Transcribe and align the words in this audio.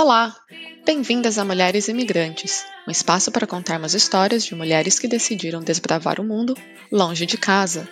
Olá! 0.00 0.32
Bem-vindas 0.86 1.38
a 1.38 1.44
Mulheres 1.44 1.88
Imigrantes, 1.88 2.64
um 2.86 2.90
espaço 2.92 3.32
para 3.32 3.48
contarmos 3.48 3.94
histórias 3.94 4.44
de 4.44 4.54
mulheres 4.54 4.96
que 4.96 5.08
decidiram 5.08 5.60
desbravar 5.60 6.20
o 6.20 6.24
mundo 6.24 6.54
longe 6.92 7.26
de 7.26 7.36
casa. 7.36 7.88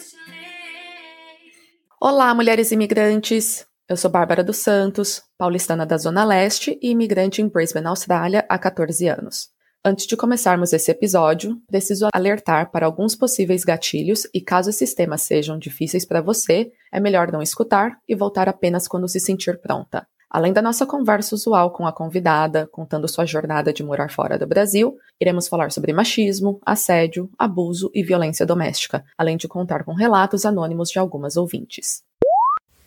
Olá, 2.00 2.32
mulheres 2.32 2.70
imigrantes! 2.70 3.66
Eu 3.88 3.96
sou 3.96 4.08
Bárbara 4.08 4.44
dos 4.44 4.58
Santos, 4.58 5.20
paulistana 5.36 5.84
da 5.84 5.98
Zona 5.98 6.24
Leste 6.24 6.78
e 6.80 6.90
imigrante 6.90 7.42
em 7.42 7.48
Brisbane, 7.48 7.88
Austrália, 7.88 8.46
há 8.48 8.56
14 8.56 9.08
anos. 9.08 9.48
Antes 9.84 10.06
de 10.06 10.16
começarmos 10.16 10.72
esse 10.72 10.92
episódio, 10.92 11.60
preciso 11.66 12.06
alertar 12.14 12.70
para 12.70 12.86
alguns 12.86 13.16
possíveis 13.16 13.64
gatilhos 13.64 14.28
e 14.32 14.40
caso 14.40 14.70
esses 14.70 14.94
temas 14.94 15.22
sejam 15.22 15.58
difíceis 15.58 16.04
para 16.04 16.22
você, 16.22 16.70
é 16.92 17.00
melhor 17.00 17.32
não 17.32 17.42
escutar 17.42 17.98
e 18.08 18.14
voltar 18.14 18.48
apenas 18.48 18.86
quando 18.86 19.08
se 19.08 19.18
sentir 19.18 19.60
pronta. 19.60 20.06
Além 20.36 20.52
da 20.52 20.60
nossa 20.60 20.84
conversa 20.84 21.34
usual 21.34 21.70
com 21.70 21.86
a 21.86 21.92
convidada, 21.94 22.66
contando 22.66 23.08
sua 23.08 23.24
jornada 23.24 23.72
de 23.72 23.82
morar 23.82 24.10
fora 24.10 24.38
do 24.38 24.46
Brasil, 24.46 24.98
iremos 25.18 25.48
falar 25.48 25.72
sobre 25.72 25.94
machismo, 25.94 26.60
assédio, 26.62 27.30
abuso 27.38 27.90
e 27.94 28.02
violência 28.02 28.44
doméstica, 28.44 29.02
além 29.16 29.38
de 29.38 29.48
contar 29.48 29.82
com 29.82 29.94
relatos 29.94 30.44
anônimos 30.44 30.90
de 30.90 30.98
algumas 30.98 31.38
ouvintes. 31.38 32.04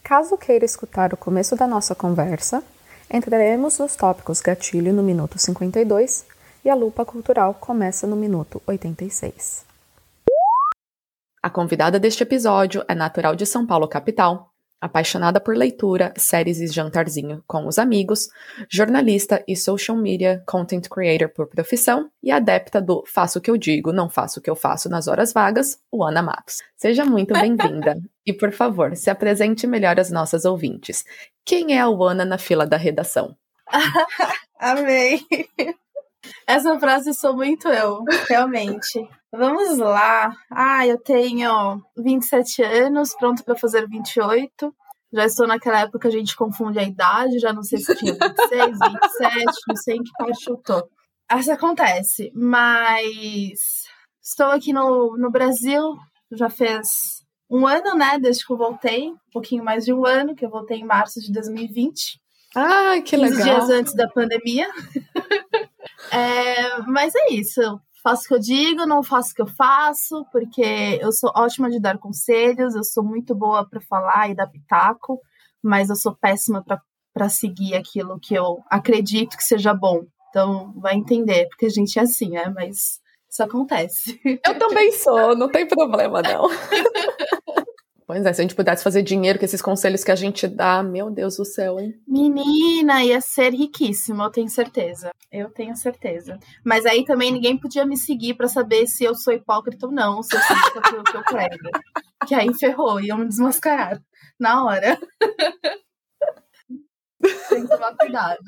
Caso 0.04 0.38
queira 0.38 0.64
escutar 0.64 1.12
o 1.12 1.18
começo 1.18 1.56
da 1.56 1.66
nossa 1.66 1.96
conversa, 1.96 2.62
entraremos 3.12 3.80
nos 3.80 3.96
tópicos 3.96 4.42
gatilho 4.42 4.94
no 4.94 5.02
minuto 5.02 5.40
52 5.40 6.28
e 6.64 6.70
a 6.70 6.76
lupa 6.76 7.04
cultural 7.04 7.56
começa 7.56 8.06
no 8.06 8.16
minuto 8.16 8.62
86. 8.68 9.66
A 11.42 11.50
convidada 11.50 12.00
deste 12.00 12.22
episódio 12.22 12.86
é 12.88 12.94
natural 12.94 13.36
de 13.36 13.48
São 13.48 13.66
Paulo, 13.66 13.88
capital, 13.88 14.52
apaixonada 14.82 15.40
por 15.40 15.56
leitura, 15.56 16.14
séries 16.18 16.60
e 16.60 16.68
jantarzinho 16.68 17.44
com 17.46 17.68
os 17.68 17.78
amigos, 17.78 18.30
jornalista 18.70 19.44
e 19.48 19.56
social 19.56 19.98
media 19.98 20.44
content 20.46 20.88
creator 20.88 21.30
por 21.30 21.48
profissão 21.48 22.10
e 22.24 22.32
adepta 22.32 22.82
do 22.82 23.04
faço 23.06 23.40
o 23.40 23.42
que 23.42 23.52
eu 23.52 23.58
digo, 23.58 23.92
não 23.92 24.10
faço 24.10 24.40
o 24.40 24.44
que 24.44 24.50
eu 24.50 24.56
faço 24.56 24.90
nas 24.90 25.08
horas 25.08 25.34
vagas, 25.34 25.80
o 25.92 26.04
Ana 26.04 26.22
Matos. 26.22 26.58
Seja 26.76 27.04
muito 27.06 27.34
bem-vinda 27.34 28.00
e, 28.26 28.34
por 28.34 28.52
favor, 28.52 28.96
se 28.96 29.10
apresente 29.10 29.68
melhor 29.68 30.00
às 30.00 30.12
nossas 30.12 30.46
ouvintes. 30.46 31.04
Quem 31.46 31.78
é 31.78 31.82
a 31.82 31.88
Ana 31.88 32.24
na 32.24 32.38
fila 32.38 32.66
da 32.66 32.78
redação? 32.78 33.36
Amei! 34.60 35.22
Essa 36.46 36.80
frase 36.80 37.14
sou 37.14 37.36
muito 37.36 37.68
eu, 37.68 38.04
realmente. 38.28 39.08
Vamos 39.32 39.78
lá. 39.78 40.36
Ah, 40.52 40.88
eu 40.88 40.98
tenho 40.98 41.82
27 41.98 42.64
anos, 42.64 43.16
pronto 43.16 43.44
para 43.44 43.56
fazer 43.56 43.88
28. 43.88 44.74
Já 45.14 45.26
estou 45.26 45.48
naquela 45.48 45.82
época 45.82 46.00
que 46.00 46.08
a 46.08 46.12
gente 46.12 46.36
confunde 46.36 46.80
a 46.80 46.84
idade, 46.84 47.40
já 47.40 47.52
não 47.52 47.64
sei 47.64 47.80
se 47.80 47.96
tinha 47.96 48.14
26, 48.14 48.80
27, 48.80 49.46
não 49.68 49.76
sei 49.76 49.96
em 49.96 50.04
que 50.04 50.12
parte 50.18 50.50
eu 50.50 50.58
tô. 50.58 50.88
Isso 51.38 51.52
acontece, 51.52 52.32
mas 52.34 53.84
estou 54.22 54.48
aqui 54.48 54.74
no, 54.74 55.16
no 55.18 55.32
Brasil, 55.32 55.96
já 56.32 56.50
fez 56.50 57.24
um 57.50 57.66
ano, 57.66 57.96
né, 57.96 58.20
desde 58.20 58.46
que 58.46 58.54
eu 58.54 58.58
voltei, 58.58 59.10
um 59.10 59.18
pouquinho 59.32 59.64
mais 59.64 59.86
de 59.86 59.94
um 59.94 60.06
ano, 60.06 60.36
que 60.36 60.46
eu 60.46 60.50
voltei 60.50 60.78
em 60.78 60.86
março 60.86 61.20
de 61.20 61.32
2020. 61.32 62.20
Ah, 62.56 63.02
que 63.04 63.16
legal. 63.16 63.44
dias 63.44 63.70
antes 63.70 63.96
da 63.96 64.08
pandemia. 64.08 64.68
é, 66.12 66.82
mas 66.88 67.14
é 67.16 67.34
isso. 67.34 67.80
Faço 68.02 68.24
o 68.24 68.28
que 68.28 68.34
eu 68.36 68.40
digo, 68.40 68.86
não 68.86 69.04
faço 69.04 69.32
o 69.32 69.36
que 69.36 69.42
eu 69.42 69.48
faço, 69.48 70.26
porque 70.32 70.98
eu 71.02 71.12
sou 71.12 71.32
ótima 71.36 71.70
de 71.70 71.80
dar 71.80 71.98
conselhos, 71.98 72.76
eu 72.76 72.84
sou 72.84 73.04
muito 73.04 73.36
boa 73.36 73.68
para 73.68 73.82
falar 73.82 74.30
e 74.30 74.36
dar 74.36 74.48
pitaco, 74.48 75.20
mas 75.62 75.90
eu 75.90 75.96
sou 75.96 76.16
péssima 76.16 76.64
para 77.14 77.30
seguir 77.30 77.76
aquilo 77.76 78.20
que 78.20 78.34
eu 78.34 78.64
acredito 78.70 79.36
que 79.36 79.44
seja 79.44 79.74
bom. 79.74 80.06
Então, 80.30 80.74
vai 80.78 80.96
entender, 80.96 81.48
porque 81.50 81.66
a 81.66 81.70
gente 81.70 82.00
é 82.00 82.04
assim, 82.04 82.30
né? 82.30 82.50
Mas 82.56 83.00
isso 83.30 83.44
acontece. 83.44 84.20
Eu 84.46 84.58
também 84.58 84.92
sou, 84.92 85.36
não 85.36 85.50
tem 85.50 85.68
problema, 85.68 86.22
não. 86.22 86.48
Pois 88.10 88.26
é, 88.26 88.34
se 88.34 88.42
a 88.42 88.44
gente 88.44 88.56
pudesse 88.56 88.84
fazer 88.84 89.04
dinheiro 89.04 89.38
com 89.38 89.46
esses 89.46 89.62
conselhos 89.62 90.04
que 90.04 90.10
a 90.12 90.16
gente 90.16 90.48
dá, 90.48 90.82
meu 90.82 91.12
Deus 91.12 91.38
do 91.38 91.46
céu, 91.46 91.80
hein? 91.80 91.94
Menina, 92.08 93.04
ia 93.04 93.22
ser 93.22 93.54
riquíssimo, 93.54 94.24
eu 94.24 94.32
tenho 94.32 94.50
certeza. 94.50 95.12
Eu 95.32 95.52
tenho 95.52 95.76
certeza. 95.76 96.40
Mas 96.66 96.88
aí 96.88 97.06
também 97.06 97.32
ninguém 97.32 97.56
podia 97.56 97.86
me 97.86 97.96
seguir 97.96 98.34
para 98.34 98.48
saber 98.48 98.88
se 98.88 99.04
eu 99.04 99.14
sou 99.14 99.32
hipócrita 99.32 99.86
ou 99.86 99.92
não, 99.92 100.24
se 100.24 100.36
eu 100.36 100.42
sei 100.42 100.56
o 100.58 101.04
que 101.04 101.18
eu 101.18 101.24
prego. 101.24 101.70
Que 102.26 102.34
aí 102.34 102.52
ferrou, 102.56 103.00
iam 103.00 103.20
me 103.20 103.28
desmascarar 103.28 104.02
na 104.40 104.66
hora. 104.66 105.00
Tem 107.48 107.62
que 107.62 107.68
tomar 107.68 107.96
cuidado. 107.96 108.42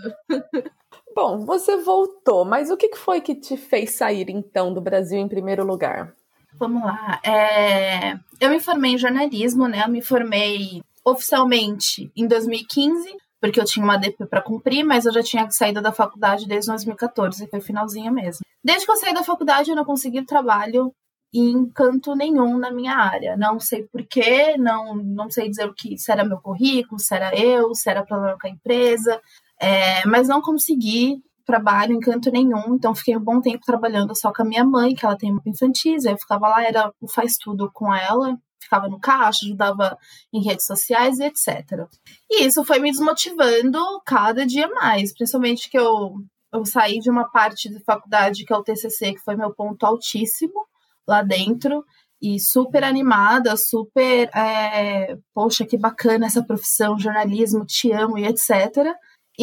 Bom, 1.16 1.46
você 1.46 1.78
voltou, 1.78 2.44
mas 2.44 2.72
o 2.72 2.78
que 2.78 2.96
foi 2.96 3.22
que 3.22 3.36
te 3.36 3.56
fez 3.58 3.92
sair 3.92 4.28
então 4.32 4.74
do 4.74 4.82
Brasil 4.82 5.20
em 5.20 5.30
primeiro 5.30 5.64
lugar? 5.64 6.16
Vamos 6.62 6.84
lá. 6.84 7.20
É... 7.24 8.20
Eu 8.40 8.52
me 8.52 8.60
formei 8.60 8.92
em 8.92 8.98
jornalismo, 9.00 9.68
né? 9.68 9.84
Eu 9.84 9.90
me 9.90 10.00
formei 10.00 10.84
oficialmente 11.04 12.12
em 12.16 12.28
2015, 12.28 13.18
porque 13.42 13.60
eu 13.60 13.66
tinha 13.66 13.84
uma 13.84 13.98
DP 13.98 14.28
para 14.28 14.44
cumprir, 14.44 14.84
mas 14.84 15.08
eu 15.08 15.12
já 15.12 15.24
tinha 15.24 15.50
saído 15.50 15.82
da 15.82 15.92
faculdade 15.92 16.48
desde 16.48 16.70
2014, 16.70 17.48
foi 17.48 17.62
finalzinho 17.62 18.14
mesmo. 18.14 18.46
Desde 18.64 18.86
que 18.86 18.92
eu 18.92 18.96
saí 18.96 19.12
da 19.12 19.24
faculdade, 19.24 19.72
eu 19.72 19.76
não 19.76 19.84
consegui 19.84 20.24
trabalho 20.24 20.94
em 21.34 21.68
canto 21.70 22.14
nenhum 22.14 22.60
na 22.60 22.70
minha 22.70 22.96
área. 22.96 23.36
Não 23.36 23.60
sei 23.60 23.88
porquê, 23.92 24.56
não, 24.56 24.94
não 24.94 25.32
sei 25.32 25.50
dizer 25.50 25.68
o 25.68 25.74
que, 25.74 25.98
se 25.98 26.12
era 26.12 26.24
meu 26.24 26.38
currículo, 26.38 27.00
se 27.00 27.16
era 27.16 27.36
eu, 27.36 27.74
se 27.74 27.90
era 27.90 28.06
problema 28.06 28.38
com 28.40 28.46
a 28.46 28.52
empresa, 28.52 29.20
é, 29.60 30.06
mas 30.06 30.28
não 30.28 30.44
consegui 30.44 31.24
trabalho 31.52 31.94
em 31.94 32.00
canto 32.00 32.32
nenhum, 32.32 32.76
então 32.76 32.96
fiquei 32.96 33.18
um 33.18 33.24
bom 33.24 33.42
tempo 33.42 33.66
trabalhando 33.66 34.16
só 34.16 34.32
com 34.32 34.42
a 34.42 34.46
minha 34.46 34.64
mãe, 34.64 34.96
que 34.96 35.06
ela 35.06 35.18
tem 35.18 35.38
infantis, 35.46 36.06
eu 36.06 36.18
ficava 36.18 36.48
lá, 36.48 36.64
era 36.64 36.94
o 37.02 37.08
faz 37.10 37.36
tudo 37.38 37.70
com 37.74 37.94
ela, 37.94 38.38
ficava 38.62 38.88
no 38.88 39.00
caixa, 39.00 39.46
ajudava 39.46 39.98
em 40.34 40.42
redes 40.42 40.66
sociais 40.66 41.20
e 41.20 41.26
etc. 41.26 41.86
E 42.30 42.46
isso 42.46 42.64
foi 42.64 42.80
me 42.80 42.90
desmotivando 42.90 43.80
cada 44.06 44.46
dia 44.46 44.70
mais, 44.70 45.14
principalmente 45.14 45.70
que 45.70 45.78
eu, 45.78 46.14
eu 46.54 46.66
saí 46.66 47.00
de 47.00 47.10
uma 47.10 47.30
parte 47.30 47.70
da 47.70 47.82
faculdade 47.82 48.46
que 48.46 48.54
é 48.54 48.56
o 48.56 48.64
TCC, 48.64 49.14
que 49.14 49.24
foi 49.24 49.36
meu 49.36 49.54
ponto 49.54 49.86
altíssimo 49.86 50.66
lá 51.06 51.22
dentro, 51.22 51.84
e 52.22 52.40
super 52.40 52.84
animada, 52.84 53.58
super, 53.58 54.30
é, 54.34 55.18
poxa, 55.34 55.66
que 55.66 55.78
bacana 55.78 56.28
essa 56.28 56.46
profissão, 56.46 56.98
jornalismo, 56.98 57.66
te 57.66 57.92
amo 57.92 58.18
e 58.18 58.26
etc. 58.26 58.94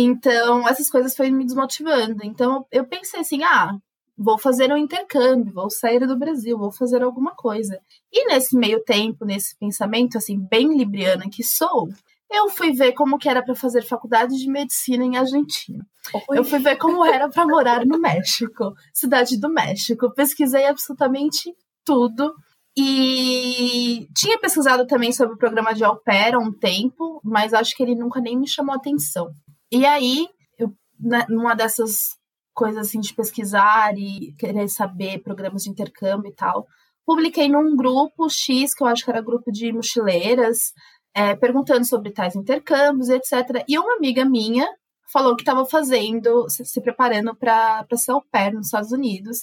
Então, 0.00 0.68
essas 0.68 0.88
coisas 0.88 1.16
foram 1.16 1.32
me 1.32 1.44
desmotivando. 1.44 2.24
Então, 2.24 2.64
eu 2.70 2.86
pensei 2.86 3.20
assim: 3.20 3.42
ah, 3.42 3.76
vou 4.16 4.38
fazer 4.38 4.72
um 4.72 4.76
intercâmbio, 4.76 5.52
vou 5.52 5.68
sair 5.68 6.06
do 6.06 6.16
Brasil, 6.16 6.56
vou 6.56 6.70
fazer 6.70 7.02
alguma 7.02 7.34
coisa. 7.34 7.80
E 8.12 8.26
nesse 8.28 8.56
meio 8.56 8.80
tempo, 8.84 9.24
nesse 9.24 9.58
pensamento, 9.58 10.16
assim, 10.16 10.38
bem 10.38 10.78
libriana 10.78 11.24
que 11.28 11.42
sou, 11.42 11.88
eu 12.30 12.48
fui 12.48 12.72
ver 12.72 12.92
como 12.92 13.18
que 13.18 13.28
era 13.28 13.42
para 13.42 13.56
fazer 13.56 13.82
faculdade 13.82 14.38
de 14.38 14.48
medicina 14.48 15.04
em 15.04 15.16
Argentina. 15.16 15.84
Oi. 16.28 16.38
Eu 16.38 16.44
fui 16.44 16.60
ver 16.60 16.76
como 16.76 17.04
era 17.04 17.28
para 17.28 17.44
morar 17.44 17.84
no 17.84 17.98
México, 17.98 18.74
cidade 18.94 19.36
do 19.36 19.48
México. 19.48 20.14
Pesquisei 20.14 20.66
absolutamente 20.66 21.52
tudo. 21.84 22.32
E 22.76 24.06
tinha 24.14 24.38
pesquisado 24.38 24.86
também 24.86 25.10
sobre 25.10 25.34
o 25.34 25.38
programa 25.38 25.74
de 25.74 25.82
au 25.82 25.96
pair 25.96 26.36
há 26.36 26.38
um 26.38 26.52
tempo, 26.52 27.20
mas 27.24 27.52
acho 27.52 27.74
que 27.74 27.82
ele 27.82 27.96
nunca 27.96 28.20
nem 28.20 28.38
me 28.38 28.46
chamou 28.46 28.76
atenção. 28.76 29.34
E 29.70 29.84
aí, 29.84 30.26
eu, 30.58 30.72
né, 30.98 31.26
numa 31.28 31.54
dessas 31.54 32.16
coisas 32.54 32.88
assim 32.88 33.00
de 33.00 33.14
pesquisar 33.14 33.96
e 33.96 34.34
querer 34.38 34.68
saber 34.68 35.22
programas 35.22 35.62
de 35.62 35.70
intercâmbio 35.70 36.30
e 36.30 36.34
tal, 36.34 36.66
publiquei 37.06 37.48
num 37.48 37.76
grupo 37.76 38.28
X, 38.28 38.74
que 38.74 38.82
eu 38.82 38.86
acho 38.86 39.04
que 39.04 39.10
era 39.10 39.22
grupo 39.22 39.52
de 39.52 39.72
mochileiras, 39.72 40.72
é, 41.14 41.36
perguntando 41.36 41.84
sobre 41.84 42.10
tais 42.10 42.34
intercâmbios, 42.36 43.08
etc. 43.08 43.64
E 43.68 43.78
uma 43.78 43.96
amiga 43.96 44.24
minha 44.24 44.66
falou 45.12 45.36
que 45.36 45.42
estava 45.42 45.64
fazendo, 45.64 46.48
se, 46.48 46.64
se 46.64 46.80
preparando 46.80 47.34
para 47.34 47.86
ser 47.96 48.12
au 48.12 48.22
pair 48.30 48.52
nos 48.52 48.66
Estados 48.66 48.92
Unidos. 48.92 49.38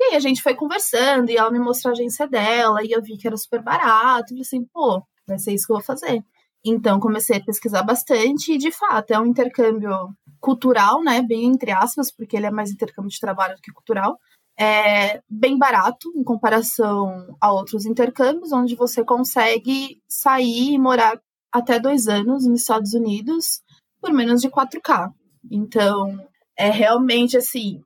E 0.00 0.04
aí 0.04 0.16
a 0.16 0.20
gente 0.20 0.42
foi 0.42 0.54
conversando 0.54 1.30
e 1.30 1.36
ela 1.36 1.50
me 1.50 1.58
mostrou 1.58 1.90
a 1.90 1.92
agência 1.92 2.26
dela 2.26 2.82
e 2.82 2.90
eu 2.90 3.02
vi 3.02 3.18
que 3.18 3.26
era 3.26 3.36
super 3.36 3.62
barato. 3.62 4.26
E 4.26 4.28
falei 4.28 4.42
assim, 4.42 4.64
pô, 4.72 5.02
vai 5.26 5.38
ser 5.38 5.52
isso 5.52 5.66
que 5.66 5.72
eu 5.72 5.76
vou 5.76 5.84
fazer. 5.84 6.22
Então 6.64 7.00
comecei 7.00 7.38
a 7.38 7.44
pesquisar 7.44 7.82
bastante 7.82 8.52
e 8.52 8.58
de 8.58 8.70
fato 8.70 9.12
é 9.12 9.18
um 9.18 9.26
intercâmbio 9.26 10.14
cultural, 10.40 11.02
né, 11.02 11.22
bem 11.22 11.44
entre 11.46 11.70
aspas, 11.70 12.10
porque 12.10 12.36
ele 12.36 12.46
é 12.46 12.50
mais 12.50 12.70
intercâmbio 12.70 13.10
de 13.10 13.20
trabalho 13.20 13.56
do 13.56 13.62
que 13.62 13.72
cultural. 13.72 14.18
É 14.58 15.22
bem 15.28 15.56
barato 15.56 16.12
em 16.14 16.22
comparação 16.22 17.36
a 17.40 17.52
outros 17.52 17.86
intercâmbios, 17.86 18.52
onde 18.52 18.74
você 18.74 19.02
consegue 19.02 20.02
sair 20.06 20.74
e 20.74 20.78
morar 20.78 21.18
até 21.50 21.80
dois 21.80 22.08
anos 22.08 22.46
nos 22.46 22.60
Estados 22.60 22.92
Unidos 22.92 23.62
por 24.00 24.12
menos 24.12 24.40
de 24.40 24.50
4K. 24.50 25.10
Então, 25.50 26.18
é 26.56 26.70
realmente 26.70 27.36
assim, 27.36 27.82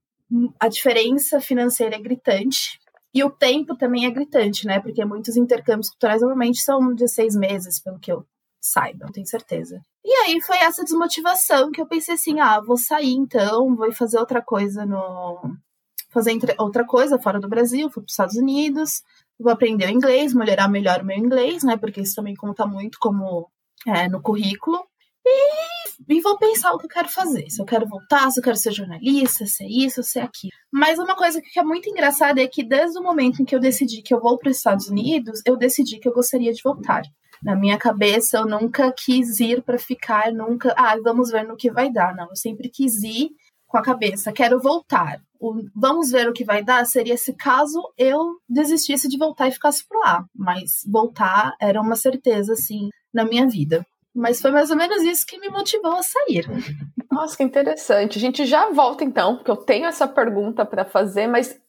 a 0.58 0.68
diferença 0.68 1.40
financeira 1.40 1.96
é 1.96 2.00
gritante. 2.00 2.78
E 3.12 3.22
o 3.22 3.30
tempo 3.30 3.76
também 3.76 4.06
é 4.06 4.10
gritante, 4.10 4.66
né? 4.66 4.80
Porque 4.80 5.04
muitos 5.04 5.36
intercâmbios 5.36 5.88
culturais 5.88 6.20
normalmente 6.20 6.60
são 6.60 6.92
de 6.92 7.06
seis 7.06 7.36
meses, 7.36 7.80
pelo 7.80 8.00
que 8.00 8.10
eu 8.10 8.26
saibam, 8.64 9.12
tenho 9.12 9.26
certeza. 9.26 9.84
E 10.02 10.10
aí 10.22 10.40
foi 10.40 10.56
essa 10.56 10.82
desmotivação 10.82 11.70
que 11.70 11.80
eu 11.80 11.86
pensei 11.86 12.14
assim: 12.14 12.40
ah, 12.40 12.60
vou 12.60 12.78
sair 12.78 13.12
então, 13.12 13.76
vou 13.76 13.92
fazer 13.92 14.18
outra 14.18 14.42
coisa 14.42 14.86
no. 14.86 15.56
Fazer 16.10 16.38
outra 16.58 16.86
coisa 16.86 17.18
fora 17.18 17.40
do 17.40 17.48
Brasil, 17.48 17.90
fui 17.90 18.02
para 18.02 18.08
os 18.08 18.12
Estados 18.12 18.36
Unidos, 18.36 19.02
vou 19.38 19.52
aprender 19.52 19.86
o 19.86 19.90
inglês, 19.90 20.32
melhorar 20.32 20.68
melhor 20.68 21.02
o 21.02 21.04
meu 21.04 21.16
inglês, 21.16 21.64
né? 21.64 21.76
Porque 21.76 22.00
isso 22.00 22.14
também 22.14 22.36
conta 22.36 22.64
muito 22.64 22.98
como 23.00 23.50
é, 23.86 24.08
no 24.08 24.22
currículo. 24.22 24.78
E, 25.26 26.16
e, 26.16 26.20
vou 26.20 26.38
pensar 26.38 26.72
o 26.72 26.78
que 26.78 26.84
eu 26.84 26.90
quero 26.90 27.08
fazer. 27.08 27.48
Se 27.50 27.60
eu 27.60 27.66
quero 27.66 27.88
voltar, 27.88 28.30
se 28.30 28.38
eu 28.38 28.44
quero 28.44 28.56
ser 28.56 28.72
jornalista, 28.72 29.44
se 29.46 29.64
é 29.64 29.68
isso, 29.68 30.02
se 30.02 30.20
é 30.20 30.22
aquilo. 30.22 30.52
Mas 30.70 30.98
uma 30.98 31.16
coisa 31.16 31.40
que 31.40 31.58
é 31.58 31.64
muito 31.64 31.88
engraçada 31.88 32.40
é 32.40 32.46
que 32.46 32.62
desde 32.62 32.98
o 32.98 33.02
momento 33.02 33.42
em 33.42 33.44
que 33.44 33.54
eu 33.54 33.60
decidi 33.60 34.02
que 34.02 34.14
eu 34.14 34.20
vou 34.20 34.38
para 34.38 34.50
os 34.50 34.58
Estados 34.58 34.86
Unidos, 34.88 35.40
eu 35.46 35.56
decidi 35.56 35.98
que 35.98 36.08
eu 36.08 36.12
gostaria 36.12 36.52
de 36.52 36.62
voltar. 36.62 37.02
Na 37.44 37.54
minha 37.54 37.76
cabeça, 37.76 38.38
eu 38.38 38.46
nunca 38.46 38.90
quis 38.92 39.38
ir 39.38 39.62
para 39.62 39.78
ficar, 39.78 40.32
nunca. 40.32 40.74
Ah, 40.76 40.96
vamos 41.02 41.30
ver 41.30 41.46
no 41.46 41.56
que 41.56 41.70
vai 41.70 41.92
dar. 41.92 42.16
Não, 42.16 42.30
eu 42.30 42.36
sempre 42.36 42.70
quis 42.70 43.02
ir 43.02 43.30
com 43.66 43.78
a 43.78 43.82
cabeça, 43.82 44.32
quero 44.32 44.60
voltar. 44.60 45.20
O, 45.38 45.62
vamos 45.74 46.10
ver 46.10 46.28
o 46.28 46.32
que 46.32 46.44
vai 46.44 46.64
dar 46.64 46.86
seria 46.86 47.16
se 47.16 47.34
caso 47.34 47.82
eu 47.98 48.36
desistisse 48.48 49.08
de 49.08 49.18
voltar 49.18 49.48
e 49.48 49.52
ficasse 49.52 49.86
por 49.86 49.98
lá. 49.98 50.24
Mas 50.34 50.82
voltar 50.86 51.54
era 51.60 51.80
uma 51.80 51.96
certeza, 51.96 52.54
assim, 52.54 52.88
na 53.12 53.24
minha 53.24 53.46
vida. 53.46 53.84
Mas 54.14 54.40
foi 54.40 54.52
mais 54.52 54.70
ou 54.70 54.76
menos 54.76 55.02
isso 55.02 55.26
que 55.26 55.38
me 55.38 55.48
motivou 55.48 55.92
a 55.92 56.02
sair. 56.02 56.46
Nossa, 57.10 57.36
que 57.36 57.42
interessante. 57.42 58.16
A 58.16 58.20
gente 58.20 58.46
já 58.46 58.70
volta 58.70 59.04
então, 59.04 59.36
porque 59.36 59.50
eu 59.50 59.56
tenho 59.56 59.86
essa 59.86 60.06
pergunta 60.06 60.64
para 60.64 60.84
fazer, 60.84 61.26
mas 61.26 61.60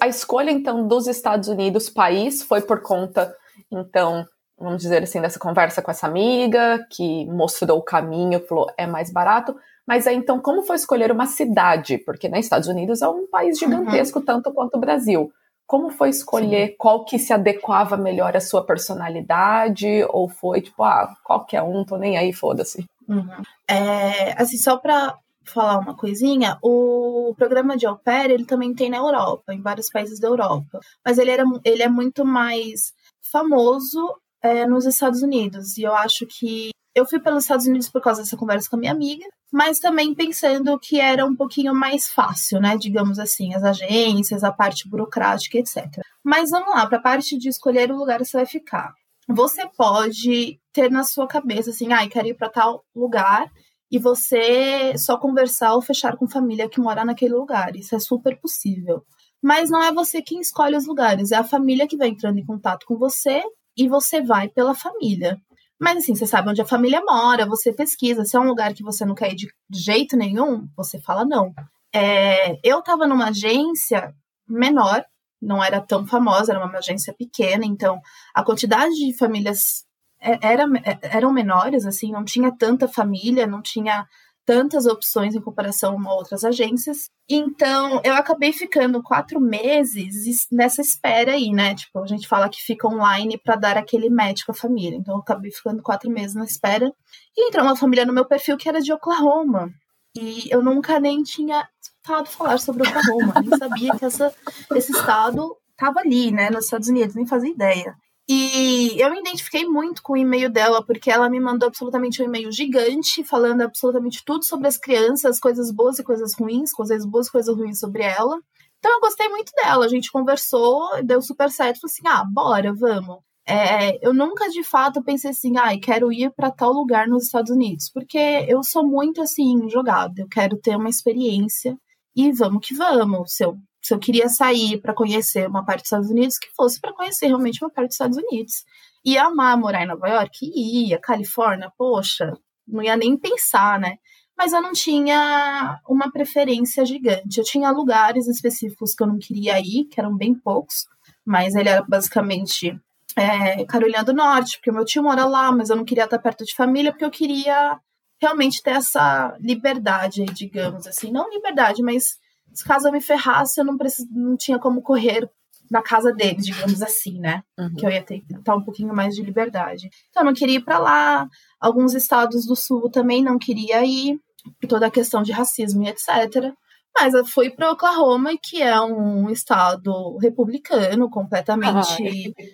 a 0.00 0.08
escolha 0.08 0.50
então 0.50 0.86
dos 0.86 1.06
Estados 1.06 1.48
Unidos 1.48 1.88
país 1.88 2.42
foi 2.42 2.60
por 2.60 2.82
conta 2.82 3.34
então 3.70 4.26
vamos 4.58 4.82
dizer 4.82 5.02
assim 5.02 5.20
dessa 5.20 5.38
conversa 5.38 5.82
com 5.82 5.90
essa 5.90 6.06
amiga 6.06 6.84
que 6.90 7.26
mostrou 7.26 7.78
o 7.78 7.82
caminho 7.82 8.44
falou 8.46 8.66
é 8.76 8.86
mais 8.86 9.12
barato 9.12 9.56
mas 9.86 10.06
aí 10.06 10.16
então 10.16 10.40
como 10.40 10.62
foi 10.62 10.76
escolher 10.76 11.12
uma 11.12 11.26
cidade 11.26 11.98
porque 11.98 12.28
nos 12.28 12.34
né, 12.34 12.40
Estados 12.40 12.68
Unidos 12.68 13.02
é 13.02 13.08
um 13.08 13.26
país 13.28 13.60
uhum. 13.60 13.68
gigantesco 13.68 14.18
uhum. 14.18 14.24
tanto 14.24 14.52
quanto 14.52 14.76
o 14.76 14.80
Brasil 14.80 15.30
como 15.66 15.90
foi 15.90 16.10
escolher 16.10 16.68
Sim. 16.68 16.74
qual 16.78 17.04
que 17.04 17.18
se 17.18 17.32
adequava 17.32 17.96
melhor 17.96 18.36
à 18.36 18.40
sua 18.40 18.64
personalidade? 18.64 20.06
Ou 20.10 20.28
foi 20.28 20.60
tipo, 20.60 20.82
ah, 20.84 21.12
qualquer 21.24 21.62
um, 21.62 21.84
tô 21.84 21.96
nem 21.96 22.16
aí, 22.16 22.32
foda-se? 22.32 22.86
Uhum. 23.08 23.42
É, 23.68 24.40
assim, 24.40 24.56
só 24.56 24.76
pra 24.76 25.18
falar 25.44 25.78
uma 25.78 25.96
coisinha, 25.96 26.58
o 26.62 27.34
programa 27.36 27.76
de 27.76 27.86
au 27.86 27.98
pair, 27.98 28.30
ele 28.30 28.44
também 28.44 28.74
tem 28.74 28.90
na 28.90 28.96
Europa, 28.96 29.54
em 29.54 29.60
vários 29.60 29.88
países 29.90 30.18
da 30.20 30.28
Europa. 30.28 30.80
Mas 31.04 31.18
ele, 31.18 31.30
era, 31.30 31.44
ele 31.64 31.82
é 31.82 31.88
muito 31.88 32.24
mais 32.24 32.92
famoso 33.30 34.14
é, 34.46 34.66
nos 34.66 34.86
Estados 34.86 35.22
Unidos. 35.22 35.76
E 35.76 35.82
eu 35.82 35.94
acho 35.94 36.26
que 36.26 36.70
eu 36.94 37.04
fui 37.04 37.20
pelos 37.20 37.44
Estados 37.44 37.66
Unidos 37.66 37.90
por 37.90 38.00
causa 38.00 38.22
dessa 38.22 38.36
conversa 38.38 38.70
com 38.70 38.76
a 38.76 38.78
minha 38.78 38.92
amiga, 38.92 39.26
mas 39.52 39.78
também 39.78 40.14
pensando 40.14 40.78
que 40.78 40.98
era 40.98 41.26
um 41.26 41.36
pouquinho 41.36 41.74
mais 41.74 42.10
fácil, 42.10 42.58
né? 42.58 42.76
Digamos 42.78 43.18
assim, 43.18 43.54
as 43.54 43.62
agências, 43.62 44.42
a 44.42 44.50
parte 44.50 44.88
burocrática, 44.88 45.58
etc. 45.58 45.86
Mas 46.24 46.50
vamos 46.50 46.70
lá, 46.70 46.86
para 46.86 46.96
a 46.96 47.02
parte 47.02 47.36
de 47.36 47.50
escolher 47.50 47.90
o 47.92 47.96
lugar 47.96 48.18
que 48.18 48.24
você 48.24 48.38
vai 48.38 48.46
ficar. 48.46 48.94
Você 49.28 49.68
pode 49.76 50.58
ter 50.72 50.90
na 50.90 51.02
sua 51.04 51.26
cabeça 51.26 51.70
assim, 51.70 51.92
ai, 51.92 52.06
ah, 52.06 52.08
quero 52.08 52.28
ir 52.28 52.34
para 52.34 52.48
tal 52.48 52.82
lugar, 52.94 53.50
e 53.90 53.98
você 53.98 54.96
só 54.96 55.18
conversar 55.18 55.74
ou 55.74 55.82
fechar 55.82 56.16
com 56.16 56.26
família 56.26 56.68
que 56.68 56.80
mora 56.80 57.04
naquele 57.04 57.34
lugar. 57.34 57.76
Isso 57.76 57.94
é 57.94 57.98
super 57.98 58.40
possível. 58.40 59.04
Mas 59.42 59.68
não 59.68 59.82
é 59.82 59.92
você 59.92 60.22
quem 60.22 60.40
escolhe 60.40 60.76
os 60.76 60.86
lugares, 60.86 61.30
é 61.30 61.36
a 61.36 61.44
família 61.44 61.86
que 61.86 61.96
vai 61.96 62.08
entrando 62.08 62.38
em 62.38 62.44
contato 62.44 62.86
com 62.86 62.96
você 62.96 63.42
e 63.76 63.88
você 63.88 64.22
vai 64.22 64.48
pela 64.48 64.74
família. 64.74 65.40
Mas 65.78 65.98
assim, 65.98 66.14
você 66.14 66.26
sabe 66.26 66.48
onde 66.48 66.62
a 66.62 66.66
família 66.66 67.02
mora, 67.02 67.46
você 67.46 67.72
pesquisa. 67.72 68.24
Se 68.24 68.36
é 68.36 68.40
um 68.40 68.46
lugar 68.46 68.72
que 68.72 68.82
você 68.82 69.04
não 69.04 69.14
quer 69.14 69.32
ir 69.32 69.36
de 69.36 69.48
jeito 69.70 70.16
nenhum, 70.16 70.66
você 70.76 70.98
fala 71.00 71.24
não. 71.24 71.52
É, 71.94 72.58
eu 72.62 72.78
estava 72.80 73.06
numa 73.06 73.28
agência 73.28 74.14
menor, 74.48 75.04
não 75.40 75.62
era 75.62 75.80
tão 75.80 76.06
famosa, 76.06 76.52
era 76.52 76.64
uma 76.64 76.78
agência 76.78 77.14
pequena, 77.16 77.64
então 77.64 78.00
a 78.34 78.42
quantidade 78.42 78.94
de 78.94 79.16
famílias 79.16 79.84
era, 80.20 80.64
eram 81.02 81.32
menores, 81.32 81.84
assim, 81.84 82.10
não 82.10 82.24
tinha 82.24 82.50
tanta 82.50 82.88
família, 82.88 83.46
não 83.46 83.60
tinha 83.60 84.06
tantas 84.46 84.86
opções 84.86 85.34
em 85.34 85.40
comparação 85.40 85.98
a 86.06 86.14
outras 86.14 86.44
agências. 86.44 87.10
Então, 87.28 88.00
eu 88.04 88.14
acabei 88.14 88.52
ficando 88.52 89.02
quatro 89.02 89.40
meses 89.40 90.46
nessa 90.52 90.80
espera 90.80 91.32
aí, 91.32 91.50
né? 91.50 91.74
Tipo, 91.74 91.98
a 91.98 92.06
gente 92.06 92.28
fala 92.28 92.48
que 92.48 92.62
fica 92.62 92.86
online 92.86 93.36
para 93.36 93.56
dar 93.56 93.76
aquele 93.76 94.08
match 94.08 94.44
com 94.46 94.52
a 94.52 94.54
família. 94.54 94.96
Então, 94.96 95.16
eu 95.16 95.20
acabei 95.20 95.50
ficando 95.50 95.82
quatro 95.82 96.08
meses 96.08 96.36
na 96.36 96.44
espera. 96.44 96.90
E 97.36 97.48
entrou 97.48 97.64
uma 97.64 97.76
família 97.76 98.06
no 98.06 98.12
meu 98.12 98.24
perfil 98.24 98.56
que 98.56 98.68
era 98.68 98.80
de 98.80 98.92
Oklahoma. 98.92 99.68
E 100.16 100.46
eu 100.48 100.62
nunca 100.62 101.00
nem 101.00 101.22
tinha 101.24 101.68
escutado 101.82 102.28
falar 102.28 102.58
sobre 102.58 102.88
Oklahoma. 102.88 103.34
nem 103.44 103.58
sabia 103.58 103.96
que 103.96 104.04
essa, 104.04 104.32
esse 104.76 104.92
estado 104.92 105.56
estava 105.72 106.00
ali, 106.00 106.30
né, 106.30 106.50
nos 106.50 106.66
Estados 106.66 106.88
Unidos. 106.88 107.16
Nem 107.16 107.26
fazia 107.26 107.50
ideia. 107.50 107.96
E 108.28 109.00
eu 109.00 109.10
me 109.10 109.20
identifiquei 109.20 109.64
muito 109.64 110.02
com 110.02 110.14
o 110.14 110.16
e-mail 110.16 110.50
dela, 110.50 110.84
porque 110.84 111.10
ela 111.10 111.30
me 111.30 111.38
mandou 111.38 111.68
absolutamente 111.68 112.20
um 112.20 112.24
e-mail 112.24 112.50
gigante, 112.50 113.22
falando 113.22 113.62
absolutamente 113.62 114.24
tudo 114.24 114.44
sobre 114.44 114.66
as 114.66 114.76
crianças, 114.76 115.38
coisas 115.38 115.70
boas 115.70 115.98
e 116.00 116.04
coisas 116.04 116.34
ruins, 116.34 116.72
coisas 116.72 117.06
boas 117.06 117.28
e 117.28 117.32
coisas 117.32 117.56
ruins 117.56 117.78
sobre 117.78 118.02
ela. 118.02 118.40
Então 118.78 118.92
eu 118.92 119.00
gostei 119.00 119.28
muito 119.28 119.52
dela, 119.54 119.84
a 119.84 119.88
gente 119.88 120.10
conversou, 120.10 121.02
deu 121.04 121.22
super 121.22 121.50
certo, 121.50 121.80
falei 121.80 121.92
assim, 121.92 122.08
ah, 122.08 122.24
bora, 122.24 122.74
vamos. 122.74 123.18
É, 123.48 124.04
eu 124.04 124.12
nunca 124.12 124.48
de 124.50 124.64
fato 124.64 125.02
pensei 125.04 125.30
assim, 125.30 125.56
ai, 125.56 125.76
ah, 125.76 125.80
quero 125.80 126.12
ir 126.12 126.32
para 126.34 126.50
tal 126.50 126.72
lugar 126.72 127.06
nos 127.06 127.26
Estados 127.26 127.50
Unidos, 127.52 127.90
porque 127.94 128.18
eu 128.48 128.62
sou 128.64 128.84
muito 128.84 129.22
assim, 129.22 129.68
jogada, 129.70 130.20
eu 130.20 130.28
quero 130.28 130.58
ter 130.58 130.76
uma 130.76 130.88
experiência 130.88 131.76
e 132.14 132.32
vamos 132.32 132.66
que 132.66 132.74
vamos. 132.74 133.34
Se 133.34 133.44
eu 133.44 133.56
se 133.86 133.94
eu 133.94 134.00
queria 134.00 134.28
sair 134.28 134.80
para 134.80 134.92
conhecer 134.92 135.46
uma 135.46 135.64
parte 135.64 135.82
dos 135.82 135.86
Estados 135.86 136.10
Unidos, 136.10 136.38
que 136.38 136.48
fosse 136.56 136.80
para 136.80 136.92
conhecer 136.92 137.26
realmente 137.26 137.62
uma 137.62 137.70
parte 137.70 137.86
dos 137.86 137.94
Estados 137.94 138.18
Unidos. 138.18 138.64
Ia 139.04 139.26
amar 139.26 139.56
morar 139.56 139.84
em 139.84 139.86
Nova 139.86 140.08
York? 140.08 140.40
Ia. 140.42 140.98
Califórnia? 140.98 141.72
Poxa, 141.78 142.36
não 142.66 142.82
ia 142.82 142.96
nem 142.96 143.16
pensar, 143.16 143.78
né? 143.78 143.98
Mas 144.36 144.52
eu 144.52 144.60
não 144.60 144.72
tinha 144.72 145.80
uma 145.88 146.10
preferência 146.10 146.84
gigante. 146.84 147.38
Eu 147.38 147.44
tinha 147.44 147.70
lugares 147.70 148.26
específicos 148.26 148.92
que 148.92 149.04
eu 149.04 149.06
não 149.06 149.20
queria 149.20 149.60
ir, 149.60 149.84
que 149.84 150.00
eram 150.00 150.16
bem 150.16 150.34
poucos, 150.34 150.86
mas 151.24 151.54
ele 151.54 151.68
era 151.68 151.84
basicamente 151.88 152.76
é, 153.14 153.64
Carolina 153.66 154.02
do 154.02 154.12
Norte, 154.12 154.56
porque 154.58 154.72
meu 154.72 154.84
tio 154.84 155.04
mora 155.04 155.24
lá, 155.26 155.52
mas 155.52 155.70
eu 155.70 155.76
não 155.76 155.84
queria 155.84 156.06
estar 156.06 156.18
perto 156.18 156.44
de 156.44 156.56
família, 156.56 156.90
porque 156.90 157.04
eu 157.04 157.10
queria 157.10 157.78
realmente 158.20 158.60
ter 158.60 158.72
essa 158.72 159.36
liberdade, 159.38 160.24
digamos 160.24 160.88
assim. 160.88 161.12
Não 161.12 161.30
liberdade, 161.30 161.84
mas 161.84 162.18
caso 162.64 162.88
eu 162.88 162.92
me 162.92 163.00
ferrasse, 163.00 163.60
eu 163.60 163.64
não, 163.64 163.76
precis... 163.76 164.06
não 164.10 164.36
tinha 164.36 164.58
como 164.58 164.82
correr 164.82 165.28
na 165.70 165.82
casa 165.82 166.12
deles, 166.12 166.44
digamos 166.44 166.80
assim, 166.82 167.18
né? 167.18 167.42
Uhum. 167.58 167.74
Que 167.74 167.86
eu 167.86 167.90
ia 167.90 168.02
ter 168.02 168.20
que 168.20 168.50
um 168.50 168.62
pouquinho 168.62 168.94
mais 168.94 169.14
de 169.14 169.22
liberdade. 169.22 169.88
Então, 170.10 170.22
eu 170.22 170.26
não 170.26 170.34
queria 170.34 170.56
ir 170.56 170.64
para 170.64 170.78
lá. 170.78 171.28
Alguns 171.60 171.94
estados 171.94 172.46
do 172.46 172.54
sul 172.54 172.90
também 172.90 173.22
não 173.22 173.38
queria 173.38 173.84
ir, 173.84 174.18
por 174.60 174.68
toda 174.68 174.86
a 174.86 174.90
questão 174.90 175.22
de 175.22 175.32
racismo 175.32 175.82
e 175.82 175.88
etc. 175.88 176.52
Mas 176.98 177.12
eu 177.12 177.26
fui 177.26 177.50
para 177.50 177.72
Oklahoma, 177.72 178.30
que 178.42 178.62
é 178.62 178.80
um 178.80 179.28
estado 179.28 180.16
republicano, 180.18 181.10
completamente. 181.10 182.32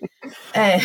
É, 0.55 0.77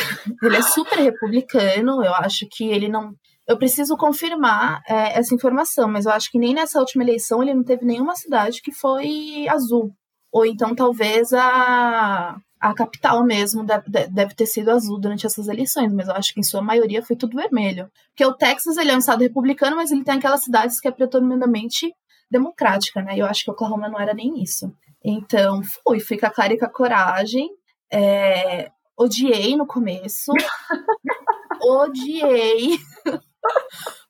ele 0.42 0.58
é 0.58 0.62
super 0.62 0.98
republicano. 0.98 2.04
Eu 2.04 2.14
acho 2.16 2.48
que 2.50 2.66
ele 2.66 2.90
não 2.90 3.14
eu 3.48 3.58
preciso 3.58 3.96
confirmar 3.96 4.82
é, 4.88 5.18
essa 5.18 5.34
informação, 5.34 5.88
mas 5.88 6.06
eu 6.06 6.12
acho 6.12 6.30
que 6.30 6.38
nem 6.38 6.54
nessa 6.54 6.80
última 6.80 7.04
eleição 7.04 7.42
ele 7.42 7.54
não 7.54 7.64
teve 7.64 7.86
nenhuma 7.86 8.16
cidade 8.16 8.62
que 8.62 8.72
foi 8.74 9.48
azul. 9.50 9.94
Ou 10.32 10.46
então 10.46 10.76
talvez 10.76 11.32
a, 11.32 12.38
a 12.60 12.74
capital 12.74 13.24
mesmo 13.24 13.64
deve, 13.64 13.90
deve 14.10 14.36
ter 14.36 14.46
sido 14.46 14.70
azul 14.70 15.00
durante 15.00 15.26
essas 15.26 15.48
eleições, 15.48 15.94
mas 15.94 16.10
eu 16.10 16.16
acho 16.16 16.34
que 16.34 16.42
em 16.42 16.44
sua 16.44 16.62
maioria 16.62 17.02
foi 17.02 17.16
tudo 17.16 17.38
vermelho. 17.38 17.90
Porque 18.10 18.26
o 18.26 18.34
Texas 18.34 18.76
ele 18.76 18.92
é 18.92 18.96
um 18.96 19.00
estado 19.00 19.22
republicano, 19.22 19.78
mas 19.78 19.92
ele 19.92 20.04
tem 20.04 20.16
aquelas 20.16 20.44
cidades 20.44 20.80
que 20.82 20.88
é 20.90 20.92
predominantemente 20.92 21.94
democrática, 22.30 23.02
né? 23.02 23.16
E 23.16 23.20
eu 23.20 23.26
acho 23.26 23.46
que 23.46 23.52
Oklahoma 23.52 23.88
não 23.88 24.00
era 24.00 24.14
nem 24.14 24.44
isso. 24.44 24.70
Então 25.02 25.62
fui, 25.64 26.02
fui 26.02 26.18
com 26.18 26.26
a 26.26 26.30
cara 26.30 26.54
e 26.54 26.60
com 26.60 26.66
a 26.66 26.70
coragem. 26.70 27.50
É, 27.90 28.70
odiei 28.98 29.56
no 29.56 29.66
começo. 29.66 30.34
odiei. 31.62 32.78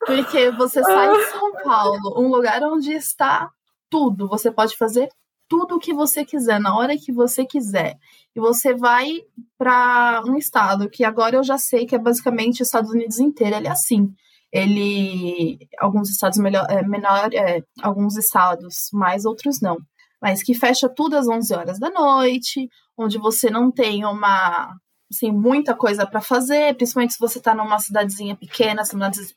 Porque 0.05 0.51
você 0.51 0.81
sai 0.83 1.11
de 1.11 1.25
São 1.25 1.51
Paulo, 1.63 2.19
um 2.19 2.29
lugar 2.29 2.61
onde 2.63 2.93
está 2.93 3.49
tudo. 3.89 4.27
Você 4.27 4.51
pode 4.51 4.77
fazer 4.77 5.09
tudo 5.47 5.75
o 5.75 5.79
que 5.79 5.93
você 5.93 6.25
quiser, 6.25 6.59
na 6.59 6.77
hora 6.77 6.97
que 6.97 7.11
você 7.11 7.45
quiser. 7.45 7.97
E 8.35 8.39
você 8.39 8.73
vai 8.73 9.21
para 9.57 10.21
um 10.25 10.35
estado 10.35 10.89
que 10.89 11.03
agora 11.03 11.37
eu 11.37 11.43
já 11.43 11.57
sei 11.57 11.85
que 11.85 11.95
é 11.95 11.99
basicamente 11.99 12.61
os 12.61 12.67
Estados 12.67 12.91
Unidos 12.91 13.19
inteiro. 13.19 13.55
Ele 13.55 13.67
é 13.67 13.71
assim. 13.71 14.13
Ele. 14.51 15.57
Alguns 15.79 16.09
estados 16.09 16.37
melhor, 16.37 16.65
é, 16.69 16.83
menor, 16.83 17.33
é, 17.33 17.63
alguns 17.81 18.17
estados 18.17 18.89
mais, 18.93 19.25
outros 19.25 19.61
não. 19.61 19.77
Mas 20.21 20.43
que 20.43 20.53
fecha 20.53 20.89
tudo 20.89 21.15
às 21.15 21.27
11 21.27 21.53
horas 21.53 21.79
da 21.79 21.89
noite, 21.89 22.69
onde 22.97 23.17
você 23.17 23.49
não 23.49 23.71
tem 23.71 24.03
uma 24.05 24.73
assim, 25.11 25.31
muita 25.31 25.73
coisa 25.75 26.05
para 26.05 26.21
fazer, 26.21 26.75
principalmente 26.75 27.13
se 27.13 27.19
você 27.19 27.39
tá 27.39 27.55
numa 27.55 27.79
cidadezinha 27.79 28.35
pequena, 28.35 28.83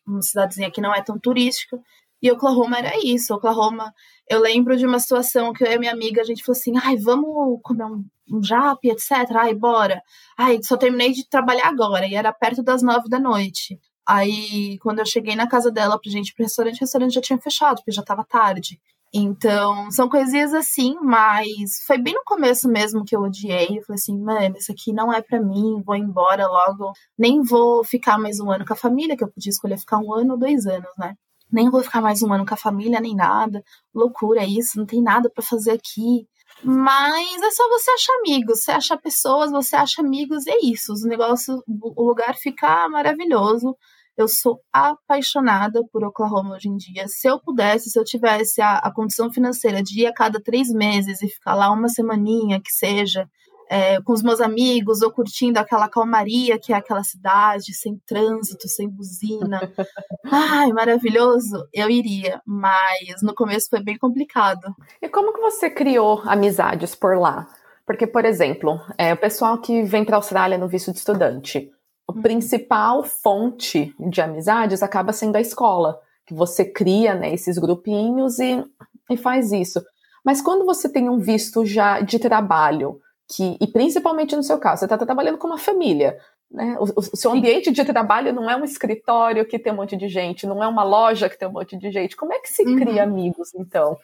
uma 0.06 0.22
cidadezinha 0.22 0.70
que 0.70 0.80
não 0.80 0.94
é 0.94 1.02
tão 1.02 1.18
turística. 1.18 1.80
E 2.22 2.30
Oklahoma 2.30 2.78
era 2.78 2.92
isso. 3.02 3.34
Oklahoma, 3.34 3.94
eu 4.28 4.40
lembro 4.40 4.76
de 4.76 4.86
uma 4.86 4.98
situação 5.00 5.52
que 5.52 5.64
eu 5.64 5.72
e 5.72 5.78
minha 5.78 5.92
amiga, 5.92 6.20
a 6.20 6.24
gente 6.24 6.44
falou 6.44 6.58
assim: 6.58 6.74
ai, 6.82 6.96
vamos 6.96 7.60
comer 7.62 7.84
um, 7.84 8.04
um 8.30 8.42
jap, 8.42 8.78
etc. 8.88 9.10
Ai, 9.36 9.54
bora. 9.54 10.02
Ai, 10.36 10.60
só 10.62 10.76
terminei 10.76 11.12
de 11.12 11.26
trabalhar 11.28 11.68
agora. 11.68 12.06
E 12.06 12.14
era 12.14 12.32
perto 12.32 12.62
das 12.62 12.82
nove 12.82 13.08
da 13.08 13.18
noite. 13.18 13.78
Aí, 14.06 14.78
quando 14.80 14.98
eu 14.98 15.06
cheguei 15.06 15.36
na 15.36 15.48
casa 15.48 15.70
dela 15.70 15.98
pra 15.98 16.10
gente 16.10 16.30
ir 16.30 16.34
pro 16.34 16.44
restaurante, 16.44 16.76
o 16.78 16.80
restaurante 16.80 17.14
já 17.14 17.20
tinha 17.20 17.38
fechado, 17.38 17.76
porque 17.76 17.92
já 17.92 18.02
tava 18.02 18.24
tarde. 18.24 18.80
Então, 19.12 19.90
são 19.90 20.08
coisinhas 20.08 20.54
assim, 20.54 20.94
mas 21.02 21.82
foi 21.84 21.98
bem 21.98 22.14
no 22.14 22.22
começo 22.24 22.68
mesmo 22.68 23.04
que 23.04 23.14
eu 23.16 23.22
odiei. 23.22 23.78
Eu 23.78 23.82
falei 23.82 23.96
assim, 23.96 24.16
mano, 24.16 24.56
isso 24.56 24.70
aqui 24.70 24.92
não 24.92 25.12
é 25.12 25.20
para 25.20 25.40
mim, 25.40 25.82
vou 25.84 25.96
embora 25.96 26.46
logo. 26.46 26.92
Nem 27.18 27.42
vou 27.42 27.82
ficar 27.84 28.18
mais 28.18 28.38
um 28.38 28.50
ano 28.50 28.64
com 28.64 28.72
a 28.72 28.76
família, 28.76 29.16
que 29.16 29.24
eu 29.24 29.32
podia 29.32 29.50
escolher 29.50 29.78
ficar 29.78 29.98
um 29.98 30.14
ano 30.14 30.34
ou 30.34 30.38
dois 30.38 30.64
anos, 30.66 30.90
né? 30.96 31.14
Nem 31.52 31.68
vou 31.68 31.82
ficar 31.82 32.00
mais 32.00 32.22
um 32.22 32.32
ano 32.32 32.46
com 32.46 32.54
a 32.54 32.56
família, 32.56 33.00
nem 33.00 33.16
nada. 33.16 33.64
Loucura 33.92 34.44
isso, 34.44 34.78
não 34.78 34.86
tem 34.86 35.02
nada 35.02 35.28
para 35.28 35.42
fazer 35.42 35.72
aqui. 35.72 36.28
Mas 36.62 37.42
é 37.42 37.50
só 37.50 37.68
você 37.68 37.90
achar 37.90 38.12
amigos, 38.18 38.60
você 38.60 38.70
acha 38.70 38.96
pessoas, 38.96 39.50
você 39.50 39.74
acha 39.74 40.02
amigos, 40.02 40.46
é 40.46 40.56
isso. 40.62 40.92
Os 40.92 41.04
negócios, 41.04 41.60
o 41.66 42.06
lugar 42.06 42.36
fica 42.36 42.88
maravilhoso. 42.88 43.76
Eu 44.20 44.28
sou 44.28 44.60
apaixonada 44.70 45.80
por 45.90 46.04
Oklahoma 46.04 46.54
hoje 46.54 46.68
em 46.68 46.76
dia. 46.76 47.08
Se 47.08 47.26
eu 47.26 47.40
pudesse, 47.40 47.88
se 47.88 47.98
eu 47.98 48.04
tivesse 48.04 48.60
a, 48.60 48.76
a 48.76 48.92
condição 48.92 49.32
financeira 49.32 49.82
de 49.82 50.02
ir 50.02 50.06
a 50.06 50.12
cada 50.12 50.38
três 50.38 50.68
meses 50.68 51.22
e 51.22 51.28
ficar 51.28 51.54
lá 51.54 51.72
uma 51.72 51.88
semaninha, 51.88 52.60
que 52.60 52.70
seja, 52.70 53.26
é, 53.70 53.98
com 54.02 54.12
os 54.12 54.22
meus 54.22 54.42
amigos, 54.42 55.00
ou 55.00 55.10
curtindo 55.10 55.58
aquela 55.58 55.88
calmaria 55.88 56.58
que 56.58 56.70
é 56.70 56.76
aquela 56.76 57.02
cidade, 57.02 57.72
sem 57.72 57.98
trânsito, 58.06 58.68
sem 58.68 58.90
buzina. 58.90 59.58
Ai, 60.30 60.70
maravilhoso! 60.70 61.66
Eu 61.72 61.88
iria, 61.88 62.42
mas 62.44 63.22
no 63.22 63.34
começo 63.34 63.70
foi 63.70 63.82
bem 63.82 63.96
complicado. 63.96 64.74
E 65.00 65.08
como 65.08 65.32
que 65.32 65.40
você 65.40 65.70
criou 65.70 66.20
amizades 66.26 66.94
por 66.94 67.16
lá? 67.16 67.48
Porque, 67.86 68.06
por 68.06 68.26
exemplo, 68.26 68.78
é, 68.98 69.14
o 69.14 69.16
pessoal 69.16 69.56
que 69.56 69.82
vem 69.82 70.04
para 70.04 70.16
a 70.16 70.18
Austrália 70.18 70.58
no 70.58 70.68
visto 70.68 70.92
de 70.92 70.98
estudante, 70.98 71.72
a 72.10 72.22
principal 72.22 73.02
fonte 73.02 73.94
de 73.98 74.20
amizades 74.20 74.82
acaba 74.82 75.12
sendo 75.12 75.36
a 75.36 75.40
escola, 75.40 75.98
que 76.26 76.34
você 76.34 76.64
cria 76.64 77.14
né, 77.14 77.32
esses 77.32 77.58
grupinhos 77.58 78.38
e, 78.38 78.64
e 79.10 79.16
faz 79.16 79.52
isso. 79.52 79.82
Mas 80.24 80.40
quando 80.42 80.64
você 80.64 80.88
tem 80.88 81.08
um 81.08 81.18
visto 81.18 81.64
já 81.64 82.00
de 82.00 82.18
trabalho, 82.18 83.00
que, 83.28 83.56
e 83.60 83.66
principalmente 83.66 84.36
no 84.36 84.42
seu 84.42 84.58
caso, 84.58 84.80
você 84.80 84.86
está 84.86 84.98
trabalhando 84.98 85.38
com 85.38 85.46
uma 85.46 85.58
família, 85.58 86.18
né? 86.50 86.76
O, 86.80 86.84
o, 86.98 87.16
seu 87.16 87.30
ambiente 87.30 87.70
de 87.70 87.84
trabalho 87.84 88.32
não 88.32 88.50
é 88.50 88.56
um 88.56 88.64
escritório 88.64 89.46
que 89.46 89.58
tem 89.58 89.72
um 89.72 89.76
monte 89.76 89.96
de 89.96 90.08
gente, 90.08 90.46
não 90.46 90.62
é 90.62 90.66
uma 90.66 90.82
loja 90.82 91.28
que 91.28 91.38
tem 91.38 91.46
um 91.46 91.52
monte 91.52 91.78
de 91.78 91.92
gente. 91.92 92.16
Como 92.16 92.32
é 92.32 92.40
que 92.40 92.48
se 92.48 92.64
uhum. 92.64 92.76
cria 92.76 93.04
amigos, 93.04 93.54
então? 93.54 93.96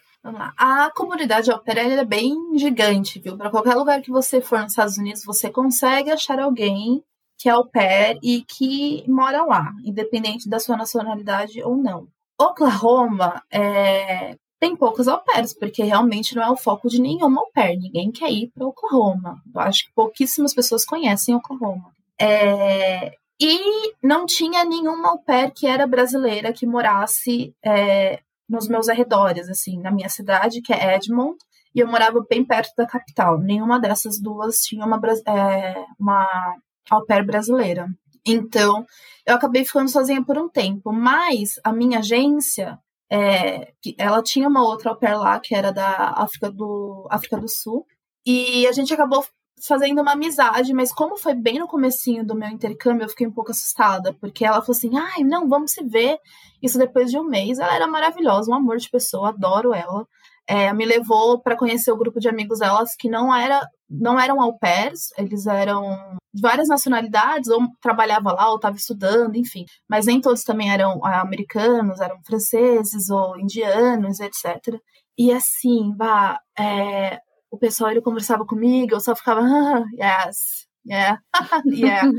A 0.57 0.89
comunidade 0.95 1.51
ao 1.51 1.61
é 1.65 2.05
bem 2.05 2.57
gigante, 2.57 3.19
viu? 3.19 3.37
Para 3.37 3.49
qualquer 3.49 3.75
lugar 3.75 4.01
que 4.01 4.11
você 4.11 4.41
for 4.41 4.59
nos 4.59 4.71
Estados 4.71 4.97
Unidos, 4.97 5.23
você 5.25 5.49
consegue 5.49 6.09
achar 6.09 6.39
alguém 6.39 7.03
que 7.37 7.47
é 7.47 7.51
au 7.51 7.65
pair 7.65 8.17
e 8.23 8.43
que 8.43 9.03
mora 9.07 9.43
lá, 9.43 9.71
independente 9.85 10.49
da 10.49 10.59
sua 10.59 10.75
nacionalidade 10.75 11.61
ou 11.63 11.77
não. 11.77 12.07
Oklahoma 12.39 13.41
é, 13.51 14.35
tem 14.59 14.75
poucos 14.75 15.07
au 15.07 15.23
pairs, 15.23 15.53
porque 15.53 15.83
realmente 15.83 16.35
não 16.35 16.43
é 16.43 16.49
o 16.49 16.57
foco 16.57 16.87
de 16.87 17.01
nenhuma 17.01 17.41
au 17.41 17.51
pair. 17.53 17.77
Ninguém 17.77 18.11
quer 18.11 18.31
ir 18.31 18.51
para 18.53 18.67
Oklahoma. 18.67 19.41
Eu 19.53 19.61
acho 19.61 19.85
que 19.85 19.93
pouquíssimas 19.93 20.53
pessoas 20.53 20.85
conhecem 20.85 21.35
Oklahoma. 21.35 21.91
É, 22.19 23.11
e 23.39 23.93
não 24.01 24.25
tinha 24.25 24.65
nenhuma 24.65 25.09
au 25.09 25.19
pair 25.19 25.51
que 25.51 25.67
era 25.67 25.85
brasileira 25.85 26.51
que 26.51 26.65
morasse 26.65 27.53
é, 27.63 28.19
nos 28.49 28.67
meus 28.67 28.89
arredores, 28.89 29.49
assim, 29.49 29.79
na 29.79 29.91
minha 29.91 30.09
cidade, 30.09 30.61
que 30.61 30.73
é 30.73 30.95
Edmond, 30.95 31.37
e 31.75 31.79
eu 31.79 31.87
morava 31.87 32.25
bem 32.27 32.43
perto 32.43 32.73
da 32.75 32.87
capital. 32.87 33.37
Nenhuma 33.37 33.79
dessas 33.79 34.19
duas 34.19 34.61
tinha 34.61 34.85
uma, 34.85 34.99
é, 35.27 35.85
uma 35.99 36.55
au 36.89 37.05
pair 37.05 37.25
brasileira. 37.25 37.87
Então, 38.25 38.85
eu 39.25 39.35
acabei 39.35 39.65
ficando 39.65 39.89
sozinha 39.89 40.23
por 40.23 40.37
um 40.37 40.49
tempo, 40.49 40.91
mas 40.91 41.59
a 41.63 41.71
minha 41.71 41.99
agência, 41.99 42.77
é, 43.09 43.73
ela 43.97 44.21
tinha 44.21 44.47
uma 44.47 44.63
outra 44.63 44.91
au 44.91 44.97
pair 44.97 45.17
lá, 45.17 45.39
que 45.39 45.55
era 45.55 45.71
da 45.71 46.13
África 46.17 46.51
do, 46.51 47.07
África 47.09 47.37
do 47.37 47.47
Sul, 47.47 47.85
e 48.25 48.67
a 48.67 48.71
gente 48.73 48.93
acabou 48.93 49.25
fazendo 49.65 50.01
uma 50.01 50.11
amizade, 50.11 50.73
mas 50.73 50.93
como 50.93 51.17
foi 51.17 51.33
bem 51.33 51.57
no 51.57 51.67
comecinho 51.67 52.25
do 52.25 52.35
meu 52.35 52.49
intercâmbio, 52.49 53.05
eu 53.05 53.09
fiquei 53.09 53.25
um 53.25 53.31
pouco 53.31 53.51
assustada, 53.51 54.13
porque 54.13 54.45
ela 54.45 54.61
falou 54.61 54.77
assim, 54.77 54.91
ai, 54.95 55.23
não, 55.23 55.47
vamos 55.47 55.71
se 55.71 55.83
ver, 55.83 56.19
isso 56.61 56.77
depois 56.77 57.09
de 57.09 57.17
um 57.17 57.23
mês, 57.23 57.57
ela 57.57 57.73
era 57.73 57.87
maravilhosa, 57.87 58.51
um 58.51 58.55
amor 58.55 58.77
de 58.77 58.89
pessoa, 58.89 59.29
adoro 59.29 59.73
ela, 59.73 60.05
é, 60.47 60.71
me 60.73 60.85
levou 60.85 61.39
para 61.39 61.57
conhecer 61.57 61.91
o 61.91 61.97
grupo 61.97 62.19
de 62.19 62.29
amigos 62.29 62.59
delas 62.59 62.95
que 62.95 63.09
não 63.09 63.35
era 63.35 63.67
não 63.89 64.19
eram 64.19 64.41
au 64.41 64.57
pairs, 64.57 65.09
eles 65.17 65.45
eram 65.45 66.17
de 66.37 66.41
várias 66.41 66.67
nacionalidades, 66.67 67.49
ou 67.49 67.61
trabalhava 67.81 68.31
lá, 68.31 68.49
ou 68.49 68.57
estava 68.57 68.75
estudando, 68.75 69.35
enfim. 69.35 69.65
Mas 69.89 70.05
nem 70.05 70.21
todos 70.21 70.43
também 70.43 70.71
eram 70.71 71.03
ah, 71.03 71.21
americanos, 71.21 71.99
eram 71.99 72.21
franceses 72.23 73.09
ou 73.09 73.39
indianos, 73.39 74.19
etc. 74.19 74.79
E 75.17 75.31
assim, 75.31 75.93
bah, 75.95 76.39
é, 76.57 77.19
o 77.49 77.57
pessoal 77.57 77.91
ele 77.91 78.01
conversava 78.01 78.45
comigo, 78.45 78.93
eu 78.93 78.99
só 78.99 79.15
ficava, 79.15 79.41
ah, 79.41 79.83
yes, 79.99 80.67
Yeah, 80.89 81.19
yeah. 81.65 82.09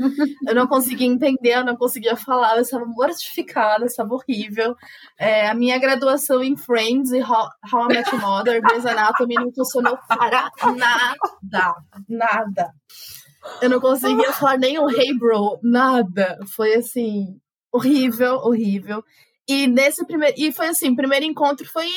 Eu 0.47 0.53
não 0.53 0.67
conseguia 0.67 1.07
entender, 1.07 1.55
eu 1.55 1.65
não 1.65 1.75
conseguia 1.75 2.15
falar, 2.15 2.55
eu 2.55 2.61
estava 2.61 2.85
mortificada, 2.85 3.83
eu 3.83 3.87
estava 3.87 4.13
horrível. 4.13 4.75
É, 5.17 5.49
a 5.49 5.55
minha 5.55 5.79
graduação 5.79 6.43
em 6.43 6.55
Friends 6.55 7.11
e 7.11 7.19
How, 7.19 7.49
How 7.73 7.85
I 7.85 7.95
Met 7.95 8.11
Your 8.11 8.21
Mother, 8.21 8.61
Grey's 8.61 8.85
Anatomy, 8.85 9.35
não 9.35 9.51
funcionou 9.51 9.97
para 10.07 10.51
nada, 10.77 11.75
nada. 12.07 12.73
Eu 13.61 13.69
não 13.69 13.79
conseguia 13.79 14.31
falar 14.33 14.57
nem 14.57 14.79
o 14.79 14.89
Hey 14.89 15.17
Bro, 15.17 15.59
nada. 15.63 16.37
Foi 16.55 16.73
assim, 16.75 17.39
horrível, 17.71 18.35
horrível. 18.35 19.03
E 19.47 19.65
nesse 19.65 20.05
primeiro. 20.05 20.35
E 20.37 20.51
foi 20.51 20.67
assim, 20.67 20.95
primeiro 20.95 21.25
encontro 21.25 21.67
foi 21.67 21.87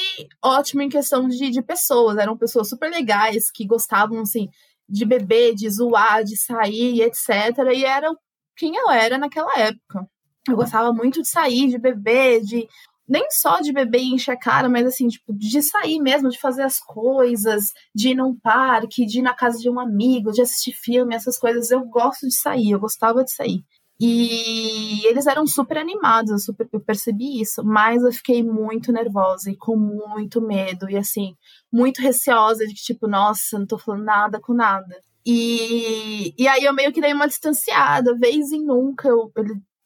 ótimo 0.43 0.83
em 0.83 0.89
questão 0.89 1.29
de, 1.29 1.51
de 1.51 1.63
pessoas. 1.63 2.17
Eram 2.17 2.37
pessoas 2.37 2.69
super 2.69 2.91
legais 2.91 3.51
que 3.51 3.67
gostavam, 3.67 4.21
assim, 4.21 4.49
de 4.89 5.05
beber, 5.05 5.55
de 5.55 5.69
zoar, 5.69 6.25
de 6.25 6.37
sair, 6.37 7.03
etc. 7.03 7.29
E 7.75 7.85
era 7.85 8.11
quem 8.57 8.77
eu 8.77 8.91
era 8.91 9.19
naquela 9.19 9.53
época. 9.59 10.09
Eu 10.49 10.57
gostava 10.57 10.93
muito 10.93 11.23
de 11.23 11.29
sair, 11.29 11.69
de 11.69 11.79
beber, 11.79 12.41
de 12.43 12.67
nem 13.09 13.27
só 13.31 13.61
de 13.61 13.73
beber 13.73 14.01
e 14.01 14.15
encher 14.15 14.33
a 14.33 14.39
cara, 14.39 14.69
mas 14.69 14.87
assim, 14.87 15.09
tipo, 15.09 15.33
de 15.33 15.63
sair 15.63 16.01
mesmo, 16.01 16.29
de 16.29 16.39
fazer 16.39 16.63
as 16.63 16.79
coisas, 16.79 17.73
de 17.95 18.11
ir 18.11 18.15
num 18.15 18.35
parque, 18.39 19.07
de 19.07 19.19
ir 19.19 19.23
na 19.23 19.35
casa 19.35 19.59
de 19.59 19.69
um 19.69 19.79
amigo, 19.79 20.33
de 20.33 20.43
assistir 20.43 20.73
filme, 20.73 21.15
essas 21.15 21.39
coisas. 21.39 21.71
Eu 21.71 21.85
gosto 21.85 22.27
de 22.27 22.35
sair, 22.35 22.71
eu 22.71 22.81
gostava 22.81 23.25
de 23.25 23.33
sair. 23.33 23.65
E 24.01 25.07
eles 25.07 25.29
eram 25.29 25.47
super 25.47 25.79
animados, 25.79 26.45
super, 26.45 26.69
eu 26.73 26.81
percebi 26.81 27.41
isso, 27.41 27.63
mas 27.65 28.03
eu 28.03 28.13
fiquei 28.13 28.43
muito 28.43 28.91
nervosa 28.93 29.49
e 29.49 29.57
com 29.57 29.77
muito 29.77 30.41
medo, 30.41 30.91
e 30.91 30.97
assim, 30.97 31.37
muito 31.73 32.03
receosa 32.03 32.67
de 32.67 32.75
tipo, 32.75 33.07
nossa, 33.07 33.59
não 33.59 33.67
tô 33.67 33.79
falando 33.79 34.03
nada 34.03 34.41
com 34.41 34.55
nada. 34.55 35.01
E, 35.25 36.35
e 36.37 36.49
aí 36.49 36.65
eu 36.65 36.75
meio 36.75 36.93
que 36.93 37.01
dei 37.01 37.13
uma 37.13 37.29
distanciada, 37.29 38.19
vez 38.19 38.51
em 38.51 38.65
nunca 38.65 39.09
eu, 39.09 39.31
eu, 39.37 39.45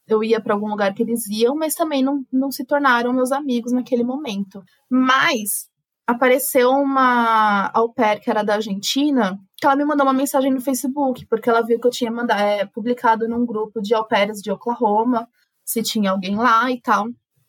eu 0.09 0.23
ia 0.23 0.41
para 0.41 0.55
algum 0.55 0.69
lugar 0.69 0.95
que 0.95 1.03
eles 1.03 1.27
iam, 1.29 1.57
mas 1.57 1.75
também 1.75 2.03
não, 2.03 2.25
não 2.33 2.51
se 2.51 2.65
tornaram 2.65 3.13
meus 3.13 3.33
amigos 3.33 3.73
naquele 3.73 4.05
momento. 4.05 4.63
Mas 4.89 5.69
apareceu 6.07 6.71
uma 6.71 7.71
au 7.75 7.93
pair 7.93 8.21
que 8.21 8.31
era 8.31 8.45
da 8.45 8.55
Argentina, 8.55 9.39
que 9.57 9.67
ela 9.67 9.75
me 9.75 9.85
mandou 9.85 10.07
uma 10.07 10.13
mensagem 10.13 10.53
no 10.53 10.61
Facebook, 10.61 11.27
porque 11.27 11.51
ela 11.51 11.63
viu 11.63 11.81
que 11.81 11.87
eu 11.87 11.91
tinha 11.91 12.11
mandado, 12.11 12.41
é, 12.41 12.65
publicado 12.67 13.29
num 13.29 13.45
grupo 13.45 13.83
de 13.83 13.95
au 13.95 14.07
pairs 14.07 14.41
de 14.41 14.51
Oklahoma, 14.51 15.29
se 15.65 15.83
tinha 15.83 16.13
alguém 16.13 16.37
lá 16.37 16.71
e 16.71 16.81
tal. 16.81 17.07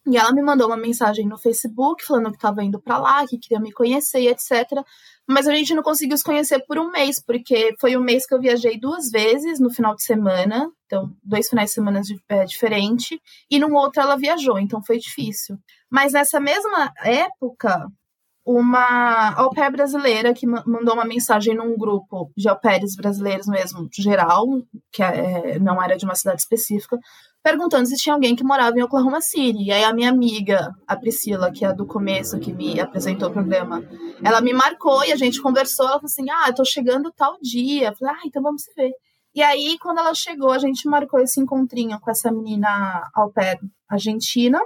E 0.09 0.15
ela 0.15 0.31
me 0.31 0.41
mandou 0.41 0.67
uma 0.67 0.77
mensagem 0.77 1.27
no 1.27 1.37
Facebook 1.37 2.05
falando 2.05 2.29
que 2.29 2.37
estava 2.37 2.63
indo 2.63 2.81
para 2.81 2.97
lá, 2.97 3.27
que 3.27 3.37
queria 3.37 3.59
me 3.59 3.73
conhecer 3.73 4.21
e 4.21 4.29
etc. 4.29 4.81
Mas 5.27 5.47
a 5.47 5.53
gente 5.53 5.75
não 5.75 5.83
conseguiu 5.83 6.17
se 6.17 6.23
conhecer 6.23 6.63
por 6.65 6.79
um 6.79 6.89
mês, 6.89 7.21
porque 7.21 7.75
foi 7.79 7.97
um 7.97 8.01
mês 8.01 8.25
que 8.25 8.33
eu 8.33 8.39
viajei 8.39 8.79
duas 8.79 9.09
vezes 9.11 9.59
no 9.59 9.69
final 9.69 9.93
de 9.93 10.03
semana, 10.03 10.71
então 10.85 11.13
dois 11.21 11.49
finais 11.49 11.71
de 11.71 11.75
semana 11.75 12.01
é, 12.29 12.45
diferente, 12.45 13.21
e 13.51 13.59
num 13.59 13.75
outro 13.75 14.01
ela 14.01 14.15
viajou, 14.15 14.57
então 14.57 14.81
foi 14.81 14.97
difícil. 14.97 15.57
Mas 15.91 16.13
nessa 16.13 16.39
mesma 16.39 16.93
época, 17.03 17.87
uma 18.45 19.33
au 19.33 19.49
pair 19.49 19.69
brasileira 19.69 20.33
que 20.33 20.47
mandou 20.47 20.93
uma 20.93 21.03
mensagem 21.03 21.53
num 21.53 21.77
grupo 21.77 22.31
de 22.37 22.47
au 22.47 22.57
pairs 22.57 22.95
brasileiros 22.95 23.47
mesmo, 23.47 23.89
geral, 23.93 24.45
que 24.89 25.03
é, 25.03 25.59
não 25.59 25.83
era 25.83 25.97
de 25.97 26.05
uma 26.05 26.15
cidade 26.15 26.39
específica, 26.39 26.97
perguntando 27.47 27.87
se 27.87 27.95
tinha 27.95 28.13
alguém 28.13 28.35
que 28.35 28.43
morava 28.43 28.77
em 28.77 28.83
Oklahoma 28.83 29.21
City. 29.21 29.63
E 29.63 29.71
aí 29.71 29.81
a 29.81 29.93
minha 29.93 30.09
amiga, 30.09 30.75
a 30.85 30.97
Priscila, 30.97 31.49
que 31.49 31.63
é 31.63 31.73
do 31.73 31.85
começo, 31.85 32.37
que 32.39 32.51
me 32.51 32.77
apresentou 32.77 33.29
o 33.29 33.31
programa, 33.31 33.81
ela 34.21 34.41
me 34.41 34.51
marcou 34.51 35.01
e 35.05 35.13
a 35.13 35.15
gente 35.15 35.41
conversou, 35.41 35.85
ela 35.85 35.95
falou 35.95 36.07
assim, 36.07 36.29
ah, 36.29 36.49
eu 36.49 36.55
tô 36.55 36.65
chegando 36.65 37.09
tal 37.15 37.37
dia. 37.41 37.87
Eu 37.87 37.95
falei, 37.95 38.15
ah, 38.15 38.21
então 38.25 38.43
vamos 38.43 38.63
se 38.63 38.73
ver. 38.75 38.91
E 39.33 39.41
aí, 39.41 39.77
quando 39.79 39.99
ela 39.99 40.13
chegou, 40.13 40.51
a 40.51 40.59
gente 40.59 40.89
marcou 40.89 41.21
esse 41.21 41.39
encontrinho 41.39 41.97
com 42.01 42.11
essa 42.11 42.29
menina 42.29 43.09
ao 43.15 43.31
pé 43.31 43.57
argentina, 43.87 44.59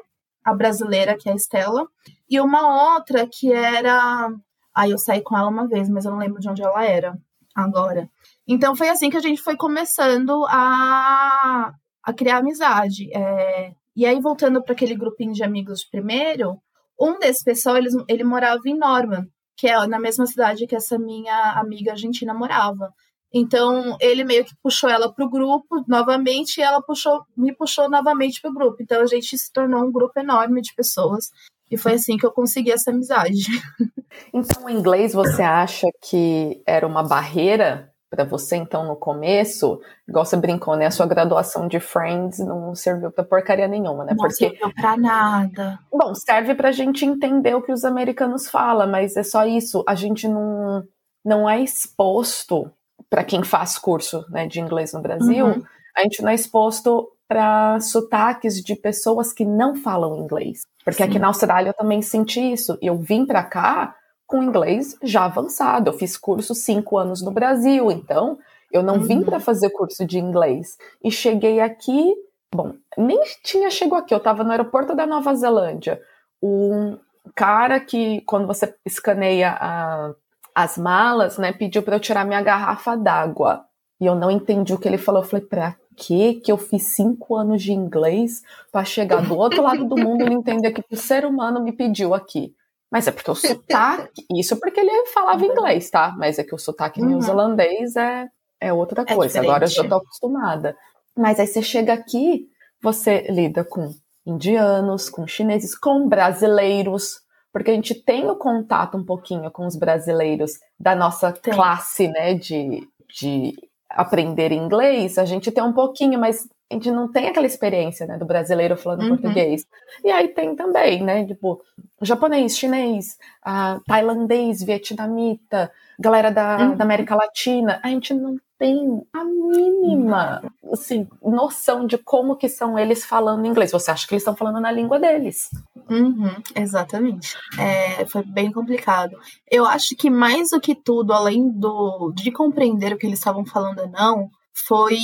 a 0.44 0.52
brasileira, 0.52 1.16
que 1.16 1.30
é 1.30 1.34
a 1.34 1.36
Estela, 1.36 1.86
e 2.28 2.40
uma 2.40 2.96
outra 2.96 3.28
que 3.32 3.54
era. 3.54 4.28
Aí 4.76 4.90
eu 4.90 4.98
saí 4.98 5.22
com 5.22 5.38
ela 5.38 5.50
uma 5.50 5.68
vez, 5.68 5.88
mas 5.88 6.06
eu 6.06 6.12
não 6.12 6.18
lembro 6.18 6.40
de 6.40 6.50
onde 6.50 6.64
ela 6.64 6.84
era 6.84 7.16
agora. 7.56 8.10
Então 8.48 8.76
foi 8.76 8.90
assim 8.90 9.12
que 9.12 9.18
a 9.18 9.22
gente 9.22 9.40
foi 9.40 9.56
começando 9.56 10.46
a, 10.50 11.74
a 12.04 12.14
criar 12.14 12.38
amizade. 12.38 13.10
É... 13.16 13.74
E 13.96 14.06
aí, 14.06 14.20
voltando 14.20 14.64
para 14.64 14.74
aquele 14.74 14.96
grupinho 14.96 15.34
de 15.34 15.44
amigos 15.44 15.84
primeiro, 15.84 16.58
um 17.00 17.20
desse 17.20 17.44
pessoal, 17.44 17.78
ele, 17.78 17.90
ele 18.08 18.24
morava 18.24 18.62
em 18.66 18.78
Norman, 18.78 19.28
que 19.58 19.68
é 19.68 19.88
na 19.88 20.00
mesma 20.00 20.26
cidade 20.26 20.66
que 20.68 20.76
essa 20.76 20.98
minha 20.98 21.54
amiga 21.60 21.92
argentina 21.92 22.34
morava. 22.34 22.94
Então, 23.34 23.96
ele 24.02 24.26
meio 24.26 24.44
que 24.44 24.56
puxou 24.62 24.90
ela 24.90 25.14
pro 25.14 25.30
grupo 25.30 25.84
novamente 25.88 26.58
e 26.58 26.62
ela 26.62 26.82
puxou, 26.82 27.22
me 27.36 27.56
puxou 27.56 27.90
novamente 27.90 28.42
pro 28.42 28.54
grupo. 28.54 28.78
Então, 28.82 29.02
a 29.02 29.06
gente 29.06 29.38
se 29.38 29.52
tornou 29.54 29.84
um 29.84 29.92
grupo 29.92 30.20
enorme 30.20 30.62
de 30.62 30.74
pessoas. 30.76 31.30
E 31.70 31.78
foi 31.78 31.94
assim 31.94 32.18
que 32.18 32.26
eu 32.26 32.32
consegui 32.32 32.72
essa 32.72 32.92
amizade. 32.92 33.46
Então, 34.34 34.66
o 34.66 34.70
inglês 34.70 35.14
você 35.14 35.42
acha 35.42 35.88
que 36.04 36.62
era 36.68 36.86
uma 36.86 37.02
barreira 37.02 37.91
para 38.12 38.26
você, 38.26 38.58
então, 38.58 38.86
no 38.86 38.96
começo? 38.98 39.80
Igual 40.08 40.26
você 40.26 40.36
brincou, 40.36 40.76
né? 40.76 40.86
A 40.86 40.92
sua 40.92 41.08
graduação 41.08 41.66
de 41.70 41.80
Friends 41.80 42.40
não 42.40 42.76
serviu 42.76 43.10
para 43.10 43.24
porcaria 43.24 43.70
nenhuma, 43.70 44.04
né? 44.04 44.12
Não 44.12 44.18
Porque, 44.18 44.50
serviu 44.50 44.70
pra 44.76 44.98
nada. 44.98 45.80
bom, 45.92 46.14
serve 46.14 46.54
pra 46.54 46.74
gente 46.74 47.06
entender 47.06 47.56
o 47.56 47.62
que 47.62 47.72
os 47.72 47.86
americanos 47.86 48.50
falam, 48.50 48.86
mas 48.92 49.16
é 49.16 49.24
só 49.24 49.46
isso. 49.46 49.82
A 49.88 49.96
gente 49.96 50.28
não, 50.28 50.84
não 51.24 51.50
é 51.50 51.62
exposto 51.62 52.70
para 53.10 53.24
quem 53.24 53.44
faz 53.44 53.78
curso 53.78 54.26
né, 54.30 54.46
de 54.46 54.60
inglês 54.60 54.92
no 54.94 55.02
Brasil, 55.02 55.46
Uhum. 55.46 55.64
a 55.98 56.02
gente 56.02 56.22
não 56.22 56.30
é 56.30 56.36
exposto 56.36 57.10
para 57.30 57.80
sotaques 57.80 58.56
de 58.62 58.76
pessoas 58.76 59.32
que 59.32 59.46
não 59.46 59.74
falam 59.74 60.18
inglês. 60.18 60.62
Porque 60.84 61.02
aqui 61.02 61.14
Sim. 61.14 61.20
na 61.20 61.28
Austrália 61.28 61.70
eu 61.70 61.74
também 61.74 62.02
senti 62.02 62.42
isso. 62.52 62.78
Eu 62.82 62.98
vim 62.98 63.26
para 63.26 63.42
cá 63.42 63.96
com 64.32 64.42
inglês 64.42 64.96
já 65.04 65.26
avançado. 65.26 65.90
Eu 65.90 65.94
fiz 65.94 66.16
curso 66.18 66.56
cinco 66.56 66.98
anos 66.98 67.22
no 67.22 67.32
Brasil, 67.32 67.92
então 67.92 68.40
eu 68.72 68.82
não 68.82 69.00
vim 69.02 69.18
Uhum. 69.18 69.24
para 69.26 69.40
fazer 69.40 69.70
curso 69.72 70.06
de 70.06 70.18
inglês. 70.18 70.78
E 71.04 71.12
cheguei 71.12 71.60
aqui, 71.60 72.16
bom, 72.56 72.74
nem 72.98 73.20
tinha 73.44 73.70
chegado 73.70 74.00
aqui, 74.00 74.14
eu 74.14 74.18
estava 74.18 74.44
no 74.44 74.52
aeroporto 74.52 74.96
da 74.96 75.06
Nova 75.06 75.36
Zelândia. 75.36 76.02
Um 76.42 76.98
cara 77.36 77.80
que, 77.80 78.22
quando 78.22 78.48
você 78.48 78.74
escaneia 78.86 79.52
a- 79.60 80.14
as 80.56 80.78
malas, 80.78 81.38
né, 81.38 81.52
pediu 81.52 81.84
para 81.84 81.96
eu 81.96 82.00
tirar 82.00 82.26
minha 82.26 82.42
garrafa 82.42 82.96
d'água. 82.96 83.66
E 84.00 84.06
eu 84.06 84.16
não 84.16 84.32
entendi 84.32 84.74
o 84.74 84.78
que 84.80 84.88
ele 84.88 84.98
falou. 84.98 85.22
Eu 85.22 85.28
falei, 85.28 85.46
pra 85.46 85.76
que 85.96 86.36
que 86.36 86.52
eu 86.52 86.58
fiz 86.58 86.84
cinco 86.84 87.36
anos 87.36 87.62
de 87.62 87.72
inglês 87.74 88.42
para 88.72 88.84
chegar 88.84 89.22
do 89.22 89.38
outro 89.38 89.62
lado 89.62 89.86
do 89.86 89.96
mundo 89.96 90.24
e 90.24 90.30
não 90.30 90.40
entender 90.40 90.72
que 90.72 90.84
o 90.92 90.98
ser 90.98 91.26
humano 91.26 91.62
me 91.62 91.72
pediu 91.72 92.14
aqui? 92.14 92.56
Mas 92.92 93.08
é 93.08 93.12
porque 93.12 93.32
o 93.32 93.36
sotaque, 93.36 94.26
isso 94.38 94.60
porque 94.60 94.80
ele 94.80 95.06
falava 95.08 95.46
inglês, 95.46 95.90
tá? 95.90 96.14
Mas 96.18 96.38
é 96.38 96.44
que 96.44 96.54
o 96.54 96.60
sotaque 96.60 97.02
Uhum. 97.02 97.10
neozelandês 97.10 97.96
é, 97.96 98.28
é 98.60 98.74
outra 98.74 99.04
É 99.08 99.16
coisa. 99.16 99.40
Agora 99.40 99.64
eu 99.66 99.70
já 99.70 99.88
tô 99.88 99.96
acostumada. 99.96 100.76
Mas 101.18 101.40
aí 101.40 101.48
você 101.48 101.62
chega 101.62 101.94
aqui, 101.94 102.48
você 102.82 103.22
lida 103.30 103.64
com 103.64 103.90
indianos, 104.26 105.10
com 105.10 105.26
chineses, 105.28 105.78
com 105.78 106.08
brasileiros, 106.08 107.20
porque 107.54 107.72
a 107.72 107.74
gente 107.74 107.96
tem 108.04 108.30
o 108.30 108.36
contato 108.36 108.98
um 108.98 109.06
pouquinho 109.06 109.50
com 109.52 109.66
os 109.66 109.76
brasileiros 109.76 110.54
da 110.80 110.96
nossa 110.96 111.32
Tem. 111.32 111.54
classe, 111.54 112.08
né, 112.08 112.34
de, 112.34 112.88
de 113.18 113.54
aprender 113.90 114.52
inglês, 114.52 115.18
a 115.18 115.26
gente 115.26 115.52
tem 115.52 115.64
um 115.64 115.74
pouquinho, 115.74 116.20
mas 116.20 116.48
a 116.72 116.74
gente 116.76 116.90
não 116.92 117.12
tem 117.12 117.28
aquela 117.28 117.46
experiência, 117.46 118.06
né, 118.08 118.18
do 118.18 118.26
brasileiro 118.26 118.76
falando 118.78 119.04
Uhum. 119.04 119.10
português. 119.10 119.66
E 120.04 120.10
aí 120.10 120.30
tem 120.30 120.56
também, 120.56 121.04
né, 121.04 121.26
tipo, 121.26 121.62
japonês, 122.02 122.58
chinês, 122.58 123.18
ah, 123.44 123.80
tailandês, 123.88 124.64
vietnamita, 124.64 125.72
galera 126.00 126.32
da, 126.32 126.58
Uhum. 126.58 126.76
da 126.76 126.84
América 126.84 127.16
Latina, 127.16 127.80
a 127.84 127.88
gente 127.90 128.14
não 128.14 128.38
tem 128.58 129.02
a 129.12 129.24
mínima, 129.24 130.42
assim, 130.72 131.08
noção 131.22 131.86
de 131.88 131.98
como 131.98 132.36
que 132.36 132.48
são 132.48 132.78
eles 132.78 133.04
falando 133.04 133.46
inglês. 133.46 133.72
Você 133.72 133.90
acha 133.92 134.08
que 134.08 134.14
eles 134.14 134.22
estão 134.22 134.36
falando 134.36 134.60
na 134.62 134.72
língua 134.72 135.00
deles. 135.00 135.50
Uhum, 135.90 136.32
exatamente. 136.56 137.36
É, 137.60 138.06
foi 138.06 138.24
bem 138.24 138.52
complicado. 138.52 139.18
Eu 139.50 139.66
acho 139.66 139.96
que 139.96 140.10
mais 140.12 140.52
do 140.52 140.62
que 140.62 140.76
tudo, 140.76 141.12
além 141.12 141.50
do 141.50 142.12
de 142.16 142.32
compreender 142.32 142.94
o 142.94 142.98
que 142.98 143.08
eles 143.08 143.18
estavam 143.20 143.44
falando 143.46 143.80
ou 143.80 143.90
não, 143.90 144.30
foi 144.54 144.98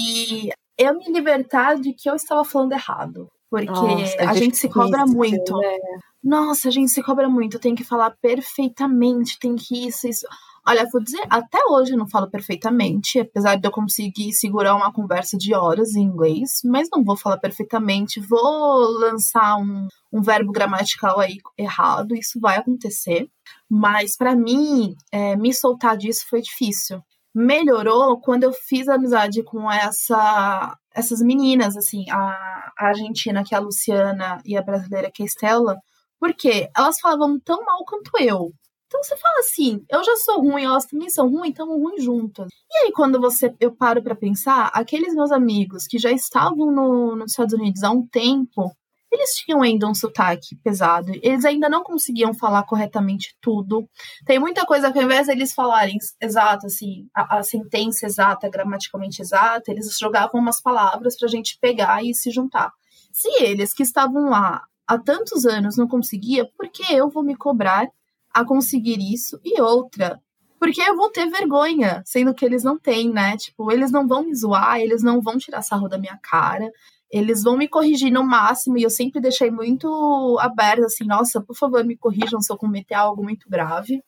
eu 0.77 0.97
me 0.97 1.11
libertar 1.11 1.77
de 1.77 1.93
que 1.93 2.09
eu 2.09 2.15
estava 2.15 2.45
falando 2.45 2.73
errado. 2.73 3.29
Porque 3.49 3.65
Nossa, 3.65 4.15
é 4.17 4.25
a 4.25 4.33
gente 4.33 4.57
se 4.57 4.67
cobra 4.67 5.05
muito. 5.05 5.57
né? 5.57 5.77
Nossa, 6.23 6.67
a 6.67 6.71
gente 6.71 6.91
se 6.91 7.01
cobra 7.01 7.29
muito. 7.29 7.59
Tem 7.59 7.73
que 7.73 7.83
falar 7.83 8.11
perfeitamente, 8.21 9.39
tem 9.39 9.55
que 9.55 9.87
isso, 9.87 10.07
isso. 10.07 10.27
Olha, 10.67 10.85
vou 10.91 11.01
dizer, 11.01 11.21
até 11.29 11.57
hoje 11.69 11.93
eu 11.93 11.97
não 11.97 12.09
falo 12.09 12.29
perfeitamente, 12.29 13.21
apesar 13.21 13.55
de 13.55 13.65
eu 13.65 13.71
conseguir 13.71 14.33
segurar 14.33 14.75
uma 14.75 14.91
conversa 14.91 15.37
de 15.37 15.53
horas 15.53 15.95
em 15.95 16.01
inglês, 16.01 16.59
mas 16.65 16.89
não 16.91 17.05
vou 17.05 17.15
falar 17.15 17.37
perfeitamente. 17.37 18.19
Vou 18.19 18.81
lançar 18.99 19.55
um, 19.55 19.87
um 20.11 20.21
verbo 20.21 20.51
gramatical 20.51 21.21
aí 21.21 21.37
errado, 21.57 22.13
isso 22.13 22.37
vai 22.41 22.57
acontecer. 22.57 23.29
Mas 23.69 24.17
pra 24.17 24.35
mim, 24.35 24.93
é, 25.09 25.37
me 25.37 25.53
soltar 25.53 25.95
disso 25.95 26.25
foi 26.29 26.41
difícil. 26.41 27.01
Melhorou 27.39 28.19
quando 28.19 28.43
eu 28.45 28.51
fiz 28.51 28.87
amizade 28.87 29.43
com 29.43 29.71
essa, 29.71 30.75
essas 30.91 31.21
meninas, 31.21 31.77
assim, 31.77 32.03
a, 32.09 32.71
a 32.75 32.87
argentina, 32.87 33.43
que 33.43 33.53
é 33.53 33.57
a 33.59 33.61
Luciana, 33.61 34.41
e 34.43 34.57
a 34.57 34.61
brasileira, 34.63 35.11
que 35.13 35.21
é 35.21 35.25
a 35.25 35.27
Estela, 35.27 35.77
porque 36.19 36.67
elas 36.75 36.99
falavam 36.99 37.39
tão 37.39 37.63
mal 37.63 37.85
quanto 37.85 38.09
eu. 38.19 38.51
Então 38.87 39.03
você 39.03 39.15
fala 39.17 39.39
assim, 39.39 39.85
eu 39.87 40.03
já 40.03 40.15
sou 40.15 40.41
ruim, 40.41 40.63
elas 40.63 40.87
também 40.87 41.09
são 41.11 41.29
ruins, 41.29 41.49
então 41.49 41.67
ruins 41.79 42.03
juntas. 42.03 42.47
E 42.71 42.85
aí 42.85 42.91
quando 42.91 43.19
você 43.19 43.53
eu 43.59 43.71
paro 43.75 44.01
pra 44.01 44.15
pensar, 44.15 44.71
aqueles 44.73 45.13
meus 45.13 45.31
amigos 45.31 45.85
que 45.85 45.99
já 45.99 46.11
estavam 46.11 46.71
no, 46.71 47.15
nos 47.17 47.31
Estados 47.31 47.53
Unidos 47.53 47.83
há 47.83 47.91
um 47.91 48.07
tempo, 48.07 48.71
eles 49.11 49.31
tinham 49.35 49.61
ainda 49.61 49.87
um 49.87 49.95
sotaque 49.95 50.55
pesado. 50.63 51.11
Eles 51.21 51.45
ainda 51.45 51.69
não 51.69 51.83
conseguiam 51.83 52.33
falar 52.33 52.63
corretamente 52.63 53.35
tudo. 53.41 53.87
Tem 54.25 54.39
muita 54.39 54.65
coisa 54.65 54.91
que 54.91 54.99
ao 54.99 55.05
invés 55.05 55.27
deles 55.27 55.53
falarem 55.53 55.97
exato, 56.21 56.67
assim, 56.67 57.07
a, 57.15 57.39
a 57.39 57.43
sentença 57.43 58.05
exata, 58.05 58.49
gramaticalmente 58.49 59.21
exata, 59.21 59.71
eles 59.71 59.97
jogavam 59.97 60.41
umas 60.41 60.61
palavras 60.61 61.17
pra 61.17 61.27
gente 61.27 61.57
pegar 61.59 62.03
e 62.03 62.13
se 62.13 62.31
juntar. 62.31 62.71
Se 63.11 63.29
eles 63.43 63.73
que 63.73 63.83
estavam 63.83 64.29
lá 64.29 64.63
há 64.85 64.97
tantos 64.97 65.45
anos 65.45 65.77
não 65.77 65.87
conseguia, 65.87 66.45
por 66.57 66.69
que 66.69 66.93
eu 66.93 67.09
vou 67.09 67.23
me 67.23 67.35
cobrar 67.35 67.87
a 68.33 68.45
conseguir 68.45 68.99
isso? 68.99 69.39
E 69.43 69.59
outra, 69.61 70.21
porque 70.59 70.81
eu 70.81 70.95
vou 70.95 71.09
ter 71.09 71.29
vergonha, 71.29 72.01
sendo 72.05 72.33
que 72.33 72.45
eles 72.45 72.63
não 72.63 72.77
têm, 72.77 73.11
né? 73.11 73.37
Tipo, 73.37 73.71
eles 73.71 73.91
não 73.91 74.07
vão 74.07 74.23
me 74.23 74.35
zoar, 74.35 74.79
eles 74.79 75.03
não 75.03 75.21
vão 75.21 75.37
tirar 75.37 75.61
sarro 75.61 75.87
da 75.87 75.97
minha 75.97 76.19
cara, 76.21 76.71
eles 77.11 77.43
vão 77.43 77.57
me 77.57 77.67
corrigir 77.67 78.11
no 78.11 78.23
máximo, 78.23 78.77
e 78.77 78.83
eu 78.83 78.89
sempre 78.89 79.21
deixei 79.21 79.49
muito 79.49 80.37
aberto, 80.39 80.85
assim, 80.85 81.05
nossa, 81.05 81.41
por 81.41 81.55
favor, 81.55 81.83
me 81.83 81.97
corrijam 81.97 82.41
se 82.41 82.51
eu 82.51 82.57
cometer 82.57 82.95
algo 82.95 83.23
muito 83.23 83.49
grave. 83.49 84.03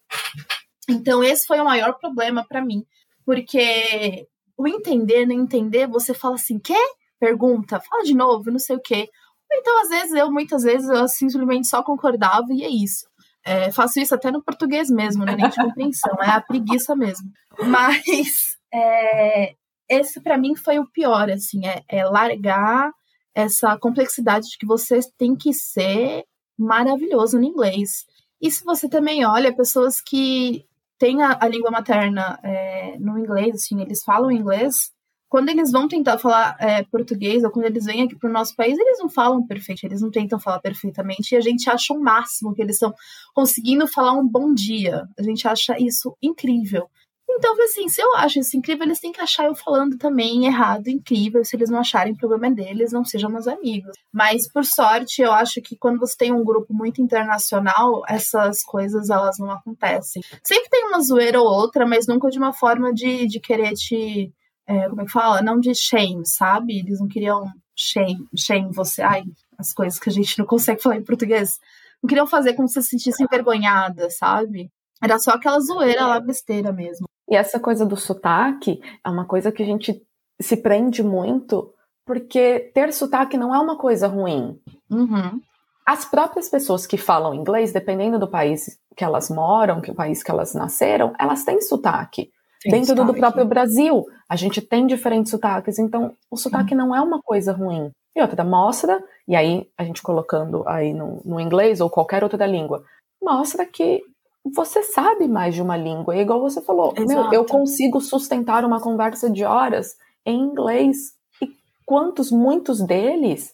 Então, 0.90 1.24
esse 1.24 1.46
foi 1.46 1.60
o 1.60 1.66
maior 1.66 1.94
problema 1.94 2.46
pra 2.48 2.64
mim, 2.64 2.86
porque 3.26 4.28
o 4.58 4.68
entender, 4.68 5.26
não 5.26 5.36
entender, 5.36 5.88
você 5.88 6.14
fala 6.14 6.36
assim, 6.36 6.60
quê? 6.60 6.78
Pergunta, 7.20 7.80
fala 7.80 8.04
de 8.04 8.14
novo, 8.14 8.52
não 8.52 8.60
sei 8.60 8.76
o 8.76 8.82
quê. 8.82 9.10
Então, 9.52 9.82
às 9.82 9.90
vezes, 9.90 10.14
eu, 10.14 10.32
muitas 10.32 10.64
vezes, 10.64 10.90
eu 10.90 11.08
simplesmente 11.08 11.68
só 11.68 11.82
concordava 11.82 12.48
e 12.52 12.64
é 12.64 12.70
isso. 12.70 13.08
É, 13.46 13.72
faço 13.72 14.00
isso 14.00 14.14
até 14.14 14.32
no 14.32 14.44
português 14.44 14.90
mesmo, 14.90 15.26
não 15.26 15.34
é 15.34 15.36
nem 15.36 15.50
de 15.50 15.56
compreensão, 15.56 16.14
é 16.22 16.30
a 16.30 16.42
preguiça 16.42 16.96
mesmo. 16.96 17.32
Mas 17.66 18.58
é, 18.74 19.56
esse 19.90 20.22
para 20.22 20.38
mim 20.38 20.56
foi 20.56 20.80
o 20.80 20.88
pior, 20.88 21.30
assim, 21.30 21.66
é, 21.66 21.84
é, 21.88 22.06
largar 22.06 22.92
essa 23.34 23.78
complexidade 23.78 24.48
de 24.48 24.58
que 24.58 24.66
você 24.66 25.00
tem 25.18 25.36
que 25.36 25.54
ser 25.54 26.24
maravilhoso 26.58 27.38
no 27.38 27.46
inglês. 27.46 28.06
E 28.42 28.52
se 28.52 28.64
você 28.64 28.88
também 28.90 29.26
olha 29.26 29.56
pessoas 29.56 30.02
que 30.02 30.66
têm 30.98 31.22
a, 31.22 31.38
a 31.42 31.48
língua 31.48 31.72
materna 31.72 32.40
é, 32.44 32.98
no 33.00 33.18
inglês, 33.18 33.56
assim, 33.56 33.82
eles 33.82 34.04
falam 34.04 34.32
inglês, 34.32 34.92
quando 35.30 35.50
eles 35.50 35.72
vão 35.72 35.88
tentar 35.88 36.18
falar 36.18 36.58
é, 36.60 36.84
português, 36.84 37.44
ou 37.44 37.52
quando 37.52 37.66
eles 37.66 37.86
vêm 37.86 38.02
aqui 38.02 38.16
para 38.16 38.30
o 38.30 38.34
nosso 38.34 38.56
país, 38.56 38.78
eles 38.78 38.98
não 39.00 39.08
falam 39.08 39.46
perfeito, 39.46 39.86
eles 39.86 40.02
não 40.02 40.10
tentam 40.10 40.40
falar 40.40 40.60
perfeitamente, 40.60 41.34
e 41.34 41.38
a 41.38 41.42
gente 41.42 41.70
acha 41.70 41.94
o 41.94 42.02
máximo 42.02 42.54
que 42.54 42.62
eles 42.62 42.76
estão 42.76 42.94
conseguindo 43.34 43.88
falar 43.88 44.14
um 44.14 44.28
bom 44.28 44.54
dia. 44.54 45.08
A 45.18 45.24
gente 45.24 45.48
acha 45.48 45.80
isso 45.80 46.18
incrível. 46.22 46.90
Então, 47.32 47.56
assim, 47.64 47.88
se 47.88 48.02
eu 48.02 48.16
acho 48.16 48.40
isso 48.40 48.58
incrível, 48.58 48.86
eles 48.86 49.00
têm 49.00 49.12
que 49.12 49.22
achar 49.22 49.46
eu 49.46 49.56
falando 49.56 49.98
também 49.98 50.46
errado, 50.46 50.88
incrível. 50.88 51.46
Se 51.46 51.56
eles 51.56 51.70
não 51.70 51.80
acharem, 51.80 52.16
problema 52.16 52.48
é 52.48 52.52
deles, 52.52 52.92
não 52.92 53.06
sejam 53.06 53.30
meus 53.30 53.48
amigos. 53.48 53.92
Mas, 54.12 54.52
por 54.52 54.66
sorte, 54.66 55.22
eu 55.22 55.32
acho 55.32 55.62
que 55.62 55.78
quando 55.78 56.00
você 56.00 56.18
tem 56.18 56.34
um 56.34 56.44
grupo 56.44 56.74
muito 56.74 57.02
internacional, 57.02 58.04
essas 58.08 58.64
coisas, 58.64 59.10
elas 59.10 59.38
não 59.38 59.52
acontecem. 59.52 60.22
Sempre 60.44 60.70
tem 60.70 60.86
uma 60.88 61.02
zoeira 61.02 61.40
ou 61.40 61.48
outra, 61.48 61.86
mas 61.86 62.08
nunca 62.08 62.30
de 62.30 62.40
uma 62.40 62.52
forma 62.52 62.94
de, 62.94 63.28
de 63.28 63.40
querer 63.40 63.74
te 63.74 64.34
é, 64.70 64.88
como 64.88 65.02
é 65.02 65.06
que 65.06 65.12
fala? 65.12 65.42
Não 65.42 65.60
de 65.60 65.74
shame, 65.74 66.22
sabe? 66.28 66.78
Eles 66.80 67.00
não 67.00 67.08
queriam 67.08 67.44
shame, 67.76 68.28
shame 68.38 68.72
você. 68.72 69.02
Ai, 69.02 69.24
as 69.58 69.74
coisas 69.74 70.00
que 70.00 70.10
a 70.10 70.14
gente 70.14 70.38
não 70.38 70.46
consegue 70.46 70.80
falar 70.80 70.98
em 70.98 71.04
português. 71.04 71.58
Não 72.04 72.08
queriam 72.08 72.28
fazer 72.28 72.54
como 72.54 72.68
se 72.68 72.76
você 72.76 72.84
se 72.84 72.90
sentisse 72.90 73.24
envergonhada, 73.24 74.12
sabe? 74.12 74.70
Era 75.02 75.18
só 75.18 75.32
aquela 75.32 75.60
zoeira 75.60 76.06
lá, 76.06 76.20
besteira 76.20 76.72
mesmo. 76.72 77.09
E 77.30 77.36
essa 77.36 77.60
coisa 77.60 77.86
do 77.86 77.96
sotaque 77.96 78.82
é 79.06 79.10
uma 79.10 79.26
coisa 79.26 79.52
que 79.52 79.62
a 79.62 79.66
gente 79.66 80.02
se 80.42 80.58
prende 80.58 81.04
muito, 81.04 81.74
porque 82.06 82.72
ter 82.74 82.92
sotaque 82.92 83.38
não 83.38 83.54
é 83.54 83.60
uma 83.60 83.78
coisa 83.78 84.08
ruim. 84.08 84.60
Uhum. 84.90 85.40
As 85.86 86.06
próprias 86.06 86.50
pessoas 86.50 86.88
que 86.88 86.98
falam 86.98 87.34
inglês, 87.34 87.72
dependendo 87.72 88.18
do 88.18 88.28
país 88.28 88.80
que 88.96 89.04
elas 89.04 89.30
moram, 89.30 89.82
que 89.82 89.92
o 89.92 89.96
país 89.96 90.24
que 90.24 90.32
elas 90.32 90.54
nasceram, 90.54 91.14
elas 91.20 91.44
têm 91.44 91.62
sotaque. 91.62 92.32
Tem 92.62 92.72
Dentro 92.72 92.96
do 92.96 93.02
sotaque. 93.02 93.20
próprio 93.20 93.46
Brasil, 93.46 94.06
a 94.28 94.36
gente 94.36 94.62
tem 94.62 94.86
diferentes 94.86 95.32
sotaques, 95.32 95.80
então 95.80 96.14
o 96.30 96.36
sotaque 96.36 96.76
não 96.76 96.96
é 96.96 97.02
uma 97.02 97.22
coisa 97.22 97.54
ruim. 97.54 97.92
E 98.16 98.22
outra, 98.22 98.44
mostra, 98.44 99.02
e 99.28 99.36
aí 99.36 99.70
a 99.78 99.84
gente 99.84 100.02
colocando 100.02 100.68
aí 100.68 100.94
no, 100.94 101.22
no 101.24 101.40
inglês 101.40 101.80
ou 101.80 101.90
qualquer 101.90 102.24
outra 102.24 102.46
língua, 102.46 102.84
mostra 103.22 103.66
que 103.66 104.02
você 104.46 104.84
sabe 104.84 105.28
mais 105.28 105.54
de 105.56 105.62
uma 105.62 105.76
língua. 105.78 106.16
E 106.16 106.20
igual 106.22 106.40
você 106.42 106.62
falou, 106.62 106.94
meu, 107.08 107.32
eu 107.34 107.46
consigo 107.46 108.00
sustentar 108.02 108.64
uma 108.66 108.80
conversa 108.82 109.30
de 109.30 109.44
horas 109.44 109.96
em 110.26 110.40
inglês. 110.40 111.14
E 111.42 111.50
quantos, 111.86 112.32
muitos 112.32 112.82
deles 112.82 113.54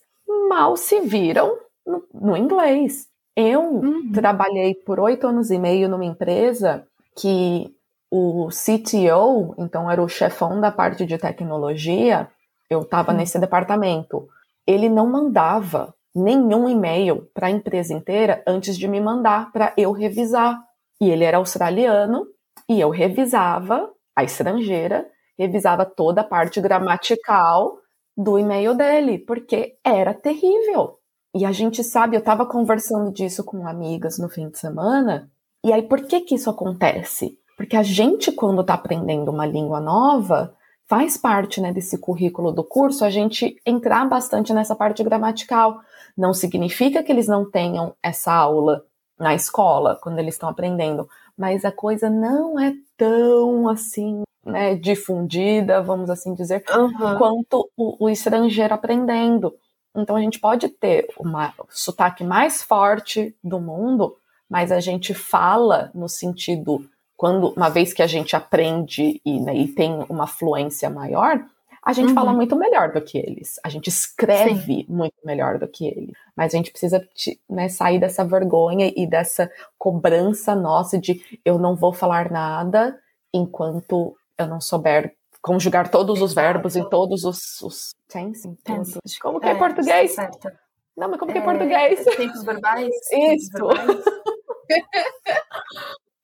mal 0.49 0.75
se 0.77 1.01
viram 1.01 1.57
no, 1.85 2.03
no 2.13 2.37
inglês. 2.37 3.07
Eu 3.35 3.61
Uhum. 3.63 4.11
trabalhei 4.13 4.73
por 4.75 4.99
oito 4.99 5.27
anos 5.27 5.51
e 5.51 5.57
meio 5.59 5.89
numa 5.89 6.05
empresa 6.05 6.87
que 7.17 7.73
o 8.09 8.47
CTO, 8.49 9.55
então 9.57 9.89
era 9.91 10.01
o 10.01 10.07
chefão 10.07 10.61
da 10.61 10.71
parte 10.71 11.05
de 11.05 11.17
tecnologia, 11.17 12.29
eu 12.69 12.81
estava 12.83 13.11
Hum. 13.11 13.15
nesse 13.17 13.37
departamento. 13.39 14.27
Ele 14.65 14.87
não 14.87 15.07
mandava 15.09 15.93
nenhum 16.15 16.69
e-mail 16.69 17.27
para 17.33 17.47
a 17.47 17.51
empresa 17.51 17.93
inteira 17.93 18.41
antes 18.47 18.77
de 18.77 18.87
me 18.87 19.01
mandar 19.01 19.51
para 19.51 19.73
eu 19.75 19.91
revisar. 19.91 20.63
E 21.01 21.09
ele 21.09 21.23
era 21.23 21.37
australiano 21.37 22.27
e 22.69 22.79
eu 22.79 22.89
revisava 22.89 23.89
a 24.15 24.23
estrangeira, 24.23 25.07
revisava 25.37 25.85
toda 25.85 26.21
a 26.21 26.23
parte 26.23 26.61
gramatical 26.61 27.77
do 28.17 28.39
e-mail 28.39 28.73
dele, 28.73 29.19
porque 29.19 29.77
era 29.83 30.13
terrível. 30.13 30.99
E 31.35 31.45
a 31.45 31.51
gente 31.51 31.83
sabe, 31.83 32.15
eu 32.15 32.19
estava 32.19 32.45
conversando 32.45 33.11
disso 33.11 33.43
com 33.43 33.67
amigas 33.67 34.17
no 34.17 34.29
fim 34.29 34.49
de 34.49 34.57
semana, 34.57 35.29
e 35.63 35.73
aí 35.73 35.83
por 35.83 36.01
que 36.01 36.21
que 36.21 36.35
isso 36.35 36.49
acontece? 36.49 37.37
Porque 37.57 37.75
a 37.75 37.83
gente, 37.83 38.31
quando 38.31 38.61
está 38.61 38.75
aprendendo 38.75 39.31
uma 39.31 39.45
língua 39.45 39.81
nova, 39.81 40.55
faz 40.87 41.17
parte 41.17 41.59
né, 41.59 41.73
desse 41.73 41.97
currículo 41.97 42.51
do 42.51 42.63
curso 42.63 43.03
a 43.03 43.09
gente 43.09 43.59
entrar 43.65 44.07
bastante 44.07 44.53
nessa 44.53 44.75
parte 44.75 45.03
gramatical. 45.03 45.79
Não 46.17 46.33
significa 46.33 47.03
que 47.03 47.11
eles 47.11 47.27
não 47.27 47.49
tenham 47.49 47.93
essa 48.01 48.31
aula 48.33 48.83
na 49.19 49.33
escola, 49.33 49.97
quando 50.01 50.19
eles 50.19 50.35
estão 50.35 50.49
aprendendo, 50.49 51.07
mas 51.37 51.63
a 51.65 51.71
coisa 51.71 52.09
não 52.09 52.59
é 52.59 52.73
tão 52.97 53.67
assim, 53.69 54.23
né, 54.45 54.75
difundida, 54.75 55.81
vamos 55.81 56.09
assim 56.09 56.33
dizer, 56.33 56.63
Uhum. 56.69 57.17
quanto 57.17 57.69
o, 57.77 58.05
o 58.05 58.09
estrangeiro 58.09 58.73
aprendendo. 58.73 59.55
Então 59.95 60.15
a 60.15 60.21
gente 60.21 60.39
pode 60.39 60.67
ter 60.69 61.07
uma, 61.17 61.53
o 61.57 61.65
sotaque 61.69 62.23
mais 62.23 62.61
forte 62.61 63.35
do 63.43 63.59
mundo, 63.59 64.15
mas 64.49 64.71
a 64.71 64.79
gente 64.79 65.13
fala 65.13 65.89
no 65.95 66.09
sentido 66.09 66.85
quando 67.15 67.53
uma 67.55 67.69
vez 67.69 67.93
que 67.93 68.01
a 68.01 68.07
gente 68.07 68.35
aprende 68.35 69.21
e, 69.25 69.39
né, 69.39 69.55
e 69.55 69.67
tem 69.69 70.05
uma 70.09 70.27
fluência 70.27 70.89
maior, 70.89 71.41
a 71.85 71.93
gente 71.93 72.09
Uhum. 72.09 72.15
fala 72.15 72.33
muito 72.33 72.55
melhor 72.55 72.91
do 72.91 72.99
que 73.01 73.17
eles. 73.17 73.59
A 73.63 73.69
gente 73.69 73.87
escreve 73.87 74.85
muito 74.89 75.15
melhor 75.23 75.59
do 75.59 75.67
que 75.67 75.85
eles. 75.87 76.15
Mas 76.35 76.53
a 76.53 76.57
gente 76.57 76.71
precisa 76.71 77.07
né, 77.49 77.69
sair 77.69 77.99
dessa 77.99 78.25
vergonha 78.25 78.91
e 78.95 79.05
dessa 79.05 79.51
cobrança 79.77 80.55
nossa 80.55 80.97
de 80.97 81.21
eu 81.45 81.59
não 81.59 81.75
vou 81.75 81.93
falar 81.93 82.31
nada 82.31 82.99
enquanto 83.33 84.15
eu 84.37 84.47
não 84.47 84.59
souber 84.59 85.15
conjugar 85.41 85.91
todos 85.91 86.21
os 86.23 86.33
verbos 86.33 86.75
em 86.75 86.89
todos 86.89 87.23
os, 87.23 87.61
os 87.61 87.93
tense, 88.09 88.47
em 88.47 88.55
Tense. 88.55 88.99
Como 89.21 89.39
que 89.39 89.47
é, 89.47 89.53
português? 89.53 90.15
certo. 90.15 90.51
Não, 90.97 91.07
mas 91.09 91.19
como 91.19 91.31
que 91.31 91.37
é, 91.37 91.41
É, 91.41 91.43
português? 91.45 92.03
Tempos 92.03 92.43
verbais? 92.43 92.89
Isso. 93.13 93.51
Tempos 93.51 93.77
verbais. 93.77 94.05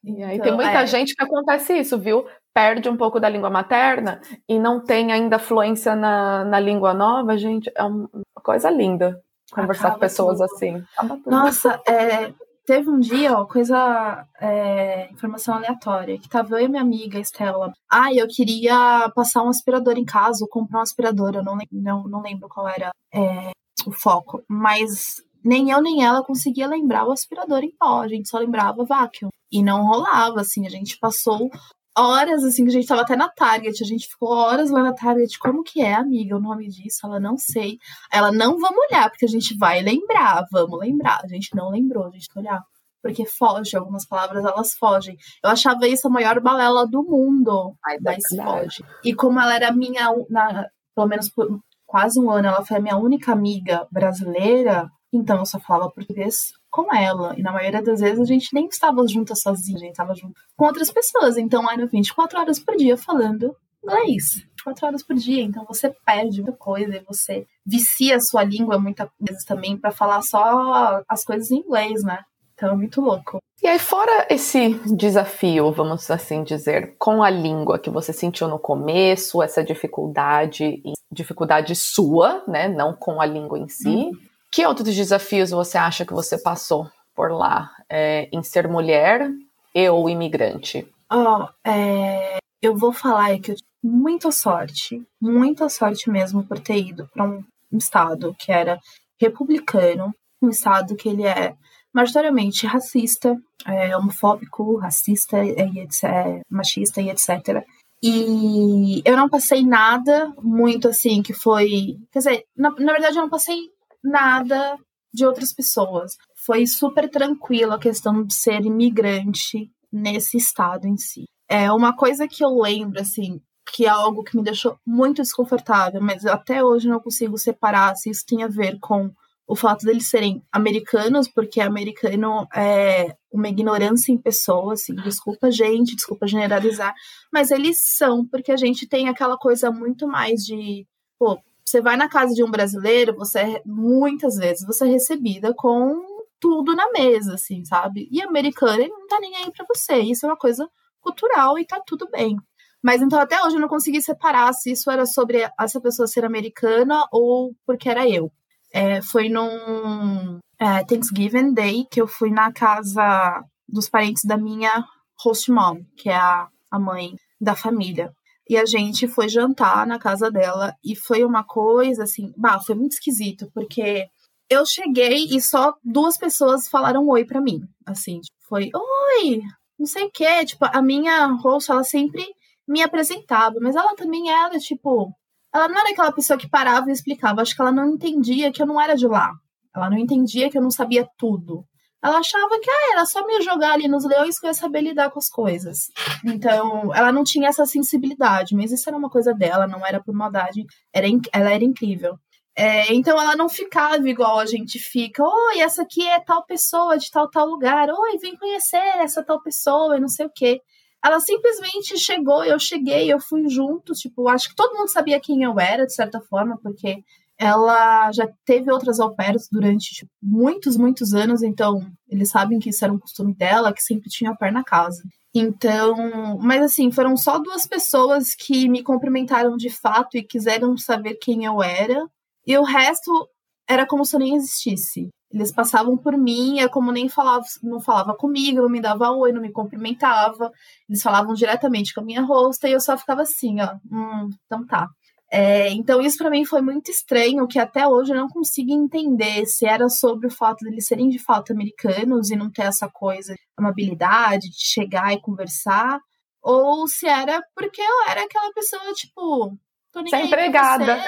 E 0.03 0.23
aí 0.23 0.37
Então, 0.37 0.45
tem 0.47 0.55
muita 0.55 0.81
é. 0.81 0.87
gente 0.87 1.13
que 1.13 1.23
acontece 1.23 1.77
isso, 1.77 1.99
viu? 1.99 2.25
Perde 2.53 2.89
um 2.89 2.97
pouco 2.97 3.19
da 3.19 3.29
língua 3.29 3.49
materna 3.49 4.21
e 4.47 4.59
não 4.59 4.83
tem 4.83 5.11
ainda 5.11 5.39
fluência 5.39 5.95
na, 5.95 6.43
na 6.43 6.59
língua 6.59 6.93
nova, 6.93 7.37
gente. 7.37 7.71
É 7.75 7.83
um- 7.83 8.07
uma 8.13 8.43
coisa 8.43 8.69
linda 8.69 9.21
conversar 9.51 9.83
Acaba 9.89 9.95
com 9.95 9.99
pessoas 10.01 10.37
tudo. 10.39 10.53
assim. 10.53 10.83
Nossa, 11.25 11.81
é, 11.87 12.33
teve 12.65 12.89
um 12.89 12.99
dia, 12.99 13.37
ó, 13.37 13.45
coisa. 13.45 14.25
é, 14.39 15.09
informação 15.11 15.55
aleatória, 15.55 16.17
que 16.17 16.27
tava 16.29 16.59
eu 16.59 16.65
e 16.65 16.67
minha 16.69 16.81
amiga 16.81 17.19
Estela. 17.19 17.71
Ah, 17.89 18.13
eu 18.13 18.27
queria 18.27 19.09
passar 19.15 19.43
um 19.43 19.49
aspirador 19.49 19.97
em 19.97 20.05
casa, 20.05 20.43
ou 20.43 20.49
comprar 20.49 20.79
um 20.79 20.83
aspirador, 20.83 21.35
eu 21.35 21.43
não, 21.43 21.57
não, 21.71 22.03
não 22.07 22.21
lembro 22.21 22.49
qual 22.49 22.67
era 22.67 22.91
é, 23.13 23.51
o 23.85 23.91
foco. 23.91 24.41
Mas 24.49 25.21
nem 25.43 25.71
eu 25.71 25.81
nem 25.81 26.03
ela 26.03 26.23
conseguia 26.23 26.67
lembrar 26.67 27.05
o 27.05 27.11
aspirador 27.11 27.63
em 27.63 27.71
pó, 27.79 28.01
a 28.01 28.07
gente 28.07 28.29
só 28.29 28.37
lembrava 28.39 28.83
vacuum. 28.85 29.29
E 29.51 29.61
não 29.63 29.85
rolava, 29.85 30.39
assim, 30.41 30.65
a 30.65 30.69
gente 30.69 30.97
passou 30.97 31.49
horas, 31.97 32.43
assim, 32.43 32.63
que 32.63 32.69
a 32.69 32.73
gente 32.73 32.87
tava 32.87 33.01
até 33.01 33.15
na 33.15 33.29
Target, 33.29 33.83
a 33.83 33.85
gente 33.87 34.07
ficou 34.07 34.29
horas 34.29 34.69
lá 34.69 34.83
na 34.83 34.93
Target, 34.93 35.37
como 35.39 35.63
que 35.63 35.81
é, 35.81 35.93
amiga, 35.93 36.37
o 36.37 36.41
nome 36.41 36.67
disso? 36.67 36.99
Ela 37.05 37.19
não 37.19 37.37
sei. 37.37 37.77
Ela, 38.11 38.31
não 38.31 38.59
vamos 38.59 38.79
olhar, 38.89 39.09
porque 39.09 39.25
a 39.25 39.29
gente 39.29 39.57
vai 39.57 39.81
lembrar, 39.81 40.45
vamos 40.51 40.79
lembrar. 40.79 41.21
A 41.23 41.27
gente 41.27 41.55
não 41.55 41.69
lembrou, 41.69 42.05
a 42.05 42.11
gente 42.11 42.27
que 42.29 42.39
olhar. 42.39 42.61
Porque 43.01 43.25
foge, 43.25 43.75
algumas 43.75 44.05
palavras 44.05 44.45
elas 44.45 44.73
fogem. 44.75 45.17
Eu 45.43 45.49
achava 45.49 45.87
isso 45.87 46.07
a 46.07 46.11
maior 46.11 46.39
balela 46.39 46.87
do 46.87 47.03
mundo, 47.03 47.73
Mas 47.83 47.95
é 47.95 47.99
mas 48.03 48.23
verdade. 48.29 48.61
foge. 48.61 48.83
E 49.03 49.13
como 49.13 49.39
ela 49.39 49.55
era 49.55 49.71
minha, 49.71 50.13
na, 50.29 50.67
pelo 50.95 51.07
menos 51.07 51.29
por 51.29 51.59
quase 51.85 52.19
um 52.19 52.29
ano, 52.29 52.47
ela 52.47 52.63
foi 52.63 52.77
a 52.77 52.81
minha 52.81 52.97
única 52.97 53.31
amiga 53.31 53.87
brasileira, 53.91 54.89
então 55.11 55.39
eu 55.39 55.45
só 55.45 55.59
falava 55.59 55.91
português 55.91 56.53
com 56.71 56.93
ela. 56.95 57.35
E 57.37 57.43
na 57.43 57.51
maioria 57.51 57.81
das 57.81 57.99
vezes 57.99 58.19
a 58.19 58.25
gente 58.25 58.53
nem 58.53 58.67
estava 58.67 59.05
junta 59.07 59.35
sozinha, 59.35 59.77
a 59.77 59.81
gente 59.81 59.91
estava 59.91 60.15
junto 60.15 60.39
com 60.55 60.65
outras 60.65 60.89
pessoas. 60.89 61.37
Então 61.37 61.69
eram 61.69 61.85
24 61.85 62.39
horas 62.39 62.59
por 62.59 62.75
dia 62.77 62.97
falando 62.97 63.55
inglês. 63.83 64.45
24 64.57 64.87
horas 64.87 65.03
por 65.03 65.15
dia. 65.15 65.43
Então 65.43 65.65
você 65.67 65.93
perde 66.05 66.41
muita 66.41 66.57
coisa 66.57 66.95
e 66.95 67.03
você 67.05 67.45
vicia 67.65 68.15
a 68.15 68.21
sua 68.21 68.43
língua 68.43 68.79
muitas 68.79 69.09
vezes 69.19 69.43
também 69.43 69.77
para 69.77 69.91
falar 69.91 70.21
só 70.21 71.03
as 71.07 71.23
coisas 71.25 71.51
em 71.51 71.57
inglês, 71.57 72.03
né? 72.03 72.19
Então 72.55 72.71
é 72.71 72.75
muito 72.75 73.01
louco. 73.01 73.39
E 73.61 73.67
aí, 73.67 73.77
fora 73.77 74.27
esse 74.29 74.69
desafio, 74.95 75.71
vamos 75.71 76.09
assim 76.09 76.43
dizer, 76.43 76.95
com 76.97 77.21
a 77.21 77.29
língua 77.29 77.77
que 77.77 77.91
você 77.91 78.11
sentiu 78.11 78.47
no 78.47 78.57
começo, 78.57 79.41
essa 79.41 79.63
dificuldade, 79.63 80.81
dificuldade 81.11 81.75
sua, 81.75 82.43
né? 82.47 82.67
Não 82.67 82.93
com 82.93 83.21
a 83.21 83.25
língua 83.25 83.59
em 83.59 83.67
si. 83.67 83.87
Uhum. 83.87 84.11
Que 84.51 84.65
outros 84.65 84.93
desafios 84.93 85.51
você 85.51 85.77
acha 85.77 86.05
que 86.05 86.13
você 86.13 86.37
passou 86.37 86.89
por 87.15 87.31
lá 87.31 87.71
é, 87.89 88.27
em 88.33 88.43
ser 88.43 88.67
mulher 88.67 89.31
e 89.73 89.89
ou 89.89 90.09
imigrante? 90.09 90.85
Ó, 91.09 91.47
é, 91.65 92.37
eu 92.61 92.75
vou 92.75 92.91
falar 92.91 93.39
que 93.39 93.51
eu 93.51 93.55
tive 93.55 93.69
muita 93.81 94.29
sorte, 94.31 95.01
muita 95.21 95.69
sorte 95.69 96.09
mesmo 96.09 96.43
por 96.43 96.59
ter 96.59 96.77
ido 96.77 97.07
para 97.13 97.25
um 97.25 97.43
estado 97.73 98.35
que 98.37 98.51
era 98.51 98.77
republicano, 99.19 100.13
um 100.41 100.49
estado 100.49 100.95
que 100.95 101.07
ele 101.07 101.23
é 101.23 101.55
majoritariamente 101.93 102.65
racista, 102.67 103.37
é, 103.65 103.95
homofóbico, 103.95 104.77
racista, 104.77 105.43
e 105.43 105.79
etc, 105.79 106.03
é, 106.03 106.41
machista 106.49 107.01
e 107.01 107.09
etc. 107.09 107.65
E 108.03 109.01
eu 109.05 109.15
não 109.15 109.29
passei 109.29 109.63
nada 109.63 110.33
muito 110.41 110.87
assim 110.87 111.21
que 111.21 111.33
foi. 111.33 111.97
Quer 112.11 112.19
dizer, 112.19 112.43
na, 112.55 112.71
na 112.71 112.93
verdade 112.93 113.17
eu 113.17 113.21
não 113.21 113.29
passei 113.29 113.69
nada 114.03 114.77
de 115.13 115.25
outras 115.25 115.53
pessoas. 115.53 116.17
Foi 116.45 116.65
super 116.65 117.09
tranquilo 117.09 117.73
a 117.73 117.79
questão 117.79 118.23
de 118.23 118.33
ser 118.33 118.65
imigrante 118.65 119.69
nesse 119.91 120.37
estado 120.37 120.87
em 120.87 120.97
si. 120.97 121.25
É 121.49 121.71
uma 121.71 121.95
coisa 121.95 122.27
que 122.27 122.43
eu 122.43 122.61
lembro, 122.61 123.01
assim, 123.01 123.41
que 123.73 123.85
é 123.85 123.89
algo 123.89 124.23
que 124.23 124.35
me 124.37 124.43
deixou 124.43 124.77
muito 124.85 125.21
desconfortável, 125.21 126.01
mas 126.01 126.25
até 126.25 126.63
hoje 126.63 126.87
não 126.87 126.99
consigo 126.99 127.37
separar 127.37 127.95
se 127.95 128.09
isso 128.09 128.25
tem 128.25 128.43
a 128.43 128.47
ver 128.47 128.79
com 128.79 129.11
o 129.47 129.55
fato 129.55 129.85
deles 129.85 130.09
serem 130.09 130.41
americanos, 130.49 131.27
porque 131.27 131.59
americano 131.59 132.47
é 132.55 133.13
uma 133.29 133.49
ignorância 133.49 134.11
em 134.11 134.17
pessoas, 134.17 134.81
assim, 134.81 134.95
desculpa 134.95 135.51
gente, 135.51 135.95
desculpa 135.95 136.25
generalizar, 136.25 136.93
mas 137.33 137.51
eles 137.51 137.81
são, 137.81 138.25
porque 138.25 138.51
a 138.51 138.57
gente 138.57 138.87
tem 138.87 139.09
aquela 139.09 139.37
coisa 139.37 139.69
muito 139.69 140.07
mais 140.07 140.45
de, 140.45 140.87
pô, 141.19 141.37
você 141.65 141.81
vai 141.81 141.95
na 141.95 142.09
casa 142.09 142.33
de 142.33 142.43
um 142.43 142.51
brasileiro, 142.51 143.15
você 143.15 143.39
é, 143.39 143.61
muitas 143.65 144.35
vezes 144.35 144.65
você 144.65 144.85
é 144.85 144.87
recebida 144.87 145.53
com 145.53 146.01
tudo 146.39 146.75
na 146.75 146.91
mesa, 146.91 147.35
assim, 147.35 147.63
sabe? 147.63 148.09
E 148.11 148.21
americano, 148.21 148.81
ele 148.81 148.89
não 148.89 149.07
tá 149.07 149.19
nem 149.19 149.35
aí 149.35 149.51
pra 149.51 149.65
você. 149.67 149.99
Isso 149.99 150.25
é 150.25 150.29
uma 150.29 150.37
coisa 150.37 150.67
cultural 150.99 151.57
e 151.57 151.65
tá 151.65 151.81
tudo 151.85 152.09
bem. 152.09 152.35
Mas 152.81 153.01
então 153.01 153.19
até 153.19 153.41
hoje 153.43 153.55
eu 153.55 153.61
não 153.61 153.67
consegui 153.67 154.01
separar 154.01 154.51
se 154.53 154.71
isso 154.71 154.89
era 154.89 155.05
sobre 155.05 155.47
essa 155.59 155.79
pessoa 155.79 156.07
ser 156.07 156.25
americana 156.25 157.05
ou 157.11 157.55
porque 157.65 157.87
era 157.87 158.09
eu. 158.09 158.31
É, 158.73 159.01
foi 159.01 159.29
num 159.29 160.39
é, 160.59 160.83
Thanksgiving 160.83 161.53
Day 161.53 161.85
que 161.91 162.01
eu 162.01 162.07
fui 162.07 162.31
na 162.31 162.51
casa 162.51 163.43
dos 163.67 163.87
parentes 163.87 164.23
da 164.25 164.37
minha 164.37 164.83
host 165.23 165.51
mom, 165.51 165.83
que 165.95 166.09
é 166.09 166.15
a, 166.15 166.47
a 166.71 166.79
mãe 166.79 167.15
da 167.39 167.55
família. 167.55 168.11
E 168.51 168.57
a 168.57 168.65
gente 168.65 169.07
foi 169.07 169.29
jantar 169.29 169.87
na 169.87 169.97
casa 169.97 170.29
dela 170.29 170.75
e 170.83 170.93
foi 170.93 171.23
uma 171.23 171.41
coisa 171.41 172.03
assim, 172.03 172.33
bah, 172.35 172.59
foi 172.59 172.75
muito 172.75 172.91
esquisito, 172.91 173.49
porque 173.53 174.05
eu 174.49 174.65
cheguei 174.65 175.23
e 175.31 175.39
só 175.39 175.73
duas 175.81 176.17
pessoas 176.17 176.67
falaram 176.67 177.07
oi 177.07 177.23
para 177.23 177.39
mim. 177.39 177.61
Assim, 177.85 178.19
tipo, 178.19 178.37
foi 178.49 178.69
oi, 178.75 179.39
não 179.79 179.85
sei 179.85 180.03
o 180.03 180.11
quê. 180.11 180.43
Tipo, 180.43 180.65
a 180.65 180.81
minha 180.81 181.27
host, 181.27 181.71
ela 181.71 181.85
sempre 181.85 182.27
me 182.67 182.81
apresentava, 182.81 183.55
mas 183.61 183.73
ela 183.73 183.95
também 183.95 184.29
era, 184.29 184.59
tipo, 184.59 185.09
ela 185.53 185.69
não 185.69 185.79
era 185.79 185.91
aquela 185.91 186.11
pessoa 186.11 186.37
que 186.37 186.49
parava 186.49 186.89
e 186.89 186.91
explicava. 186.91 187.41
Acho 187.41 187.55
que 187.55 187.61
ela 187.61 187.71
não 187.71 187.87
entendia 187.87 188.51
que 188.51 188.61
eu 188.61 188.67
não 188.67 188.81
era 188.81 188.95
de 188.97 189.07
lá. 189.07 189.31
Ela 189.73 189.89
não 189.89 189.97
entendia 189.97 190.49
que 190.49 190.57
eu 190.57 190.61
não 190.61 190.71
sabia 190.71 191.07
tudo. 191.17 191.65
Ela 192.03 192.17
achava 192.17 192.59
que 192.59 192.69
ah, 192.69 192.91
era 192.93 193.05
só 193.05 193.25
me 193.25 193.41
jogar 193.41 193.73
ali 193.73 193.87
nos 193.87 194.03
leões 194.03 194.39
que 194.39 194.45
eu 194.45 194.49
ia 194.49 194.53
saber 194.53 194.81
lidar 194.81 195.11
com 195.11 195.19
as 195.19 195.29
coisas. 195.29 195.91
Então, 196.25 196.93
ela 196.95 197.11
não 197.11 197.23
tinha 197.23 197.47
essa 197.47 197.65
sensibilidade, 197.65 198.55
mas 198.55 198.71
isso 198.71 198.89
era 198.89 198.97
uma 198.97 199.09
coisa 199.09 199.33
dela, 199.33 199.67
não 199.67 199.85
era 199.85 200.01
por 200.01 200.13
maldade. 200.13 200.65
Era, 200.91 201.07
ela 201.31 201.51
era 201.51 201.63
incrível. 201.63 202.17
É, 202.55 202.93
então 202.93 203.19
ela 203.19 203.35
não 203.35 203.47
ficava 203.47 204.07
igual 204.09 204.39
a 204.39 204.45
gente 204.45 204.77
fica. 204.77 205.23
Oi, 205.23 205.59
essa 205.59 205.83
aqui 205.83 206.05
é 206.05 206.19
tal 206.19 206.43
pessoa 206.45 206.97
de 206.97 207.09
tal 207.09 207.29
tal 207.29 207.45
lugar. 207.47 207.89
Oi, 207.89 208.17
vem 208.17 208.35
conhecer 208.35 208.77
essa 208.97 209.23
tal 209.23 209.41
pessoa 209.41 209.97
e 209.97 210.01
não 210.01 210.09
sei 210.09 210.25
o 210.25 210.31
quê. 210.33 210.61
Ela 211.03 211.19
simplesmente 211.19 211.97
chegou, 211.97 212.43
eu 212.43 212.59
cheguei, 212.59 213.11
eu 213.11 213.19
fui 213.19 213.47
junto. 213.49 213.93
Tipo, 213.93 214.27
acho 214.27 214.49
que 214.49 214.55
todo 214.55 214.77
mundo 214.77 214.89
sabia 214.89 215.19
quem 215.19 215.43
eu 215.43 215.59
era, 215.59 215.85
de 215.85 215.93
certa 215.93 216.19
forma, 216.21 216.59
porque 216.61 217.03
ela 217.41 218.11
já 218.11 218.29
teve 218.45 218.71
outras 218.71 218.99
au 218.99 219.15
pairs 219.15 219.47
durante 219.51 219.95
tipo, 219.95 220.11
muitos, 220.21 220.77
muitos 220.77 221.11
anos, 221.15 221.41
então 221.41 221.83
eles 222.07 222.29
sabem 222.29 222.59
que 222.59 222.69
isso 222.69 222.83
era 222.85 222.93
um 222.93 222.99
costume 222.99 223.33
dela, 223.33 223.73
que 223.73 223.81
sempre 223.81 224.11
tinha 224.11 224.35
pair 224.35 224.53
na 224.53 224.63
casa. 224.63 225.01
Então, 225.33 226.37
mas 226.39 226.61
assim, 226.61 226.91
foram 226.91 227.17
só 227.17 227.39
duas 227.39 227.65
pessoas 227.65 228.35
que 228.35 228.69
me 228.69 228.83
cumprimentaram 228.83 229.57
de 229.57 229.71
fato 229.71 230.17
e 230.17 230.23
quiseram 230.23 230.77
saber 230.77 231.15
quem 231.15 231.45
eu 231.45 231.63
era. 231.63 232.05
E 232.45 232.55
o 232.55 232.63
resto 232.63 233.27
era 233.67 233.87
como 233.87 234.05
se 234.05 234.15
eu 234.15 234.19
nem 234.19 234.35
existisse. 234.35 235.09
Eles 235.33 235.51
passavam 235.51 235.97
por 235.97 236.15
mim, 236.15 236.59
é 236.59 236.67
como 236.67 236.91
nem 236.91 237.09
falava, 237.09 237.43
não 237.63 237.79
falava 237.79 238.13
comigo, 238.13 238.61
não 238.61 238.69
me 238.69 238.81
dava 238.81 239.09
oi, 239.09 239.31
não 239.31 239.41
me 239.41 239.51
cumprimentava. 239.51 240.51
Eles 240.87 241.01
falavam 241.01 241.33
diretamente 241.33 241.91
com 241.91 242.01
a 242.01 242.05
minha 242.05 242.21
rosta 242.21 242.69
e 242.69 242.73
eu 242.73 242.79
só 242.79 242.95
ficava 242.95 243.23
assim, 243.23 243.61
ó, 243.61 243.73
hum, 243.91 244.29
então 244.45 244.63
tá. 244.67 244.87
É, 245.33 245.69
então 245.69 246.01
isso 246.01 246.17
para 246.17 246.29
mim 246.29 246.43
foi 246.43 246.61
muito 246.61 246.91
estranho, 246.91 247.47
que 247.47 247.57
até 247.57 247.87
hoje 247.87 248.11
eu 248.11 248.17
não 248.17 248.27
consigo 248.27 248.73
entender 248.73 249.45
se 249.45 249.65
era 249.65 249.87
sobre 249.87 250.27
o 250.27 250.31
fato 250.31 250.59
de 250.65 250.69
eles 250.69 250.85
serem 250.85 251.07
de 251.07 251.19
fato 251.19 251.53
americanos 251.53 252.29
e 252.29 252.35
não 252.35 252.51
ter 252.51 252.63
essa 252.63 252.89
coisa, 252.89 253.33
amabilidade 253.55 254.49
de 254.49 254.59
chegar 254.59 255.13
e 255.13 255.21
conversar, 255.21 256.01
ou 256.41 256.85
se 256.85 257.07
era 257.07 257.41
porque 257.55 257.81
eu 257.81 258.09
era 258.09 258.25
aquela 258.25 258.51
pessoa 258.51 258.81
tipo, 258.93 259.57
tô 259.93 260.01
nem 260.01 260.09
Você 260.09 260.17
é 260.17 260.25
empregada. 260.25 261.01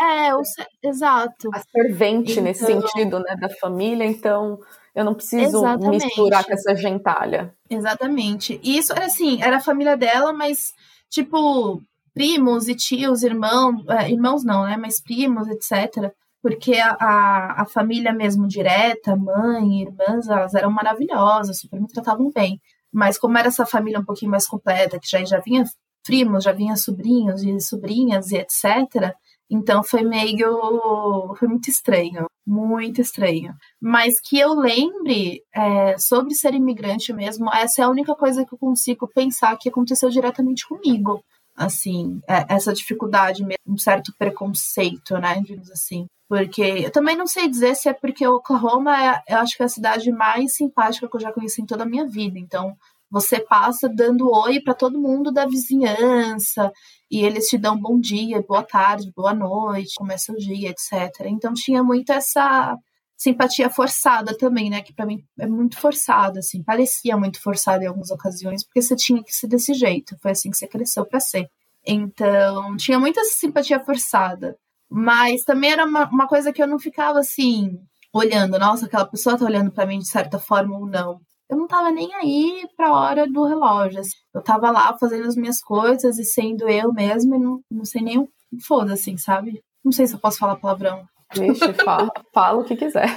É, 0.00 0.32
o, 0.32 0.40
exato. 0.80 1.50
A 1.52 1.58
servente 1.58 2.30
então, 2.30 2.44
nesse 2.44 2.64
sentido, 2.64 3.18
né, 3.18 3.34
da 3.34 3.48
família, 3.48 4.04
então 4.04 4.60
eu 4.94 5.04
não 5.04 5.14
preciso 5.14 5.58
exatamente. 5.58 6.04
misturar 6.04 6.44
com 6.44 6.52
essa 6.52 6.76
gentalha. 6.76 7.52
Exatamente. 7.68 8.60
E 8.62 8.78
isso 8.78 8.92
era 8.92 9.06
assim, 9.06 9.42
era 9.42 9.56
a 9.56 9.60
família 9.60 9.96
dela, 9.96 10.32
mas, 10.32 10.72
tipo, 11.10 11.82
primos 12.18 12.66
e 12.66 12.74
tios, 12.74 13.22
irmãos, 13.22 13.86
é, 13.88 14.10
irmãos 14.10 14.44
não, 14.44 14.64
né, 14.64 14.76
mas 14.76 15.00
primos, 15.00 15.46
etc. 15.46 16.12
Porque 16.42 16.74
a, 16.74 16.96
a, 17.00 17.62
a 17.62 17.66
família 17.66 18.12
mesmo 18.12 18.48
direta, 18.48 19.14
mãe, 19.14 19.82
irmãs, 19.82 20.26
elas 20.28 20.52
eram 20.54 20.72
maravilhosas, 20.72 21.60
super 21.60 21.80
me 21.80 21.86
tratavam 21.86 22.28
bem. 22.34 22.60
Mas 22.92 23.16
como 23.16 23.38
era 23.38 23.46
essa 23.46 23.64
família 23.64 24.00
um 24.00 24.04
pouquinho 24.04 24.32
mais 24.32 24.48
completa, 24.48 24.98
que 24.98 25.08
já, 25.08 25.24
já 25.24 25.38
vinha 25.38 25.62
primos, 26.04 26.42
já 26.42 26.50
vinha 26.50 26.74
sobrinhos 26.76 27.44
e 27.44 27.60
sobrinhas 27.60 28.32
e 28.32 28.38
etc., 28.38 29.14
então 29.50 29.82
foi 29.82 30.02
meio. 30.02 31.34
Foi 31.38 31.48
muito 31.48 31.70
estranho. 31.70 32.26
Muito 32.46 33.00
estranho. 33.00 33.54
Mas 33.80 34.20
que 34.20 34.38
eu 34.38 34.54
lembre 34.54 35.42
é, 35.54 35.96
sobre 35.98 36.34
ser 36.34 36.52
imigrante 36.52 37.12
mesmo, 37.12 37.48
essa 37.52 37.82
é 37.82 37.84
a 37.84 37.88
única 37.88 38.14
coisa 38.14 38.44
que 38.44 38.54
eu 38.54 38.58
consigo 38.58 39.08
pensar 39.08 39.56
que 39.56 39.68
aconteceu 39.68 40.10
diretamente 40.10 40.66
comigo. 40.66 41.22
Assim, 41.58 42.20
é, 42.28 42.46
essa 42.48 42.72
dificuldade 42.72 43.42
mesmo, 43.42 43.58
um 43.66 43.76
certo 43.76 44.12
preconceito, 44.16 45.18
né? 45.18 45.40
Digamos 45.40 45.70
assim. 45.70 46.06
Porque 46.28 46.62
eu 46.62 46.90
também 46.90 47.16
não 47.16 47.26
sei 47.26 47.48
dizer 47.48 47.74
se 47.74 47.88
é 47.88 47.92
porque 47.92 48.26
Oklahoma 48.26 48.96
é, 49.02 49.22
eu 49.28 49.38
acho 49.38 49.56
que 49.56 49.62
é 49.62 49.66
a 49.66 49.68
cidade 49.68 50.12
mais 50.12 50.54
simpática 50.54 51.08
que 51.08 51.16
eu 51.16 51.20
já 51.20 51.32
conheci 51.32 51.62
em 51.62 51.66
toda 51.66 51.84
a 51.84 51.86
minha 51.86 52.06
vida. 52.06 52.38
Então, 52.38 52.76
você 53.10 53.40
passa 53.40 53.88
dando 53.88 54.30
oi 54.30 54.60
para 54.60 54.74
todo 54.74 55.00
mundo 55.00 55.32
da 55.32 55.46
vizinhança 55.46 56.70
e 57.10 57.24
eles 57.24 57.46
te 57.48 57.56
dão 57.56 57.78
bom 57.78 57.98
dia, 57.98 58.44
boa 58.46 58.62
tarde, 58.62 59.10
boa 59.16 59.32
noite, 59.34 59.94
começa 59.96 60.32
o 60.32 60.36
dia, 60.36 60.70
etc. 60.70 61.26
Então 61.26 61.54
tinha 61.54 61.82
muito 61.82 62.12
essa 62.12 62.76
simpatia 63.18 63.68
forçada 63.68 64.36
também, 64.38 64.70
né? 64.70 64.80
Que 64.80 64.94
para 64.94 65.04
mim 65.04 65.22
é 65.38 65.46
muito 65.46 65.78
forçada, 65.78 66.38
assim, 66.38 66.62
parecia 66.62 67.16
muito 67.16 67.42
forçada 67.42 67.84
em 67.84 67.86
algumas 67.88 68.10
ocasiões, 68.10 68.64
porque 68.64 68.80
você 68.80 68.96
tinha 68.96 69.22
que 69.22 69.34
ser 69.34 69.48
desse 69.48 69.74
jeito, 69.74 70.16
foi 70.22 70.30
assim 70.30 70.50
que 70.50 70.56
você 70.56 70.68
cresceu 70.68 71.04
para 71.04 71.20
ser. 71.20 71.50
Então 71.86 72.76
tinha 72.76 72.98
muita 72.98 73.24
simpatia 73.24 73.80
forçada, 73.84 74.56
mas 74.90 75.44
também 75.44 75.72
era 75.72 75.84
uma, 75.84 76.08
uma 76.08 76.28
coisa 76.28 76.52
que 76.52 76.62
eu 76.62 76.66
não 76.66 76.78
ficava 76.78 77.18
assim 77.18 77.78
olhando, 78.14 78.58
nossa, 78.58 78.86
aquela 78.86 79.06
pessoa 79.06 79.36
tá 79.36 79.44
olhando 79.44 79.70
para 79.70 79.86
mim 79.86 79.98
de 79.98 80.08
certa 80.08 80.38
forma 80.38 80.78
ou 80.78 80.86
não 80.86 81.20
eu 81.48 81.56
não 81.56 81.66
tava 81.66 81.90
nem 81.90 82.12
aí 82.14 82.68
pra 82.76 82.92
hora 82.92 83.26
do 83.26 83.44
relógio. 83.44 84.00
Assim. 84.00 84.16
Eu 84.34 84.42
tava 84.42 84.70
lá 84.70 84.96
fazendo 84.98 85.26
as 85.26 85.36
minhas 85.36 85.60
coisas 85.60 86.18
e 86.18 86.24
sendo 86.24 86.68
eu 86.68 86.92
mesma 86.92 87.36
e 87.36 87.38
não, 87.38 87.60
não 87.70 87.84
sei 87.84 88.02
nem 88.02 88.18
o 88.18 88.28
foda, 88.66 88.92
assim, 88.92 89.16
sabe? 89.16 89.62
Não 89.84 89.92
sei 89.92 90.06
se 90.06 90.14
eu 90.14 90.18
posso 90.18 90.38
falar 90.38 90.56
palavrão. 90.56 91.06
Vixe, 91.34 91.72
fala, 91.74 92.10
fala 92.32 92.60
o 92.60 92.64
que 92.64 92.76
quiser. 92.76 93.08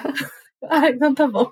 Ai, 0.69 0.91
então 0.93 1.13
tá 1.13 1.27
bom. 1.27 1.49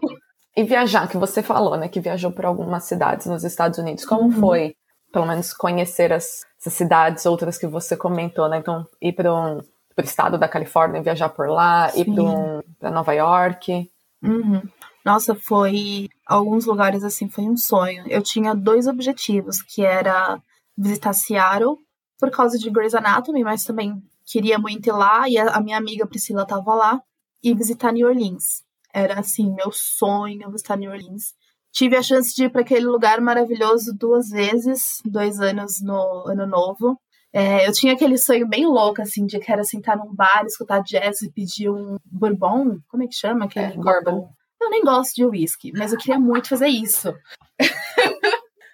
E 0.56 0.64
viajar, 0.64 1.08
que 1.08 1.18
você 1.18 1.42
falou, 1.42 1.78
né? 1.78 1.88
Que 1.88 2.00
viajou 2.00 2.32
por 2.32 2.46
algumas 2.46 2.84
cidades 2.84 3.28
nos 3.28 3.44
Estados 3.44 3.80
Unidos. 3.80 4.06
Como 4.06 4.24
uhum. 4.24 4.32
foi, 4.32 4.76
pelo 5.12 5.26
menos, 5.26 5.54
conhecer 5.54 6.12
as, 6.12 6.42
essas 6.60 6.74
cidades, 6.74 7.26
outras 7.26 7.58
que 7.58 7.68
você 7.68 7.96
comentou, 7.96 8.50
né? 8.50 8.58
Então, 8.58 8.86
ir 9.02 9.14
para 9.14 9.34
um, 9.34 9.58
o 9.58 10.02
estado 10.02 10.38
da 10.38 10.48
Califórnia, 10.48 11.02
viajar 11.02 11.30
por 11.30 11.48
lá, 11.48 11.90
Sim. 11.90 12.02
ir 12.02 12.14
para 12.14 12.24
um, 12.24 12.92
Nova 12.92 13.14
York. 13.14 13.90
Uhum. 14.22 14.62
Nossa, 15.06 15.34
foi 15.34 16.10
alguns 16.26 16.66
lugares 16.66 17.04
assim, 17.04 17.30
foi 17.30 17.46
um 17.46 17.56
sonho. 17.56 18.04
Eu 18.08 18.22
tinha 18.22 18.54
dois 18.54 18.86
objetivos, 18.86 19.62
que 19.62 19.84
era 19.84 20.42
visitar 20.78 21.14
Seattle 21.14 21.78
por 22.20 22.30
causa 22.30 22.58
de 22.58 22.70
Grey's 22.70 22.94
Anatomy, 22.94 23.44
mas 23.44 23.64
também 23.64 24.02
queria 24.30 24.60
muito 24.60 24.88
ir 24.88 24.92
lá 24.92 25.28
e 25.28 25.38
a, 25.38 25.60
minha 25.60 25.78
amiga 25.78 26.08
Priscila 26.08 26.44
estava 26.44 26.76
lá 26.76 27.02
e 27.44 27.54
visitar 27.54 27.92
New 27.92 28.08
Orleans. 28.08 28.64
Era 28.94 29.20
assim, 29.20 29.54
meu 29.54 29.72
sonho 29.72 30.52
visitar 30.52 30.78
New 30.78 30.92
Orleans. 30.92 31.34
Tive 31.72 31.96
a 31.96 32.04
chance 32.04 32.34
de 32.36 32.46
ir 32.46 32.50
para 32.50 32.62
aquele 32.62 32.86
lugar 32.86 33.20
maravilhoso 33.22 33.94
duas 33.98 34.30
vezes, 34.30 35.00
dois 35.06 35.40
anos 35.40 35.82
no 35.82 36.26
ano 36.28 36.46
novo. 36.46 37.00
É, 37.32 37.68
eu 37.68 37.72
tinha 37.72 37.94
aquele 37.94 38.18
sonho 38.18 38.48
bem 38.48 38.66
louco, 38.66 39.02
assim, 39.02 39.26
de 39.26 39.40
que 39.40 39.52
era 39.52 39.64
sentar 39.64 39.96
num 39.98 40.14
bar, 40.16 40.44
escutar 40.46 40.82
jazz 40.82 41.22
e 41.22 41.32
pedir 41.32 41.70
um 41.70 41.98
bourbon. 42.06 42.80
Como 42.88 43.04
é 43.04 43.08
que 43.08 43.16
chama? 43.16 43.46
Aquele 43.46 43.66
é, 43.66 43.76
bourbon. 43.76 44.30
Eu 44.60 44.70
nem 44.70 44.84
gosto 44.84 45.16
de 45.16 45.26
uísque, 45.26 45.72
mas 45.76 45.94
eu 45.94 46.00
queria 46.00 46.20
muito 46.20 46.50
fazer 46.50 46.68
isso. 46.68 47.14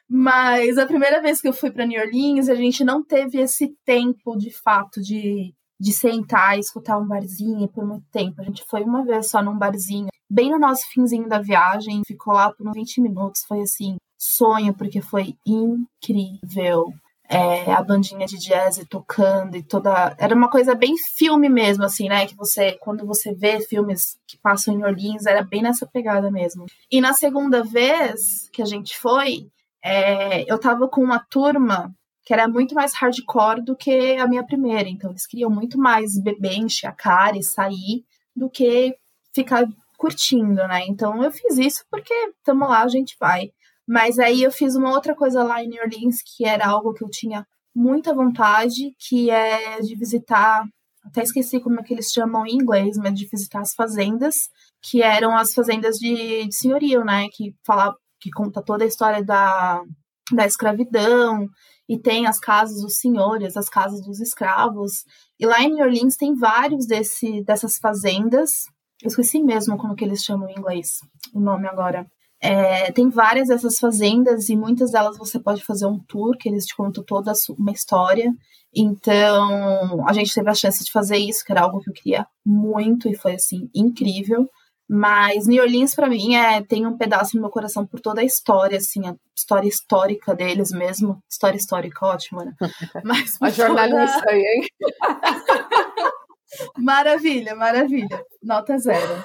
Mas 0.10 0.78
a 0.78 0.86
primeira 0.86 1.22
vez 1.22 1.42
que 1.42 1.48
eu 1.48 1.54
fui 1.54 1.72
para 1.72 1.86
New 1.86 2.02
Orleans, 2.02 2.50
a 2.50 2.56
gente 2.56 2.84
não 2.84 3.04
teve 3.04 3.40
esse 3.40 3.76
tempo 3.84 4.38
de 4.38 4.52
fato 4.52 5.02
de, 5.02 5.54
de 5.80 5.92
sentar 5.92 6.58
e 6.58 6.60
escutar 6.60 6.98
um 6.98 7.08
barzinho 7.08 7.68
por 7.68 7.86
muito 7.86 8.06
tempo. 8.12 8.42
A 8.42 8.46
gente 8.46 8.64
foi 8.70 8.84
uma 8.84 9.04
vez 9.04 9.30
só 9.30 9.42
num 9.42 9.58
barzinho, 9.58 10.08
bem 10.30 10.52
no 10.52 10.60
nosso 10.60 10.84
finzinho 10.92 11.28
da 11.28 11.40
viagem, 11.40 12.04
ficou 12.06 12.34
lá 12.34 12.52
por 12.52 12.68
uns 12.68 12.74
20 12.74 13.02
minutos. 13.02 13.44
Foi 13.48 13.62
assim, 13.62 13.98
sonho, 14.18 14.74
porque 14.74 15.02
foi 15.02 15.36
incrível 15.46 16.94
é, 17.28 17.72
a 17.72 17.82
bandinha 17.82 18.26
de 18.26 18.38
jazz 18.38 18.84
tocando 18.90 19.58
e 19.58 19.64
toda. 19.64 20.16
Era 20.20 20.36
uma 20.36 20.50
coisa 20.50 20.76
bem 20.76 20.96
filme 21.18 21.50
mesmo, 21.50 21.84
assim, 21.84 22.08
né? 22.08 22.26
Que 22.28 22.36
você, 22.36 22.74
quando 22.74 23.06
você 23.06 23.34
vê 23.34 23.60
filmes 23.62 24.18
que 24.28 24.38
passam 24.38 24.74
em 24.74 24.84
Orleans, 24.84 25.26
era 25.26 25.44
bem 25.44 25.62
nessa 25.62 25.86
pegada 25.88 26.30
mesmo. 26.30 26.66
E 26.92 27.02
na 27.02 27.14
segunda 27.14 27.64
vez 27.64 28.50
que 28.52 28.62
a 28.62 28.66
gente 28.66 28.98
foi, 28.98 29.48
é, 29.86 30.52
eu 30.52 30.60
tava 30.60 30.88
com 30.88 31.00
uma 31.02 31.20
turma 31.20 31.96
que 32.24 32.34
era 32.34 32.48
muito 32.48 32.74
mais 32.74 32.96
hardcore 32.96 33.64
do 33.64 33.76
que 33.76 34.18
a 34.18 34.28
minha 34.28 34.44
primeira. 34.44 34.90
Então, 34.90 35.12
eles 35.12 35.28
queriam 35.28 35.50
muito 35.52 35.78
mais 35.78 36.20
beber, 36.20 36.58
encher 36.58 36.88
a 36.88 36.92
cara 36.92 37.38
e 37.38 37.44
sair 37.44 38.04
do 38.36 38.50
que 38.50 38.98
ficar 39.32 39.68
curtindo, 39.96 40.68
né? 40.68 40.86
Então, 40.88 41.24
eu 41.24 41.32
fiz 41.32 41.60
isso 41.60 41.86
porque, 41.92 42.14
tamo 42.44 42.68
lá, 42.68 42.82
a 42.82 42.88
gente 42.88 43.16
vai. 43.20 43.52
Mas 43.88 44.18
aí 44.18 44.42
eu 44.42 44.52
fiz 44.52 44.76
uma 44.76 44.92
outra 44.92 45.14
coisa 45.14 45.44
lá 45.44 45.64
em 45.64 45.68
New 45.68 45.84
Orleans 45.84 46.24
que 46.24 46.46
era 46.46 46.68
algo 46.68 46.92
que 46.96 47.04
eu 47.04 47.10
tinha 47.10 47.46
muita 47.76 48.12
vontade, 48.12 48.96
que 48.98 49.30
é 49.30 49.80
de 49.82 49.94
visitar, 49.96 50.66
até 51.06 51.22
esqueci 51.22 51.60
como 51.60 51.80
é 51.80 51.84
que 51.84 51.94
eles 51.94 52.12
chamam 52.12 52.48
em 52.48 52.56
inglês, 52.56 52.98
mas 52.98 53.14
de 53.14 53.28
visitar 53.28 53.60
as 53.60 53.76
fazendas, 53.76 54.50
que 54.82 55.04
eram 55.04 55.38
as 55.38 55.54
fazendas 55.54 55.98
de, 55.98 56.48
de 56.48 56.56
senhorio, 56.56 57.06
né? 57.06 57.28
Que 57.32 57.54
fala, 57.64 57.96
que 58.26 58.32
conta 58.32 58.60
toda 58.60 58.84
a 58.84 58.88
história 58.88 59.24
da, 59.24 59.84
da 60.32 60.48
escravidão, 60.48 61.48
e 61.88 62.00
tem 62.00 62.26
as 62.26 62.40
casas 62.40 62.82
dos 62.82 62.98
senhores, 62.98 63.56
as 63.56 63.70
casas 63.70 64.02
dos 64.04 64.20
escravos. 64.20 65.06
E 65.40 65.46
lá 65.46 65.62
em 65.62 65.76
New 65.76 65.86
Orleans 65.86 66.18
tem 66.18 66.34
vários 66.34 66.88
desse, 66.88 67.44
dessas 67.44 67.78
fazendas. 67.78 68.64
Eu 69.04 69.10
esqueci 69.10 69.40
mesmo 69.40 69.78
como 69.78 69.96
que 69.96 70.04
eles 70.04 70.24
chamam 70.24 70.50
em 70.50 70.58
inglês, 70.58 70.98
o 71.32 71.40
nome 71.40 71.68
agora. 71.68 72.08
É, 72.42 72.92
tem 72.92 73.08
várias 73.10 73.50
dessas 73.50 73.78
fazendas 73.78 74.50
e 74.50 74.58
muitas 74.58 74.92
delas 74.92 75.18
você 75.18 75.40
pode 75.40 75.64
fazer 75.64 75.86
um 75.86 76.00
tour 76.00 76.36
que 76.38 76.50
eles 76.50 76.66
te 76.66 76.76
contam 76.76 77.04
toda 77.04 77.32
uma 77.58 77.72
história. 77.72 78.32
Então, 78.76 80.08
a 80.08 80.12
gente 80.12 80.34
teve 80.34 80.50
a 80.50 80.56
chance 80.56 80.84
de 80.84 80.92
fazer 80.92 81.18
isso, 81.18 81.46
que 81.46 81.52
era 81.52 81.62
algo 81.62 81.80
que 81.82 81.90
eu 81.92 81.94
queria 81.94 82.26
muito 82.44 83.08
e 83.08 83.16
foi 83.16 83.36
assim 83.36 83.70
incrível. 83.76 84.50
Mas 84.88 85.48
New 85.48 85.64
Orleans 85.64 85.96
para 85.96 86.08
mim 86.08 86.36
é 86.36 86.62
tem 86.62 86.86
um 86.86 86.98
pedaço 86.98 87.36
no 87.36 87.42
meu 87.42 87.50
coração 87.50 87.86
por 87.86 88.00
toda 88.00 88.22
a 88.22 88.24
história, 88.24 88.78
assim, 88.78 89.08
a 89.08 89.16
história 89.36 89.68
histórica 89.68 90.36
deles 90.36 90.72
mesmo, 90.72 91.18
história 91.30 91.58
histórica 91.58 92.06
ótima, 92.06 92.46
né? 92.46 92.54
Mas 93.04 93.38
a 93.42 93.50
jornalista 93.50 94.20
toda... 94.20 94.32
aí, 94.32 94.42
hein? 94.42 94.68
maravilha, 96.78 97.56
maravilha. 97.56 98.24
Nota 98.44 98.78
zero. 98.78 99.24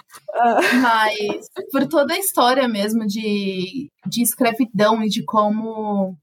Mas 0.81 1.47
por 1.71 1.87
toda 1.87 2.15
a 2.15 2.19
história 2.19 2.67
mesmo 2.67 3.07
de, 3.07 3.91
de 4.07 4.23
escravidão 4.23 5.03
e 5.03 5.09
de 5.09 5.23
como 5.25 6.17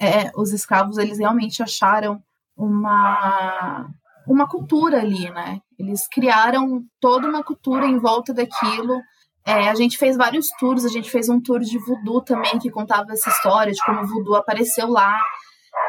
é, 0.00 0.30
os 0.34 0.52
escravos 0.52 0.96
eles 0.96 1.18
realmente 1.18 1.62
acharam 1.62 2.22
uma 2.56 3.86
uma 4.26 4.46
cultura 4.46 5.00
ali, 5.00 5.30
né? 5.30 5.60
Eles 5.78 6.08
criaram 6.08 6.82
toda 7.00 7.28
uma 7.28 7.44
cultura 7.44 7.86
em 7.86 7.98
volta 7.98 8.34
daquilo. 8.34 9.00
É, 9.46 9.68
a 9.68 9.74
gente 9.74 9.96
fez 9.96 10.16
vários 10.16 10.48
tours, 10.58 10.84
a 10.84 10.88
gente 10.88 11.10
fez 11.10 11.28
um 11.28 11.40
tour 11.40 11.60
de 11.60 11.78
voodoo 11.78 12.20
também, 12.20 12.58
que 12.58 12.70
contava 12.70 13.12
essa 13.12 13.30
história 13.30 13.72
de 13.72 13.82
como 13.84 14.00
o 14.00 14.06
voodoo 14.06 14.34
apareceu 14.34 14.88
lá. 14.88 15.16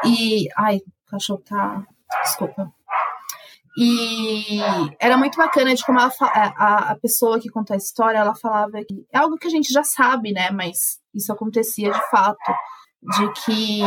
E. 0.04 0.46
Ai, 0.56 0.76
o 0.76 1.10
cachorro 1.10 1.42
tá. 1.44 1.82
Desculpa. 2.22 2.72
E 3.78 4.58
era 4.98 5.16
muito 5.16 5.36
bacana 5.36 5.74
de 5.74 5.84
como 5.84 5.98
ela, 5.98 6.12
a, 6.20 6.90
a 6.90 6.98
pessoa 6.98 7.38
que 7.38 7.48
contou 7.48 7.74
a 7.74 7.78
história, 7.78 8.18
ela 8.18 8.34
falava 8.34 8.72
que 8.86 9.06
é 9.12 9.18
algo 9.18 9.36
que 9.36 9.46
a 9.46 9.50
gente 9.50 9.72
já 9.72 9.84
sabe, 9.84 10.32
né? 10.32 10.50
Mas 10.50 10.98
isso 11.14 11.32
acontecia 11.32 11.90
de 11.90 12.10
fato 12.10 12.52
de 13.02 13.32
que 13.44 13.82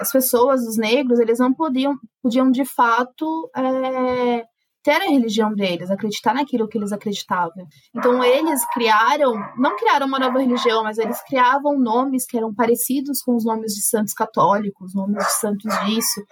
as 0.00 0.12
pessoas, 0.12 0.60
os 0.62 0.76
negros, 0.76 1.18
eles 1.18 1.38
não 1.38 1.52
podiam, 1.52 1.96
podiam 2.22 2.50
de 2.50 2.64
fato 2.64 3.50
é, 3.56 4.44
ter 4.84 5.00
a 5.00 5.08
religião 5.08 5.52
deles, 5.54 5.90
acreditar 5.90 6.34
naquilo 6.34 6.68
que 6.68 6.76
eles 6.76 6.92
acreditavam. 6.92 7.66
Então 7.96 8.22
eles 8.22 8.64
criaram, 8.72 9.34
não 9.56 9.74
criaram 9.76 10.06
uma 10.06 10.18
nova 10.18 10.38
religião, 10.38 10.84
mas 10.84 10.98
eles 10.98 11.20
criavam 11.22 11.78
nomes 11.80 12.26
que 12.26 12.36
eram 12.36 12.54
parecidos 12.54 13.22
com 13.22 13.34
os 13.34 13.44
nomes 13.44 13.72
de 13.72 13.82
santos 13.82 14.12
católicos, 14.12 14.94
nomes 14.94 15.24
de 15.24 15.32
santos 15.32 15.72
disso, 15.86 16.22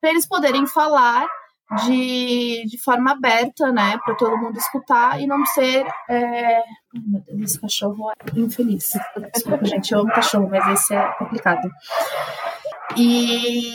para 0.00 0.10
eles 0.10 0.26
poderem 0.26 0.66
falar 0.66 1.26
de, 1.86 2.64
de 2.66 2.82
forma 2.82 3.12
aberta, 3.12 3.70
né, 3.70 3.96
para 4.04 4.16
todo 4.16 4.36
mundo 4.36 4.58
escutar 4.58 5.20
e 5.20 5.26
não 5.26 5.46
ser. 5.46 5.86
É... 6.08 6.56
Ai, 6.56 7.02
meu 7.06 7.20
Deus, 7.20 7.42
esse 7.42 7.60
cachorro 7.60 8.10
é 8.10 8.40
infeliz. 8.40 8.90
Desculpa, 9.32 9.64
gente, 9.64 9.92
eu 9.92 10.00
amo 10.00 10.12
cachorro, 10.12 10.48
mas 10.50 10.66
esse 10.68 10.94
é 10.94 11.12
complicado. 11.16 11.70
E, 12.96 13.72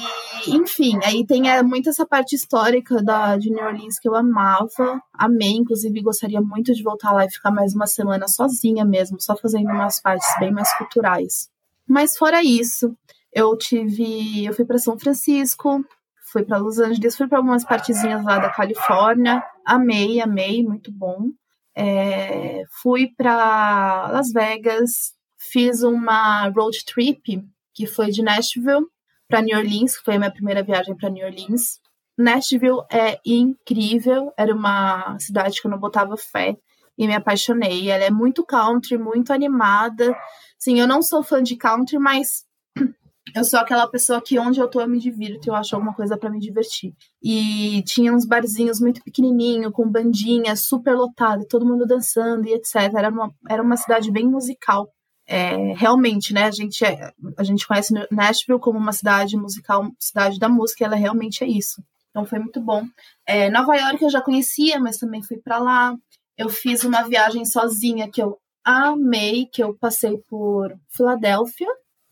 enfim, 0.47 0.99
aí 1.03 1.25
tem 1.25 1.49
é, 1.49 1.63
muito 1.63 1.89
essa 1.89 2.05
parte 2.05 2.35
histórica 2.35 3.01
da, 3.01 3.37
de 3.37 3.49
New 3.49 3.63
Orleans 3.63 3.97
que 3.99 4.07
eu 4.07 4.15
amava, 4.15 5.01
amei, 5.13 5.53
inclusive 5.53 6.01
gostaria 6.01 6.41
muito 6.41 6.73
de 6.73 6.83
voltar 6.83 7.11
lá 7.11 7.25
e 7.25 7.31
ficar 7.31 7.51
mais 7.51 7.73
uma 7.73 7.87
semana 7.87 8.27
sozinha 8.27 8.83
mesmo, 8.83 9.19
só 9.19 9.35
fazendo 9.35 9.69
umas 9.69 10.01
partes 10.01 10.27
bem 10.39 10.51
mais 10.51 10.71
culturais. 10.77 11.49
Mas 11.87 12.17
fora 12.17 12.43
isso, 12.43 12.95
eu 13.33 13.57
tive, 13.57 14.45
eu 14.45 14.53
fui 14.53 14.65
para 14.65 14.77
São 14.77 14.97
Francisco, 14.99 15.83
fui 16.31 16.43
para 16.43 16.57
Los 16.57 16.79
Angeles, 16.79 17.15
fui 17.15 17.27
para 17.27 17.37
algumas 17.37 17.63
partezinhas 17.63 18.23
lá 18.23 18.37
da 18.37 18.49
Califórnia, 18.49 19.43
amei, 19.65 20.19
amei, 20.19 20.63
muito 20.63 20.91
bom. 20.91 21.29
É, 21.77 22.63
fui 22.81 23.13
para 23.15 24.09
Las 24.11 24.31
Vegas, 24.31 25.13
fiz 25.37 25.83
uma 25.83 26.49
road 26.49 26.83
trip 26.85 27.41
que 27.73 27.85
foi 27.85 28.09
de 28.09 28.23
Nashville 28.23 28.85
para 29.27 29.41
New 29.41 29.57
Orleans, 29.57 29.95
foi 29.97 30.15
a 30.15 30.19
minha 30.19 30.31
primeira 30.31 30.63
viagem 30.63 30.95
para 30.95 31.09
New 31.09 31.25
Orleans. 31.25 31.79
Nashville 32.17 32.83
é 32.91 33.19
incrível, 33.25 34.31
era 34.37 34.53
uma 34.53 35.17
cidade 35.19 35.59
que 35.59 35.67
eu 35.67 35.71
não 35.71 35.79
botava 35.79 36.15
fé 36.15 36.57
e 36.97 37.07
me 37.07 37.13
apaixonei. 37.13 37.89
Ela 37.89 38.05
é 38.05 38.09
muito 38.09 38.45
country, 38.45 38.97
muito 38.97 39.33
animada. 39.33 40.15
Sim, 40.57 40.79
eu 40.79 40.87
não 40.87 41.01
sou 41.01 41.23
fã 41.23 41.43
de 41.43 41.55
country, 41.57 41.99
mas 41.99 42.45
eu 43.35 43.43
sou 43.43 43.59
aquela 43.59 43.87
pessoa 43.87 44.21
que 44.21 44.39
onde 44.39 44.59
eu 44.59 44.69
tô 44.69 44.79
eu 44.79 44.87
me 44.87 44.99
divirto, 44.99 45.49
eu 45.49 45.55
acho 45.55 45.75
alguma 45.75 45.93
coisa 45.93 46.17
para 46.17 46.29
me 46.29 46.39
divertir. 46.39 46.93
E 47.21 47.83
tinha 47.83 48.13
uns 48.13 48.25
barzinhos 48.25 48.79
muito 48.79 49.03
pequenininho, 49.03 49.71
com 49.71 49.89
bandinha, 49.89 50.55
super 50.55 50.95
lotado, 50.95 51.45
todo 51.49 51.65
mundo 51.65 51.85
dançando 51.85 52.47
e 52.47 52.53
etc. 52.53 52.75
Era 52.97 53.09
uma, 53.09 53.33
era 53.49 53.61
uma 53.61 53.75
cidade 53.75 54.09
bem 54.11 54.25
musical. 54.25 54.89
É, 55.27 55.73
realmente, 55.73 56.33
né? 56.33 56.43
A 56.43 56.51
gente, 56.51 56.85
é, 56.85 57.11
a 57.37 57.43
gente 57.43 57.67
conhece 57.67 57.93
Nashville 58.11 58.59
como 58.59 58.77
uma 58.77 58.93
cidade 58.93 59.35
musical, 59.35 59.89
cidade 59.99 60.39
da 60.39 60.47
música, 60.47 60.85
ela 60.85 60.95
realmente 60.95 61.43
é 61.43 61.47
isso. 61.47 61.83
Então 62.09 62.25
foi 62.25 62.39
muito 62.39 62.61
bom. 62.61 62.85
É, 63.25 63.49
Nova 63.49 63.75
York 63.75 64.03
eu 64.03 64.09
já 64.09 64.21
conhecia, 64.21 64.79
mas 64.79 64.97
também 64.97 65.23
fui 65.23 65.37
para 65.37 65.57
lá. 65.57 65.95
Eu 66.37 66.49
fiz 66.49 66.83
uma 66.83 67.01
viagem 67.01 67.43
sozinha 67.43 68.09
que 68.09 68.21
eu 68.21 68.37
amei, 68.63 69.45
que 69.45 69.63
eu 69.63 69.73
passei 69.73 70.17
por 70.29 70.73
Filadélfia, 70.89 71.67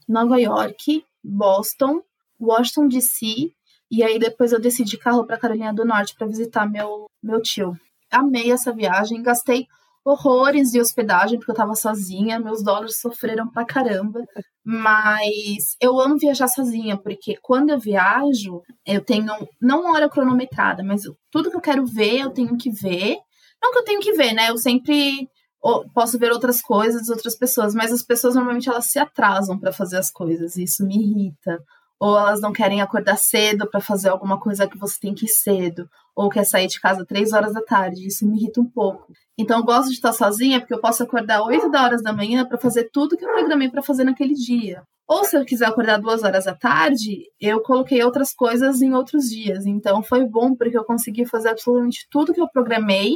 Nova 0.07 0.39
York, 0.39 1.05
Boston, 1.23 2.01
Washington 2.39 2.87
DC, 2.87 3.53
e 3.89 4.03
aí 4.03 4.19
depois 4.19 4.51
eu 4.51 4.59
desci 4.59 4.83
de 4.83 4.97
carro 4.97 5.25
para 5.25 5.37
Carolina 5.37 5.73
do 5.73 5.85
Norte 5.85 6.15
para 6.15 6.27
visitar 6.27 6.69
meu, 6.69 7.05
meu 7.21 7.41
tio. 7.41 7.79
Amei 8.11 8.51
essa 8.51 8.73
viagem, 8.73 9.23
gastei 9.23 9.67
horrores 10.05 10.71
de 10.71 10.81
hospedagem, 10.81 11.37
porque 11.37 11.51
eu 11.51 11.55
tava 11.55 11.75
sozinha, 11.75 12.39
meus 12.39 12.63
dólares 12.63 12.99
sofreram 12.99 13.47
pra 13.49 13.65
caramba. 13.65 14.25
Mas 14.65 15.75
eu 15.81 15.99
amo 15.99 16.17
viajar 16.17 16.47
sozinha, 16.47 16.97
porque 16.97 17.37
quando 17.41 17.69
eu 17.69 17.79
viajo, 17.79 18.61
eu 18.85 19.01
tenho 19.01 19.25
não 19.61 19.93
hora 19.93 20.09
cronometrada, 20.09 20.83
mas 20.83 21.01
tudo 21.31 21.49
que 21.49 21.57
eu 21.57 21.61
quero 21.61 21.85
ver, 21.85 22.19
eu 22.19 22.29
tenho 22.29 22.57
que 22.57 22.69
ver. 22.69 23.17
Não 23.61 23.71
que 23.71 23.79
eu 23.79 23.85
tenho 23.85 23.99
que 24.01 24.13
ver, 24.13 24.33
né? 24.33 24.49
Eu 24.49 24.57
sempre 24.57 25.27
posso 25.93 26.19
ver 26.19 26.31
outras 26.31 26.61
coisas, 26.61 27.07
outras 27.07 27.37
pessoas, 27.37 27.73
mas 27.73 27.91
as 27.91 28.03
pessoas 28.03 28.35
normalmente 28.35 28.67
elas 28.69 28.87
se 28.87 28.99
atrasam 28.99 29.57
para 29.57 29.71
fazer 29.71 29.97
as 29.97 30.11
coisas, 30.11 30.57
e 30.57 30.63
isso 30.63 30.85
me 30.85 30.95
irrita. 30.95 31.63
Ou 31.99 32.17
elas 32.17 32.41
não 32.41 32.51
querem 32.51 32.81
acordar 32.81 33.17
cedo 33.17 33.69
para 33.69 33.79
fazer 33.79 34.09
alguma 34.09 34.39
coisa 34.39 34.67
que 34.67 34.77
você 34.77 34.99
tem 34.99 35.13
que 35.13 35.25
ir 35.25 35.29
cedo, 35.29 35.89
ou 36.15 36.29
quer 36.29 36.45
sair 36.45 36.67
de 36.67 36.79
casa 36.79 37.05
três 37.05 37.33
horas 37.33 37.53
da 37.53 37.61
tarde, 37.61 38.07
isso 38.07 38.27
me 38.27 38.37
irrita 38.37 38.59
um 38.61 38.69
pouco. 38.69 39.07
Então 39.37 39.59
eu 39.59 39.65
gosto 39.65 39.89
de 39.89 39.95
estar 39.95 40.13
sozinha 40.13 40.59
porque 40.59 40.73
eu 40.73 40.81
posso 40.81 41.03
acordar 41.03 41.43
8 41.43 41.75
horas 41.75 42.03
da 42.03 42.13
manhã 42.13 42.45
para 42.45 42.57
fazer 42.57 42.89
tudo 42.91 43.17
que 43.17 43.25
eu 43.25 43.31
programei 43.31 43.69
para 43.69 43.81
fazer 43.81 44.03
naquele 44.03 44.33
dia. 44.33 44.83
Ou 45.07 45.23
se 45.25 45.37
eu 45.37 45.45
quiser 45.45 45.67
acordar 45.67 45.99
duas 45.99 46.23
horas 46.23 46.45
da 46.45 46.55
tarde, 46.55 47.23
eu 47.39 47.61
coloquei 47.61 48.03
outras 48.03 48.33
coisas 48.33 48.81
em 48.81 48.93
outros 48.93 49.29
dias. 49.29 49.65
Então 49.65 50.03
foi 50.03 50.25
bom 50.25 50.55
porque 50.55 50.77
eu 50.77 50.85
consegui 50.85 51.25
fazer 51.25 51.49
absolutamente 51.49 52.07
tudo 52.09 52.33
que 52.33 52.41
eu 52.41 52.49
programei 52.49 53.15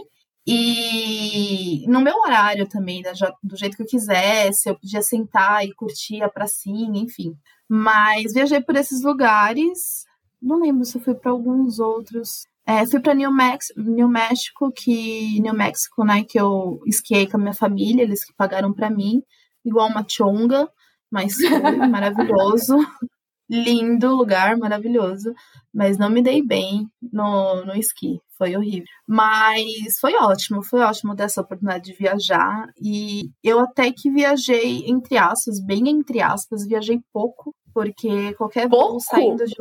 e 0.49 1.85
no 1.89 1.99
meu 1.99 2.15
horário 2.19 2.67
também, 2.69 3.01
né, 3.01 3.11
do 3.43 3.57
jeito 3.57 3.75
que 3.75 3.83
eu 3.83 3.87
quisesse, 3.87 4.69
eu 4.69 4.79
podia 4.79 5.01
sentar 5.01 5.65
e 5.65 5.73
curtir 5.73 6.21
a 6.23 6.29
pracinha, 6.29 7.01
enfim. 7.01 7.35
Mas 7.69 8.33
viajei 8.33 8.61
por 8.61 8.75
esses 8.75 9.03
lugares, 9.03 10.05
não 10.41 10.59
lembro 10.59 10.85
se 10.85 10.99
fui 10.99 11.13
para 11.15 11.31
alguns 11.31 11.79
outros. 11.79 12.47
É, 12.65 12.85
fui 12.85 12.99
para 12.99 13.13
New, 13.13 13.31
Mex 13.31 13.67
New 13.77 14.09
México, 14.09 14.71
que 14.71 15.39
New 15.41 15.53
México, 15.53 16.03
né, 16.03 16.23
que 16.23 16.39
eu 16.39 16.81
esquiei 16.85 17.27
com 17.27 17.37
a 17.37 17.39
minha 17.39 17.53
família, 17.53 18.03
eles 18.03 18.25
que 18.25 18.33
pagaram 18.33 18.73
para 18.73 18.89
mim, 18.89 19.23
igual 19.65 19.87
uma 19.87 20.05
chonga, 20.07 20.69
mas 21.11 21.35
foi 21.35 21.47
maravilhoso. 21.87 22.77
Lindo 23.49 24.13
lugar, 24.13 24.57
maravilhoso, 24.57 25.33
mas 25.73 25.97
não 25.97 26.09
me 26.09 26.21
dei 26.21 26.41
bem 26.45 26.89
no, 27.01 27.63
no 27.65 27.75
esqui 27.75 28.19
foi 28.37 28.55
horrível. 28.55 28.85
Mas 29.07 29.99
foi 29.99 30.15
ótimo, 30.15 30.63
foi 30.63 30.81
ótimo 30.81 31.15
dessa 31.15 31.41
oportunidade 31.41 31.85
de 31.85 31.97
viajar. 31.97 32.67
E 32.81 33.29
eu 33.43 33.59
até 33.59 33.91
que 33.91 34.09
viajei, 34.09 34.85
entre 34.87 35.17
aspas, 35.17 35.59
bem 35.59 35.89
entre 35.89 36.21
aspas, 36.21 36.65
viajei 36.65 36.99
pouco, 37.11 37.53
porque 37.73 38.33
qualquer 38.35 38.69
pouco? 38.69 38.91
voo 38.93 38.99
saindo 38.99 39.45
de. 39.45 39.55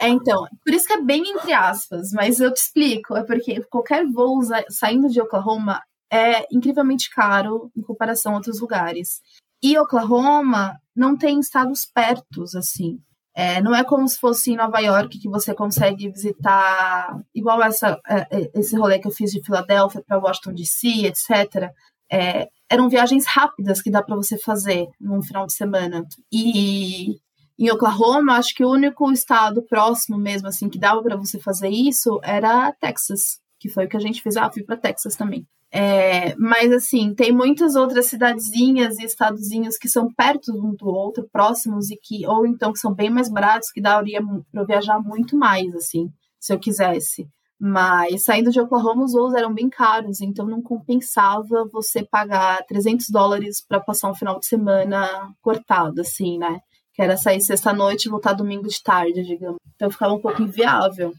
É, 0.00 0.08
então, 0.08 0.46
por 0.64 0.74
isso 0.74 0.86
que 0.86 0.92
é 0.92 1.00
bem 1.00 1.22
entre 1.30 1.52
aspas, 1.52 2.10
mas 2.12 2.40
eu 2.40 2.52
te 2.52 2.58
explico. 2.58 3.16
É 3.16 3.22
porque 3.22 3.62
qualquer 3.70 4.06
voo 4.06 4.40
saindo 4.68 5.08
de 5.08 5.20
Oklahoma 5.20 5.80
é 6.12 6.44
incrivelmente 6.52 7.08
caro 7.10 7.70
em 7.76 7.82
comparação 7.82 8.32
a 8.32 8.36
outros 8.36 8.60
lugares. 8.60 9.20
E 9.62 9.78
Oklahoma 9.78 10.78
não 10.96 11.16
tem 11.16 11.38
estados 11.38 11.86
pertos, 11.94 12.54
assim. 12.54 12.98
É, 13.40 13.62
não 13.62 13.74
é 13.74 13.82
como 13.82 14.06
se 14.06 14.18
fosse 14.18 14.52
em 14.52 14.56
Nova 14.56 14.80
York 14.80 15.18
que 15.18 15.26
você 15.26 15.54
consegue 15.54 16.10
visitar, 16.10 17.18
igual 17.34 17.62
essa, 17.62 17.98
é, 18.06 18.26
é, 18.30 18.50
esse 18.54 18.76
rolê 18.76 18.98
que 18.98 19.08
eu 19.08 19.10
fiz 19.10 19.30
de 19.30 19.42
Filadélfia 19.42 20.04
para 20.06 20.18
Washington 20.18 20.52
DC, 20.52 21.06
etc. 21.06 21.70
É, 22.12 22.48
eram 22.68 22.90
viagens 22.90 23.24
rápidas 23.26 23.80
que 23.80 23.90
dá 23.90 24.02
para 24.02 24.14
você 24.14 24.36
fazer 24.36 24.88
num 25.00 25.22
final 25.22 25.46
de 25.46 25.54
semana. 25.54 26.04
E 26.30 27.16
em 27.58 27.70
Oklahoma, 27.70 28.36
acho 28.36 28.54
que 28.54 28.62
o 28.62 28.70
único 28.70 29.10
estado 29.10 29.62
próximo 29.62 30.18
mesmo 30.18 30.46
assim 30.46 30.68
que 30.68 30.78
dava 30.78 31.02
para 31.02 31.16
você 31.16 31.40
fazer 31.40 31.70
isso 31.70 32.20
era 32.22 32.70
Texas, 32.78 33.39
que 33.60 33.68
foi 33.68 33.84
o 33.84 33.88
que 33.88 33.96
a 33.96 34.00
gente 34.00 34.22
fez. 34.22 34.36
Ah, 34.36 34.50
fui 34.50 34.64
para 34.64 34.76
Texas 34.76 35.14
também. 35.14 35.46
É, 35.72 36.34
mas 36.36 36.72
assim, 36.72 37.14
tem 37.14 37.30
muitas 37.30 37.76
outras 37.76 38.06
cidadezinhas 38.06 38.98
e 38.98 39.04
estadozinhos 39.04 39.78
que 39.78 39.88
são 39.88 40.12
perto 40.12 40.52
um 40.52 40.74
do 40.74 40.88
outro, 40.88 41.28
próximos 41.30 41.90
e 41.90 41.96
que 41.96 42.26
ou 42.26 42.44
então 42.44 42.72
que 42.72 42.80
são 42.80 42.92
bem 42.92 43.08
mais 43.08 43.28
baratos, 43.30 43.70
que 43.70 43.80
daria 43.80 44.20
para 44.50 44.64
viajar 44.64 44.98
muito 45.00 45.36
mais 45.36 45.72
assim, 45.76 46.10
se 46.40 46.52
eu 46.52 46.58
quisesse. 46.58 47.28
Mas 47.62 48.24
saindo 48.24 48.50
de 48.50 48.58
Oklahoma, 48.58 49.04
os 49.04 49.12
voos 49.12 49.34
eram 49.34 49.52
bem 49.54 49.68
caros, 49.68 50.20
então 50.20 50.46
não 50.46 50.62
compensava 50.62 51.68
você 51.70 52.02
pagar 52.02 52.64
300 52.66 53.08
dólares 53.10 53.62
para 53.64 53.78
passar 53.78 54.10
um 54.10 54.14
final 54.14 54.40
de 54.40 54.46
semana 54.46 55.30
cortado, 55.42 56.00
assim, 56.00 56.38
né? 56.38 56.60
Que 56.94 57.02
era 57.02 57.18
sair 57.18 57.40
sexta-noite 57.40 58.06
e 58.08 58.10
voltar 58.10 58.32
domingo 58.32 58.66
de 58.66 58.82
tarde, 58.82 59.22
digamos. 59.22 59.58
Então 59.76 59.90
ficava 59.90 60.14
um 60.14 60.20
pouco 60.20 60.42
inviável. 60.42 61.12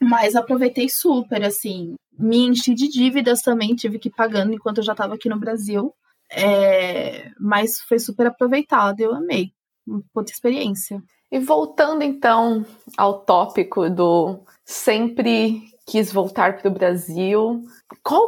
Mas 0.00 0.34
aproveitei 0.34 0.88
super, 0.88 1.42
assim. 1.44 1.94
Me 2.18 2.38
enchi 2.46 2.74
de 2.74 2.88
dívidas 2.88 3.40
também, 3.40 3.74
tive 3.74 3.98
que 3.98 4.08
ir 4.08 4.12
pagando 4.12 4.52
enquanto 4.52 4.78
eu 4.78 4.84
já 4.84 4.92
estava 4.92 5.14
aqui 5.14 5.28
no 5.28 5.38
Brasil. 5.38 5.94
É... 6.30 7.30
Mas 7.38 7.80
foi 7.80 7.98
super 7.98 8.26
aproveitado, 8.26 9.00
eu 9.00 9.14
amei. 9.14 9.52
Puta 10.12 10.32
experiência. 10.32 11.02
E 11.30 11.38
voltando 11.38 12.02
então 12.02 12.64
ao 12.96 13.20
tópico 13.20 13.90
do 13.90 14.40
sempre 14.64 15.62
quis 15.86 16.12
voltar 16.12 16.56
para 16.56 16.70
o 16.70 16.74
Brasil, 16.74 17.62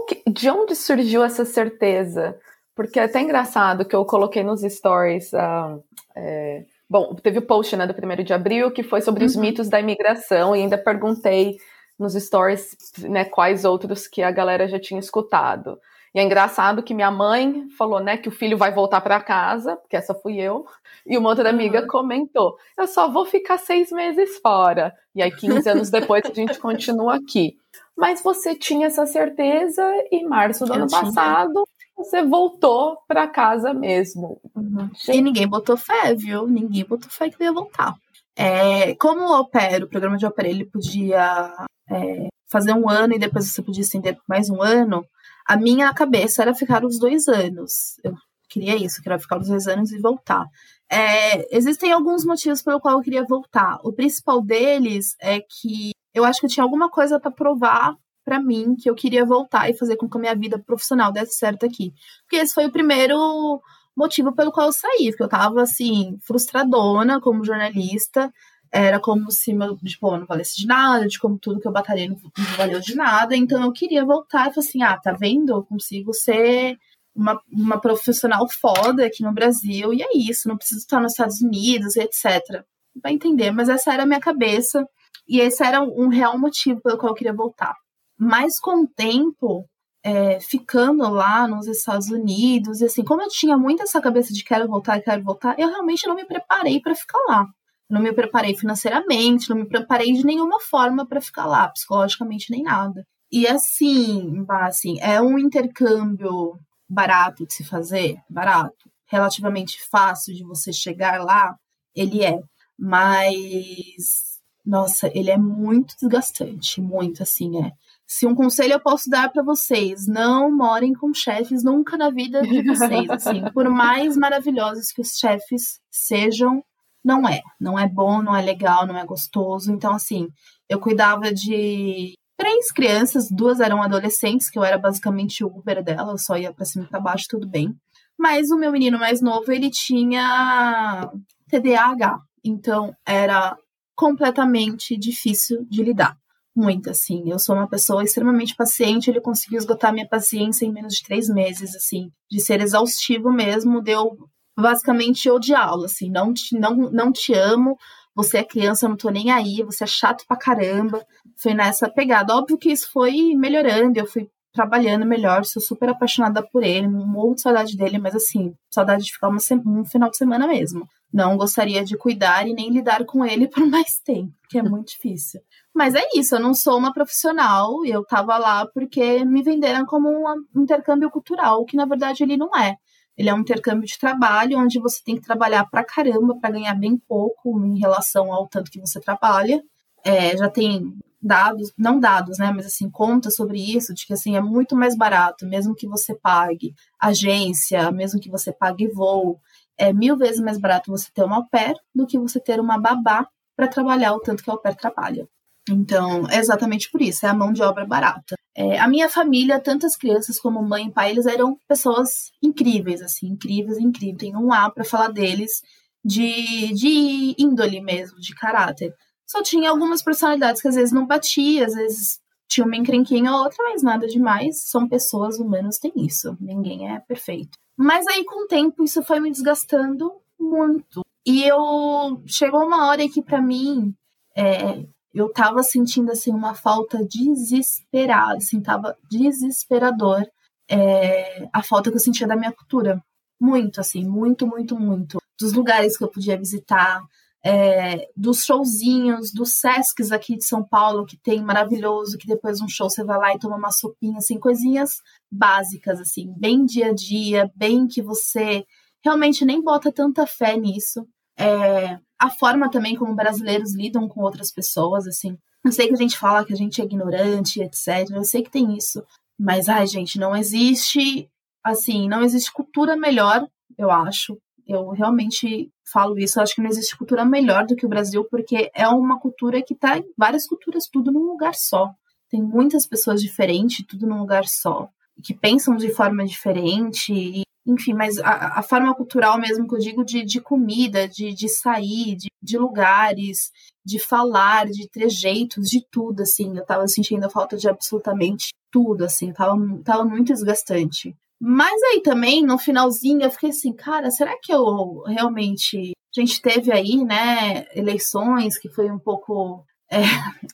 que... 0.09 0.23
de 0.31 0.51
onde 0.51 0.75
surgiu 0.75 1.25
essa 1.25 1.45
certeza? 1.45 2.39
Porque 2.75 3.01
é 3.01 3.05
até 3.05 3.21
engraçado 3.21 3.87
que 3.87 3.97
eu 3.97 4.05
coloquei 4.05 4.43
nos 4.43 4.61
stories. 4.61 5.33
Uh, 5.33 5.83
é 6.14 6.64
Bom, 6.89 7.14
teve 7.14 7.39
o 7.39 7.43
post 7.43 7.76
né, 7.76 7.87
do 7.87 7.95
1 7.95 8.22
de 8.22 8.32
abril 8.32 8.70
que 8.70 8.82
foi 8.82 9.01
sobre 9.01 9.24
uhum. 9.24 9.26
os 9.26 9.37
mitos 9.37 9.68
da 9.68 9.80
imigração 9.80 10.55
e 10.55 10.61
ainda 10.61 10.78
perguntei 10.78 11.57
nos 11.99 12.14
stories 12.14 12.76
né, 13.01 13.24
quais 13.24 13.64
outros 13.64 14.07
que 14.07 14.22
a 14.22 14.30
galera 14.30 14.68
já 14.68 14.78
tinha 14.78 15.01
escutado. 15.01 15.78
E 16.14 16.18
é 16.18 16.22
engraçado 16.22 16.82
que 16.82 16.95
minha 16.95 17.11
mãe 17.11 17.68
falou, 17.76 18.01
né, 18.01 18.16
que 18.16 18.28
o 18.28 18.32
filho 18.32 18.57
vai 18.57 18.72
voltar 18.72 19.01
para 19.01 19.20
casa, 19.20 19.76
porque 19.76 19.97
essa 19.97 20.14
fui 20.14 20.41
eu, 20.41 20.64
e 21.07 21.18
uma 21.18 21.28
outra 21.28 21.51
amiga 21.51 21.82
uhum. 21.82 21.87
comentou: 21.87 22.57
eu 22.76 22.87
só 22.87 23.11
vou 23.11 23.26
ficar 23.26 23.59
seis 23.59 23.91
meses 23.91 24.39
fora. 24.39 24.95
E 25.14 25.22
aí, 25.22 25.30
15 25.30 25.68
anos 25.68 25.91
depois, 25.91 26.24
a 26.24 26.32
gente 26.32 26.59
continua 26.59 27.16
aqui. 27.16 27.59
Mas 27.97 28.22
você 28.22 28.55
tinha 28.55 28.87
essa 28.87 29.07
certeza 29.07 29.82
e 30.11 30.24
março 30.24 30.64
do 30.64 30.72
eu 30.72 30.76
ano 30.76 30.87
tinha. 30.87 31.01
passado 31.01 31.66
você 31.97 32.23
voltou 32.23 32.99
para 33.09 33.27
casa 33.27 33.73
mesmo. 33.73 34.41
Uhum. 34.55 34.91
E 35.09 35.23
ninguém 35.23 35.49
botou 35.49 35.77
fé, 35.77 36.15
viu? 36.15 36.47
Ninguém 36.47 36.85
botou 36.85 37.11
fé 37.11 37.31
que 37.31 37.43
ia 37.43 37.53
voltar. 37.53 37.95
É, 38.37 38.95
como 38.97 39.23
o 39.23 39.41
opera, 39.41 39.85
o 39.85 39.89
programa 39.89 40.19
de 40.19 40.27
opera, 40.27 40.49
ele 40.49 40.67
podia 40.67 41.67
é, 41.91 42.29
fazer 42.51 42.75
um 42.75 42.89
ano 42.89 43.15
e 43.15 43.19
depois 43.19 43.51
você 43.51 43.63
podia 43.63 43.83
estender 43.83 44.15
por 44.15 44.25
mais 44.29 44.51
um 44.51 44.63
ano, 44.63 45.05
a 45.47 45.57
minha 45.57 45.93
cabeça 45.95 46.43
era 46.43 46.55
ficar 46.55 46.85
os 46.85 46.99
dois 46.99 47.29
anos. 47.29 47.99
Eu 48.05 48.15
queria 48.49 48.77
isso, 48.77 49.03
queria 49.03 49.19
ficar 49.19 49.41
os 49.41 49.49
dois 49.49 49.67
anos 49.67 49.91
e 49.91 49.99
voltar. 49.99 50.45
É, 50.91 51.57
existem 51.57 51.93
alguns 51.93 52.25
motivos 52.25 52.63
pelo 52.63 52.81
qual 52.81 52.99
eu 52.99 53.03
queria 53.03 53.25
voltar. 53.25 53.79
O 53.83 53.93
principal 53.93 54.43
deles 54.43 55.17
é 55.21 55.41
que 55.41 55.93
eu 56.15 56.25
acho 56.25 56.41
que 56.41 56.47
eu 56.47 56.51
tinha 56.51 56.65
alguma 56.65 56.91
coisa 56.91 57.19
para 57.19 57.31
provar 57.31 57.97
para 58.27 58.41
mim 58.41 58.74
que 58.74 58.91
eu 58.91 58.95
queria 58.97 59.24
voltar 59.24 59.70
e 59.70 59.79
fazer 59.79 59.97
com 59.97 60.11
que 60.11 60.18
a 60.18 60.20
minha 60.20 60.35
vida 60.35 60.59
profissional 60.59 61.12
desse 61.12 61.39
certo 61.39 61.64
aqui. 61.64 61.95
Porque 62.22 62.37
esse 62.37 62.53
foi 62.53 62.66
o 62.66 62.72
primeiro 62.72 63.62
motivo 63.97 64.35
pelo 64.35 64.51
qual 64.51 64.66
eu 64.66 64.72
saí, 64.72 65.11
porque 65.11 65.22
eu 65.22 65.29
tava 65.29 65.62
assim, 65.62 66.18
frustradona 66.22 67.20
como 67.20 67.45
jornalista. 67.45 68.33
Era 68.72 68.99
como 68.99 69.31
se 69.31 69.55
meu 69.55 69.79
diploma 69.81 70.18
não 70.18 70.27
valesse 70.27 70.57
de 70.57 70.66
nada, 70.66 71.07
de 71.07 71.20
como 71.20 71.39
tudo 71.39 71.61
que 71.61 71.68
eu 71.68 71.72
batalhei 71.72 72.09
não, 72.09 72.16
não 72.16 72.57
valeu 72.57 72.81
de 72.81 72.97
nada. 72.97 73.37
Então 73.37 73.62
eu 73.62 73.72
queria 73.72 74.05
voltar 74.05 74.51
e 74.51 74.55
falar 74.55 74.66
assim: 74.66 74.83
ah, 74.83 74.99
tá 74.99 75.12
vendo? 75.12 75.53
Eu 75.53 75.62
consigo 75.62 76.12
ser 76.12 76.77
uma, 77.14 77.41
uma 77.51 77.81
profissional 77.81 78.47
foda 78.61 79.07
aqui 79.07 79.22
no 79.22 79.33
Brasil, 79.33 79.95
e 79.95 80.03
é 80.03 80.09
isso, 80.16 80.49
não 80.49 80.57
preciso 80.57 80.81
estar 80.81 81.01
nos 81.01 81.12
Estados 81.12 81.41
Unidos, 81.41 81.97
etc. 81.97 82.64
Vai 83.01 83.12
entender, 83.12 83.53
mas 83.53 83.68
essa 83.68 83.93
era 83.93 84.03
a 84.03 84.07
minha 84.07 84.20
cabeça, 84.20 84.87
e 85.29 85.41
esse 85.41 85.64
era 85.64 85.81
um 85.81 86.09
real 86.09 86.39
motivo 86.39 86.81
pelo 86.83 86.99
qual 86.99 87.12
eu 87.12 87.16
queria 87.16 87.33
voltar. 87.33 87.74
Mas 88.19 88.59
com 88.59 88.83
o 88.83 88.87
tempo, 88.87 89.69
é, 90.03 90.41
ficando 90.41 91.09
lá 91.11 91.47
nos 91.49 91.67
Estados 91.67 92.09
Unidos, 92.09 92.81
e 92.81 92.87
assim, 92.87 93.05
como 93.05 93.23
eu 93.23 93.29
tinha 93.29 93.57
muito 93.57 93.83
essa 93.83 94.01
cabeça 94.01 94.33
de 94.33 94.45
quero 94.45 94.69
voltar, 94.69 95.01
quero 95.01 95.23
voltar, 95.23 95.59
eu 95.59 95.69
realmente 95.69 96.07
não 96.07 96.14
me 96.14 96.25
preparei 96.25 96.81
para 96.81 96.95
ficar 96.95 97.19
lá. 97.29 97.47
Não 97.89 98.01
me 98.01 98.12
preparei 98.12 98.57
financeiramente, 98.57 99.49
não 99.49 99.57
me 99.57 99.69
preparei 99.69 100.12
de 100.12 100.25
nenhuma 100.25 100.61
forma 100.61 101.07
para 101.07 101.21
ficar 101.21 101.47
lá, 101.47 101.69
psicologicamente 101.69 102.51
nem 102.51 102.62
nada. 102.62 103.07
E 103.31 103.47
assim, 103.47 104.45
assim, 104.49 104.99
é 105.01 105.21
um 105.21 105.39
intercâmbio 105.39 106.59
barato 106.89 107.47
de 107.47 107.53
se 107.55 107.64
fazer, 107.64 108.19
barato, 108.29 108.91
relativamente 109.07 109.81
fácil 109.89 110.35
de 110.35 110.45
você 110.45 110.73
chegar 110.73 111.23
lá, 111.23 111.57
ele 111.95 112.25
é. 112.25 112.41
Mas, 112.79 114.41
nossa, 114.64 115.11
ele 115.14 115.31
é 115.31 115.39
muito 115.39 115.95
desgastante, 116.01 116.81
muito 116.81 117.23
assim, 117.23 117.64
é. 117.64 117.73
Se 118.07 118.25
um 118.25 118.35
conselho 118.37 118.75
eu 118.75 118.81
posso 118.81 119.11
dar 119.11 119.31
para 119.33 119.43
vocês, 119.43 120.07
não 120.07 120.55
morem 120.55 120.93
com 120.93 121.13
chefes 121.13 121.65
nunca 121.65 121.97
na 121.97 122.09
vida 122.09 122.41
de 122.41 122.63
vocês, 122.63 123.11
assim, 123.11 123.43
por 123.53 123.69
mais 123.69 124.17
maravilhosos 124.17 124.93
que 124.93 125.01
os 125.01 125.17
chefes 125.19 125.81
sejam, 125.91 126.63
não 127.05 127.29
é, 127.29 127.43
não 127.61 127.77
é 127.77 127.89
bom, 127.89 128.23
não 128.23 128.37
é 128.37 128.43
legal, 128.43 128.87
não 128.87 128.97
é 128.97 129.05
gostoso. 129.05 129.73
Então, 129.73 129.93
assim, 129.93 130.29
eu 130.69 130.79
cuidava 130.79 131.33
de 131.33 132.15
três 132.37 132.71
crianças, 132.71 133.29
duas 133.29 133.59
eram 133.59 133.83
adolescentes, 133.83 134.49
que 134.49 134.59
eu 134.59 134.65
era 134.65 134.79
basicamente 134.79 135.43
o 135.43 135.49
Uber 135.49 135.83
dela, 135.83 136.13
eu 136.13 136.19
só 136.19 136.37
ia 136.37 136.53
para 136.53 136.65
cima 136.65 136.85
e 136.85 136.89
para 136.89 137.01
baixo, 137.01 137.27
tudo 137.29 137.49
bem. 137.49 137.75
Mas 138.17 138.51
o 138.51 138.57
meu 138.57 138.71
menino 138.71 138.99
mais 138.99 139.21
novo, 139.21 139.51
ele 139.51 139.69
tinha 139.69 141.11
TDAH, 141.51 142.21
então 142.45 142.95
era 143.05 143.57
completamente 143.97 144.97
difícil 144.97 145.67
de 145.69 145.83
lidar 145.83 146.17
muito, 146.57 146.91
assim. 146.91 147.31
Eu 147.31 147.39
sou 147.39 147.55
uma 147.55 147.69
pessoa 147.69 148.03
extremamente 148.03 148.57
paciente, 148.57 149.11
ele 149.11 149.21
conseguiu 149.21 149.59
esgotar 149.59 149.93
minha 149.93 150.09
paciência 150.09 150.65
em 150.65 150.73
menos 150.73 150.95
de 150.95 151.03
três 151.03 151.29
meses, 151.29 151.75
assim, 151.77 152.11
de 152.31 152.41
ser 152.41 152.61
exaustivo 152.61 153.31
mesmo, 153.31 153.83
deu 153.83 154.17
basicamente 154.59 155.31
odiá-lo, 155.31 155.85
assim, 155.85 156.11
não 156.11 156.33
te, 156.33 156.59
não, 156.59 156.75
não 156.91 157.13
te 157.13 157.35
amo, 157.35 157.77
você 158.15 158.39
é 158.39 158.45
criança, 158.45 158.87
eu 158.87 158.91
não 158.91 158.97
tô 158.97 159.11
nem 159.11 159.31
aí, 159.31 159.63
você 159.63 159.85
é 159.85 159.87
chato 159.87 160.25
pra 160.27 160.39
caramba. 160.39 161.05
Foi 161.37 161.53
nessa 161.53 161.87
pegada. 161.87 162.35
Óbvio 162.35 162.57
que 162.57 162.73
isso 162.73 162.91
foi 162.91 163.35
melhorando, 163.35 163.99
eu 163.99 164.07
fui 164.07 164.31
trabalhando 164.55 165.05
melhor, 165.05 165.45
sou 165.45 165.61
super 165.61 165.91
apaixonada 165.91 166.43
por 166.43 166.65
ele, 166.65 166.89
morro 166.89 167.35
de 167.35 167.43
saudade 167.43 167.77
dele, 167.77 167.99
mas 167.99 168.17
assim, 168.17 168.55
saudade 168.71 169.05
de 169.05 169.13
ficar 169.13 169.29
um 169.29 169.85
final 169.85 170.09
de 170.09 170.17
semana 170.17 170.49
mesmo. 170.49 170.89
Não 171.13 171.37
gostaria 171.37 171.85
de 171.85 171.95
cuidar 171.97 172.49
e 172.49 172.55
nem 172.55 172.71
lidar 172.71 173.05
com 173.05 173.23
ele 173.23 173.47
por 173.53 173.67
mais 173.67 173.99
tempo, 173.99 174.33
que 174.49 174.59
é 174.59 174.63
muito 174.63 174.89
difícil. 174.89 175.43
Mas 175.77 175.95
é 175.95 176.01
isso, 176.14 176.35
eu 176.35 176.41
não 176.41 176.55
sou 176.55 176.79
uma 176.79 176.91
profissional, 176.91 177.85
eu 177.85 178.03
tava 178.03 178.39
lá 178.39 178.66
porque 178.72 179.22
me 179.27 179.43
venderam 179.43 179.85
como 179.85 180.09
um 180.09 180.62
intercâmbio 180.62 181.11
cultural, 181.11 181.66
que 181.66 181.77
na 181.77 181.85
verdade 181.85 182.22
ele 182.22 182.35
não 182.35 182.49
é. 182.57 182.77
Ele 183.14 183.29
é 183.29 183.35
um 183.35 183.41
intercâmbio 183.41 183.87
de 183.87 183.99
trabalho, 183.99 184.59
onde 184.59 184.81
você 184.81 185.03
tem 185.05 185.16
que 185.16 185.20
trabalhar 185.20 185.66
pra 185.70 185.85
caramba 185.85 186.35
para 186.41 186.51
ganhar 186.53 186.74
bem 186.74 186.97
pouco 186.97 187.62
em 187.62 187.79
relação 187.79 188.33
ao 188.33 188.49
tanto 188.49 188.70
que 188.70 188.81
você 188.81 188.99
trabalha. 189.01 189.62
É, 190.03 190.35
já 190.39 190.49
tem 190.49 190.95
dados, 191.20 191.70
não 191.77 192.01
dados, 192.01 192.39
né, 192.39 192.51
mas 192.57 192.64
assim, 192.64 192.89
conta 192.89 193.31
sobre 193.31 193.59
isso, 193.61 193.93
de 193.93 194.07
que 194.07 194.14
assim, 194.14 194.35
é 194.35 194.41
muito 194.41 194.74
mais 194.74 194.97
barato, 194.97 195.47
mesmo 195.47 195.74
que 195.74 195.87
você 195.87 196.14
pague 196.14 196.72
agência, 196.99 197.91
mesmo 197.93 198.18
que 198.18 198.31
você 198.31 198.51
pague 198.51 198.89
voo, 198.89 199.39
é 199.77 199.93
mil 199.93 200.16
vezes 200.16 200.41
mais 200.41 200.59
barato 200.59 200.91
você 200.91 201.11
ter 201.12 201.22
uma 201.24 201.37
au 201.37 201.49
pair 201.51 201.74
do 201.95 202.07
que 202.07 202.18
você 202.18 202.41
ter 202.41 202.61
uma 202.61 202.79
babá 202.79 203.29
para 203.55 203.68
trabalhar 203.68 204.14
o 204.14 204.20
tanto 204.20 204.43
que 204.43 204.49
a 204.51 204.55
au 204.55 204.59
pair 204.61 204.74
trabalha. 204.77 205.29
Então, 205.69 206.29
é 206.31 206.39
exatamente 206.39 206.91
por 206.91 207.03
isso, 207.03 207.27
é 207.27 207.29
a 207.29 207.35
mão 207.35 207.53
de 207.53 207.62
obra 207.62 207.85
barata. 207.85 208.37
É, 208.57 208.79
a 208.79 208.89
minha 208.89 209.09
família, 209.09 209.61
tanto 209.61 209.85
as 209.85 209.97
crianças 209.97 210.39
como 210.39 210.62
mãe 210.62 210.87
e 210.87 210.93
pai, 210.93 211.11
eles 211.11 211.27
eram 211.27 211.59
pessoas 211.69 212.31
incríveis, 212.43 213.03
assim, 213.03 213.29
incríveis, 213.29 213.79
incríveis. 213.79 214.19
Tem 214.19 214.37
um 214.37 214.53
A 214.53 214.71
para 214.71 214.85
falar 214.85 215.09
deles 215.09 215.62
de, 216.05 216.73
de 216.73 217.35
índole 217.37 217.81
mesmo, 217.81 218.19
de 218.19 218.35
caráter. 218.35 218.95
Só 219.27 219.43
tinha 219.43 219.71
algumas 219.71 220.03
personalidades 220.03 220.62
que 220.62 220.69
às 220.69 220.77
vezes 220.77 220.93
não 220.93 221.05
batia, 221.05 221.67
às 221.67 221.75
vezes 221.75 222.21
tinha 222.49 222.64
uma 222.64 222.77
encrenquinha 222.77 223.33
ou 223.33 223.43
outra, 223.43 223.59
mas 223.64 223.83
nada 223.83 224.07
demais. 224.07 224.62
São 224.62 224.89
pessoas 224.89 225.39
humanas, 225.39 225.79
tem 225.79 225.93
isso. 225.97 226.37
Ninguém 226.41 226.95
é 226.95 227.01
perfeito. 227.01 227.59
Mas 227.77 228.07
aí, 228.07 228.25
com 228.25 228.45
o 228.45 228.47
tempo, 228.47 228.85
isso 228.85 229.03
foi 229.03 229.19
me 229.19 229.31
desgastando 229.31 230.12
muito. 230.39 231.03
E 231.27 231.43
eu 231.43 232.23
chegou 232.25 232.64
uma 232.64 232.87
hora 232.87 233.07
que 233.09 233.21
para 233.21 233.43
mim 233.43 233.93
é, 234.37 234.87
eu 235.17 235.33
tava 235.33 235.62
sentindo 235.62 236.12
assim 236.12 236.31
uma 236.31 236.55
falta 236.55 237.05
desesperada, 237.05 238.37
assim, 238.37 238.61
tava 238.61 238.97
desesperador 239.11 240.27
é, 240.69 241.49
a 241.53 241.62
falta 241.62 241.91
que 241.91 241.97
eu 241.97 242.01
sentia 242.01 242.27
da 242.27 242.37
minha 242.37 242.53
cultura. 242.53 243.03
Muito, 243.41 243.81
assim, 243.81 244.05
muito, 244.05 244.47
muito, 244.47 244.79
muito. 244.79 245.19
Dos 245.39 245.53
lugares 245.53 245.97
que 245.97 246.05
eu 246.05 246.09
podia 246.09 246.39
visitar, 246.39 247.03
é, 247.45 248.09
dos 248.17 248.45
showzinhos, 248.45 249.33
dos 249.33 249.59
Sescs 249.59 250.11
aqui 250.11 250.37
de 250.37 250.45
São 250.45 250.64
Paulo, 250.64 251.07
que 251.07 251.17
tem 251.17 251.43
maravilhoso, 251.43 252.19
que 252.19 252.27
depois 252.27 252.59
de 252.59 252.64
um 252.64 252.69
show 252.69 252.89
você 252.91 253.05
vai 253.05 253.19
lá 253.19 253.35
e 253.35 253.39
toma 253.39 253.57
uma 253.57 253.71
sopinha, 253.71 254.19
assim, 254.19 254.39
coisinhas 254.39 255.01
básicas, 255.31 256.01
assim, 256.01 256.35
bem 256.37 256.64
dia 256.64 256.89
a 256.89 256.95
dia, 256.95 257.51
bem 257.55 257.87
que 257.87 258.03
você 258.03 258.64
realmente 259.05 259.45
nem 259.45 259.62
bota 259.62 259.93
tanta 259.93 260.27
fé 260.27 260.57
nisso. 260.57 261.07
É, 261.39 261.99
a 262.19 262.31
forma 262.31 262.71
também 262.71 262.97
como 262.97 263.14
brasileiros 263.14 263.75
lidam 263.75 264.09
com 264.09 264.21
outras 264.21 264.51
pessoas, 264.51 265.07
assim. 265.07 265.37
Eu 265.64 265.73
sei 265.73 265.89
que 265.89 265.95
a 265.95 265.99
gente 265.99 266.17
fala 266.17 266.45
que 266.45 266.53
a 266.53 266.57
gente 266.57 266.81
é 266.81 266.85
ignorante, 266.85 267.61
etc. 267.61 268.11
Eu 268.11 268.25
sei 268.25 268.43
que 268.43 268.51
tem 268.51 268.77
isso. 268.77 269.03
Mas, 269.39 269.69
ai, 269.69 269.87
gente, 269.87 270.19
não 270.19 270.35
existe, 270.35 271.29
assim, 271.62 272.09
não 272.09 272.23
existe 272.23 272.53
cultura 272.53 272.97
melhor, 272.97 273.47
eu 273.77 273.91
acho. 273.91 274.39
Eu 274.67 274.91
realmente 274.91 275.71
falo 275.93 276.19
isso. 276.19 276.39
Eu 276.39 276.43
acho 276.43 276.55
que 276.55 276.62
não 276.62 276.71
existe 276.71 276.97
cultura 276.97 277.25
melhor 277.25 277.67
do 277.67 277.77
que 277.77 277.85
o 277.85 277.89
Brasil, 277.89 278.25
porque 278.31 278.71
é 278.75 278.89
uma 278.89 279.19
cultura 279.19 279.62
que 279.62 279.75
tá 279.75 279.99
em 279.99 280.05
várias 280.17 280.47
culturas, 280.47 280.89
tudo 280.91 281.12
num 281.12 281.25
lugar 281.25 281.55
só. 281.55 281.93
Tem 282.31 282.43
muitas 282.43 282.87
pessoas 282.87 283.21
diferentes, 283.21 283.85
tudo 283.87 284.07
num 284.07 284.19
lugar 284.19 284.47
só. 284.47 284.89
Que 285.23 285.35
pensam 285.35 285.77
de 285.77 285.91
forma 285.91 286.25
diferente. 286.25 287.12
E, 287.12 287.43
enfim, 287.67 287.93
mas 287.93 288.19
a, 288.19 288.59
a, 288.59 288.62
forma 288.62 288.95
cultural 288.95 289.39
mesmo 289.39 289.67
que 289.67 289.75
eu 289.75 289.79
digo 289.79 290.05
de, 290.05 290.25
de 290.25 290.41
comida, 290.41 291.09
de, 291.09 291.35
de 291.35 291.49
sair, 291.49 292.14
de, 292.17 292.29
de 292.41 292.57
lugares, 292.57 293.51
de 293.85 293.99
falar, 293.99 294.67
de 294.67 294.89
trejeitos, 294.89 295.69
de 295.69 295.85
tudo, 295.91 296.23
assim. 296.23 296.57
Eu 296.57 296.64
tava 296.64 296.87
sentindo 296.87 297.25
a 297.25 297.31
falta 297.31 297.57
de 297.57 297.69
absolutamente 297.69 298.55
tudo, 298.71 299.05
assim, 299.05 299.33
tava, 299.33 299.57
tava 299.85 300.05
muito 300.05 300.33
desgastante. 300.33 301.14
Mas 301.41 301.83
aí 301.83 302.01
também, 302.03 302.45
no 302.45 302.59
finalzinho, 302.59 303.23
eu 303.23 303.31
fiquei 303.31 303.51
assim, 303.51 303.73
cara, 303.73 304.11
será 304.11 304.37
que 304.41 304.53
eu 304.53 305.03
realmente. 305.07 305.93
A 306.17 306.21
gente 306.21 306.41
teve 306.41 306.73
aí, 306.73 307.05
né, 307.05 307.67
eleições 307.75 308.59
que 308.59 308.71
foi 308.71 308.91
um 308.91 308.99
pouco. 308.99 309.64
É, 309.91 310.03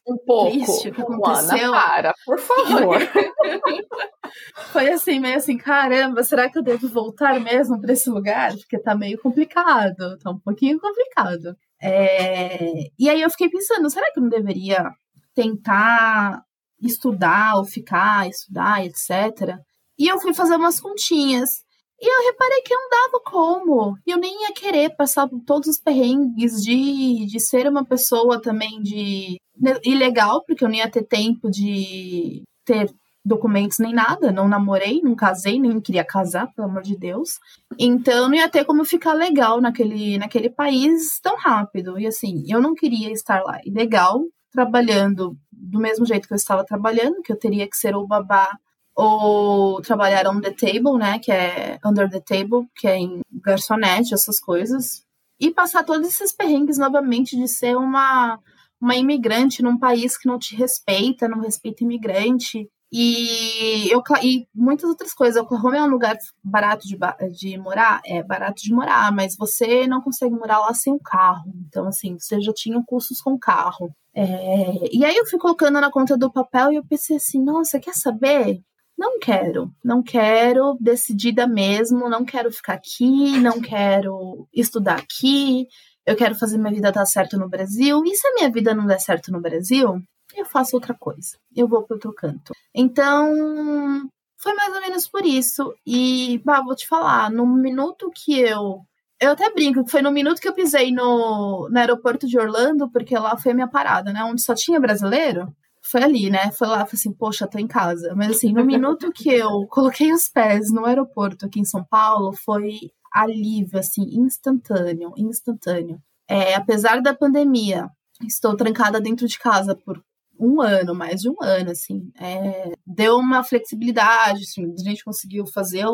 um 0.07 0.19
pouco. 0.19 0.51
Triste, 0.51 0.89
o 0.89 0.95
que 0.95 1.01
aconteceu. 1.01 1.69
Ana, 1.69 1.73
para, 1.73 2.15
por 2.25 2.39
favor. 2.39 2.99
foi 4.73 4.91
assim, 4.91 5.19
meio 5.21 5.37
assim, 5.37 5.57
caramba, 5.57 6.23
será 6.23 6.51
que 6.51 6.59
eu 6.59 6.63
devo 6.63 6.87
voltar 6.89 7.41
mesmo 7.41 7.81
para 7.81 7.93
esse 7.93 8.11
lugar? 8.11 8.53
Porque 8.53 8.79
tá 8.79 8.95
meio 8.95 9.19
complicado, 9.21 10.19
tá 10.19 10.31
um 10.31 10.39
pouquinho 10.39 10.79
complicado. 10.79 11.57
É... 11.81 12.91
E 12.99 13.09
aí 13.09 13.23
eu 13.23 13.31
fiquei 13.31 13.49
pensando, 13.49 13.89
será 13.91 14.13
que 14.13 14.19
eu 14.19 14.23
não 14.23 14.31
deveria 14.31 14.91
tentar 15.35 16.43
estudar 16.81 17.57
ou 17.57 17.65
ficar, 17.65 18.29
estudar, 18.29 18.85
etc. 18.85 19.57
E 19.99 20.09
eu 20.09 20.19
fui 20.21 20.35
fazer 20.35 20.57
umas 20.57 20.81
continhas. 20.81 21.62
E 22.03 22.05
eu 22.05 22.33
reparei 22.33 22.63
que 22.63 22.75
não 22.75 22.89
dava 22.91 23.23
como. 23.25 23.97
Eu 24.05 24.19
nem 24.19 24.43
ia 24.43 24.53
querer 24.53 24.97
passar 24.97 25.29
por 25.29 25.41
todos 25.45 25.69
os 25.69 25.79
perrengues 25.79 26.61
de, 26.61 27.27
de 27.27 27.39
ser 27.39 27.69
uma 27.69 27.85
pessoa 27.85 28.43
também 28.43 28.83
de 28.83 29.37
ilegal, 29.85 30.43
porque 30.45 30.65
eu 30.65 30.69
não 30.69 30.75
ia 30.75 30.91
ter 30.91 31.05
tempo 31.05 31.49
de 31.49 32.43
ter 32.65 32.93
documentos 33.25 33.79
nem 33.79 33.95
nada, 33.95 34.33
não 34.33 34.49
namorei, 34.49 35.01
não 35.01 35.15
casei, 35.15 35.61
nem 35.61 35.81
queria 35.81 36.05
casar, 36.05 36.53
pelo 36.57 36.69
amor 36.69 36.83
de 36.83 36.99
Deus. 36.99 37.39
Então 37.79 38.29
não 38.29 38.35
ia 38.35 38.49
ter 38.49 38.65
como 38.65 38.85
ficar 38.85 39.13
legal 39.13 39.61
naquele, 39.61 40.19
naquele 40.19 40.51
país 40.51 41.21
tão 41.23 41.37
rápido. 41.37 42.01
E 42.01 42.07
assim, 42.09 42.43
eu 42.49 42.61
não 42.61 42.75
queria 42.75 43.13
estar 43.13 43.45
lá 43.45 43.61
ilegal, 43.65 44.25
trabalhando 44.51 45.37
do 45.53 45.79
mesmo 45.79 46.05
jeito 46.05 46.27
que 46.27 46.35
eu 46.35 46.37
estava 46.37 46.65
trabalhando, 46.65 47.23
que 47.23 47.33
eu 47.33 47.39
teria 47.39 47.69
que 47.69 47.77
ser 47.77 47.95
o 47.95 48.09
babá 48.09 48.51
ou 48.95 49.81
trabalhar 49.81 50.27
on 50.27 50.41
the 50.41 50.51
table, 50.51 50.99
né, 50.99 51.19
que 51.19 51.33
é 51.33 51.79
under 51.85 52.11
the 52.11 52.21
table, 52.21 52.67
que 52.77 52.87
é 52.87 52.99
em 52.99 53.21
garçonete, 53.33 54.15
essas 54.15 54.39
coisas, 54.39 55.03
e 55.41 55.51
passar 55.51 55.85
todos 55.85 56.07
esses 56.07 56.33
perrengues 56.33 56.79
novamente 56.79 57.37
de 57.37 57.49
ser 57.49 57.77
uma 57.77 58.39
uma 58.81 58.97
imigrante 58.97 59.63
num 59.63 59.79
país 59.79 60.19
que 60.19 60.27
não 60.27 60.41
te 60.41 60.57
respeita, 60.57 61.29
não 61.29 61.41
respeita 61.41 61.85
imigrante, 61.85 62.69
e, 62.95 63.91
eu, 63.91 64.03
e 64.23 64.47
muitas 64.55 64.91
outras 64.91 65.15
coisas. 65.15 65.43
Oklahoma 65.43 65.79
é 65.79 65.83
um 65.83 65.89
lugar 65.89 66.15
barato 66.45 66.87
de, 66.87 66.99
de 67.33 67.57
morar? 67.57 68.03
É 68.05 68.23
barato 68.23 68.63
de 68.63 68.75
morar, 68.75 69.11
mas 69.11 69.35
você 69.35 69.87
não 69.87 70.03
consegue 70.03 70.35
morar 70.35 70.59
lá 70.59 70.75
sem 70.75 70.93
um 70.93 70.99
carro. 70.99 71.51
Então, 71.67 71.87
assim, 71.87 72.19
você 72.19 72.39
já 72.43 72.53
tinha 72.53 72.83
custos 72.87 73.23
com 73.23 73.39
carro. 73.39 73.91
É, 74.15 74.95
e 74.95 75.07
aí 75.07 75.17
eu 75.17 75.27
fui 75.27 75.39
colocando 75.39 75.81
na 75.81 75.91
conta 75.91 76.19
do 76.19 76.31
papel 76.31 76.71
e 76.71 76.77
eu 76.77 76.85
pensei 76.85 77.17
assim, 77.17 77.43
nossa, 77.43 77.81
quer 77.81 77.95
saber? 77.95 78.61
Não 79.03 79.19
quero, 79.19 79.69
não 79.85 80.01
quero, 80.01 80.77
decidida 80.81 81.45
mesmo, 81.45 82.09
não 82.09 82.25
quero 82.25 82.53
ficar 82.53 82.75
aqui, 82.75 83.37
não 83.41 83.61
quero 83.61 84.47
estudar 84.55 84.95
aqui, 84.95 85.67
eu 86.07 86.15
quero 86.15 86.37
fazer 86.37 86.57
minha 86.57 86.73
vida 86.73 86.93
dar 86.93 87.05
certo 87.05 87.37
no 87.37 87.49
Brasil. 87.49 88.01
E 88.07 88.15
se 88.15 88.25
a 88.29 88.35
minha 88.35 88.49
vida 88.49 88.73
não 88.73 88.87
der 88.87 89.01
certo 89.01 89.33
no 89.33 89.41
Brasil, 89.41 90.01
eu 90.37 90.45
faço 90.45 90.77
outra 90.77 90.95
coisa, 90.95 91.37
eu 91.53 91.67
vou 91.67 91.83
para 91.83 91.97
outro 91.97 92.15
canto. 92.15 92.53
Então, 92.73 94.09
foi 94.39 94.55
mais 94.55 94.73
ou 94.73 94.81
menos 94.81 95.09
por 95.09 95.27
isso. 95.27 95.75
E, 95.85 96.41
bah, 96.45 96.63
vou 96.63 96.77
te 96.77 96.87
falar, 96.87 97.29
no 97.29 97.45
minuto 97.45 98.09
que 98.15 98.39
eu. 98.39 98.83
Eu 99.21 99.33
até 99.33 99.53
brinco 99.53 99.85
foi 99.89 100.01
no 100.01 100.13
minuto 100.13 100.41
que 100.41 100.47
eu 100.49 100.55
pisei 100.55 100.93
no, 100.93 101.69
no 101.69 101.79
aeroporto 101.79 102.29
de 102.29 102.39
Orlando, 102.39 102.89
porque 102.89 103.19
lá 103.19 103.37
foi 103.37 103.51
a 103.51 103.55
minha 103.57 103.69
parada, 103.69 104.13
né? 104.13 104.23
Onde 104.23 104.43
só 104.43 104.55
tinha 104.55 104.79
brasileiro. 104.79 105.53
Foi 105.83 106.03
ali, 106.03 106.31
né? 106.31 106.51
Foi 106.53 106.69
lá, 106.69 106.79
falei 106.79 106.91
assim, 106.95 107.13
poxa, 107.13 107.47
tô 107.47 107.59
em 107.59 107.67
casa. 107.67 108.15
Mas 108.15 108.37
assim, 108.37 108.53
no 108.53 108.65
minuto 108.65 109.13
que 109.13 109.29
eu 109.29 109.67
coloquei 109.69 110.13
os 110.13 110.29
pés 110.29 110.73
no 110.73 110.87
aeroporto 110.87 111.47
aqui 111.47 111.61
em 111.61 111.65
São 111.65 111.85
Paulo, 111.85 112.33
foi 112.33 112.93
alívio, 113.13 113.79
assim, 113.79 114.03
instantâneo, 114.21 115.13
instantâneo. 115.17 116.01
É, 116.29 116.55
apesar 116.55 117.03
da 117.03 117.15
pandemia, 117.15 117.91
estou 118.27 118.57
trancada 118.57 119.01
dentro 119.01 119.27
de 119.27 119.39
casa 119.39 119.75
por 119.75 120.03
um 120.39 120.61
ano, 120.61 120.95
mais 120.95 121.21
de 121.21 121.29
um 121.29 121.37
ano, 121.41 121.71
assim. 121.71 122.11
É, 122.19 122.73
deu 122.87 123.17
uma 123.17 123.45
flexibilidade, 123.45 124.43
assim, 124.43 124.73
a 124.73 124.83
gente 124.83 125.05
conseguiu 125.05 125.47
fazer, 125.47 125.85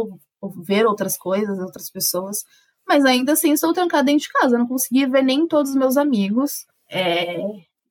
ver 0.63 0.87
outras 0.87 1.19
coisas, 1.19 1.59
outras 1.59 1.91
pessoas, 1.91 2.45
mas 2.87 3.05
ainda 3.05 3.33
assim 3.33 3.53
estou 3.53 3.73
trancada 3.73 4.05
dentro 4.05 4.23
de 4.23 4.33
casa, 4.33 4.57
não 4.57 4.67
consegui 4.67 5.07
ver 5.07 5.23
nem 5.23 5.47
todos 5.47 5.73
os 5.73 5.77
meus 5.77 5.97
amigos. 5.97 6.67
É, 6.91 7.37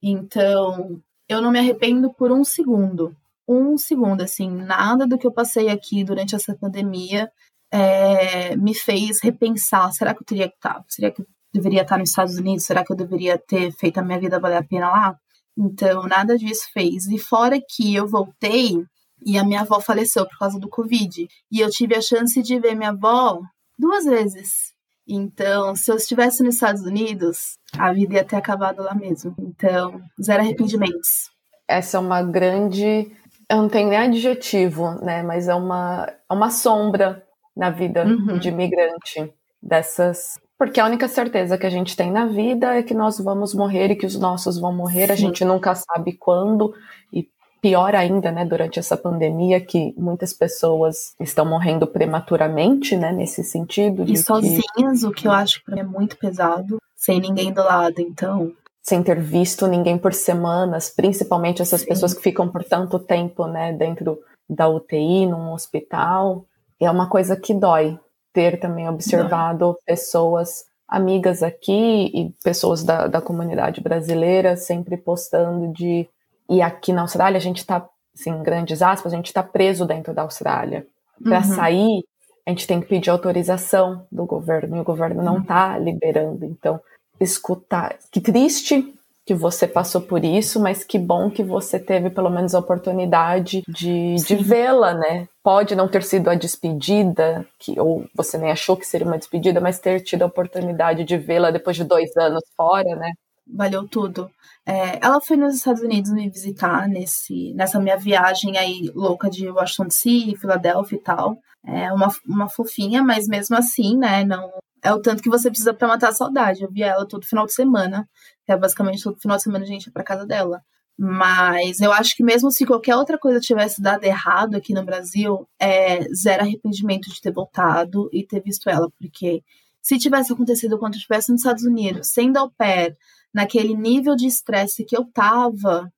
então, 0.02 1.02
eu 1.28 1.42
não 1.42 1.52
me 1.52 1.60
arrependo 1.60 2.14
por 2.14 2.32
um 2.32 2.44
segundo. 2.44 3.16
Um 3.48 3.78
segundo, 3.78 4.22
assim, 4.22 4.50
nada 4.50 5.08
do 5.08 5.18
que 5.18 5.26
eu 5.26 5.32
passei 5.32 5.70
aqui 5.70 6.04
durante 6.04 6.36
essa 6.36 6.56
pandemia 6.56 7.32
é, 7.72 8.56
me 8.56 8.74
fez 8.74 9.22
repensar: 9.22 9.92
será 9.92 10.14
que 10.14 10.22
eu 10.22 10.26
teria 10.26 10.50
que 10.50 10.56
estar? 10.56 10.76
Tá, 10.76 10.86
será 10.88 11.12
que 11.12 11.22
eu 11.22 11.28
deveria 11.54 11.82
estar 11.82 11.98
nos 11.98 12.10
Estados 12.10 12.38
Unidos? 12.38 12.66
Será 12.66 12.84
que 12.84 12.92
eu 12.92 12.96
deveria 12.96 13.38
ter 13.38 13.72
feito 13.72 13.98
a 13.98 14.04
minha 14.04 14.20
vida 14.20 14.40
valer 14.40 14.58
a 14.58 14.64
pena 14.64 14.90
lá? 14.90 15.20
Então, 15.58 16.04
nada 16.04 16.38
disso 16.38 16.68
fez. 16.74 17.08
E 17.08 17.18
fora 17.18 17.60
que 17.60 17.96
eu 17.96 18.08
voltei 18.08 18.86
e 19.26 19.38
a 19.38 19.44
minha 19.44 19.62
avó 19.62 19.80
faleceu 19.80 20.26
por 20.26 20.38
causa 20.38 20.60
do 20.60 20.70
Covid. 20.70 21.28
E 21.52 21.60
eu 21.60 21.70
tive 21.70 21.96
a 21.96 22.02
chance 22.02 22.42
de 22.42 22.60
ver 22.60 22.76
minha 22.76 22.92
avó 22.92 23.42
duas 23.78 24.06
vezes. 24.06 24.74
Então, 25.08 25.76
se 25.76 25.92
eu 25.92 25.96
estivesse 25.96 26.44
nos 26.44 26.56
Estados 26.56 26.82
Unidos, 26.82 27.58
a 27.78 27.94
vida 27.94 28.16
ia 28.16 28.24
ter 28.24 28.36
acabado 28.36 28.84
lá 28.84 28.94
mesmo. 28.94 29.34
Então, 29.40 30.02
zero 30.22 30.42
arrependimentos. 30.42 31.32
Essa 31.68 31.98
é 31.98 32.00
uma 32.00 32.22
grande. 32.22 33.12
Eu 33.50 33.58
não 33.58 33.70
tenho 33.70 33.90
nem 33.90 33.98
adjetivo, 33.98 34.92
né? 35.04 35.24
Mas 35.24 35.48
é 35.48 35.56
uma, 35.56 36.12
é 36.30 36.34
uma 36.34 36.50
sombra 36.50 37.24
na 37.56 37.70
vida 37.70 38.06
uhum. 38.06 38.38
de 38.38 38.50
imigrante. 38.50 39.34
Dessas 39.62 40.40
porque 40.58 40.80
a 40.80 40.86
única 40.86 41.08
certeza 41.08 41.58
que 41.58 41.68
a 41.68 41.70
gente 41.70 41.96
tem 41.96 42.12
na 42.12 42.26
vida 42.26 42.76
é 42.76 42.82
que 42.82 42.94
nós 42.94 43.20
vamos 43.20 43.54
morrer 43.54 43.92
e 43.92 43.96
que 43.96 44.08
os 44.08 44.20
nossos 44.20 44.60
vão 44.60 44.74
morrer. 44.74 45.08
Sim. 45.08 45.14
A 45.14 45.16
gente 45.16 45.46
nunca 45.46 45.76
sabe 45.76 46.14
quando 46.14 46.74
e 47.14 47.30
pior 47.62 47.96
ainda, 47.96 48.32
né, 48.32 48.46
durante 48.46 48.80
essa 48.80 48.96
pandemia 48.96 49.60
que 49.60 49.94
muitas 49.98 50.34
pessoas 50.34 51.14
estão 51.20 51.46
morrendo 51.46 51.88
prematuramente, 51.88 52.96
né, 52.96 53.12
nesse 53.12 53.44
sentido. 53.44 54.04
E 54.08 54.18
sozinhas, 54.18 55.02
que... 55.02 55.06
o 55.06 55.12
que 55.12 55.28
eu 55.28 55.32
acho 55.32 55.64
que 55.64 55.80
é 55.80 55.84
muito 55.84 56.18
pesado, 56.18 56.78
sem 56.96 57.20
ninguém 57.20 57.52
do 57.52 57.64
lado, 57.64 58.00
então. 58.00 58.52
Sem 58.82 59.04
ter 59.04 59.20
visto 59.20 59.68
ninguém 59.68 59.98
por 59.98 60.14
semanas, 60.14 60.90
principalmente 60.90 61.62
essas 61.62 61.82
Sim. 61.82 61.88
pessoas 61.88 62.14
que 62.14 62.22
ficam 62.22 62.48
por 62.48 62.64
tanto 62.64 63.00
tempo, 63.00 63.46
né, 63.48 63.74
dentro 63.74 64.20
da 64.50 64.68
UTI, 64.70 65.26
num 65.26 65.52
hospital. 65.52 66.46
É 66.80 66.90
uma 66.90 67.10
coisa 67.10 67.36
que 67.36 67.54
dói, 67.54 68.00
ter 68.32 68.60
também 68.60 68.88
observado 68.88 69.66
Não. 69.66 69.78
pessoas 69.86 70.66
amigas 70.88 71.44
aqui 71.44 72.12
e 72.14 72.34
pessoas 72.44 72.84
da, 72.84 73.08
da 73.08 73.20
comunidade 73.20 73.82
brasileira 73.82 74.56
sempre 74.56 74.96
postando 74.96 75.74
de. 75.74 76.08
E 76.50 76.62
aqui 76.62 76.94
na 76.94 77.02
Austrália 77.02 77.38
a 77.38 77.42
gente 77.42 77.58
está, 77.58 77.88
assim, 78.18 78.32
em 78.32 78.44
grandes 78.44 78.82
aspas, 78.82 79.14
a 79.14 79.16
gente 79.16 79.28
está 79.28 79.44
preso 79.44 79.86
dentro 79.86 80.14
da 80.14 80.24
Austrália. 80.24 80.86
Para 81.24 81.38
uhum. 81.38 81.44
sair 81.44 82.04
a 82.48 82.50
gente 82.50 82.66
tem 82.66 82.80
que 82.80 82.88
pedir 82.88 83.10
autorização 83.10 84.08
do 84.10 84.26
governo 84.26 84.78
e 84.78 84.80
o 84.80 84.84
governo 84.84 85.22
não 85.22 85.40
está 85.40 85.78
liberando. 85.78 86.46
Então, 86.46 86.80
escutar. 87.20 87.98
Que 88.10 88.22
triste 88.22 88.94
que 89.26 89.34
você 89.34 89.68
passou 89.68 90.00
por 90.00 90.24
isso, 90.24 90.58
mas 90.58 90.86
que 90.86 90.98
bom 90.98 91.30
que 91.30 91.44
você 91.44 91.78
teve 91.78 92.10
pelo 92.10 92.30
menos 92.30 92.56
a 92.56 92.60
oportunidade 92.60 93.64
de, 93.68 94.16
de 94.16 94.36
vê-la, 94.38 94.94
né? 94.94 95.28
Pode 95.44 95.76
não 95.76 95.90
ter 95.90 96.02
sido 96.04 96.30
a 96.30 96.36
despedida, 96.36 97.46
que, 97.60 97.78
ou 97.78 98.06
você 98.16 98.38
nem 98.38 98.50
achou 98.50 98.78
que 98.78 98.88
seria 98.88 99.06
uma 99.06 99.18
despedida, 99.18 99.60
mas 99.60 99.80
ter 99.80 100.00
tido 100.00 100.22
a 100.22 100.28
oportunidade 100.28 101.04
de 101.04 101.18
vê-la 101.18 101.52
depois 101.52 101.76
de 101.76 101.84
dois 101.84 102.16
anos 102.16 102.44
fora, 102.56 102.96
né? 102.96 103.12
Valeu 103.50 103.88
tudo. 103.88 104.30
É, 104.66 105.00
ela 105.06 105.22
foi 105.22 105.38
nos 105.38 105.56
Estados 105.56 105.82
Unidos 105.82 106.12
me 106.12 106.30
visitar 106.30 106.88
nesse, 106.88 107.54
nessa 107.54 107.80
minha 107.80 107.98
viagem 107.98 108.58
aí 108.58 108.92
louca 108.94 109.30
de 109.30 109.50
Washington 109.50 109.88
DC, 109.88 110.36
Filadélfia 110.40 110.98
e 110.98 111.02
tal. 111.02 111.38
É 111.66 111.92
uma, 111.92 112.10
uma 112.26 112.50
fofinha, 112.50 113.04
mas 113.04 113.28
mesmo 113.28 113.56
assim, 113.56 113.98
né, 113.98 114.24
não 114.24 114.52
é 114.84 114.94
o 114.94 115.02
tanto 115.02 115.22
que 115.24 115.30
você 115.30 115.50
precisa 115.50 115.74
para 115.74 115.88
matar 115.88 116.10
a 116.10 116.14
saudade. 116.14 116.64
Eu 116.64 116.72
via 116.72 116.88
ela 116.88 117.08
todo 117.08 117.26
final 117.26 117.46
de 117.46 117.54
semana, 117.54 118.08
é 118.48 118.56
basicamente 118.58 119.04
todo 119.04 119.20
final 119.20 119.38
de 119.38 119.44
semana 119.44 119.64
a 119.66 119.68
gente 119.68 119.86
ia 119.88 119.94
pra 119.94 120.04
casa 120.04 120.26
dela. 120.26 120.62
Mas 120.98 121.80
eu 121.80 121.92
acho 121.92 122.16
que 122.16 122.24
mesmo 122.24 122.52
se 122.52 122.66
qualquer 122.66 122.96
outra 122.96 123.20
coisa 123.20 123.40
tivesse 123.40 123.82
dado 123.82 124.04
errado 124.04 124.56
aqui 124.56 124.74
no 124.74 124.84
Brasil, 124.84 125.48
é 125.60 126.04
zero 126.14 126.44
arrependimento 126.44 127.10
de 127.10 127.22
ter 127.22 127.32
voltado 127.32 128.10
e 128.12 128.26
ter 128.26 128.42
visto 128.42 128.70
ela, 128.70 128.90
porque 129.00 129.44
se 129.82 130.00
tivesse 130.00 130.34
acontecido 130.34 130.78
quando 130.80 130.96
eu 130.96 130.98
estivesse 130.98 131.32
nos 131.32 131.42
Estados 131.42 131.64
Unidos, 131.64 132.08
sendo 132.08 132.38
ao 132.38 132.50
pé, 132.50 132.96
naquele 133.34 133.76
nível 133.76 134.16
de 134.16 134.28
estresse 134.28 134.86
que 134.86 134.96
eu 134.96 135.06
tava, 135.06 135.92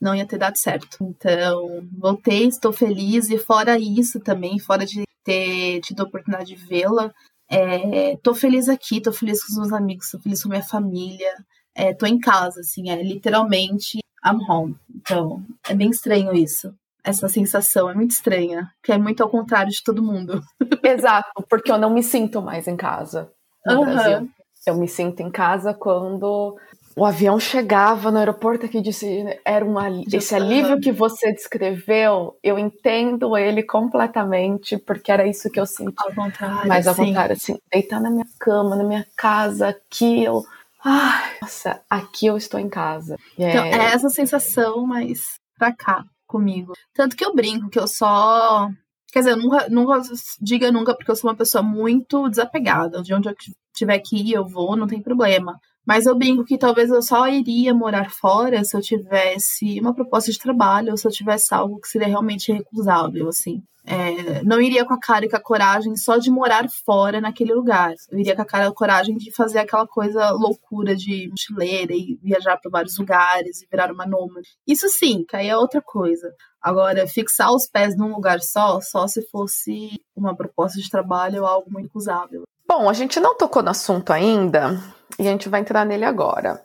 não 0.00 0.14
ia 0.14 0.26
ter 0.26 0.38
dado 0.38 0.58
certo. 0.58 0.98
Então, 1.00 1.86
voltei, 1.96 2.46
estou 2.46 2.72
feliz, 2.72 3.30
e 3.30 3.38
fora 3.38 3.78
isso 3.78 4.18
também, 4.20 4.58
fora 4.58 4.84
de 4.84 5.04
ter 5.24 5.80
tido 5.80 6.00
a 6.00 6.04
oportunidade 6.04 6.54
de 6.54 6.56
vê-la, 6.56 7.12
é, 7.48 8.16
tô 8.22 8.34
feliz 8.34 8.68
aqui, 8.68 9.00
tô 9.00 9.12
feliz 9.12 9.44
com 9.44 9.52
os 9.52 9.58
meus 9.58 9.72
amigos, 9.72 10.10
tô 10.10 10.18
feliz 10.18 10.42
com 10.42 10.48
a 10.48 10.52
minha 10.52 10.62
família, 10.62 11.32
é, 11.74 11.94
tô 11.94 12.06
em 12.06 12.18
casa, 12.18 12.60
assim, 12.60 12.90
é 12.90 13.02
literalmente 13.02 13.98
I'm 14.24 14.40
home. 14.48 14.76
Então, 14.94 15.44
é 15.68 15.74
bem 15.74 15.90
estranho 15.90 16.34
isso. 16.34 16.74
Essa 17.04 17.28
sensação 17.28 17.90
é 17.90 17.94
muito 17.94 18.12
estranha, 18.12 18.70
que 18.82 18.92
é 18.92 18.98
muito 18.98 19.22
ao 19.22 19.28
contrário 19.28 19.70
de 19.70 19.82
todo 19.82 20.02
mundo. 20.02 20.42
Exato, 20.82 21.44
porque 21.48 21.70
eu 21.70 21.78
não 21.78 21.90
me 21.90 22.02
sinto 22.02 22.40
mais 22.40 22.66
em 22.66 22.76
casa 22.76 23.30
no 23.66 23.80
uhum. 23.80 23.84
Brasil. 23.84 24.30
Eu 24.66 24.76
me 24.76 24.86
sinto 24.86 25.20
em 25.20 25.30
casa 25.30 25.74
quando 25.74 26.56
o 26.94 27.04
avião 27.04 27.40
chegava 27.40 28.10
no 28.10 28.18
aeroporto 28.18 28.68
que 28.68 28.80
disse 28.80 29.24
era 29.44 29.64
um 29.64 29.74
esse 30.12 30.34
alívio 30.34 30.78
que 30.78 30.92
você 30.92 31.32
descreveu 31.32 32.36
eu 32.42 32.58
entendo 32.58 33.36
ele 33.36 33.62
completamente 33.62 34.76
porque 34.76 35.10
era 35.10 35.26
isso 35.26 35.50
que 35.50 35.58
eu 35.58 35.64
senti 35.64 35.94
ao 35.96 36.14
contrário, 36.14 36.68
mas 36.68 36.86
ao 36.86 36.94
sim. 36.94 37.06
contrário 37.06 37.32
assim 37.32 37.58
deitar 37.72 37.98
na 37.98 38.10
minha 38.10 38.26
cama 38.38 38.76
na 38.76 38.84
minha 38.84 39.06
casa 39.16 39.68
aqui 39.68 40.24
eu 40.24 40.44
ai 40.84 41.38
nossa 41.40 41.80
aqui 41.88 42.26
eu 42.26 42.36
estou 42.36 42.60
em 42.60 42.68
casa. 42.68 43.16
Então, 43.38 43.64
é 43.64 43.94
essa 43.94 44.10
sensação 44.10 44.86
mas 44.86 45.40
pra 45.58 45.72
cá 45.72 46.04
comigo. 46.26 46.72
Tanto 46.94 47.16
que 47.16 47.24
eu 47.24 47.34
brinco 47.34 47.68
que 47.68 47.78
eu 47.78 47.86
só 47.86 48.68
Quer 49.12 49.18
dizer, 49.18 49.36
nunca, 49.36 49.68
nunca 49.68 50.00
diga 50.40 50.72
nunca, 50.72 50.94
porque 50.94 51.10
eu 51.10 51.16
sou 51.16 51.28
uma 51.28 51.36
pessoa 51.36 51.62
muito 51.62 52.30
desapegada. 52.30 53.02
De 53.02 53.12
onde 53.12 53.28
eu 53.28 53.34
tiver 53.74 53.98
que 53.98 54.16
ir, 54.16 54.32
eu 54.32 54.46
vou, 54.46 54.74
não 54.74 54.86
tem 54.86 55.02
problema. 55.02 55.60
Mas 55.84 56.06
eu 56.06 56.16
brinco 56.16 56.44
que 56.44 56.56
talvez 56.56 56.88
eu 56.88 57.02
só 57.02 57.28
iria 57.28 57.74
morar 57.74 58.10
fora 58.10 58.64
se 58.64 58.74
eu 58.74 58.80
tivesse 58.80 59.78
uma 59.80 59.92
proposta 59.92 60.32
de 60.32 60.38
trabalho 60.38 60.92
ou 60.92 60.96
se 60.96 61.06
eu 61.06 61.12
tivesse 61.12 61.52
algo 61.52 61.78
que 61.78 61.88
seria 61.88 62.08
realmente 62.08 62.52
recusável, 62.52 63.28
assim. 63.28 63.62
É, 63.84 64.44
não 64.44 64.60
iria 64.60 64.84
com 64.84 64.94
a 64.94 65.00
cara 65.00 65.26
e 65.26 65.28
com 65.28 65.36
a 65.36 65.40
coragem 65.40 65.96
só 65.96 66.16
de 66.16 66.30
morar 66.30 66.66
fora 66.86 67.20
naquele 67.20 67.52
lugar. 67.52 67.92
Eu 68.10 68.18
iria 68.18 68.36
com 68.36 68.42
a 68.42 68.46
cara 68.46 68.64
e 68.64 68.68
a 68.68 68.72
coragem 68.72 69.16
de 69.16 69.32
fazer 69.32 69.58
aquela 69.58 69.86
coisa 69.86 70.30
loucura 70.30 70.94
de 70.94 71.28
mochileira 71.28 71.92
e 71.92 72.16
viajar 72.22 72.56
para 72.58 72.70
vários 72.70 72.96
lugares 72.96 73.60
e 73.60 73.66
virar 73.68 73.92
uma 73.92 74.06
nômade. 74.06 74.50
Isso 74.66 74.88
sim, 74.88 75.24
que 75.28 75.36
aí 75.36 75.48
é 75.48 75.56
outra 75.56 75.82
coisa. 75.82 76.32
Agora, 76.62 77.06
fixar 77.06 77.52
os 77.52 77.66
pés 77.66 77.96
num 77.96 78.12
lugar 78.12 78.40
só, 78.40 78.80
só 78.80 79.08
se 79.08 79.22
fosse 79.28 80.00
uma 80.14 80.36
proposta 80.36 80.80
de 80.80 80.88
trabalho 80.88 81.42
ou 81.42 81.46
algo 81.46 81.70
muito 81.70 81.86
recusável. 81.86 82.42
Bom, 82.68 82.88
a 82.88 82.92
gente 82.92 83.18
não 83.18 83.36
tocou 83.36 83.62
no 83.62 83.70
assunto 83.70 84.12
ainda, 84.12 84.80
e 85.18 85.26
a 85.26 85.30
gente 85.30 85.48
vai 85.48 85.60
entrar 85.60 85.84
nele 85.84 86.04
agora. 86.04 86.64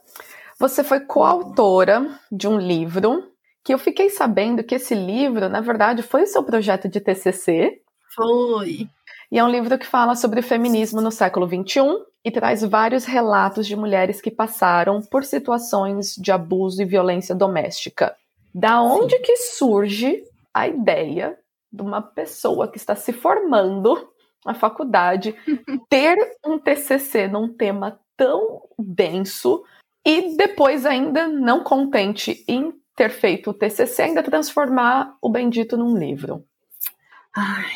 Você 0.59 0.83
foi 0.83 0.99
coautora 0.99 2.07
de 2.31 2.47
um 2.47 2.57
livro 2.57 3.31
que 3.63 3.73
eu 3.73 3.79
fiquei 3.79 4.09
sabendo 4.09 4.63
que 4.63 4.75
esse 4.75 4.95
livro, 4.95 5.49
na 5.49 5.59
verdade, 5.59 6.01
foi 6.01 6.23
o 6.23 6.27
seu 6.27 6.43
projeto 6.43 6.87
de 6.87 7.01
TCC. 7.01 7.81
Foi. 8.15 8.87
E 9.31 9.37
é 9.37 9.43
um 9.43 9.49
livro 9.49 9.77
que 9.77 9.85
fala 9.85 10.15
sobre 10.15 10.41
feminismo 10.41 11.01
no 11.01 11.11
século 11.11 11.47
XXI 11.47 11.81
e 12.23 12.31
traz 12.31 12.63
vários 12.63 13.03
relatos 13.03 13.67
de 13.67 13.75
mulheres 13.75 14.21
que 14.21 14.31
passaram 14.31 15.01
por 15.01 15.25
situações 15.25 16.15
de 16.15 16.31
abuso 16.31 16.81
e 16.81 16.85
violência 16.85 17.35
doméstica. 17.35 18.15
Da 18.53 18.81
onde 18.81 19.15
Sim. 19.17 19.21
que 19.21 19.37
surge 19.37 20.23
a 20.53 20.67
ideia 20.67 21.37
de 21.71 21.81
uma 21.81 22.01
pessoa 22.01 22.67
que 22.67 22.77
está 22.77 22.95
se 22.95 23.13
formando 23.13 24.09
na 24.45 24.53
faculdade 24.53 25.35
ter 25.89 26.17
um 26.45 26.57
TCC 26.57 27.27
num 27.27 27.53
tema 27.53 27.99
tão 28.15 28.61
denso 28.79 29.63
e 30.05 30.35
depois 30.35 30.85
ainda 30.85 31.27
não 31.27 31.63
contente 31.63 32.43
em 32.47 32.73
ter 32.95 33.09
feito 33.09 33.51
o 33.51 33.53
TCC, 33.53 34.03
ainda 34.03 34.23
transformar 34.23 35.15
o 35.21 35.29
bendito 35.29 35.77
num 35.77 35.95
livro. 35.95 36.43
Ai, 37.35 37.75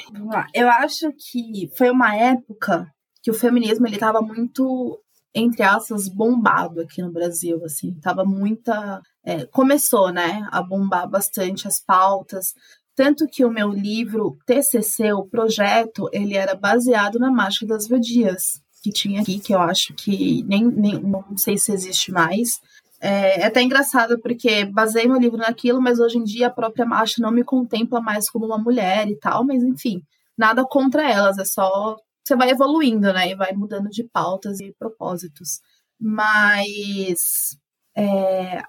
eu 0.55 0.67
acho 0.67 1.11
que 1.11 1.69
foi 1.77 1.91
uma 1.91 2.15
época 2.15 2.91
que 3.21 3.29
o 3.29 3.33
feminismo 3.35 3.85
ele 3.85 3.95
estava 3.95 4.21
muito 4.21 4.99
entre 5.33 5.63
aspas 5.63 6.09
bombado 6.09 6.81
aqui 6.81 7.01
no 7.01 7.11
Brasil, 7.11 7.63
assim, 7.63 7.93
tava 8.01 8.25
muita 8.25 9.01
é, 9.23 9.45
começou, 9.45 10.11
né, 10.11 10.47
a 10.51 10.61
bombar 10.61 11.07
bastante 11.09 11.67
as 11.67 11.79
pautas, 11.79 12.53
tanto 12.95 13.27
que 13.27 13.45
o 13.45 13.51
meu 13.51 13.69
livro 13.69 14.37
TCC, 14.45 15.13
o 15.13 15.25
projeto, 15.25 16.09
ele 16.11 16.35
era 16.35 16.55
baseado 16.55 17.17
na 17.19 17.31
Marcha 17.31 17.65
das 17.65 17.87
Vadias, 17.87 18.61
que 18.83 18.91
tinha 18.91 19.21
aqui, 19.21 19.39
que 19.39 19.53
eu 19.53 19.59
acho 19.59 19.93
que 19.93 20.43
nem, 20.43 20.65
nem 20.65 20.99
não 20.99 21.37
sei 21.37 21.57
se 21.57 21.71
existe 21.71 22.11
mais. 22.11 22.59
É, 22.99 23.41
é 23.41 23.45
até 23.45 23.61
engraçado 23.61 24.19
porque 24.19 24.65
basei 24.65 25.07
meu 25.07 25.17
livro 25.19 25.37
naquilo, 25.37 25.81
mas 25.81 25.99
hoje 25.99 26.17
em 26.17 26.23
dia 26.23 26.47
a 26.47 26.51
própria 26.51 26.85
marcha 26.85 27.21
não 27.21 27.31
me 27.31 27.43
contempla 27.43 28.01
mais 28.01 28.29
como 28.29 28.45
uma 28.45 28.57
mulher 28.57 29.07
e 29.07 29.15
tal, 29.15 29.45
mas 29.45 29.63
enfim, 29.63 30.03
nada 30.37 30.65
contra 30.65 31.09
elas, 31.09 31.37
é 31.37 31.45
só 31.45 31.97
você 32.23 32.35
vai 32.35 32.51
evoluindo, 32.51 33.11
né? 33.13 33.29
E 33.31 33.35
vai 33.35 33.51
mudando 33.53 33.89
de 33.89 34.03
pautas 34.03 34.59
e 34.59 34.73
propósitos. 34.77 35.59
Mas 35.99 37.57
é, 37.95 38.61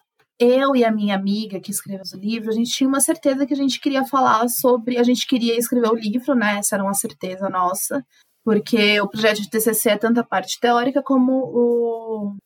eu 0.43 0.75
e 0.75 0.85
a 0.85 0.91
minha 0.91 1.15
amiga 1.15 1.61
que 1.61 1.71
escreveu 1.71 2.05
o 2.15 2.19
livro, 2.19 2.51
a 2.51 2.55
gente 2.55 2.71
tinha 2.71 2.89
uma 2.89 3.01
certeza 3.01 3.47
que 3.47 3.55
a 3.55 3.57
gente 3.57 3.81
queria 3.81 4.05
falar 4.05 4.49
sobre. 4.49 4.99
A 4.99 5.03
gente 5.03 5.27
queria 5.27 5.57
escrever 5.57 5.89
o 5.89 5.95
livro, 5.97 6.35
né? 6.35 6.59
Essa 6.59 6.77
era 6.77 6.85
uma 6.85 6.95
certeza 6.95 7.49
nossa 7.49 8.05
porque 8.45 9.01
o 9.01 9.09
projeto 9.09 9.41
de 9.41 9.51
TCC 9.51 9.91
é 9.91 9.97
tanto 9.97 10.21
a 10.21 10.25
parte 10.25 10.59
teórica 10.61 11.03
como 11.03 11.33
o, 11.33 12.37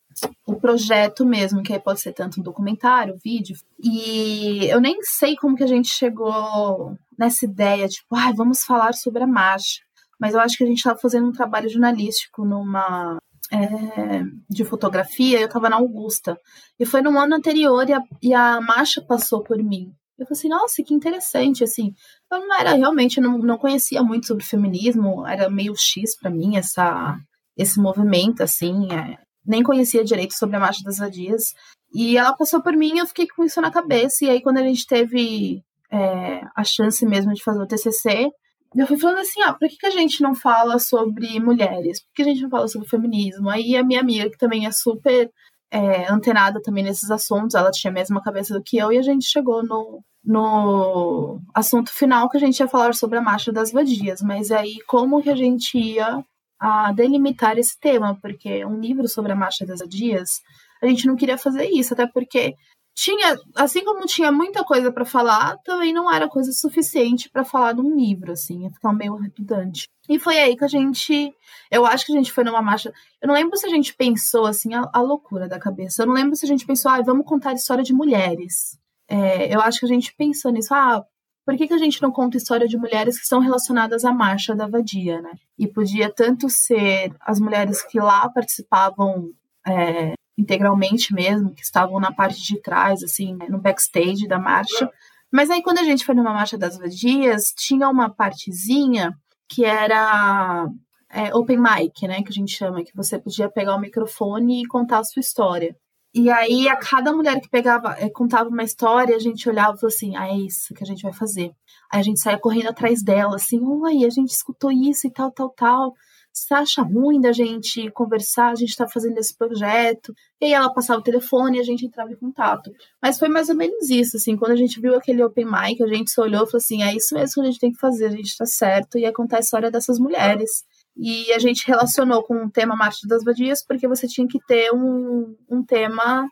o 0.47 0.57
projeto 0.57 1.24
mesmo, 1.24 1.62
que 1.62 1.72
aí 1.72 1.80
pode 1.80 2.01
ser 2.01 2.12
tanto 2.12 2.40
um 2.40 2.42
documentário, 2.42 3.14
um 3.14 3.18
vídeo. 3.18 3.57
E 3.82 4.66
eu 4.66 4.80
nem 4.80 5.03
sei 5.03 5.36
como 5.36 5.57
que 5.57 5.64
a 5.64 5.68
gente 5.68 5.88
chegou 5.88 6.97
nessa 7.18 7.44
ideia, 7.44 7.88
tipo, 7.88 8.14
ah, 8.14 8.32
vamos 8.32 8.62
falar 8.62 8.94
sobre 8.94 9.22
a 9.22 9.26
marcha. 9.26 9.80
Mas 10.20 10.34
eu 10.34 10.40
acho 10.40 10.57
que 10.57 10.64
a 10.64 10.66
gente 10.66 10.78
estava 10.78 10.99
fazendo 10.99 11.28
um 11.28 11.32
trabalho 11.32 11.68
jornalístico 11.68 12.44
numa 12.44 13.16
é, 13.53 14.22
de 14.49 14.64
fotografia, 14.64 15.40
eu 15.40 15.47
estava 15.47 15.68
na 15.68 15.76
Augusta. 15.76 16.38
E 16.78 16.84
foi 16.84 17.03
no 17.03 17.18
ano 17.18 17.34
anterior 17.34 17.88
e 17.88 17.92
a, 17.92 18.03
e 18.22 18.34
a 18.34 18.61
marcha 18.61 19.03
passou 19.03 19.42
por 19.42 19.62
mim. 19.62 19.92
Eu 20.18 20.26
falei 20.26 20.38
assim, 20.38 20.49
nossa, 20.49 20.82
que 20.82 20.94
interessante, 20.94 21.62
assim. 21.62 21.92
Eu 22.32 22.40
não 22.40 22.59
era 22.59 22.72
realmente, 22.72 23.20
não, 23.20 23.38
não 23.38 23.59
conhecia 23.59 24.03
muito 24.03 24.26
sobre 24.26 24.44
feminismo, 24.44 25.26
era 25.26 25.51
meio 25.51 25.74
X 25.76 26.16
para 26.18 26.30
mim 26.30 26.57
essa, 26.57 27.18
esse 27.57 27.78
movimento, 27.78 28.42
assim. 28.42 28.92
É, 28.92 29.18
nem 29.44 29.62
conhecia 29.62 30.05
direito 30.05 30.34
sobre 30.34 30.57
a 30.57 30.61
Marcha 30.61 30.82
das 30.82 30.99
Vadias. 30.99 31.55
E 31.92 32.16
ela 32.16 32.34
passou 32.34 32.62
por 32.62 32.74
mim 32.74 32.99
eu 32.99 33.07
fiquei 33.07 33.26
com 33.28 33.44
isso 33.44 33.61
na 33.61 33.70
cabeça. 33.70 34.24
E 34.24 34.30
aí, 34.30 34.42
quando 34.42 34.59
a 34.59 34.62
gente 34.62 34.86
teve 34.86 35.62
é, 35.92 36.40
a 36.55 36.64
chance 36.64 37.05
mesmo 37.07 37.32
de 37.32 37.42
fazer 37.42 37.62
o 37.62 37.66
TCC, 37.66 38.30
eu 38.79 38.87
fui 38.87 38.99
falando 38.99 39.18
assim, 39.18 39.41
ah, 39.43 39.53
por 39.53 39.68
que, 39.68 39.77
que 39.77 39.87
a 39.87 39.91
gente 39.91 40.22
não 40.22 40.35
fala 40.35 40.79
sobre 40.79 41.39
mulheres? 41.41 42.01
Por 42.03 42.14
que 42.14 42.22
a 42.22 42.27
gente 42.27 42.43
não 42.43 42.51
fala 42.51 42.68
sobre 42.68 42.89
feminismo? 42.89 43.49
Aí 43.49 43.77
a 43.77 43.85
minha 43.85 44.01
amiga, 44.01 44.31
que 44.31 44.39
também 44.39 44.66
é 44.66 44.70
super 44.70 45.31
é, 45.70 46.11
antenada 46.11 46.61
também 46.62 46.85
nesses 46.85 47.11
assuntos, 47.11 47.55
ela 47.55 47.70
tinha 47.70 47.91
a 47.91 47.95
mesma 47.95 48.22
cabeça 48.22 48.55
do 48.55 48.62
que 48.62 48.79
eu, 48.79 48.93
e 48.93 48.99
a 48.99 49.03
gente 49.03 49.24
chegou 49.27 49.64
no, 49.64 50.03
no 50.24 51.41
assunto 51.55 51.93
final 51.93 52.29
que 52.29 52.37
a 52.37 52.41
gente 52.41 52.59
ia 52.59 52.68
falar 52.68 52.95
sobre 52.95 53.18
a 53.18 53.22
marcha 53.22 53.53
das 53.53 53.72
vadias, 53.72 54.20
mas 54.22 54.51
aí 54.51 54.79
como 54.87 55.22
que 55.22 55.31
a 55.31 55.37
gente 55.37 55.79
ia 55.79 56.24
a 56.59 56.93
delimitar 56.93 57.59
esse 57.59 57.79
tema, 57.79 58.18
porque 58.20 58.64
um 58.64 58.81
livro 58.81 59.07
sobre 59.09 59.33
a 59.33 59.37
marcha 59.37 59.66
das 59.66 59.81
vadias, 59.81 60.41
a 60.83 60.87
gente 60.87 61.07
não 61.07 61.16
queria 61.16 61.37
fazer 61.37 61.66
isso, 61.66 61.95
até 61.95 62.07
porque 62.07 62.55
tinha, 62.97 63.38
assim 63.55 63.84
como 63.84 64.07
tinha 64.07 64.32
muita 64.32 64.64
coisa 64.64 64.90
para 64.90 65.05
falar, 65.05 65.59
também 65.59 65.92
não 65.92 66.11
era 66.11 66.26
coisa 66.26 66.51
suficiente 66.51 67.28
para 67.28 67.44
falar 67.44 67.74
num 67.74 67.94
livro, 67.94 68.32
assim, 68.32 68.62
ia 68.62 68.70
ficar 68.70 68.90
meio 68.94 69.14
redundante. 69.16 69.86
E 70.09 70.18
foi 70.18 70.38
aí 70.38 70.57
que 70.57 70.64
a 70.64 70.68
gente, 70.68 71.30
eu 71.70 71.84
acho 71.84 72.07
que 72.07 72.12
a 72.12 72.16
gente 72.16 72.32
foi 72.32 72.42
numa 72.42 72.62
marcha, 72.62 72.90
eu 73.20 73.28
não 73.28 73.34
lembro 73.34 73.55
se 73.59 73.66
a 73.66 73.68
gente 73.68 73.94
pensou, 73.94 74.47
assim, 74.47 74.72
a, 74.72 74.88
a 74.94 75.03
loucura 75.03 75.47
da 75.47 75.59
cabeça, 75.59 76.03
eu 76.03 76.07
não 76.07 76.14
lembro 76.14 76.34
se 76.34 76.47
a 76.47 76.49
gente 76.49 76.64
pensou, 76.64 76.90
ah, 76.90 77.03
vamos 77.03 77.26
contar 77.26 77.53
história 77.53 77.84
de 77.84 77.92
mulheres. 77.92 78.78
É, 79.07 79.55
eu 79.55 79.61
acho 79.61 79.80
que 79.80 79.84
a 79.86 79.90
gente 79.90 80.14
pensou 80.16 80.51
nisso, 80.51 80.72
ah, 80.72 81.05
por 81.44 81.55
que, 81.55 81.68
que 81.68 81.74
a 81.74 81.78
gente 81.78 82.01
não 82.01 82.11
conta 82.11 82.38
história 82.38 82.66
de 82.66 82.78
mulheres 82.78 83.20
que 83.20 83.26
são 83.26 83.40
relacionadas 83.40 84.07
à 84.07 84.12
marcha 84.12 84.55
da 84.55 84.66
vadia, 84.66 85.20
né? 85.20 85.32
E 85.59 85.68
podia 85.68 86.11
tanto 86.11 86.49
ser 86.49 87.14
as 87.20 87.38
mulheres 87.38 87.82
que 87.82 88.01
lá 88.01 88.28
participavam 88.30 89.30
é, 89.66 90.14
integralmente 90.37 91.14
mesmo, 91.14 91.55
que 91.55 91.62
estavam 91.62 91.99
na 91.99 92.12
parte 92.12 92.43
de 92.43 92.61
trás, 92.61 93.03
assim, 93.03 93.34
né, 93.34 93.47
no 93.49 93.59
backstage 93.59 94.28
da 94.28 94.39
marcha. 94.39 94.91
Mas 95.32 95.51
aí 95.51 95.62
quando 95.62 95.78
a 95.78 95.84
gente 95.84 96.05
foi 96.05 96.14
numa 96.14 96.32
marcha 96.32 96.59
das 96.59 96.78
vadias, 96.78 97.53
tinha 97.57 97.89
uma 97.89 98.11
partezinha 98.11 99.16
que 99.49 99.64
era 99.64 100.66
é, 101.11 101.34
open 101.34 101.59
mic, 101.59 102.07
né, 102.07 102.22
que 102.22 102.30
a 102.30 102.32
gente 102.32 102.53
chama, 102.53 102.84
que 102.84 102.95
você 102.95 103.18
podia 103.18 103.49
pegar 103.49 103.74
o 103.76 103.80
microfone 103.80 104.62
e 104.62 104.66
contar 104.66 104.99
a 104.99 105.05
sua 105.05 105.20
história. 105.20 105.74
E 106.14 106.30
aí, 106.30 106.66
a 106.68 106.76
cada 106.76 107.12
mulher 107.12 107.39
que 107.41 107.49
pegava, 107.49 107.95
é, 107.99 108.09
contava 108.09 108.49
uma 108.49 108.62
história, 108.62 109.14
a 109.14 109.18
gente 109.18 109.47
olhava 109.49 109.76
e 109.76 109.80
falou 109.80 109.95
assim: 109.95 110.16
ah, 110.16 110.26
é 110.28 110.34
isso 110.34 110.72
que 110.72 110.82
a 110.82 110.87
gente 110.87 111.03
vai 111.03 111.12
fazer. 111.12 111.51
Aí 111.93 112.01
a 112.01 112.03
gente 112.03 112.20
saia 112.20 112.39
correndo 112.39 112.68
atrás 112.68 113.03
dela, 113.03 113.37
assim, 113.37 113.61
oi, 113.62 114.03
a 114.05 114.09
gente 114.09 114.30
escutou 114.30 114.72
isso 114.72 115.07
e 115.07 115.11
tal, 115.11 115.30
tal, 115.30 115.51
tal 115.51 115.93
você 116.39 116.55
acha 116.55 116.82
ruim 116.82 117.20
da 117.20 117.32
gente 117.32 117.91
conversar, 117.93 118.51
a 118.51 118.55
gente 118.55 118.68
está 118.68 118.87
fazendo 118.87 119.16
esse 119.18 119.37
projeto. 119.37 120.14
E 120.41 120.45
aí 120.45 120.53
ela 120.53 120.72
passava 120.72 121.01
o 121.01 121.03
telefone 121.03 121.57
e 121.57 121.61
a 121.61 121.64
gente 121.64 121.87
entrava 121.87 122.12
em 122.12 122.16
contato. 122.16 122.70
Mas 123.03 123.18
foi 123.18 123.28
mais 123.28 123.49
ou 123.49 123.57
menos 123.57 123.89
isso, 123.89 124.16
assim, 124.18 124.37
quando 124.37 124.53
a 124.53 124.57
gente 124.57 124.80
viu 124.80 124.95
aquele 124.95 125.22
open 125.22 125.47
mic, 125.47 125.82
a 125.82 125.87
gente 125.87 126.11
se 126.11 126.20
olhou 126.20 126.45
e 126.45 126.47
falou 126.47 126.59
assim, 126.59 126.82
é 126.82 126.95
isso 126.95 127.14
mesmo 127.14 127.34
que 127.34 127.41
a 127.41 127.51
gente 127.51 127.61
tem 127.61 127.72
que 127.72 127.78
fazer, 127.78 128.07
a 128.07 128.11
gente 128.11 128.26
está 128.26 128.45
certo, 128.45 128.99
e 128.99 129.03
ia 129.03 129.12
contar 129.12 129.39
a 129.39 129.41
história 129.41 129.70
dessas 129.70 129.99
mulheres. 129.99 130.62
E 130.97 131.32
a 131.32 131.39
gente 131.39 131.66
relacionou 131.66 132.22
com 132.22 132.45
o 132.45 132.51
tema 132.51 132.76
Marcha 132.76 133.07
das 133.09 133.24
Vadias, 133.24 133.64
porque 133.66 133.89
você 133.89 134.07
tinha 134.07 134.26
que 134.28 134.39
ter 134.47 134.72
um, 134.72 135.34
um 135.51 135.62
tema 135.64 136.28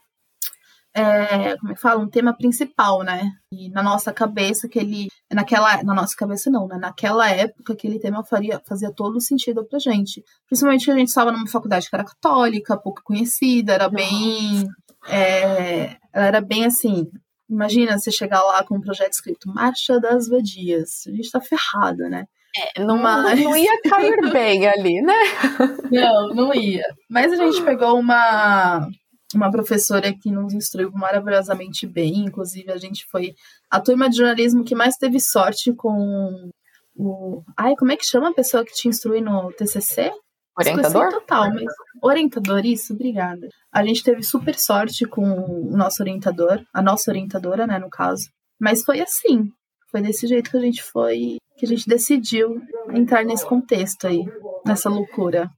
é, 0.94 1.56
como 1.56 1.72
é 1.72 1.74
que 1.74 1.80
fala, 1.80 2.00
um 2.00 2.08
tema 2.08 2.32
principal, 2.36 3.02
né? 3.02 3.28
E 3.52 3.68
na 3.70 3.82
nossa 3.82 4.12
cabeça 4.12 4.68
que 4.68 4.78
ele, 4.78 5.08
naquela, 5.32 5.82
na 5.82 5.92
nossa 5.92 6.14
cabeça 6.16 6.50
não, 6.50 6.68
né? 6.68 6.78
Naquela 6.78 7.28
época 7.28 7.72
aquele 7.72 7.98
tema 7.98 8.24
faria, 8.24 8.60
fazia 8.66 8.92
todo 8.94 9.20
sentido 9.20 9.66
pra 9.66 9.80
gente. 9.80 10.22
Principalmente 10.46 10.84
que 10.84 10.90
a 10.92 10.96
gente 10.96 11.08
estava 11.08 11.32
numa 11.32 11.48
faculdade 11.48 11.90
que 11.90 11.96
era 11.96 12.04
católica, 12.04 12.80
pouco 12.80 13.02
conhecida, 13.02 13.72
era 13.74 13.88
bem, 13.88 14.68
é, 15.08 15.96
era 16.12 16.40
bem 16.40 16.64
assim. 16.64 17.08
Imagina 17.50 17.98
você 17.98 18.12
chegar 18.12 18.42
lá 18.42 18.64
com 18.64 18.76
um 18.76 18.80
projeto 18.80 19.12
escrito 19.12 19.52
Marcha 19.52 19.98
das 19.98 20.28
Vadias. 20.28 21.06
A 21.08 21.10
gente 21.10 21.30
tá 21.30 21.40
ferrado, 21.40 22.08
né? 22.08 22.24
É, 22.56 22.84
não, 22.84 22.98
Mas... 22.98 23.40
não 23.40 23.56
ia 23.56 23.80
cair 23.82 24.32
bem 24.32 24.64
ali, 24.68 25.02
né? 25.02 25.12
Não, 25.90 26.28
não 26.28 26.54
ia. 26.54 26.84
Mas 27.10 27.32
a 27.32 27.36
gente 27.36 27.60
pegou 27.62 27.98
uma 27.98 28.88
uma 29.34 29.50
professora 29.50 30.12
que 30.12 30.30
nos 30.30 30.52
instruiu 30.52 30.90
maravilhosamente 30.92 31.86
bem. 31.86 32.24
Inclusive, 32.24 32.70
a 32.70 32.76
gente 32.76 33.04
foi 33.10 33.34
a 33.70 33.80
turma 33.80 34.08
de 34.08 34.16
jornalismo 34.16 34.64
que 34.64 34.74
mais 34.74 34.96
teve 34.96 35.20
sorte 35.20 35.72
com 35.74 36.50
o. 36.96 37.42
Ai, 37.56 37.74
como 37.76 37.92
é 37.92 37.96
que 37.96 38.06
chama 38.06 38.30
a 38.30 38.34
pessoa 38.34 38.64
que 38.64 38.72
te 38.72 38.88
instrui 38.88 39.20
no 39.20 39.52
TCC? 39.52 40.12
Orientador? 40.56 41.10
Total, 41.10 41.52
mas... 41.52 41.64
Orientador, 42.00 42.64
isso, 42.64 42.92
obrigada. 42.92 43.48
A 43.72 43.84
gente 43.84 44.04
teve 44.04 44.22
super 44.22 44.54
sorte 44.56 45.04
com 45.04 45.22
o 45.22 45.76
nosso 45.76 46.02
orientador, 46.02 46.64
a 46.72 46.80
nossa 46.80 47.10
orientadora, 47.10 47.66
né, 47.66 47.78
no 47.78 47.90
caso. 47.90 48.28
Mas 48.60 48.84
foi 48.84 49.00
assim, 49.00 49.50
foi 49.90 50.00
desse 50.00 50.28
jeito 50.28 50.50
que 50.50 50.56
a 50.56 50.60
gente 50.60 50.82
foi, 50.82 51.38
que 51.56 51.66
a 51.66 51.68
gente 51.68 51.88
decidiu 51.88 52.62
entrar 52.92 53.24
nesse 53.24 53.44
contexto 53.44 54.06
aí, 54.06 54.24
nessa 54.64 54.88
loucura. 54.88 55.50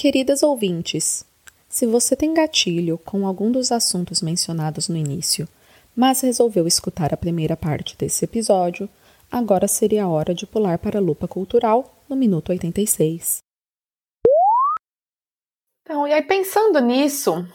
Queridas 0.00 0.42
ouvintes, 0.42 1.26
se 1.68 1.86
você 1.86 2.16
tem 2.16 2.32
gatilho 2.32 2.96
com 2.96 3.26
algum 3.26 3.52
dos 3.52 3.70
assuntos 3.70 4.22
mencionados 4.22 4.88
no 4.88 4.96
início, 4.96 5.46
mas 5.94 6.22
resolveu 6.22 6.66
escutar 6.66 7.12
a 7.12 7.18
primeira 7.18 7.54
parte 7.54 7.94
desse 7.98 8.24
episódio, 8.24 8.88
agora 9.30 9.68
seria 9.68 10.04
a 10.04 10.08
hora 10.08 10.34
de 10.34 10.46
pular 10.46 10.78
para 10.78 10.98
a 10.98 11.02
lupa 11.02 11.28
cultural 11.28 12.02
no 12.08 12.16
minuto 12.16 12.48
86. 12.48 13.40
Então, 15.82 16.08
e 16.08 16.14
aí 16.14 16.22
pensando 16.22 16.80
nisso, 16.80 17.46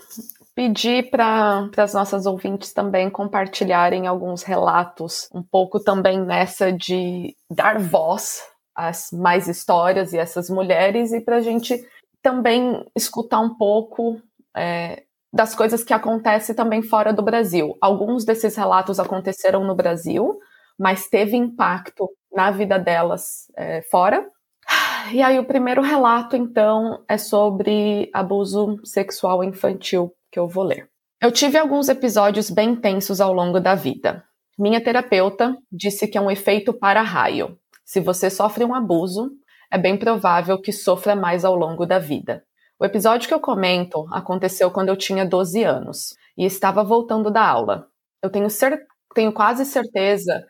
pedi 0.53 1.01
para 1.01 1.67
as 1.77 1.95
nossas 1.95 2.27
ouvintes 2.27 2.71
também 2.71 3.09
compartilharem 3.09 4.05
alguns 4.05 4.43
relatos, 4.43 5.27
um 5.33 5.41
pouco 5.41 5.79
também 5.79 6.23
nessa 6.23 6.71
de 6.71 7.35
dar 7.49 7.79
voz 7.79 8.43
às 8.75 9.09
mais 9.11 9.47
histórias 9.47 10.13
e 10.13 10.19
essas 10.19 10.47
mulheres 10.47 11.11
e 11.11 11.21
para 11.21 11.37
a 11.37 11.41
gente 11.41 11.83
também 12.25 12.83
escutar 12.95 13.39
um 13.39 13.53
pouco 13.53 14.19
é, 14.57 15.03
das 15.31 15.53
coisas 15.53 15.83
que 15.83 15.93
acontecem 15.93 16.55
também 16.55 16.81
fora 16.81 17.13
do 17.13 17.21
Brasil. 17.21 17.77
Alguns 17.79 18.25
desses 18.25 18.55
relatos 18.55 18.99
aconteceram 18.99 19.63
no 19.63 19.75
Brasil, 19.75 20.39
mas 20.75 21.07
teve 21.07 21.37
impacto 21.37 22.09
na 22.33 22.49
vida 22.49 22.79
delas 22.79 23.45
é, 23.55 23.83
fora. 23.91 24.27
E 25.13 25.21
aí, 25.21 25.37
o 25.37 25.45
primeiro 25.45 25.83
relato, 25.83 26.35
então, 26.35 27.03
é 27.07 27.15
sobre 27.15 28.09
abuso 28.11 28.79
sexual 28.83 29.43
infantil, 29.43 30.11
que 30.31 30.39
eu 30.39 30.47
vou 30.47 30.63
ler. 30.63 30.89
Eu 31.21 31.31
tive 31.31 31.59
alguns 31.59 31.89
episódios 31.89 32.49
bem 32.49 32.75
tensos 32.75 33.21
ao 33.21 33.31
longo 33.31 33.59
da 33.59 33.75
vida. 33.75 34.23
Minha 34.57 34.83
terapeuta 34.83 35.55
disse 35.71 36.07
que 36.07 36.17
é 36.17 36.21
um 36.21 36.31
efeito 36.31 36.73
para-raio. 36.73 37.55
Se 37.85 37.99
você 37.99 38.31
sofre 38.31 38.65
um 38.65 38.73
abuso, 38.73 39.29
é 39.71 39.77
bem 39.77 39.97
provável 39.97 40.61
que 40.61 40.71
sofra 40.71 41.15
mais 41.15 41.43
ao 41.43 41.55
longo 41.55 41.85
da 41.85 41.99
vida. 41.99 42.43
O 42.79 42.85
episódio 42.85 43.27
que 43.27 43.33
eu 43.33 43.39
comento 43.39 44.05
aconteceu 44.11 44.69
quando 44.69 44.89
eu 44.89 44.97
tinha 44.97 45.25
12 45.25 45.63
anos 45.63 46.13
e 46.37 46.45
estava 46.45 46.83
voltando 46.83 47.31
da 47.31 47.45
aula. 47.45 47.87
Eu 48.21 48.29
tenho, 48.29 48.49
cer 48.49 48.85
tenho 49.13 49.31
quase 49.31 49.65
certeza 49.65 50.43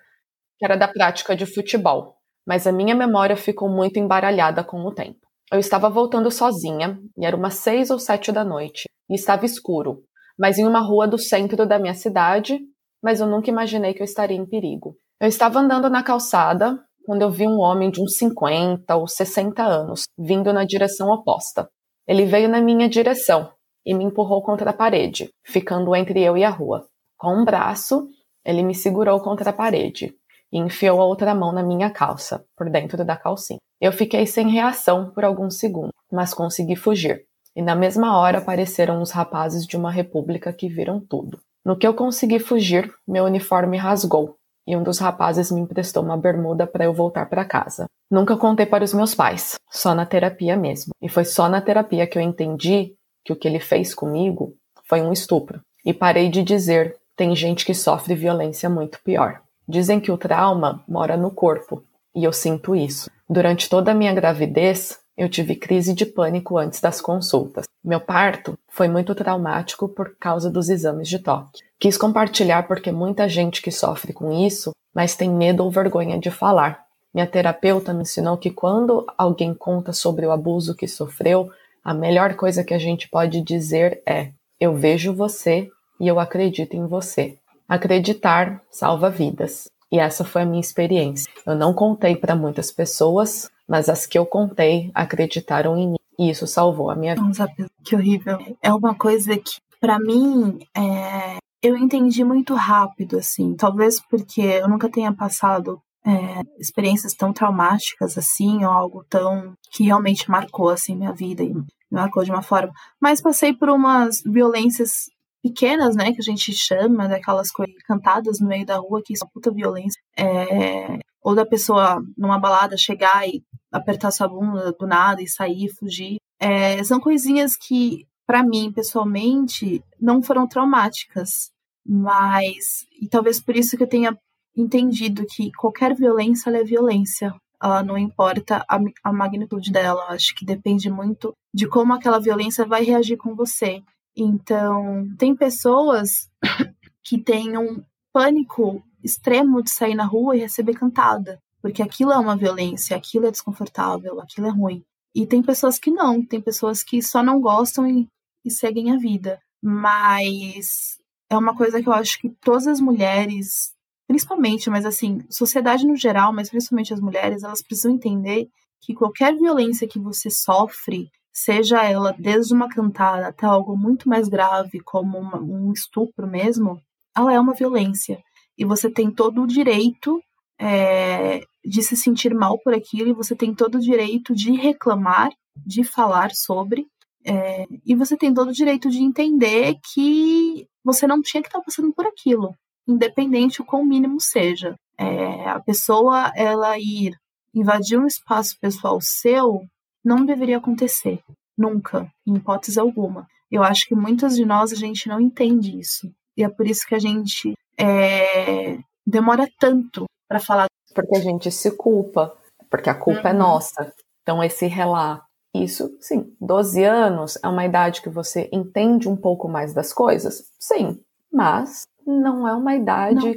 que 0.58 0.66
era 0.66 0.76
da 0.76 0.88
prática 0.88 1.36
de 1.36 1.46
futebol, 1.46 2.16
mas 2.48 2.66
a 2.66 2.72
minha 2.72 2.96
memória 2.96 3.38
ficou 3.38 3.70
muito 3.70 4.00
embaralhada 4.00 4.64
com 4.64 4.78
o 4.82 4.94
tempo. 4.94 5.20
Eu 5.52 5.60
estava 5.60 5.90
voltando 5.90 6.32
sozinha 6.32 7.00
e 7.18 7.26
era 7.26 7.36
umas 7.36 7.56
seis 7.56 7.92
ou 7.92 8.00
sete 8.00 8.32
da 8.32 8.44
noite 8.44 8.86
e 9.10 9.14
estava 9.14 9.46
escuro, 9.46 10.02
mas 10.38 10.58
em 10.58 10.66
uma 10.66 10.80
rua 10.80 11.08
do 11.08 11.20
centro 11.20 11.66
da 11.66 11.78
minha 11.78 11.94
cidade, 11.94 12.60
mas 13.04 13.20
eu 13.20 13.28
nunca 13.28 13.52
imaginei 13.52 13.94
que 13.94 14.02
eu 14.02 14.06
estaria 14.06 14.38
em 14.38 14.48
perigo. 14.48 14.98
Eu 15.22 15.28
estava 15.28 15.60
andando 15.60 15.90
na 15.90 16.02
calçada 16.02 16.80
quando 17.06 17.22
eu 17.22 17.30
vi 17.30 17.48
um 17.48 17.60
homem 17.60 17.92
de 17.92 18.02
uns 18.02 18.18
50 18.18 18.96
ou 18.96 19.08
60 19.08 19.64
anos 19.64 20.04
vindo 20.18 20.52
na 20.52 20.66
direção 20.66 21.10
oposta. 21.10 21.70
Ele 22.08 22.26
veio 22.26 22.50
na 22.50 22.60
minha 22.60 22.90
direção 22.90 23.52
e 23.86 23.94
me 23.94 24.04
empurrou 24.04 24.42
contra 24.42 24.72
a 24.72 24.74
parede, 24.74 25.30
ficando 25.46 25.96
entre 25.96 26.22
eu 26.22 26.36
e 26.36 26.44
a 26.44 26.50
rua. 26.50 26.88
Com 27.18 27.42
um 27.42 27.46
braço, 27.46 28.08
ele 28.44 28.64
me 28.64 28.74
segurou 28.74 29.20
contra 29.20 29.52
a 29.52 29.54
parede 29.54 30.14
e 30.52 30.58
enfiou 30.58 31.02
a 31.02 31.06
outra 31.06 31.34
mão 31.36 31.52
na 31.52 31.64
minha 31.64 31.90
calça, 31.90 32.44
por 32.56 32.70
dentro 32.70 33.04
da 33.06 33.16
calcinha. 33.16 33.60
Eu 33.80 33.92
fiquei 33.92 34.26
sem 34.26 34.50
reação 34.50 35.12
por 35.12 35.24
alguns 35.24 35.60
segundos, 35.60 35.94
mas 36.12 36.34
consegui 36.34 36.76
fugir. 36.76 37.26
E 37.56 37.62
na 37.62 37.76
mesma 37.76 38.18
hora 38.18 38.40
apareceram 38.40 39.02
os 39.02 39.12
rapazes 39.12 39.66
de 39.66 39.78
uma 39.78 39.92
república 39.92 40.52
que 40.52 40.68
viram 40.68 41.00
tudo. 41.00 41.40
No 41.64 41.78
que 41.78 41.88
eu 41.88 41.94
consegui 41.94 42.40
fugir, 42.40 42.94
meu 43.08 43.26
uniforme 43.26 43.78
rasgou 43.78 44.36
e 44.68 44.76
um 44.76 44.84
dos 44.84 45.00
rapazes 45.00 45.52
me 45.52 45.62
emprestou 45.62 46.04
uma 46.04 46.18
bermuda 46.18 46.66
para 46.66 46.86
eu 46.86 46.94
voltar 46.94 47.28
para 47.28 47.46
casa. 47.46 47.86
Nunca 48.10 48.38
contei 48.38 48.66
para 48.66 48.84
os 48.84 48.94
meus 48.94 49.14
pais, 49.14 49.56
só 49.70 49.94
na 49.94 50.06
terapia 50.06 50.56
mesmo. 50.56 50.94
E 51.02 51.10
foi 51.10 51.26
só 51.26 51.50
na 51.50 51.62
terapia 51.62 52.08
que 52.08 52.18
eu 52.18 52.22
entendi 52.22 52.94
que 53.24 53.34
o 53.34 53.36
que 53.36 53.48
ele 53.48 53.60
fez 53.60 53.94
comigo 53.94 54.54
foi 54.88 55.02
um 55.02 55.12
estupro. 55.12 55.60
E 55.84 55.94
parei 55.94 56.30
de 56.30 56.44
dizer: 56.44 56.96
tem 57.16 57.36
gente 57.36 57.66
que 57.66 57.74
sofre 57.74 58.16
violência 58.16 58.70
muito 58.70 59.00
pior. 59.04 59.42
Dizem 59.68 60.00
que 60.00 60.12
o 60.12 60.18
trauma 60.18 60.84
mora 60.88 61.18
no 61.18 61.32
corpo, 61.32 61.84
e 62.16 62.24
eu 62.24 62.32
sinto 62.32 62.76
isso. 62.76 63.10
Durante 63.28 63.68
toda 63.68 63.92
a 63.92 63.96
minha 63.96 64.14
gravidez, 64.14 65.00
eu 65.18 65.30
tive 65.30 65.56
crise 65.56 65.94
de 65.94 66.06
pânico 66.06 66.58
antes 66.58 66.82
das 66.82 67.00
consultas. 67.00 67.66
Meu 67.84 68.00
parto 68.00 68.58
foi 68.68 68.88
muito 68.88 69.16
traumático 69.16 69.88
por 69.88 70.16
causa 70.20 70.50
dos 70.50 70.70
exames 70.70 71.08
de 71.08 71.20
toque. 71.20 71.64
Quis 71.80 71.98
compartilhar 71.98 72.68
porque 72.68 72.92
muita 72.92 73.30
gente 73.30 73.62
que 73.62 73.72
sofre 73.72 74.12
com 74.12 74.32
isso, 74.32 74.72
mas 74.94 75.16
tem 75.16 75.30
medo 75.30 75.64
ou 75.64 75.72
vergonha 75.72 76.20
de 76.20 76.32
falar. 76.32 76.84
Minha 77.14 77.28
terapeuta 77.28 77.94
me 77.94 78.02
ensinou 78.02 78.38
que 78.38 78.52
quando 78.52 79.06
alguém 79.18 79.54
conta 79.54 79.94
sobre 79.94 80.26
o 80.26 80.32
abuso 80.32 80.76
que 80.76 80.88
sofreu, 80.88 81.50
a 81.84 81.94
melhor 81.94 82.36
coisa 82.36 82.64
que 82.64 82.74
a 82.74 82.80
gente 82.80 83.08
pode 83.08 83.42
dizer 83.42 84.02
é: 84.06 84.32
Eu 84.60 84.76
vejo 84.76 85.14
você 85.14 85.70
e 86.00 86.08
eu 86.08 86.20
acredito 86.20 86.76
em 86.76 86.88
você. 86.88 87.38
Acreditar 87.70 88.62
salva 88.70 89.10
vidas. 89.10 89.70
E 89.92 90.00
essa 90.00 90.26
foi 90.26 90.42
a 90.42 90.46
minha 90.46 90.60
experiência. 90.60 91.32
Eu 91.46 91.56
não 91.56 91.74
contei 91.74 92.16
para 92.16 92.36
muitas 92.36 92.72
pessoas, 92.72 93.50
mas 93.68 93.90
as 93.90 94.06
que 94.06 94.18
eu 94.18 94.26
contei 94.26 94.92
acreditaram 94.94 95.78
em 95.78 95.90
mim. 95.90 95.96
E 96.18 96.30
isso 96.30 96.48
salvou 96.48 96.90
a 96.90 96.96
minha 96.96 97.14
vida. 97.14 97.28
Nossa, 97.28 97.48
que 97.84 97.96
horrível. 97.96 98.38
É 98.62 98.74
uma 98.74 98.96
coisa 98.96 99.38
que 99.38 99.58
para 99.80 100.00
mim, 100.00 100.60
é, 100.76 101.38
eu 101.62 101.78
entendi 101.78 102.24
muito 102.24 102.54
rápido, 102.56 103.18
assim. 103.18 103.56
Talvez 103.56 104.00
porque 104.00 104.42
eu 104.42 104.68
nunca 104.68 104.90
tenha 104.90 105.14
passado 105.14 105.80
é, 106.06 106.42
experiências 106.60 107.14
tão 107.14 107.34
traumáticas 107.34 108.18
assim, 108.18 108.64
ou 108.64 108.72
algo 108.72 109.06
tão 109.10 109.54
que 109.72 109.84
realmente 109.84 110.30
marcou 110.30 110.70
assim 110.70 110.96
minha 110.96 111.12
vida 111.12 111.44
e 111.44 111.54
me 111.54 111.66
marcou 111.92 112.24
de 112.24 112.32
uma 112.32 112.42
forma. 112.42 112.72
Mas 113.00 113.22
passei 113.22 113.54
por 113.54 113.70
umas 113.70 114.22
violências 114.26 115.10
pequenas, 115.44 115.96
né, 115.96 116.12
que 116.12 116.20
a 116.20 116.24
gente 116.24 116.54
chama 116.54 117.08
daquelas 117.08 117.52
coisas 117.52 117.76
cantadas 117.88 118.40
no 118.40 118.48
meio 118.48 118.66
da 118.66 118.78
rua 118.78 119.02
que 119.06 119.16
são 119.16 119.28
puta 119.32 119.52
violência. 119.52 120.02
É, 120.18 120.98
ou 121.26 121.34
da 121.34 121.44
pessoa 121.44 122.06
numa 122.16 122.38
balada 122.38 122.78
chegar 122.78 123.28
e 123.28 123.44
apertar 123.72 124.12
sua 124.12 124.28
bunda 124.28 124.72
do 124.72 124.86
nada 124.86 125.24
e 125.24 125.28
sair, 125.28 125.70
fugir. 125.70 126.18
É, 126.40 126.84
são 126.84 127.00
coisinhas 127.00 127.58
que, 127.58 128.06
para 128.28 128.44
mim, 128.44 128.72
pessoalmente, 128.72 129.84
não 130.00 130.22
foram 130.22 130.48
traumáticas. 130.48 131.50
Mas, 131.84 132.86
e 133.02 133.10
talvez 133.10 133.42
por 133.42 133.56
isso 133.56 133.76
que 133.76 133.82
eu 133.82 133.88
tenha 133.88 134.16
entendido 134.56 135.26
que 135.26 135.52
qualquer 135.54 135.96
violência 135.96 136.52
é 136.52 136.64
violência. 136.64 137.34
Ela 137.60 137.82
não 137.82 137.98
importa 137.98 138.64
a, 138.70 138.80
a 139.04 139.12
magnitude 139.12 139.72
dela. 139.72 140.06
Acho 140.10 140.36
que 140.36 140.46
depende 140.46 140.92
muito 140.92 141.34
de 141.52 141.68
como 141.68 141.92
aquela 141.92 142.20
violência 142.20 142.68
vai 142.68 142.84
reagir 142.84 143.18
com 143.18 143.34
você. 143.34 143.82
Então, 144.16 145.08
tem 145.18 145.36
pessoas 145.36 146.30
que 147.04 147.18
têm 147.18 147.58
um 147.58 147.84
pânico 148.14 148.84
extremo 149.06 149.62
de 149.62 149.70
sair 149.70 149.94
na 149.94 150.06
rua 150.06 150.36
e 150.36 150.40
receber 150.40 150.74
cantada, 150.74 151.40
porque 151.62 151.84
aquilo 151.84 152.12
é 152.12 152.18
uma 152.18 152.36
violência, 152.36 152.98
aquilo 152.98 153.28
é 153.28 153.32
desconfortável, 153.32 154.20
aquilo 154.20 154.48
é 154.48 154.50
ruim. 154.50 154.84
E 155.14 155.28
tem 155.28 155.44
pessoas 155.44 155.78
que 155.78 155.92
não, 155.92 156.26
tem 156.26 156.42
pessoas 156.42 156.84
que 156.84 157.02
só 157.02 157.22
não 157.22 157.40
gostam 157.40 157.88
e, 157.88 158.08
e 158.44 158.50
seguem 158.50 158.92
a 158.92 158.98
vida. 158.98 159.40
Mas 159.64 160.98
é 161.30 161.38
uma 161.38 161.56
coisa 161.56 161.82
que 161.82 161.88
eu 161.88 161.94
acho 161.94 162.20
que 162.20 162.30
todas 162.42 162.68
as 162.68 162.82
mulheres, 162.82 163.74
principalmente, 164.08 164.70
mas 164.70 164.86
assim, 164.86 165.24
sociedade 165.30 165.86
no 165.86 165.96
geral, 165.96 166.34
mas 166.34 166.50
principalmente 166.50 166.94
as 166.94 167.00
mulheres, 167.00 167.44
elas 167.44 167.62
precisam 167.62 167.94
entender 167.94 168.50
que 168.82 168.94
qualquer 168.94 169.36
violência 169.36 169.88
que 169.88 170.00
você 170.00 170.30
sofre, 170.30 171.10
seja 171.32 171.84
ela 171.84 172.16
desde 172.18 172.54
uma 172.54 172.70
cantada 172.70 173.28
até 173.28 173.46
algo 173.46 173.78
muito 173.78 174.10
mais 174.10 174.28
grave, 174.28 174.80
como 174.80 175.18
uma, 175.18 175.38
um 175.40 175.72
estupro 175.72 176.28
mesmo, 176.28 176.82
ela 177.16 177.34
é 177.34 177.40
uma 177.40 177.54
violência. 177.54 178.24
E 178.58 178.66
você 178.66 178.90
tem 178.90 179.12
todo 179.12 179.42
o 179.42 179.48
direito 179.48 180.22
é, 180.60 181.42
de 181.64 181.82
se 181.82 181.96
sentir 181.96 182.34
mal 182.34 182.58
por 182.60 182.74
aquilo, 182.74 183.10
e 183.10 183.14
você 183.14 183.36
tem 183.36 183.54
todo 183.54 183.76
o 183.76 183.82
direito 183.82 184.34
de 184.34 184.52
reclamar, 184.52 185.32
de 185.66 185.84
falar 185.84 186.32
sobre, 186.32 186.88
é, 187.26 187.66
e 187.86 187.96
você 187.96 188.16
tem 188.16 188.34
todo 188.34 188.50
o 188.50 188.54
direito 188.54 188.90
de 188.90 189.02
entender 189.02 189.76
que 189.94 190.68
você 190.84 191.08
não 191.08 191.22
tinha 191.22 191.42
que 191.42 191.50
estar 191.50 191.62
passando 191.62 191.92
por 191.92 192.06
aquilo, 192.06 192.54
independente 192.88 193.62
o 193.62 193.66
quão 193.66 193.84
mínimo 193.84 194.22
seja. 194.22 194.76
É, 194.98 195.50
a 195.50 195.60
pessoa 195.60 196.32
ela 196.36 196.78
ir 196.78 197.18
invadir 197.54 198.00
um 198.00 198.06
espaço 198.06 198.56
pessoal 198.60 199.00
seu 199.02 199.66
não 200.04 200.24
deveria 200.24 200.58
acontecer, 200.58 201.20
nunca, 201.58 202.08
em 202.28 202.36
hipótese 202.36 202.80
alguma. 202.80 203.28
Eu 203.50 203.64
acho 203.64 203.88
que 203.88 203.96
muitas 203.96 204.36
de 204.36 204.46
nós 204.46 204.72
a 204.72 204.76
gente 204.76 205.08
não 205.08 205.20
entende 205.20 205.80
isso. 205.80 206.12
E 206.38 206.44
é 206.44 206.50
por 206.50 206.68
isso 206.68 206.86
que 206.86 206.94
a 206.94 207.00
gente 207.00 207.56
é, 207.78 208.78
demora 209.06 209.48
tanto 209.60 210.06
para 210.28 210.40
falar. 210.40 210.68
Porque 210.94 211.18
a 211.18 211.22
gente 211.22 211.52
se 211.52 211.72
culpa, 211.72 212.34
porque 212.70 212.90
a 212.90 212.96
culpa 212.96 213.30
é 213.30 213.32
uhum. 213.32 213.38
é 213.38 213.40
nossa. 213.40 213.94
Então, 214.22 214.44
esse 214.44 214.66
relato, 214.66 215.24
isso, 215.54 215.96
sim, 216.00 216.34
12 216.40 216.84
anos 216.84 217.38
é 217.44 217.48
uma 217.48 217.66
idade 217.66 218.02
que 218.02 218.10
você 218.10 218.50
entende 218.52 219.08
um 219.08 219.16
pouco 219.16 219.48
mais 219.48 219.74
das 219.74 219.94
coisas? 219.94 220.44
Sim, 220.60 221.00
mas 221.32 221.84
não 222.06 222.48
é 222.48 222.54
uma 222.54 222.76
idade 222.76 223.36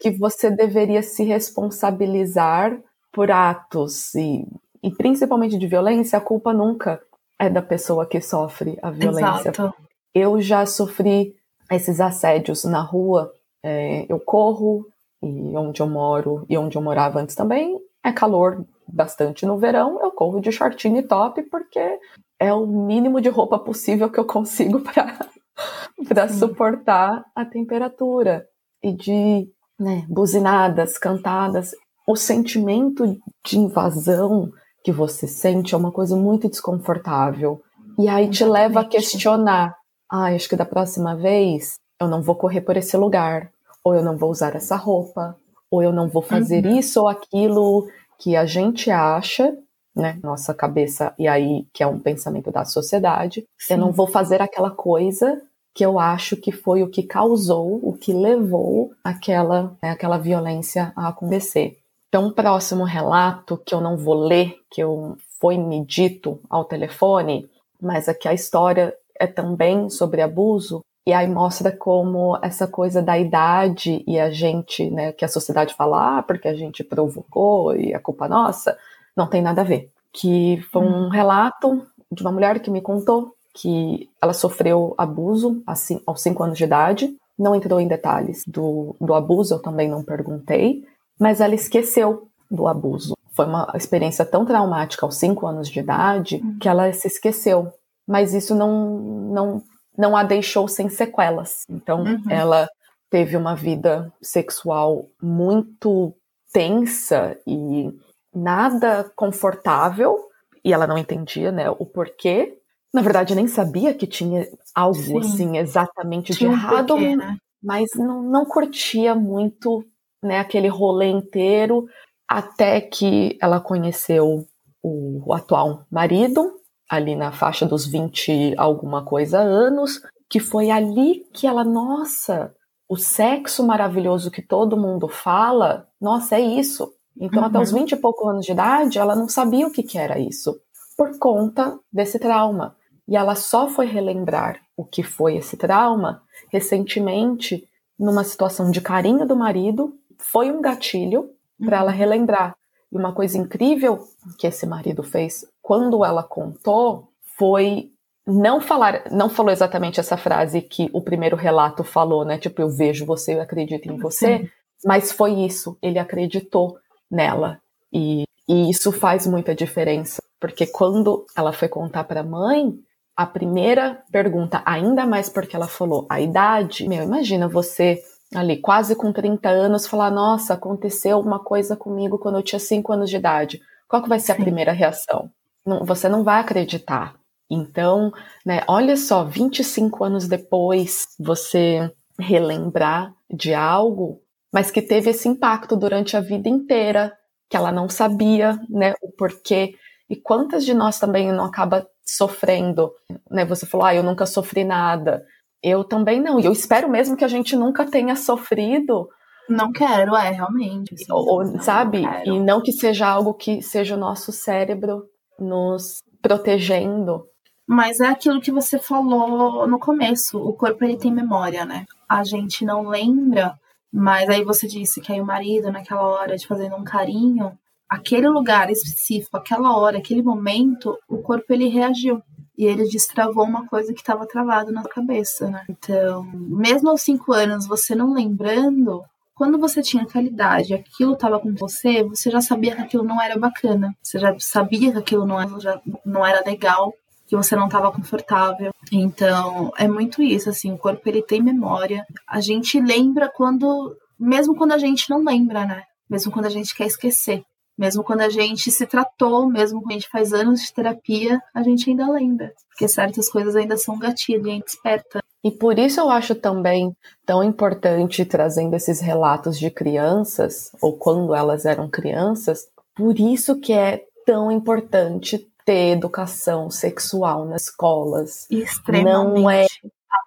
que 0.00 0.10
você 0.10 0.50
deveria 0.50 1.02
se 1.02 1.24
responsabilizar 1.24 2.78
por 3.12 3.30
atos 3.30 4.14
e 4.14 4.44
e 4.82 4.90
principalmente 4.90 5.58
de 5.58 5.66
violência, 5.66 6.18
a 6.18 6.20
culpa 6.20 6.52
nunca 6.52 7.00
é 7.38 7.48
da 7.48 7.62
pessoa 7.62 8.06
que 8.06 8.20
sofre 8.20 8.78
a 8.82 8.90
violência. 8.90 9.50
Exato. 9.50 9.74
Eu 10.14 10.40
já 10.40 10.64
sofri 10.66 11.34
esses 11.70 12.00
assédios 12.00 12.64
na 12.64 12.80
rua, 12.80 13.32
é, 13.64 14.06
eu 14.08 14.20
corro, 14.20 14.86
e 15.22 15.56
onde 15.56 15.80
eu 15.80 15.86
moro 15.88 16.46
e 16.48 16.56
onde 16.56 16.76
eu 16.76 16.82
morava 16.82 17.20
antes 17.20 17.34
também 17.34 17.78
é 18.04 18.12
calor 18.12 18.64
bastante 18.86 19.44
no 19.44 19.58
verão, 19.58 20.00
eu 20.02 20.10
corro 20.10 20.40
de 20.40 20.52
shortinho 20.52 20.98
e 20.98 21.02
top 21.02 21.42
porque 21.50 21.98
é 22.40 22.52
o 22.52 22.66
mínimo 22.66 23.20
de 23.20 23.28
roupa 23.28 23.58
possível 23.58 24.10
que 24.10 24.18
eu 24.18 24.24
consigo 24.24 24.80
para 26.08 26.28
suportar 26.28 27.24
a 27.34 27.44
temperatura. 27.44 28.46
E 28.82 28.92
de 28.92 29.48
né, 29.78 30.06
buzinadas, 30.08 30.96
cantadas, 30.96 31.72
o 32.06 32.14
sentimento 32.14 33.04
de 33.44 33.58
invasão 33.58 34.50
que 34.84 34.92
você 34.92 35.26
sente 35.26 35.74
é 35.74 35.76
uma 35.76 35.90
coisa 35.90 36.16
muito 36.16 36.48
desconfortável. 36.48 37.60
E 37.98 38.08
aí 38.08 38.30
te 38.30 38.44
leva 38.44 38.80
a 38.80 38.88
questionar: 38.88 39.74
ah, 40.10 40.32
acho 40.32 40.48
que 40.48 40.56
da 40.56 40.64
próxima 40.64 41.16
vez 41.16 41.74
eu 42.00 42.08
não 42.08 42.22
vou 42.22 42.34
correr 42.34 42.60
por 42.60 42.76
esse 42.76 42.96
lugar, 42.96 43.50
ou 43.82 43.94
eu 43.94 44.02
não 44.02 44.16
vou 44.16 44.30
usar 44.30 44.54
essa 44.54 44.76
roupa, 44.76 45.36
ou 45.70 45.82
eu 45.82 45.92
não 45.92 46.08
vou 46.08 46.22
fazer 46.22 46.64
uhum. 46.64 46.78
isso 46.78 47.00
ou 47.00 47.08
aquilo 47.08 47.88
que 48.18 48.36
a 48.36 48.44
gente 48.44 48.90
acha, 48.90 49.56
né, 49.94 50.18
nossa 50.22 50.54
cabeça, 50.54 51.14
e 51.18 51.26
aí 51.26 51.66
que 51.72 51.82
é 51.82 51.86
um 51.86 51.98
pensamento 51.98 52.50
da 52.50 52.64
sociedade, 52.64 53.46
Sim. 53.58 53.74
eu 53.74 53.78
não 53.78 53.92
vou 53.92 54.06
fazer 54.06 54.40
aquela 54.40 54.70
coisa 54.70 55.42
que 55.74 55.84
eu 55.84 55.98
acho 55.98 56.36
que 56.36 56.50
foi 56.50 56.82
o 56.82 56.88
que 56.88 57.02
causou, 57.02 57.78
o 57.82 57.92
que 57.92 58.12
levou 58.12 58.92
aquela, 59.02 59.76
né, 59.82 59.90
aquela 59.90 60.18
violência 60.18 60.92
a 60.96 61.08
acontecer. 61.08 61.78
Então, 62.08 62.26
um 62.26 62.32
próximo 62.32 62.84
relato 62.84 63.60
que 63.64 63.74
eu 63.74 63.80
não 63.80 63.96
vou 63.96 64.14
ler, 64.14 64.56
que 64.70 64.82
eu, 64.82 65.16
foi 65.40 65.58
me 65.58 65.84
dito 65.84 66.40
ao 66.48 66.64
telefone, 66.64 67.48
mas 67.80 68.08
aqui 68.08 68.26
a 68.26 68.34
história 68.34 68.94
é 69.20 69.26
também 69.26 69.88
sobre 69.90 70.22
abuso, 70.22 70.82
e 71.08 71.12
aí 71.14 71.26
mostra 71.26 71.72
como 71.72 72.38
essa 72.42 72.68
coisa 72.68 73.00
da 73.00 73.18
idade 73.18 74.04
e 74.06 74.20
a 74.20 74.30
gente, 74.30 74.90
né, 74.90 75.10
que 75.10 75.24
a 75.24 75.28
sociedade 75.28 75.72
fala, 75.74 76.18
ah, 76.18 76.22
porque 76.22 76.46
a 76.46 76.52
gente 76.52 76.84
provocou 76.84 77.74
e 77.74 77.94
a 77.94 77.98
culpa 77.98 78.26
é 78.26 78.28
nossa, 78.28 78.76
não 79.16 79.26
tem 79.26 79.40
nada 79.40 79.62
a 79.62 79.64
ver. 79.64 79.90
Que 80.12 80.62
foi 80.70 80.82
um 80.82 81.06
hum. 81.06 81.08
relato 81.08 81.82
de 82.12 82.20
uma 82.20 82.30
mulher 82.30 82.60
que 82.60 82.70
me 82.70 82.82
contou 82.82 83.32
que 83.54 84.10
ela 84.20 84.34
sofreu 84.34 84.94
abuso 84.98 85.62
assim, 85.66 85.98
aos 86.06 86.20
5 86.20 86.42
anos 86.42 86.58
de 86.58 86.64
idade, 86.64 87.16
não 87.38 87.54
entrou 87.54 87.80
em 87.80 87.88
detalhes 87.88 88.44
do, 88.46 88.94
do 89.00 89.14
abuso, 89.14 89.54
eu 89.54 89.62
também 89.62 89.88
não 89.88 90.04
perguntei, 90.04 90.84
mas 91.18 91.40
ela 91.40 91.54
esqueceu 91.54 92.28
do 92.50 92.68
abuso. 92.68 93.14
Foi 93.32 93.46
uma 93.46 93.72
experiência 93.74 94.26
tão 94.26 94.44
traumática 94.44 95.06
aos 95.06 95.16
cinco 95.16 95.46
anos 95.46 95.70
de 95.70 95.80
idade 95.80 96.36
uhum. 96.36 96.58
que 96.58 96.68
ela 96.68 96.92
se 96.92 97.06
esqueceu. 97.06 97.72
Mas 98.06 98.34
isso 98.34 98.54
não, 98.54 98.98
não, 99.32 99.62
não 99.98 100.16
a 100.16 100.22
deixou 100.22 100.68
sem 100.68 100.88
sequelas. 100.88 101.64
Então, 101.68 102.04
uhum. 102.04 102.22
ela 102.30 102.68
teve 103.10 103.36
uma 103.36 103.56
vida 103.56 104.12
sexual 104.22 105.10
muito 105.20 106.14
tensa 106.52 107.36
e 107.44 107.92
nada 108.32 109.10
confortável, 109.16 110.16
e 110.64 110.72
ela 110.72 110.86
não 110.86 110.96
entendia 110.96 111.50
né, 111.50 111.68
o 111.68 111.84
porquê. 111.84 112.56
Na 112.94 113.02
verdade, 113.02 113.34
nem 113.34 113.48
sabia 113.48 113.92
que 113.92 114.06
tinha 114.06 114.46
algo 114.74 114.94
Sim. 114.94 115.18
assim 115.18 115.58
exatamente 115.58 116.32
tinha 116.32 116.50
de 116.50 116.56
errado, 116.56 116.94
um 116.94 116.98
porquê, 116.98 117.16
né? 117.16 117.36
mas 117.62 117.90
não, 117.96 118.22
não 118.22 118.44
curtia 118.44 119.14
muito 119.14 119.84
né, 120.22 120.38
aquele 120.38 120.68
rolê 120.68 121.06
inteiro, 121.06 121.86
até 122.26 122.80
que 122.80 123.36
ela 123.40 123.60
conheceu 123.60 124.46
o, 124.82 125.22
o 125.26 125.34
atual 125.34 125.84
marido, 125.90 126.57
ali 126.88 127.14
na 127.14 127.32
faixa 127.32 127.66
dos 127.66 127.86
20 127.86 128.54
alguma 128.56 129.04
coisa 129.04 129.38
anos, 129.38 130.00
que 130.28 130.40
foi 130.40 130.70
ali 130.70 131.26
que 131.32 131.46
ela, 131.46 131.64
nossa, 131.64 132.54
o 132.88 132.96
sexo 132.96 133.66
maravilhoso 133.66 134.30
que 134.30 134.40
todo 134.40 134.76
mundo 134.76 135.08
fala, 135.08 135.86
nossa, 136.00 136.36
é 136.36 136.40
isso. 136.40 136.92
Então, 137.20 137.40
uhum. 137.40 137.48
até 137.48 137.60
os 137.60 137.72
20 137.72 137.92
e 137.92 137.96
poucos 137.96 138.28
anos 138.28 138.46
de 138.46 138.52
idade, 138.52 138.98
ela 138.98 139.14
não 139.14 139.28
sabia 139.28 139.66
o 139.66 139.70
que, 139.70 139.82
que 139.82 139.98
era 139.98 140.18
isso, 140.18 140.58
por 140.96 141.18
conta 141.18 141.78
desse 141.92 142.18
trauma. 142.18 142.76
E 143.06 143.16
ela 143.16 143.34
só 143.34 143.68
foi 143.68 143.86
relembrar 143.86 144.60
o 144.76 144.84
que 144.84 145.02
foi 145.02 145.36
esse 145.36 145.56
trauma 145.56 146.22
recentemente, 146.50 147.66
numa 147.98 148.24
situação 148.24 148.70
de 148.70 148.80
carinho 148.80 149.26
do 149.26 149.36
marido, 149.36 149.94
foi 150.18 150.50
um 150.50 150.60
gatilho 150.60 151.30
para 151.64 151.78
ela 151.78 151.90
uhum. 151.90 151.96
relembrar. 151.96 152.56
E 152.90 152.96
uma 152.96 153.12
coisa 153.12 153.36
incrível 153.36 154.06
que 154.38 154.46
esse 154.46 154.66
marido 154.66 155.02
fez 155.02 155.44
quando 155.68 156.02
ela 156.02 156.22
contou 156.22 157.10
foi 157.36 157.90
não 158.26 158.58
falar, 158.58 159.02
não 159.10 159.28
falou 159.28 159.52
exatamente 159.52 160.00
essa 160.00 160.16
frase 160.16 160.62
que 160.62 160.88
o 160.94 161.02
primeiro 161.02 161.36
relato 161.36 161.84
falou, 161.84 162.24
né? 162.24 162.38
Tipo, 162.38 162.62
eu 162.62 162.70
vejo 162.70 163.04
você, 163.04 163.34
eu 163.34 163.42
acredito 163.42 163.86
em 163.86 163.98
você, 163.98 164.38
Sim. 164.38 164.48
mas 164.82 165.12
foi 165.12 165.32
isso, 165.32 165.76
ele 165.82 165.98
acreditou 165.98 166.78
nela. 167.10 167.60
E, 167.92 168.24
e 168.48 168.70
isso 168.70 168.90
faz 168.90 169.26
muita 169.26 169.54
diferença, 169.54 170.22
porque 170.40 170.66
quando 170.66 171.26
ela 171.36 171.52
foi 171.52 171.68
contar 171.68 172.04
para 172.04 172.20
a 172.20 172.24
mãe, 172.24 172.72
a 173.14 173.26
primeira 173.26 174.02
pergunta, 174.10 174.62
ainda 174.64 175.04
mais 175.04 175.28
porque 175.28 175.54
ela 175.54 175.68
falou 175.68 176.06
a 176.08 176.18
idade, 176.18 176.88
meu, 176.88 177.04
imagina 177.04 177.46
você 177.46 178.02
ali 178.34 178.56
quase 178.56 178.96
com 178.96 179.12
30 179.12 179.50
anos 179.50 179.86
falar, 179.86 180.10
nossa, 180.10 180.54
aconteceu 180.54 181.20
uma 181.20 181.38
coisa 181.38 181.76
comigo 181.76 182.18
quando 182.18 182.38
eu 182.38 182.42
tinha 182.42 182.58
5 182.58 182.90
anos 182.90 183.10
de 183.10 183.16
idade. 183.16 183.60
Qual 183.86 184.02
que 184.02 184.08
vai 184.08 184.18
ser 184.18 184.32
a 184.32 184.36
primeira 184.36 184.72
reação? 184.72 185.30
Não, 185.68 185.84
você 185.84 186.08
não 186.08 186.24
vai 186.24 186.40
acreditar. 186.40 187.14
Então, 187.50 188.10
né, 188.44 188.62
olha 188.66 188.96
só, 188.96 189.24
25 189.24 190.02
anos 190.02 190.26
depois, 190.26 191.08
você 191.20 191.92
relembrar 192.18 193.14
de 193.30 193.52
algo, 193.52 194.22
mas 194.52 194.70
que 194.70 194.80
teve 194.80 195.10
esse 195.10 195.28
impacto 195.28 195.76
durante 195.76 196.16
a 196.16 196.20
vida 196.20 196.48
inteira, 196.48 197.12
que 197.50 197.56
ela 197.56 197.70
não 197.70 197.88
sabia, 197.88 198.58
né, 198.68 198.94
o 199.02 199.12
porquê. 199.12 199.74
E 200.08 200.16
quantas 200.16 200.64
de 200.64 200.72
nós 200.72 200.98
também 200.98 201.30
não 201.30 201.44
acaba 201.44 201.86
sofrendo, 202.02 202.90
né? 203.30 203.44
Você 203.44 203.66
falou, 203.66 203.86
ah, 203.86 203.94
eu 203.94 204.02
nunca 204.02 204.24
sofri 204.24 204.64
nada. 204.64 205.22
Eu 205.62 205.84
também 205.84 206.18
não. 206.18 206.40
E 206.40 206.46
eu 206.46 206.52
espero 206.52 206.88
mesmo 206.88 207.14
que 207.14 207.24
a 207.24 207.28
gente 207.28 207.54
nunca 207.54 207.84
tenha 207.84 208.16
sofrido. 208.16 209.06
Não 209.50 209.70
quero, 209.70 210.16
é, 210.16 210.30
realmente. 210.30 210.94
Ou, 211.10 211.44
não, 211.44 211.60
sabe? 211.60 212.00
Não 212.00 212.36
e 212.36 212.40
não 212.40 212.62
que 212.62 212.72
seja 212.72 213.06
algo 213.06 213.34
que 213.34 213.60
seja 213.60 213.94
o 213.94 213.98
nosso 213.98 214.32
cérebro 214.32 215.02
nos 215.38 216.02
protegendo. 216.20 217.24
Mas 217.66 218.00
é 218.00 218.06
aquilo 218.06 218.40
que 218.40 218.50
você 218.50 218.78
falou 218.78 219.66
no 219.66 219.78
começo. 219.78 220.38
O 220.38 220.54
corpo 220.54 220.84
ele 220.84 220.96
tem 220.96 221.12
memória, 221.12 221.64
né? 221.64 221.84
A 222.08 222.24
gente 222.24 222.64
não 222.64 222.88
lembra, 222.88 223.58
mas 223.92 224.28
aí 224.28 224.42
você 224.42 224.66
disse 224.66 225.00
que 225.00 225.12
aí 225.12 225.20
o 225.20 225.26
marido, 225.26 225.70
naquela 225.70 226.02
hora 226.02 226.36
de 226.36 226.46
fazendo 226.46 226.76
um 226.76 226.84
carinho, 226.84 227.52
aquele 227.88 228.28
lugar 228.28 228.70
específico, 228.70 229.36
aquela 229.36 229.76
hora, 229.76 229.98
aquele 229.98 230.22
momento, 230.22 230.96
o 231.08 231.18
corpo 231.18 231.52
ele 231.52 231.68
reagiu 231.68 232.22
e 232.56 232.64
ele 232.64 232.88
destravou 232.88 233.44
uma 233.44 233.66
coisa 233.66 233.94
que 233.94 234.00
estava 234.00 234.26
travado 234.26 234.72
na 234.72 234.82
cabeça, 234.82 235.48
né? 235.48 235.64
Então, 235.68 236.24
mesmo 236.34 236.90
aos 236.90 237.02
cinco 237.02 237.32
anos, 237.32 237.66
você 237.66 237.94
não 237.94 238.12
lembrando, 238.12 239.04
quando 239.38 239.56
você 239.56 239.80
tinha 239.80 240.04
qualidade, 240.04 240.74
aquilo 240.74 241.12
estava 241.12 241.38
com 241.38 241.54
você, 241.54 242.02
você 242.02 242.28
já 242.28 242.40
sabia 242.40 242.74
que 242.74 242.82
aquilo 242.82 243.04
não 243.04 243.22
era 243.22 243.38
bacana, 243.38 243.94
você 244.02 244.18
já 244.18 244.34
sabia 244.40 244.90
que 244.90 244.98
aquilo 244.98 245.24
não 245.24 245.40
era, 245.40 245.60
já 245.60 245.80
não 246.04 246.26
era 246.26 246.42
legal, 246.44 246.92
que 247.24 247.36
você 247.36 247.54
não 247.54 247.66
estava 247.66 247.92
confortável. 247.92 248.72
Então, 248.90 249.70
é 249.78 249.86
muito 249.86 250.20
isso, 250.20 250.50
assim, 250.50 250.72
o 250.72 250.78
corpo 250.78 251.08
ele 251.08 251.22
tem 251.22 251.40
memória. 251.40 252.04
A 252.26 252.40
gente 252.40 252.80
lembra 252.80 253.30
quando, 253.32 253.96
mesmo 254.18 254.56
quando 254.56 254.72
a 254.72 254.78
gente 254.78 255.08
não 255.08 255.22
lembra, 255.22 255.64
né? 255.64 255.84
Mesmo 256.10 256.32
quando 256.32 256.46
a 256.46 256.50
gente 256.50 256.74
quer 256.74 256.86
esquecer. 256.86 257.44
Mesmo 257.78 258.02
quando 258.02 258.22
a 258.22 258.28
gente 258.28 258.72
se 258.72 258.86
tratou, 258.88 259.48
mesmo 259.48 259.80
quando 259.80 259.92
a 259.92 259.94
gente 259.94 260.08
faz 260.08 260.32
anos 260.32 260.62
de 260.62 260.74
terapia, 260.74 261.40
a 261.54 261.62
gente 261.62 261.88
ainda 261.88 262.10
lembra. 262.10 262.52
Porque 262.70 262.88
certas 262.88 263.28
coisas 263.28 263.54
ainda 263.54 263.76
são 263.76 263.96
gatilho 263.96 264.48
e 264.48 264.50
a 264.50 264.54
gente 264.54 264.64
desperta. 264.64 265.22
E 265.44 265.50
por 265.50 265.78
isso 265.78 266.00
eu 266.00 266.10
acho 266.10 266.34
também 266.34 266.94
tão 267.24 267.44
importante 267.44 268.24
trazendo 268.24 268.74
esses 268.74 269.00
relatos 269.00 269.58
de 269.58 269.70
crianças, 269.70 270.72
ou 270.82 270.96
quando 270.96 271.34
elas 271.34 271.64
eram 271.64 271.88
crianças, 271.88 272.68
por 272.94 273.18
isso 273.18 273.60
que 273.60 273.72
é 273.72 274.04
tão 274.26 274.50
importante 274.50 275.48
ter 275.64 275.92
educação 275.92 276.70
sexual 276.70 277.44
nas 277.44 277.62
escolas. 277.62 278.46
Extremamente. 278.50 279.40
Não 279.40 279.50
é 279.50 279.66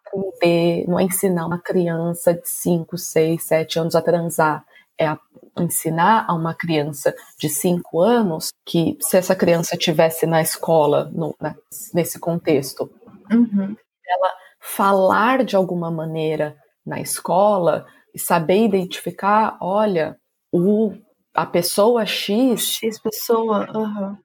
aprender, 0.05 0.87
não 0.87 0.99
é 0.99 1.03
ensinar 1.03 1.45
uma 1.45 1.59
criança 1.59 2.33
de 2.33 2.47
5, 2.47 2.97
6, 2.97 3.43
7 3.43 3.79
anos 3.79 3.95
a 3.95 4.01
transar. 4.01 4.63
É 4.97 5.07
a 5.07 5.19
ensinar 5.57 6.25
a 6.27 6.33
uma 6.33 6.53
criança 6.53 7.13
de 7.37 7.49
5 7.49 7.99
anos 7.99 8.53
que 8.65 8.97
se 9.01 9.17
essa 9.17 9.35
criança 9.35 9.75
tivesse 9.75 10.25
na 10.25 10.41
escola, 10.41 11.11
no, 11.13 11.35
na, 11.41 11.55
nesse 11.93 12.19
contexto, 12.19 12.89
uhum. 13.31 13.75
ela 14.07 14.40
falar 14.61 15.43
de 15.43 15.55
alguma 15.55 15.89
maneira 15.89 16.55
na 16.85 17.01
escola 17.01 17.85
e 18.13 18.19
saber 18.19 18.63
identificar, 18.63 19.57
olha, 19.59 20.17
o, 20.51 20.93
a 21.33 21.45
pessoa 21.45 22.05
X, 22.05 22.75
X 22.75 22.99
pessoa, 22.99 23.67
uhum. 23.75 24.15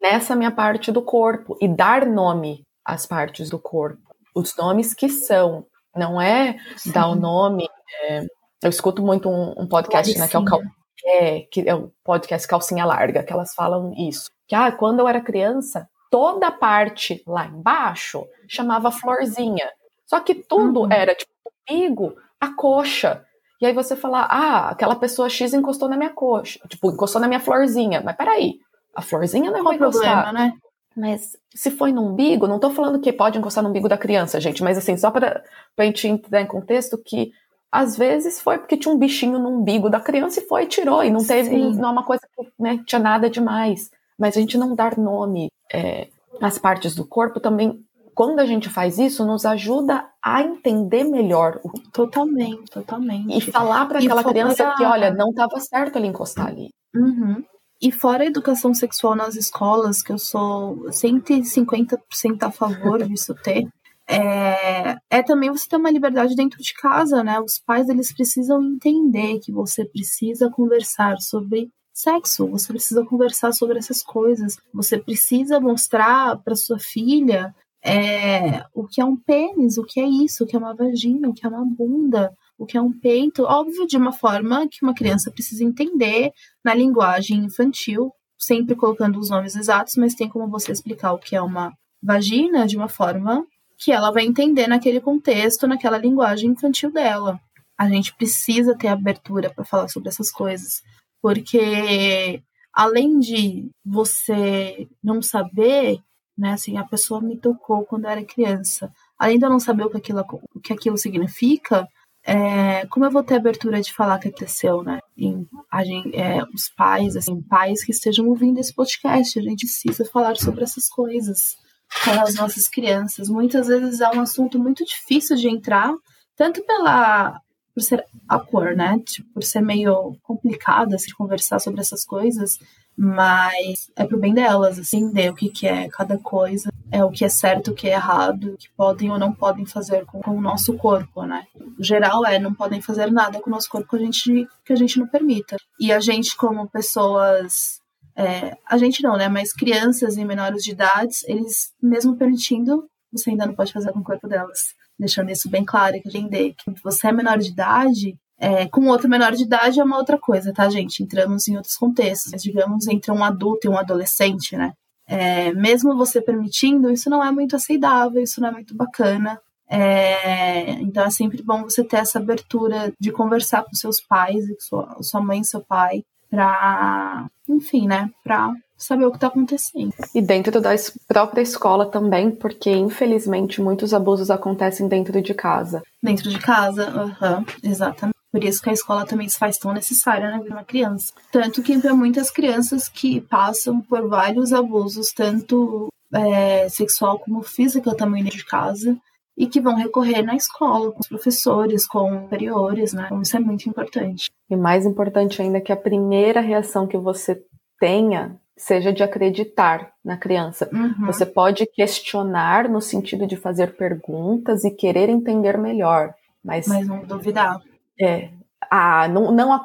nessa 0.00 0.34
minha 0.34 0.50
parte 0.50 0.90
do 0.90 1.02
corpo 1.02 1.56
e 1.60 1.68
dar 1.68 2.06
nome 2.06 2.64
às 2.84 3.06
partes 3.06 3.50
do 3.50 3.58
corpo, 3.58 4.00
os 4.34 4.56
nomes 4.56 4.94
que 4.94 5.08
são, 5.08 5.66
não 5.94 6.20
é 6.20 6.56
Sim. 6.76 6.92
dar 6.92 7.08
o 7.08 7.14
nome 7.14 7.68
é, 8.04 8.24
eu 8.62 8.70
escuto 8.70 9.02
muito 9.02 9.28
um, 9.28 9.54
um 9.58 9.66
podcast, 9.66 10.16
né, 10.18 10.28
que 10.28 10.36
é 10.36 10.38
o 10.38 10.44
Cal... 10.44 10.60
é, 11.04 11.40
que 11.50 11.68
é 11.68 11.74
o 11.74 11.92
podcast 12.04 12.46
Calcinha 12.46 12.84
Larga, 12.84 13.22
que 13.22 13.32
elas 13.32 13.52
falam 13.54 13.92
isso. 13.96 14.30
Que 14.46 14.54
ah, 14.54 14.70
quando 14.70 15.00
eu 15.00 15.08
era 15.08 15.20
criança, 15.20 15.88
toda 16.10 16.46
a 16.46 16.52
parte 16.52 17.22
lá 17.26 17.46
embaixo 17.46 18.24
chamava 18.48 18.92
florzinha. 18.92 19.68
Só 20.12 20.20
que 20.20 20.34
tudo 20.34 20.80
uhum. 20.80 20.92
era 20.92 21.14
tipo 21.14 21.32
umbigo, 21.70 22.14
a 22.38 22.52
coxa. 22.52 23.24
E 23.58 23.64
aí 23.64 23.72
você 23.72 23.96
fala, 23.96 24.26
ah, 24.28 24.68
aquela 24.68 24.94
pessoa 24.94 25.30
X 25.30 25.54
encostou 25.54 25.88
na 25.88 25.96
minha 25.96 26.10
coxa, 26.10 26.60
tipo, 26.68 26.90
encostou 26.90 27.18
na 27.18 27.26
minha 27.26 27.40
florzinha. 27.40 28.02
Mas 28.04 28.14
peraí, 28.14 28.58
a 28.94 29.00
florzinha 29.00 29.50
não 29.50 29.64
vai 29.64 29.76
encostar. 29.76 30.24
Problema, 30.24 30.32
né? 30.32 30.52
Mas 30.94 31.34
se 31.54 31.70
foi 31.70 31.92
no 31.92 32.06
umbigo, 32.06 32.46
não 32.46 32.58
tô 32.58 32.68
falando 32.68 33.00
que 33.00 33.10
pode 33.10 33.38
encostar 33.38 33.64
no 33.64 33.70
umbigo 33.70 33.88
da 33.88 33.96
criança, 33.96 34.38
gente, 34.38 34.62
mas 34.62 34.76
assim, 34.76 34.98
só 34.98 35.10
para 35.10 35.42
a 35.78 35.84
gente 35.84 36.06
entrar 36.06 36.42
em 36.42 36.46
contexto 36.46 36.98
que 36.98 37.32
às 37.70 37.96
vezes 37.96 38.38
foi 38.38 38.58
porque 38.58 38.76
tinha 38.76 38.94
um 38.94 38.98
bichinho 38.98 39.38
no 39.38 39.48
umbigo 39.48 39.88
da 39.88 39.98
criança 39.98 40.40
e 40.40 40.46
foi 40.46 40.64
e 40.64 40.68
tirou, 40.68 41.02
e 41.02 41.10
não 41.10 41.24
teve, 41.24 41.48
Sim. 41.48 41.74
não 41.76 41.88
é 41.88 41.92
uma 41.92 42.04
coisa 42.04 42.20
que 42.36 42.52
né, 42.58 42.82
tinha 42.84 42.98
nada 42.98 43.30
demais. 43.30 43.90
Mas 44.18 44.36
a 44.36 44.40
gente 44.40 44.58
não 44.58 44.74
dar 44.74 44.98
nome 44.98 45.50
é, 45.72 46.08
às 46.38 46.58
partes 46.58 46.94
do 46.94 47.06
corpo 47.06 47.40
também, 47.40 47.82
quando 48.14 48.40
a 48.40 48.46
gente 48.46 48.68
faz 48.68 48.98
isso, 48.98 49.24
nos 49.24 49.44
ajuda 49.44 50.06
a 50.22 50.42
entender 50.42 51.04
melhor. 51.04 51.60
O... 51.62 51.70
Totalmente, 51.90 52.70
totalmente. 52.70 53.36
E 53.36 53.40
falar 53.52 53.86
para 53.86 53.98
aquela 53.98 54.24
criança 54.24 54.74
que, 54.76 54.84
olha, 54.84 55.12
não 55.12 55.30
estava 55.30 55.58
certo 55.60 55.96
ele 55.96 56.08
encostar 56.08 56.48
ali. 56.48 56.68
Uhum. 56.94 57.42
E 57.80 57.90
fora 57.90 58.22
a 58.22 58.26
educação 58.26 58.72
sexual 58.72 59.16
nas 59.16 59.34
escolas, 59.34 60.02
que 60.02 60.12
eu 60.12 60.18
sou 60.18 60.76
150% 60.88 62.42
a 62.42 62.50
favor 62.50 63.02
disso 63.08 63.34
ter, 63.42 63.66
é, 64.08 64.96
é 65.10 65.22
também 65.22 65.50
você 65.50 65.68
ter 65.68 65.76
uma 65.76 65.90
liberdade 65.90 66.36
dentro 66.36 66.62
de 66.62 66.74
casa, 66.74 67.24
né? 67.24 67.40
Os 67.40 67.58
pais 67.58 67.88
eles 67.88 68.12
precisam 68.12 68.62
entender 68.62 69.40
que 69.40 69.50
você 69.50 69.84
precisa 69.84 70.50
conversar 70.50 71.18
sobre 71.18 71.70
sexo, 71.92 72.46
você 72.48 72.68
precisa 72.68 73.04
conversar 73.04 73.52
sobre 73.52 73.78
essas 73.78 74.02
coisas, 74.02 74.56
você 74.72 74.98
precisa 74.98 75.60
mostrar 75.60 76.36
para 76.38 76.56
sua 76.56 76.78
filha 76.78 77.54
é, 77.84 78.64
o 78.72 78.86
que 78.86 79.00
é 79.00 79.04
um 79.04 79.16
pênis, 79.16 79.76
o 79.76 79.84
que 79.84 80.00
é 80.00 80.06
isso, 80.06 80.44
o 80.44 80.46
que 80.46 80.54
é 80.54 80.58
uma 80.58 80.74
vagina, 80.74 81.28
o 81.28 81.34
que 81.34 81.44
é 81.44 81.48
uma 81.48 81.64
bunda, 81.64 82.32
o 82.56 82.64
que 82.64 82.76
é 82.76 82.80
um 82.80 82.92
peito, 82.92 83.42
óbvio, 83.42 83.86
de 83.86 83.96
uma 83.96 84.12
forma 84.12 84.68
que 84.68 84.78
uma 84.82 84.94
criança 84.94 85.30
precisa 85.30 85.64
entender 85.64 86.32
na 86.64 86.74
linguagem 86.74 87.38
infantil, 87.38 88.12
sempre 88.38 88.76
colocando 88.76 89.18
os 89.18 89.30
nomes 89.30 89.56
exatos, 89.56 89.94
mas 89.96 90.14
tem 90.14 90.28
como 90.28 90.48
você 90.48 90.70
explicar 90.70 91.12
o 91.12 91.18
que 91.18 91.34
é 91.34 91.42
uma 91.42 91.72
vagina 92.02 92.66
de 92.66 92.76
uma 92.76 92.88
forma 92.88 93.44
que 93.78 93.90
ela 93.90 94.12
vai 94.12 94.24
entender 94.24 94.68
naquele 94.68 95.00
contexto, 95.00 95.66
naquela 95.66 95.98
linguagem 95.98 96.50
infantil 96.50 96.92
dela. 96.92 97.40
A 97.76 97.88
gente 97.88 98.14
precisa 98.14 98.76
ter 98.76 98.88
abertura 98.88 99.50
para 99.50 99.64
falar 99.64 99.88
sobre 99.88 100.08
essas 100.08 100.30
coisas, 100.30 100.82
porque 101.20 102.40
além 102.72 103.18
de 103.18 103.70
você 103.84 104.88
não 105.02 105.20
saber, 105.20 105.98
né, 106.42 106.54
assim, 106.54 106.76
a 106.76 106.82
pessoa 106.82 107.20
me 107.20 107.36
tocou 107.36 107.84
quando 107.84 108.04
eu 108.04 108.10
era 108.10 108.24
criança, 108.24 108.92
além 109.16 109.38
de 109.38 109.46
eu 109.46 109.50
não 109.50 109.60
saber 109.60 109.84
o 109.84 109.90
que 109.90 109.98
aquilo, 109.98 110.24
o 110.52 110.60
que 110.60 110.72
aquilo 110.72 110.98
significa, 110.98 111.86
é, 112.24 112.84
como 112.86 113.06
eu 113.06 113.12
vou 113.12 113.22
ter 113.22 113.36
abertura 113.36 113.80
de 113.80 113.94
falar 113.94 114.18
que 114.18 114.26
aconteceu, 114.26 114.82
né? 114.82 114.98
Em, 115.16 115.46
a 115.70 115.84
gente, 115.84 116.16
é, 116.16 116.42
os 116.52 116.68
pais, 116.76 117.14
assim, 117.16 117.40
pais 117.42 117.84
que 117.84 117.92
estejam 117.92 118.26
ouvindo 118.26 118.58
esse 118.58 118.74
podcast, 118.74 119.38
a 119.38 119.42
gente 119.42 119.66
precisa 119.66 120.04
falar 120.04 120.36
sobre 120.36 120.64
essas 120.64 120.88
coisas 120.88 121.56
com 122.04 122.10
as 122.20 122.34
nossas 122.34 122.66
crianças. 122.68 123.28
Muitas 123.28 123.68
vezes 123.68 124.00
é 124.00 124.08
um 124.10 124.20
assunto 124.20 124.58
muito 124.58 124.84
difícil 124.84 125.36
de 125.36 125.48
entrar, 125.48 125.94
tanto 126.36 126.60
pela 126.64 127.40
por 127.74 127.82
ser 127.82 128.04
a 128.28 128.38
cor, 128.38 128.74
né? 128.74 128.98
Tipo, 129.04 129.34
por 129.34 129.42
ser 129.42 129.60
meio 129.60 130.16
complicado 130.22 130.94
assim, 130.94 131.10
conversar 131.12 131.58
sobre 131.58 131.80
essas 131.80 132.04
coisas, 132.04 132.58
mas 132.96 133.90
é 133.96 134.04
pro 134.04 134.18
bem 134.18 134.34
delas, 134.34 134.78
assim, 134.78 134.98
entender 134.98 135.30
o 135.30 135.34
que, 135.34 135.48
que 135.48 135.66
é 135.66 135.88
cada 135.88 136.18
coisa, 136.18 136.70
é 136.90 137.02
o 137.02 137.10
que 137.10 137.24
é 137.24 137.28
certo, 137.28 137.70
o 137.70 137.74
que 137.74 137.88
é 137.88 137.94
errado, 137.94 138.52
o 138.52 138.56
que 138.56 138.68
podem 138.76 139.10
ou 139.10 139.18
não 139.18 139.32
podem 139.32 139.64
fazer 139.64 140.04
com, 140.04 140.20
com 140.20 140.36
o 140.36 140.40
nosso 140.40 140.74
corpo, 140.74 141.24
né? 141.24 141.46
O 141.78 141.82
geral 141.82 142.24
é, 142.26 142.38
não 142.38 142.52
podem 142.52 142.82
fazer 142.82 143.10
nada 143.10 143.40
com 143.40 143.48
o 143.48 143.52
nosso 143.52 143.70
corpo 143.70 143.88
que 143.88 143.96
a 143.96 143.98
gente, 143.98 144.48
que 144.64 144.72
a 144.72 144.76
gente 144.76 144.98
não 144.98 145.06
permita. 145.06 145.56
E 145.80 145.90
a 145.90 146.00
gente, 146.00 146.36
como 146.36 146.68
pessoas 146.68 147.80
é, 148.16 148.56
a 148.68 148.76
gente 148.76 149.02
não, 149.02 149.16
né? 149.16 149.28
Mas 149.28 149.52
crianças 149.52 150.16
e 150.16 150.24
menores 150.24 150.62
de 150.62 150.72
idade, 150.72 151.14
eles, 151.26 151.72
mesmo 151.82 152.16
permitindo, 152.16 152.86
você 153.10 153.30
ainda 153.30 153.46
não 153.46 153.54
pode 153.54 153.72
fazer 153.72 153.92
com 153.92 154.00
o 154.00 154.04
corpo 154.04 154.28
delas. 154.28 154.74
Deixando 155.02 155.30
isso 155.30 155.50
bem 155.50 155.64
claro, 155.64 156.00
que 156.00 156.08
entender 156.08 156.54
que 156.54 156.72
você 156.80 157.08
é 157.08 157.12
menor 157.12 157.36
de 157.38 157.50
idade, 157.50 158.16
é, 158.38 158.68
com 158.68 158.86
outro 158.86 159.08
menor 159.08 159.32
de 159.32 159.42
idade 159.42 159.80
é 159.80 159.84
uma 159.84 159.98
outra 159.98 160.16
coisa, 160.16 160.52
tá, 160.52 160.70
gente? 160.70 161.02
Entramos 161.02 161.48
em 161.48 161.56
outros 161.56 161.76
contextos. 161.76 162.30
Mas, 162.30 162.42
digamos, 162.42 162.86
entre 162.86 163.10
um 163.10 163.24
adulto 163.24 163.66
e 163.66 163.70
um 163.70 163.76
adolescente, 163.76 164.56
né? 164.56 164.72
É, 165.08 165.52
mesmo 165.54 165.96
você 165.96 166.20
permitindo, 166.20 166.88
isso 166.88 167.10
não 167.10 167.22
é 167.22 167.32
muito 167.32 167.56
aceitável, 167.56 168.22
isso 168.22 168.40
não 168.40 168.50
é 168.50 168.52
muito 168.52 168.76
bacana. 168.76 169.40
É, 169.68 170.70
então 170.74 171.04
é 171.04 171.10
sempre 171.10 171.42
bom 171.42 171.64
você 171.64 171.82
ter 171.82 171.96
essa 171.96 172.20
abertura 172.20 172.92
de 173.00 173.10
conversar 173.10 173.64
com 173.64 173.74
seus 173.74 174.00
pais, 174.00 174.46
com 174.48 174.60
sua, 174.60 175.02
sua 175.02 175.20
mãe 175.20 175.40
e 175.40 175.44
seu 175.44 175.60
pai, 175.60 176.04
pra, 176.30 177.26
enfim, 177.48 177.88
né, 177.88 178.10
pra 178.22 178.52
saber 178.84 179.04
o 179.06 179.10
que 179.10 179.16
está 179.16 179.28
acontecendo. 179.28 179.92
E 180.14 180.20
dentro 180.20 180.60
da 180.60 180.70
própria 181.06 181.42
escola 181.42 181.86
também, 181.86 182.30
porque 182.30 182.70
infelizmente 182.70 183.60
muitos 183.60 183.94
abusos 183.94 184.30
acontecem 184.30 184.88
dentro 184.88 185.20
de 185.20 185.34
casa. 185.34 185.82
Dentro 186.02 186.28
de 186.28 186.38
casa, 186.38 186.90
uhum, 186.90 187.44
exatamente. 187.62 188.16
Por 188.30 188.42
isso 188.42 188.62
que 188.62 188.70
a 188.70 188.72
escola 188.72 189.04
também 189.04 189.28
se 189.28 189.38
faz 189.38 189.58
tão 189.58 189.74
necessária 189.74 190.30
na 190.30 190.38
vida 190.38 190.48
de 190.48 190.52
uma 190.52 190.64
criança. 190.64 191.12
Tanto 191.30 191.62
que 191.62 191.78
para 191.78 191.94
muitas 191.94 192.30
crianças 192.30 192.88
que 192.88 193.20
passam 193.20 193.80
por 193.82 194.08
vários 194.08 194.54
abusos, 194.54 195.12
tanto 195.12 195.88
é, 196.12 196.66
sexual 196.70 197.18
como 197.18 197.42
física 197.42 197.94
também 197.94 198.24
dentro 198.24 198.38
de 198.38 198.46
casa, 198.46 198.96
e 199.36 199.46
que 199.46 199.60
vão 199.60 199.74
recorrer 199.74 200.22
na 200.22 200.34
escola, 200.34 200.92
com 200.92 201.00
os 201.00 201.08
professores, 201.08 201.86
com 201.86 202.22
superiores, 202.22 202.92
né? 202.92 203.04
Então, 203.06 203.22
isso 203.22 203.36
é 203.36 203.40
muito 203.40 203.68
importante. 203.68 204.30
E 204.48 204.56
mais 204.56 204.84
importante 204.84 205.40
ainda 205.40 205.58
é 205.58 205.60
que 205.60 205.72
a 205.72 205.76
primeira 205.76 206.40
reação 206.40 206.86
que 206.86 206.98
você 206.98 207.42
tenha 207.80 208.38
seja 208.62 208.92
de 208.92 209.02
acreditar 209.02 209.92
na 210.04 210.16
criança. 210.16 210.70
Uhum. 210.72 211.06
Você 211.06 211.26
pode 211.26 211.66
questionar 211.66 212.68
no 212.68 212.80
sentido 212.80 213.26
de 213.26 213.36
fazer 213.36 213.76
perguntas 213.76 214.62
e 214.62 214.70
querer 214.70 215.08
entender 215.08 215.58
melhor, 215.58 216.14
mas 216.44 216.68
mas 216.68 216.86
não 216.86 217.04
duvidar. 217.04 217.60
É, 218.00 218.30
ah, 218.70 219.08
não, 219.08 219.32
não 219.32 219.60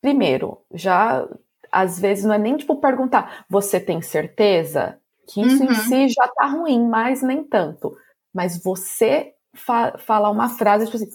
primeiro, 0.00 0.58
já 0.74 1.26
às 1.72 1.98
vezes 1.98 2.24
não 2.24 2.34
é 2.34 2.38
nem 2.38 2.56
tipo 2.58 2.76
perguntar, 2.76 3.46
você 3.48 3.80
tem 3.80 4.02
certeza 4.02 4.98
que 5.26 5.40
isso 5.40 5.64
uhum. 5.64 5.70
em 5.70 5.74
si 5.74 6.08
já 6.10 6.28
tá 6.28 6.46
ruim, 6.46 6.86
mas 6.86 7.22
nem 7.22 7.42
tanto. 7.42 7.96
Mas 8.32 8.62
você 8.62 9.32
fa 9.54 9.96
falar 9.96 10.30
uma 10.30 10.50
frase 10.50 10.84
tipo 10.84 10.98
assim, 10.98 11.08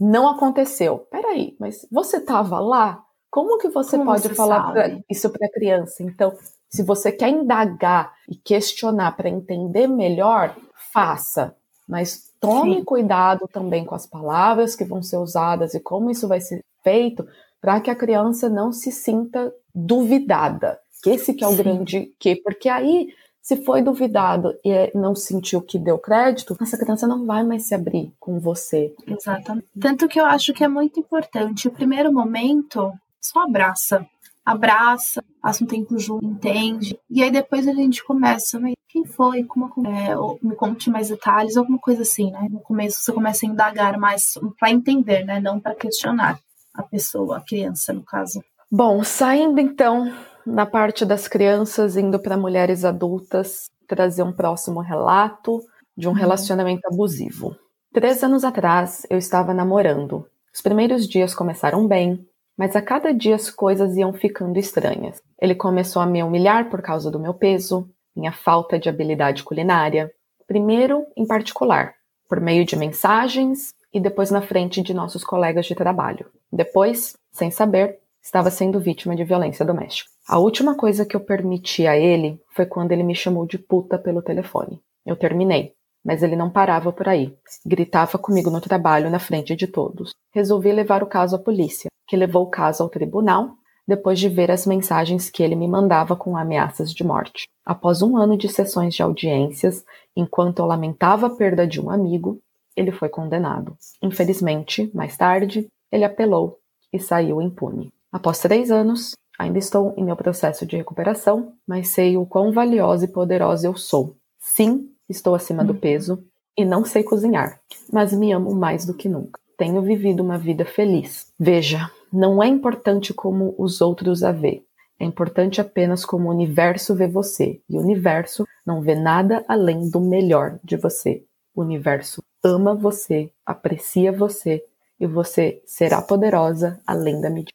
não 0.00 0.28
aconteceu. 0.28 0.98
Peraí, 0.98 1.56
mas 1.60 1.86
você 1.92 2.20
tava 2.20 2.58
lá? 2.58 3.04
Como 3.30 3.56
que 3.58 3.68
você 3.68 3.96
Como 3.96 4.10
pode 4.10 4.22
você 4.22 4.34
falar 4.34 4.72
pra, 4.72 4.98
isso 5.08 5.30
para 5.30 5.48
criança? 5.48 6.02
Então, 6.02 6.36
se 6.72 6.82
você 6.82 7.12
quer 7.12 7.28
indagar 7.28 8.14
e 8.26 8.34
questionar 8.34 9.12
para 9.12 9.28
entender 9.28 9.86
melhor, 9.86 10.56
faça. 10.92 11.54
Mas 11.86 12.32
tome 12.40 12.76
Sim. 12.76 12.84
cuidado 12.84 13.46
também 13.52 13.84
com 13.84 13.94
as 13.94 14.06
palavras 14.06 14.74
que 14.74 14.84
vão 14.84 15.02
ser 15.02 15.18
usadas 15.18 15.74
e 15.74 15.80
como 15.80 16.10
isso 16.10 16.26
vai 16.26 16.40
ser 16.40 16.64
feito 16.82 17.28
para 17.60 17.78
que 17.80 17.90
a 17.90 17.94
criança 17.94 18.48
não 18.48 18.72
se 18.72 18.90
sinta 18.90 19.52
duvidada. 19.74 20.80
Que 21.02 21.10
esse 21.10 21.34
que 21.34 21.44
é 21.44 21.46
o 21.46 21.50
Sim. 21.50 21.56
grande 21.56 22.14
que, 22.18 22.36
porque 22.36 22.68
aí 22.68 23.12
se 23.42 23.56
foi 23.56 23.82
duvidado 23.82 24.56
e 24.64 24.96
não 24.96 25.14
sentiu 25.14 25.60
que 25.60 25.78
deu 25.78 25.98
crédito, 25.98 26.56
essa 26.60 26.78
criança 26.78 27.06
não 27.06 27.26
vai 27.26 27.42
mais 27.42 27.66
se 27.66 27.74
abrir 27.74 28.12
com 28.18 28.38
você. 28.38 28.94
Exatamente. 29.06 29.66
Tanto 29.78 30.08
que 30.08 30.18
eu 30.18 30.24
acho 30.24 30.54
que 30.54 30.64
é 30.64 30.68
muito 30.68 31.00
importante. 31.00 31.68
O 31.68 31.72
primeiro 31.72 32.12
momento, 32.12 32.92
só 33.20 33.40
abraça. 33.40 34.06
Abraça, 34.44 35.22
passa 35.40 35.62
um 35.62 35.66
tempo 35.66 35.98
junto, 35.98 36.24
entende. 36.24 36.98
E 37.08 37.22
aí 37.22 37.30
depois 37.30 37.66
a 37.68 37.72
gente 37.72 38.02
começa, 38.04 38.58
mas 38.58 38.74
quem 38.88 39.04
foi? 39.04 39.44
Como 39.44 39.70
é, 39.86 40.14
me 40.42 40.54
conte 40.56 40.90
mais 40.90 41.08
detalhes, 41.08 41.56
alguma 41.56 41.78
coisa 41.78 42.02
assim, 42.02 42.30
né? 42.30 42.48
No 42.50 42.60
começo 42.60 42.98
você 43.00 43.12
começa 43.12 43.46
a 43.46 43.48
indagar 43.48 43.98
mais 43.98 44.34
para 44.58 44.70
entender, 44.70 45.24
né? 45.24 45.40
Não 45.40 45.60
para 45.60 45.74
questionar 45.74 46.38
a 46.74 46.82
pessoa, 46.82 47.38
a 47.38 47.40
criança, 47.40 47.92
no 47.92 48.02
caso. 48.02 48.42
Bom, 48.70 49.04
saindo 49.04 49.60
então 49.60 50.12
da 50.46 50.66
parte 50.66 51.04
das 51.04 51.28
crianças, 51.28 51.96
indo 51.96 52.18
para 52.18 52.36
mulheres 52.36 52.84
adultas, 52.84 53.70
trazer 53.86 54.22
um 54.24 54.32
próximo 54.32 54.80
relato 54.80 55.60
de 55.96 56.08
um 56.08 56.10
Uhum. 56.12 56.16
relacionamento 56.16 56.80
abusivo. 56.86 57.54
Três 57.92 58.22
anos 58.24 58.42
atrás, 58.42 59.06
eu 59.10 59.18
estava 59.18 59.52
namorando. 59.54 60.26
Os 60.52 60.60
primeiros 60.62 61.06
dias 61.06 61.34
começaram 61.34 61.86
bem, 61.86 62.26
mas 62.62 62.76
a 62.76 62.80
cada 62.80 63.12
dia 63.12 63.34
as 63.34 63.50
coisas 63.50 63.96
iam 63.96 64.12
ficando 64.12 64.56
estranhas. 64.56 65.20
Ele 65.40 65.52
começou 65.52 66.00
a 66.00 66.06
me 66.06 66.22
humilhar 66.22 66.70
por 66.70 66.80
causa 66.80 67.10
do 67.10 67.18
meu 67.18 67.34
peso, 67.34 67.90
minha 68.14 68.30
falta 68.30 68.78
de 68.78 68.88
habilidade 68.88 69.42
culinária. 69.42 70.12
Primeiro, 70.46 71.04
em 71.16 71.26
particular, 71.26 71.94
por 72.28 72.40
meio 72.40 72.64
de 72.64 72.76
mensagens 72.76 73.74
e 73.92 73.98
depois 73.98 74.30
na 74.30 74.40
frente 74.40 74.80
de 74.80 74.94
nossos 74.94 75.24
colegas 75.24 75.66
de 75.66 75.74
trabalho. 75.74 76.30
Depois, 76.52 77.16
sem 77.32 77.50
saber, 77.50 77.98
estava 78.22 78.48
sendo 78.48 78.78
vítima 78.78 79.16
de 79.16 79.24
violência 79.24 79.66
doméstica. 79.66 80.08
A 80.28 80.38
última 80.38 80.76
coisa 80.76 81.04
que 81.04 81.16
eu 81.16 81.20
permiti 81.20 81.84
a 81.88 81.98
ele 81.98 82.40
foi 82.54 82.64
quando 82.64 82.92
ele 82.92 83.02
me 83.02 83.16
chamou 83.16 83.44
de 83.44 83.58
puta 83.58 83.98
pelo 83.98 84.22
telefone. 84.22 84.80
Eu 85.04 85.16
terminei, 85.16 85.74
mas 86.04 86.22
ele 86.22 86.36
não 86.36 86.50
parava 86.50 86.92
por 86.92 87.08
aí. 87.08 87.34
Gritava 87.64 88.18
comigo 88.18 88.50
no 88.50 88.60
trabalho 88.60 89.10
na 89.10 89.18
frente 89.18 89.54
de 89.54 89.66
todos. 89.66 90.14
Resolvi 90.32 90.72
levar 90.72 91.02
o 91.02 91.06
caso 91.06 91.36
à 91.36 91.38
polícia, 91.38 91.88
que 92.06 92.16
levou 92.16 92.44
o 92.44 92.50
caso 92.50 92.82
ao 92.82 92.88
tribunal 92.88 93.56
depois 93.86 94.18
de 94.18 94.28
ver 94.28 94.50
as 94.50 94.66
mensagens 94.66 95.28
que 95.28 95.42
ele 95.42 95.56
me 95.56 95.66
mandava 95.66 96.14
com 96.14 96.36
ameaças 96.36 96.92
de 96.92 97.04
morte. 97.04 97.48
Após 97.64 98.02
um 98.02 98.16
ano 98.16 98.36
de 98.36 98.48
sessões 98.48 98.94
de 98.94 99.02
audiências, 99.02 99.84
enquanto 100.16 100.60
eu 100.60 100.66
lamentava 100.66 101.26
a 101.26 101.30
perda 101.30 101.66
de 101.66 101.80
um 101.80 101.90
amigo, 101.90 102.40
ele 102.76 102.92
foi 102.92 103.08
condenado. 103.08 103.76
Infelizmente, 104.02 104.90
mais 104.94 105.16
tarde, 105.16 105.66
ele 105.90 106.04
apelou 106.04 106.58
e 106.92 106.98
saiu 106.98 107.42
impune. 107.42 107.92
Após 108.10 108.38
três 108.38 108.70
anos, 108.70 109.12
ainda 109.38 109.58
estou 109.58 109.94
em 109.96 110.04
meu 110.04 110.16
processo 110.16 110.64
de 110.64 110.76
recuperação, 110.76 111.54
mas 111.66 111.88
sei 111.88 112.16
o 112.16 112.24
quão 112.24 112.52
valiosa 112.52 113.04
e 113.04 113.08
poderosa 113.08 113.66
eu 113.66 113.76
sou. 113.76 114.16
Sim, 114.38 114.91
estou 115.12 115.34
acima 115.34 115.64
do 115.64 115.74
peso 115.74 116.24
e 116.56 116.64
não 116.64 116.84
sei 116.84 117.02
cozinhar, 117.02 117.60
mas 117.92 118.12
me 118.12 118.32
amo 118.32 118.54
mais 118.54 118.84
do 118.84 118.94
que 118.94 119.08
nunca. 119.08 119.40
Tenho 119.56 119.80
vivido 119.80 120.22
uma 120.22 120.38
vida 120.38 120.64
feliz. 120.64 121.32
Veja, 121.38 121.90
não 122.12 122.42
é 122.42 122.48
importante 122.48 123.14
como 123.14 123.54
os 123.56 123.80
outros 123.80 124.22
a 124.24 124.32
vê. 124.32 124.64
É 124.98 125.04
importante 125.04 125.60
apenas 125.60 126.04
como 126.04 126.28
o 126.28 126.32
universo 126.32 126.94
vê 126.94 127.08
você. 127.08 127.60
E 127.68 127.76
o 127.76 127.80
universo 127.80 128.46
não 128.66 128.80
vê 128.80 128.94
nada 128.94 129.44
além 129.48 129.88
do 129.90 130.00
melhor 130.00 130.58
de 130.62 130.76
você. 130.76 131.24
O 131.54 131.60
universo 131.60 132.22
ama 132.42 132.74
você, 132.74 133.30
aprecia 133.44 134.12
você 134.12 134.64
e 134.98 135.06
você 135.06 135.62
será 135.66 136.00
poderosa 136.00 136.80
além 136.86 137.20
da 137.20 137.28
medida. 137.28 137.52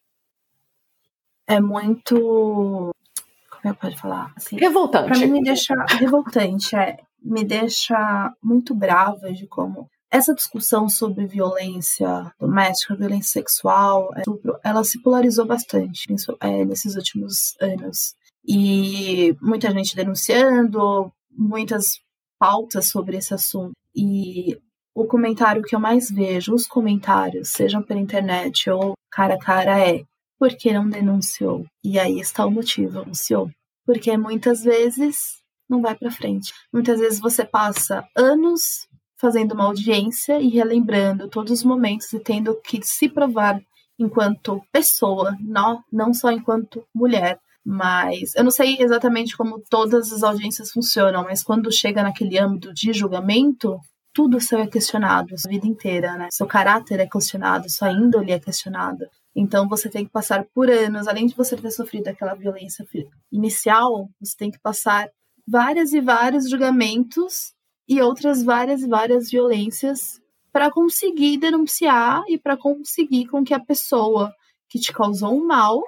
É 1.48 1.62
muito. 1.62 2.94
Como 3.50 3.64
é 3.64 3.74
que 3.74 3.80
pode 3.80 3.98
falar? 3.98 4.34
Assim, 4.36 4.58
Revoltante. 4.58 5.08
Pra 5.08 5.18
mim 5.18 5.32
me 5.32 5.44
deixa 5.44 5.74
revoltante, 5.88 6.76
é, 6.76 6.98
me 7.22 7.44
deixa 7.44 8.34
muito 8.42 8.74
brava 8.74 9.32
de 9.34 9.48
como 9.48 9.90
essa 10.10 10.34
discussão 10.34 10.88
sobre 10.88 11.28
violência 11.28 12.32
doméstica, 12.40 12.96
violência 12.96 13.34
sexual, 13.34 14.10
é, 14.16 14.24
ela 14.64 14.84
se 14.84 15.02
polarizou 15.02 15.46
bastante 15.46 16.06
é, 16.40 16.66
nesses 16.66 16.96
últimos 16.96 17.56
anos. 17.60 18.16
E 18.48 19.36
muita 19.42 19.72
gente 19.72 19.96
denunciando, 19.96 21.12
muitas 21.30 22.00
pautas 22.40 22.90
sobre 22.90 23.18
esse 23.18 23.34
assunto. 23.34 23.74
E 23.94 24.58
o 24.96 25.06
comentário 25.06 25.62
que 25.62 25.76
eu 25.76 25.80
mais 25.80 26.10
vejo, 26.10 26.54
os 26.54 26.66
comentários, 26.66 27.50
sejam 27.50 27.84
pela 27.84 28.00
internet 28.00 28.70
ou 28.70 28.94
cara 29.12 29.36
a 29.36 29.40
cara, 29.40 29.80
é 29.80 30.04
por 30.40 30.50
que 30.56 30.72
não 30.72 30.88
denunciou? 30.88 31.66
E 31.84 32.00
aí 32.00 32.20
está 32.20 32.46
o 32.46 32.52
motivo, 32.52 33.02
denunciou. 33.02 33.50
Porque 33.86 34.16
muitas 34.18 34.64
vezes 34.64 35.42
não 35.70 35.82
vai 35.82 35.96
para 35.96 36.12
frente. 36.12 36.54
Muitas 36.72 37.00
vezes 37.00 37.20
você 37.20 37.46
passa 37.46 38.08
anos 38.16 38.88
fazendo 39.20 39.54
uma 39.54 39.66
audiência 39.66 40.40
e 40.40 40.50
relembrando 40.50 41.28
todos 41.28 41.52
os 41.52 41.64
momentos 41.64 42.12
e 42.14 42.20
tendo 42.20 42.56
que 42.62 42.80
se 42.84 43.10
provar 43.10 43.60
enquanto 44.00 44.62
pessoa, 44.72 45.36
não, 45.40 45.84
não 45.92 46.14
só 46.14 46.32
enquanto 46.32 46.86
mulher. 46.94 47.40
Mas 47.66 48.34
eu 48.36 48.44
não 48.44 48.52
sei 48.52 48.78
exatamente 48.80 49.36
como 49.36 49.62
todas 49.70 50.14
as 50.14 50.24
audiências 50.24 50.72
funcionam, 50.72 51.24
mas 51.24 51.44
quando 51.44 51.72
chega 51.72 52.04
naquele 52.04 52.38
âmbito 52.38 52.74
de 52.74 52.94
julgamento, 52.94 53.78
tudo 54.14 54.40
seu 54.40 54.60
é 54.60 54.68
questionado, 54.68 55.34
a 55.34 55.38
sua 55.38 55.52
vida 55.52 55.68
inteira, 55.68 56.16
né? 56.16 56.30
Seu 56.32 56.48
caráter 56.48 57.00
é 57.00 57.08
questionado, 57.08 57.70
sua 57.70 57.92
índole 57.92 58.32
é 58.32 58.40
questionada. 58.40 59.10
Então 59.36 59.68
você 59.68 59.90
tem 59.90 60.06
que 60.06 60.12
passar 60.12 60.46
por 60.56 60.70
anos, 60.70 61.08
além 61.08 61.28
de 61.28 61.36
você 61.36 61.56
ter 61.56 61.70
sofrido 61.70 62.08
aquela 62.08 62.34
violência 62.34 62.86
inicial, 63.32 64.10
você 64.20 64.36
tem 64.38 64.50
que 64.50 64.60
passar 64.60 65.10
várias 65.48 65.94
e 65.94 66.02
vários 66.02 66.50
julgamentos 66.50 67.54
e 67.88 68.02
outras 68.02 68.44
várias 68.44 68.82
e 68.82 68.88
várias 68.88 69.32
violências 69.32 70.20
para 70.52 70.72
conseguir 70.72 71.38
denunciar 71.38 72.24
e 72.28 72.38
para 72.38 72.58
conseguir 72.58 73.28
com 73.28 73.44
que 73.44 73.54
a 73.54 73.60
pessoa 73.60 74.34
que 74.70 74.80
te 74.80 74.92
causou 74.92 75.34
um 75.34 75.46
mal, 75.46 75.82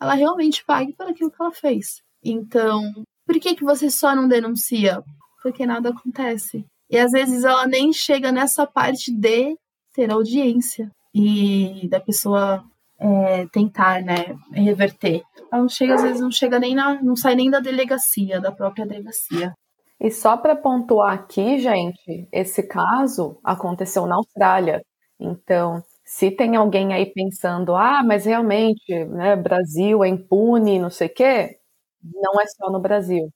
ela 0.00 0.14
realmente 0.14 0.64
pague 0.64 0.92
por 0.92 1.06
aquilo 1.06 1.30
que 1.30 1.40
ela 1.40 1.52
fez. 1.52 2.02
Então, 2.22 2.92
por 3.24 3.38
que 3.40 3.54
que 3.54 3.64
você 3.64 3.88
só 3.88 4.14
não 4.14 4.28
denuncia? 4.28 5.02
Porque 5.42 5.64
nada 5.64 5.90
acontece. 5.90 6.66
E 6.90 6.98
às 6.98 7.12
vezes 7.12 7.44
ela 7.44 7.66
nem 7.66 7.92
chega 7.92 8.30
nessa 8.30 8.66
parte 8.66 9.12
de 9.12 9.56
ter 9.94 10.10
audiência 10.10 10.90
e 11.14 11.88
da 11.88 12.00
pessoa 12.00 12.64
é, 12.98 13.46
tentar, 13.48 14.02
né, 14.02 14.36
reverter. 14.52 15.22
Ela 15.52 15.62
não 15.62 15.68
chega, 15.68 15.94
às 15.94 16.02
vezes 16.02 16.20
não 16.20 16.30
chega 16.30 16.58
nem 16.58 16.74
na, 16.74 17.02
não 17.02 17.16
sai 17.16 17.34
nem 17.34 17.50
da 17.50 17.60
delegacia, 17.60 18.40
da 18.40 18.52
própria 18.52 18.86
delegacia. 18.86 19.52
E 20.00 20.10
só 20.10 20.36
para 20.36 20.54
pontuar 20.54 21.14
aqui, 21.14 21.58
gente, 21.58 22.28
esse 22.30 22.62
caso 22.62 23.38
aconteceu 23.42 24.06
na 24.06 24.16
Austrália. 24.16 24.82
Então, 25.18 25.82
se 26.04 26.30
tem 26.30 26.56
alguém 26.56 26.92
aí 26.92 27.06
pensando, 27.06 27.74
ah, 27.74 28.02
mas 28.04 28.26
realmente, 28.26 29.04
né, 29.06 29.34
Brasil 29.36 30.04
é 30.04 30.08
impune, 30.08 30.78
não 30.78 30.90
sei 30.90 31.08
o 31.08 31.14
quê, 31.14 31.56
não 32.02 32.40
é 32.40 32.46
só 32.46 32.70
no 32.70 32.80
Brasil. 32.80 33.30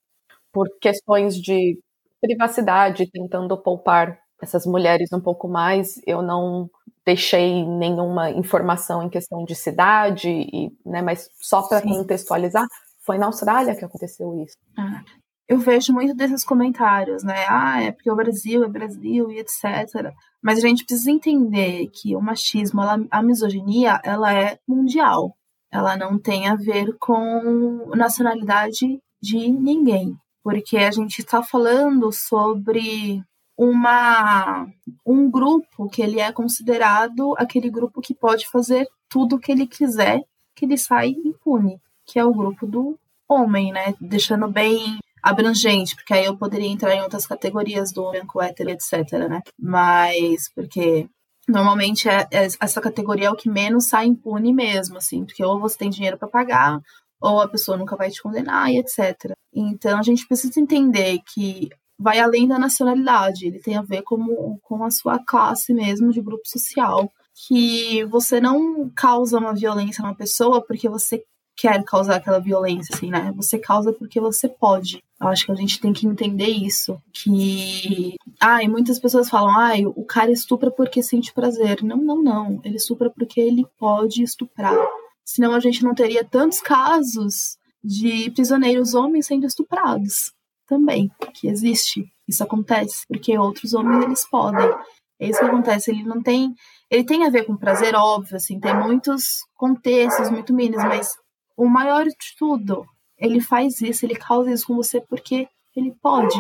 Por 0.53 0.69
questões 0.81 1.37
de 1.37 1.79
privacidade, 2.21 3.11
tentando 3.11 3.57
poupar 3.63 4.19
essas 4.43 4.67
mulheres 4.67 5.13
um 5.13 5.21
pouco 5.21 5.49
mais, 5.49 6.01
eu 6.07 6.23
não 6.23 6.69
deixei 7.05 7.65
nenhuma 7.65 8.31
informação 8.31 9.03
em 9.03 9.09
questão 9.09 9.45
de 9.45 9.55
cidade, 9.55 10.29
e, 10.29 10.71
né, 10.85 11.03
mas 11.03 11.29
só 11.41 11.63
para 11.63 11.83
contextualizar, 11.83 12.67
foi 13.05 13.19
na 13.19 13.27
Austrália 13.27 13.75
que 13.75 13.85
aconteceu 13.85 14.35
isso. 14.43 14.57
Ah, 14.77 15.03
eu 15.49 15.59
vejo 15.59 15.93
muito 15.93 16.15
desses 16.15 16.45
comentários, 16.45 17.25
né? 17.25 17.45
Ah, 17.49 17.83
é 17.83 17.91
porque 17.91 18.09
o 18.09 18.15
Brasil 18.15 18.63
é 18.63 18.69
Brasil 18.69 19.33
e 19.33 19.41
etc. 19.41 20.13
Mas 20.41 20.59
a 20.59 20.69
gente 20.69 20.85
precisa 20.85 21.11
entender 21.11 21.89
que 21.89 22.15
o 22.15 22.21
machismo, 22.21 22.81
ela, 22.81 23.05
a 23.11 23.21
misoginia, 23.21 24.01
ela 24.05 24.33
é 24.33 24.59
mundial. 24.67 25.35
Ela 25.73 25.97
não 25.97 26.19
tem 26.21 26.47
a 26.47 26.55
ver 26.55 26.97
com 27.01 27.91
nacionalidade 27.97 29.01
de 29.21 29.49
ninguém. 29.51 30.17
Porque 30.43 30.79
a 30.79 30.91
gente 30.93 31.19
está 31.19 31.43
falando 31.43 32.13
sobre 32.13 33.21
uma 33.61 34.67
um 35.05 35.31
grupo 35.31 35.91
que 35.91 36.01
ele 36.01 36.19
é 36.19 36.33
considerado 36.33 37.35
aquele 37.37 37.69
grupo 37.69 38.01
que 38.01 38.15
pode 38.15 38.49
fazer 38.49 38.89
tudo 39.07 39.37
o 39.37 39.39
que 39.39 39.53
ele 39.53 39.67
quiser, 39.67 40.23
que 40.57 40.65
ele 40.65 40.79
sai 40.79 41.11
impune, 41.11 41.79
que 42.07 42.19
é 42.19 42.25
o 42.25 42.33
grupo 42.33 42.67
do 42.67 42.99
homem, 43.29 43.71
né? 43.71 43.95
Deixando 44.01 44.49
bem 44.49 44.99
abrangente, 45.23 45.95
porque 45.95 46.15
aí 46.15 46.25
eu 46.25 46.39
poderia 46.39 46.69
entrar 46.69 46.95
em 46.95 47.03
outras 47.03 47.27
categorias 47.27 47.93
do 47.93 48.11
branco 48.11 48.41
hétero, 48.41 48.71
etc, 48.71 49.29
né? 49.29 49.43
Mas, 49.59 50.51
porque 50.55 51.07
normalmente 51.47 52.09
é, 52.09 52.27
é, 52.31 52.49
essa 52.59 52.81
categoria 52.81 53.27
é 53.27 53.31
o 53.31 53.37
que 53.37 53.51
menos 53.51 53.89
sai 53.89 54.07
impune 54.07 54.55
mesmo, 54.55 54.97
assim, 54.97 55.23
porque 55.27 55.45
ou 55.45 55.61
você 55.61 55.77
tem 55.77 55.91
dinheiro 55.91 56.17
para 56.17 56.29
pagar, 56.29 56.81
ou 57.21 57.43
a 57.43 57.49
pessoa 57.49 57.77
nunca 57.77 57.95
vai 57.95 58.11
te 58.11 58.23
condenar 58.23 58.71
e 58.71 58.79
etc. 58.79 59.35
Então 59.53 59.99
a 59.99 60.03
gente 60.03 60.27
precisa 60.27 60.59
entender 60.59 61.19
que 61.35 61.69
vai 62.01 62.19
além 62.19 62.49
da 62.49 62.59
nacionalidade, 62.59 63.47
ele 63.47 63.61
tem 63.61 63.77
a 63.77 63.83
ver 63.83 64.03
com, 64.03 64.59
com 64.63 64.83
a 64.83 64.91
sua 64.91 65.19
classe 65.19 65.75
mesmo 65.75 66.11
de 66.11 66.23
grupo 66.23 66.43
social. 66.47 67.13
Que 67.47 68.05
você 68.07 68.41
não 68.41 68.91
causa 68.95 69.39
uma 69.39 69.55
violência 69.55 70.03
numa 70.03 70.15
pessoa 70.15 70.65
porque 70.67 70.89
você 70.89 71.23
quer 71.57 71.83
causar 71.85 72.17
aquela 72.17 72.39
violência, 72.39 72.95
assim, 72.95 73.11
né? 73.11 73.33
Você 73.37 73.59
causa 73.59 73.93
porque 73.93 74.19
você 74.19 74.49
pode. 74.49 75.03
Eu 75.21 75.29
acho 75.29 75.45
que 75.45 75.53
a 75.53 75.55
gente 75.55 75.79
tem 75.79 75.93
que 75.93 76.07
entender 76.07 76.49
isso. 76.49 76.99
Que. 77.13 78.15
Ai, 78.41 78.67
muitas 78.67 78.99
pessoas 78.99 79.29
falam, 79.29 79.57
ai, 79.59 79.85
o 79.87 80.05
cara 80.05 80.31
estupra 80.31 80.71
porque 80.71 81.03
sente 81.03 81.33
prazer. 81.33 81.83
Não, 81.83 81.99
não, 81.99 82.23
não. 82.23 82.61
Ele 82.65 82.77
estupra 82.77 83.11
porque 83.11 83.41
ele 83.41 83.67
pode 83.79 84.23
estuprar. 84.23 84.77
Senão 85.25 85.53
a 85.53 85.61
gente 85.61 85.83
não 85.83 85.95
teria 85.95 86.25
tantos 86.25 86.61
casos 86.61 87.59
de 87.83 88.31
prisioneiros 88.31 88.95
homens 88.95 89.27
sendo 89.27 89.47
estuprados 89.47 90.33
também, 90.71 91.11
que 91.35 91.49
existe. 91.49 92.05
Isso 92.29 92.45
acontece, 92.45 93.05
porque 93.09 93.37
outros 93.37 93.75
homens 93.75 94.05
eles 94.05 94.31
podem. 94.31 94.71
É 95.19 95.29
isso 95.29 95.41
que 95.41 95.45
acontece, 95.45 95.91
ele 95.91 96.05
não 96.05 96.23
tem. 96.23 96.55
Ele 96.89 97.05
tem 97.05 97.27
a 97.27 97.31
ver 97.31 97.45
com 97.45 97.57
prazer, 97.57 97.95
óbvio, 97.97 98.37
assim, 98.37 98.61
tem 98.61 98.75
muitos 98.75 99.41
contextos 99.57 100.31
muito 100.31 100.55
mínimos, 100.55 100.85
mas 100.85 101.17
o 101.57 101.67
maior 101.67 102.05
de 102.05 102.15
tudo, 102.39 102.87
ele 103.19 103.41
faz 103.41 103.81
isso, 103.81 104.07
ele 104.07 104.15
causa 104.15 104.53
isso 104.53 104.67
com 104.67 104.77
você 104.77 105.01
porque 105.01 105.49
ele 105.77 105.93
pode. 106.01 106.39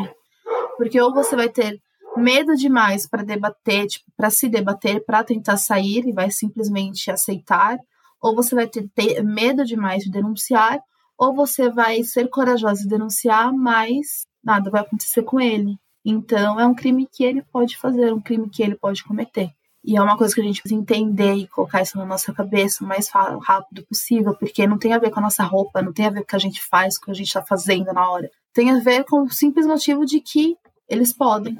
Porque 0.76 1.00
ou 1.00 1.12
você 1.12 1.34
vai 1.34 1.48
ter 1.48 1.78
medo 2.16 2.54
demais 2.54 3.08
para 3.08 3.24
debater, 3.24 3.86
tipo, 3.86 4.06
para 4.16 4.30
se 4.30 4.48
debater, 4.48 5.04
para 5.04 5.24
tentar 5.24 5.56
sair 5.56 6.06
e 6.06 6.12
vai 6.12 6.30
simplesmente 6.30 7.10
aceitar, 7.10 7.76
ou 8.22 8.34
você 8.34 8.54
vai 8.54 8.68
ter, 8.68 8.88
ter 8.94 9.22
medo 9.22 9.64
demais 9.64 10.04
de 10.04 10.10
denunciar, 10.10 10.80
ou 11.20 11.34
você 11.34 11.68
vai 11.68 12.02
ser 12.02 12.30
corajosa 12.30 12.82
e 12.82 12.88
denunciar, 12.88 13.52
mas 13.52 14.26
nada 14.42 14.70
vai 14.70 14.80
acontecer 14.80 15.22
com 15.22 15.38
ele. 15.38 15.76
Então 16.02 16.58
é 16.58 16.66
um 16.66 16.74
crime 16.74 17.06
que 17.12 17.22
ele 17.22 17.42
pode 17.42 17.76
fazer, 17.76 18.10
um 18.10 18.20
crime 18.20 18.48
que 18.48 18.62
ele 18.62 18.74
pode 18.74 19.04
cometer. 19.04 19.50
E 19.84 19.98
é 19.98 20.00
uma 20.00 20.16
coisa 20.16 20.34
que 20.34 20.40
a 20.40 20.44
gente 20.44 20.62
precisa 20.62 20.80
entender 20.80 21.34
e 21.34 21.46
colocar 21.46 21.82
isso 21.82 21.98
na 21.98 22.06
nossa 22.06 22.32
cabeça 22.32 22.82
o 22.82 22.88
mais 22.88 23.10
rápido 23.10 23.84
possível, 23.86 24.34
porque 24.34 24.66
não 24.66 24.78
tem 24.78 24.94
a 24.94 24.98
ver 24.98 25.10
com 25.10 25.20
a 25.20 25.22
nossa 25.22 25.42
roupa, 25.44 25.82
não 25.82 25.92
tem 25.92 26.06
a 26.06 26.10
ver 26.10 26.20
com 26.20 26.24
o 26.24 26.26
que 26.26 26.36
a 26.36 26.40
gente 26.40 26.62
faz, 26.62 26.96
com 26.96 27.02
o 27.02 27.06
que 27.06 27.10
a 27.10 27.14
gente 27.14 27.26
está 27.26 27.42
fazendo 27.42 27.92
na 27.92 28.10
hora. 28.10 28.30
Tem 28.54 28.70
a 28.70 28.78
ver 28.78 29.04
com 29.04 29.22
o 29.22 29.30
simples 29.30 29.66
motivo 29.66 30.06
de 30.06 30.20
que 30.20 30.56
eles 30.88 31.12
podem. 31.12 31.58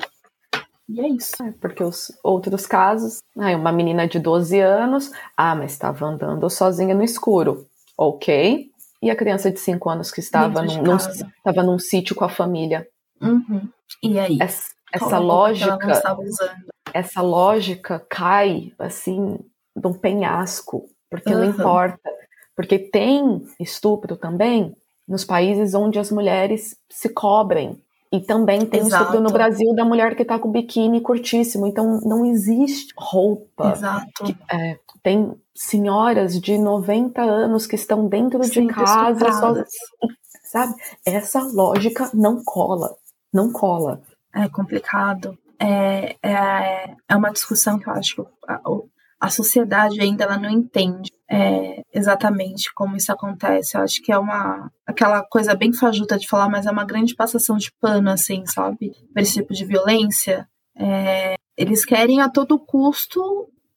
E 0.88 1.00
é 1.00 1.08
isso. 1.08 1.34
É, 1.42 1.52
porque 1.52 1.84
os 1.84 2.10
outros 2.24 2.66
casos, 2.66 3.18
ah, 3.38 3.54
uma 3.56 3.72
menina 3.72 4.08
de 4.08 4.18
12 4.18 4.58
anos, 4.58 5.12
ah, 5.36 5.54
mas 5.54 5.72
estava 5.72 6.06
andando 6.06 6.48
sozinha 6.48 6.94
no 6.94 7.04
escuro. 7.04 7.66
Ok. 7.96 8.69
E 9.02 9.10
a 9.10 9.16
criança 9.16 9.50
de 9.50 9.58
5 9.58 9.88
anos 9.88 10.10
que 10.10 10.20
estava 10.20 10.62
num, 10.62 10.82
num, 10.82 10.96
estava 10.96 11.62
num 11.62 11.78
sítio 11.78 12.14
com 12.14 12.24
a 12.24 12.28
família. 12.28 12.86
Uhum. 13.20 13.68
E 14.02 14.18
aí? 14.18 14.38
Essa, 14.40 14.70
essa 14.92 15.18
lógica 15.18 15.78
essa 16.92 17.22
lógica 17.22 18.04
cai 18.08 18.72
assim 18.78 19.38
de 19.76 19.86
um 19.86 19.92
penhasco, 19.92 20.86
porque 21.08 21.32
uhum. 21.32 21.38
não 21.38 21.44
importa. 21.44 22.10
Porque 22.54 22.78
tem 22.78 23.42
estupro 23.58 24.16
também 24.16 24.76
nos 25.08 25.24
países 25.24 25.74
onde 25.74 25.98
as 25.98 26.10
mulheres 26.10 26.76
se 26.90 27.08
cobrem. 27.08 27.80
E 28.12 28.20
também 28.20 28.66
tem 28.66 28.80
Exato. 28.80 29.04
estupro 29.04 29.20
no 29.22 29.30
Brasil 29.30 29.72
da 29.74 29.84
mulher 29.84 30.16
que 30.16 30.24
tá 30.24 30.38
com 30.38 30.50
biquíni 30.50 31.00
curtíssimo. 31.00 31.66
Então 31.66 32.00
não 32.02 32.26
existe 32.26 32.92
roupa. 32.96 33.72
Exato. 33.72 34.24
Que, 34.24 34.36
é, 34.52 34.78
tem 35.02 35.32
senhoras 35.54 36.40
de 36.40 36.58
90 36.58 37.22
anos 37.22 37.66
que 37.66 37.76
estão 37.76 38.08
dentro 38.08 38.42
Sim, 38.42 38.66
de 38.66 38.74
casa. 38.74 39.32
Só, 39.32 39.54
sabe? 40.44 40.74
Essa 41.06 41.40
lógica 41.40 42.10
não 42.12 42.42
cola. 42.44 42.96
Não 43.32 43.52
cola. 43.52 44.02
É 44.34 44.48
complicado 44.48 45.38
é, 45.60 46.16
é, 46.22 46.94
é 47.06 47.16
uma 47.16 47.30
discussão 47.30 47.78
que 47.78 47.86
eu 47.86 47.92
acho 47.92 48.16
que 48.16 48.22
a 49.20 49.28
sociedade 49.28 50.00
ainda 50.00 50.24
ela 50.24 50.38
não 50.38 50.48
entende 50.48 51.12
é, 51.30 51.82
exatamente 51.92 52.72
como 52.74 52.96
isso 52.96 53.12
acontece. 53.12 53.76
Eu 53.76 53.82
acho 53.82 54.02
que 54.02 54.10
é 54.10 54.18
uma 54.18 54.72
aquela 54.86 55.22
coisa 55.22 55.54
bem 55.54 55.72
fajuta 55.72 56.18
de 56.18 56.26
falar, 56.26 56.48
mas 56.48 56.66
é 56.66 56.70
uma 56.70 56.84
grande 56.84 57.14
passação 57.14 57.56
de 57.56 57.70
pano, 57.80 58.10
assim, 58.10 58.44
sabe? 58.46 58.92
Para 59.12 59.22
esse 59.22 59.34
tipo 59.34 59.52
de 59.52 59.64
violência. 59.64 60.48
É, 60.74 61.34
eles 61.56 61.84
querem 61.84 62.20
a 62.20 62.28
todo 62.30 62.58
custo 62.58 63.20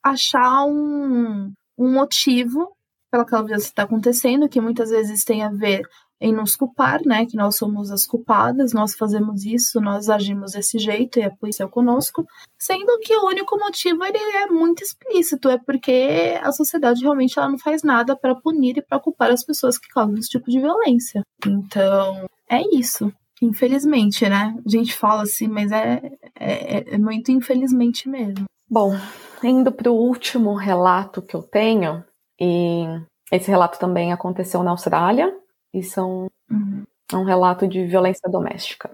achar 0.01 0.65
um, 0.65 1.51
um 1.77 1.93
motivo 1.93 2.71
pela 3.11 3.23
aquela 3.23 3.43
violência 3.43 3.67
que 3.67 3.73
está 3.73 3.83
acontecendo, 3.83 4.49
que 4.49 4.61
muitas 4.61 4.89
vezes 4.89 5.23
tem 5.23 5.43
a 5.43 5.49
ver 5.49 5.83
em 6.23 6.31
nos 6.31 6.55
culpar, 6.55 7.01
né? 7.05 7.25
Que 7.25 7.35
nós 7.35 7.57
somos 7.57 7.91
as 7.91 8.07
culpadas, 8.07 8.71
nós 8.71 8.95
fazemos 8.95 9.43
isso, 9.43 9.81
nós 9.81 10.09
agimos 10.09 10.53
desse 10.53 10.79
jeito 10.79 11.19
e 11.19 11.23
a 11.23 11.29
polícia 11.29 11.65
é 11.65 11.67
conosco, 11.67 12.25
sendo 12.57 12.97
que 12.99 13.13
o 13.13 13.25
único 13.25 13.59
motivo 13.59 14.05
ele 14.05 14.17
é 14.17 14.47
muito 14.47 14.81
explícito, 14.81 15.49
é 15.49 15.57
porque 15.57 16.39
a 16.41 16.49
sociedade 16.53 17.01
realmente 17.01 17.37
ela 17.37 17.49
não 17.49 17.59
faz 17.59 17.83
nada 17.83 18.15
para 18.15 18.33
punir 18.33 18.77
e 18.77 18.81
para 18.81 19.01
culpar 19.01 19.31
as 19.31 19.43
pessoas 19.43 19.77
que 19.77 19.89
causam 19.89 20.15
esse 20.15 20.29
tipo 20.29 20.49
de 20.49 20.61
violência. 20.61 21.21
Então, 21.45 22.25
é 22.49 22.61
isso. 22.73 23.11
Infelizmente, 23.41 24.29
né? 24.29 24.55
A 24.65 24.69
gente 24.69 24.95
fala 24.95 25.23
assim, 25.23 25.49
mas 25.49 25.73
é, 25.73 26.09
é, 26.39 26.95
é 26.95 26.97
muito 26.97 27.33
infelizmente 27.33 28.07
mesmo. 28.07 28.45
Bom, 28.69 28.95
indo 29.43 29.73
para 29.73 29.91
o 29.91 29.95
último 29.95 30.55
relato 30.55 31.21
que 31.21 31.35
eu 31.35 31.43
tenho, 31.43 32.01
e 32.39 32.85
esse 33.29 33.51
relato 33.51 33.77
também 33.77 34.13
aconteceu 34.13 34.63
na 34.63 34.71
Austrália, 34.71 35.42
e 35.73 35.81
são 35.81 36.29
uhum. 36.49 36.83
um 37.13 37.23
relato 37.23 37.67
de 37.67 37.85
violência 37.85 38.29
doméstica. 38.29 38.91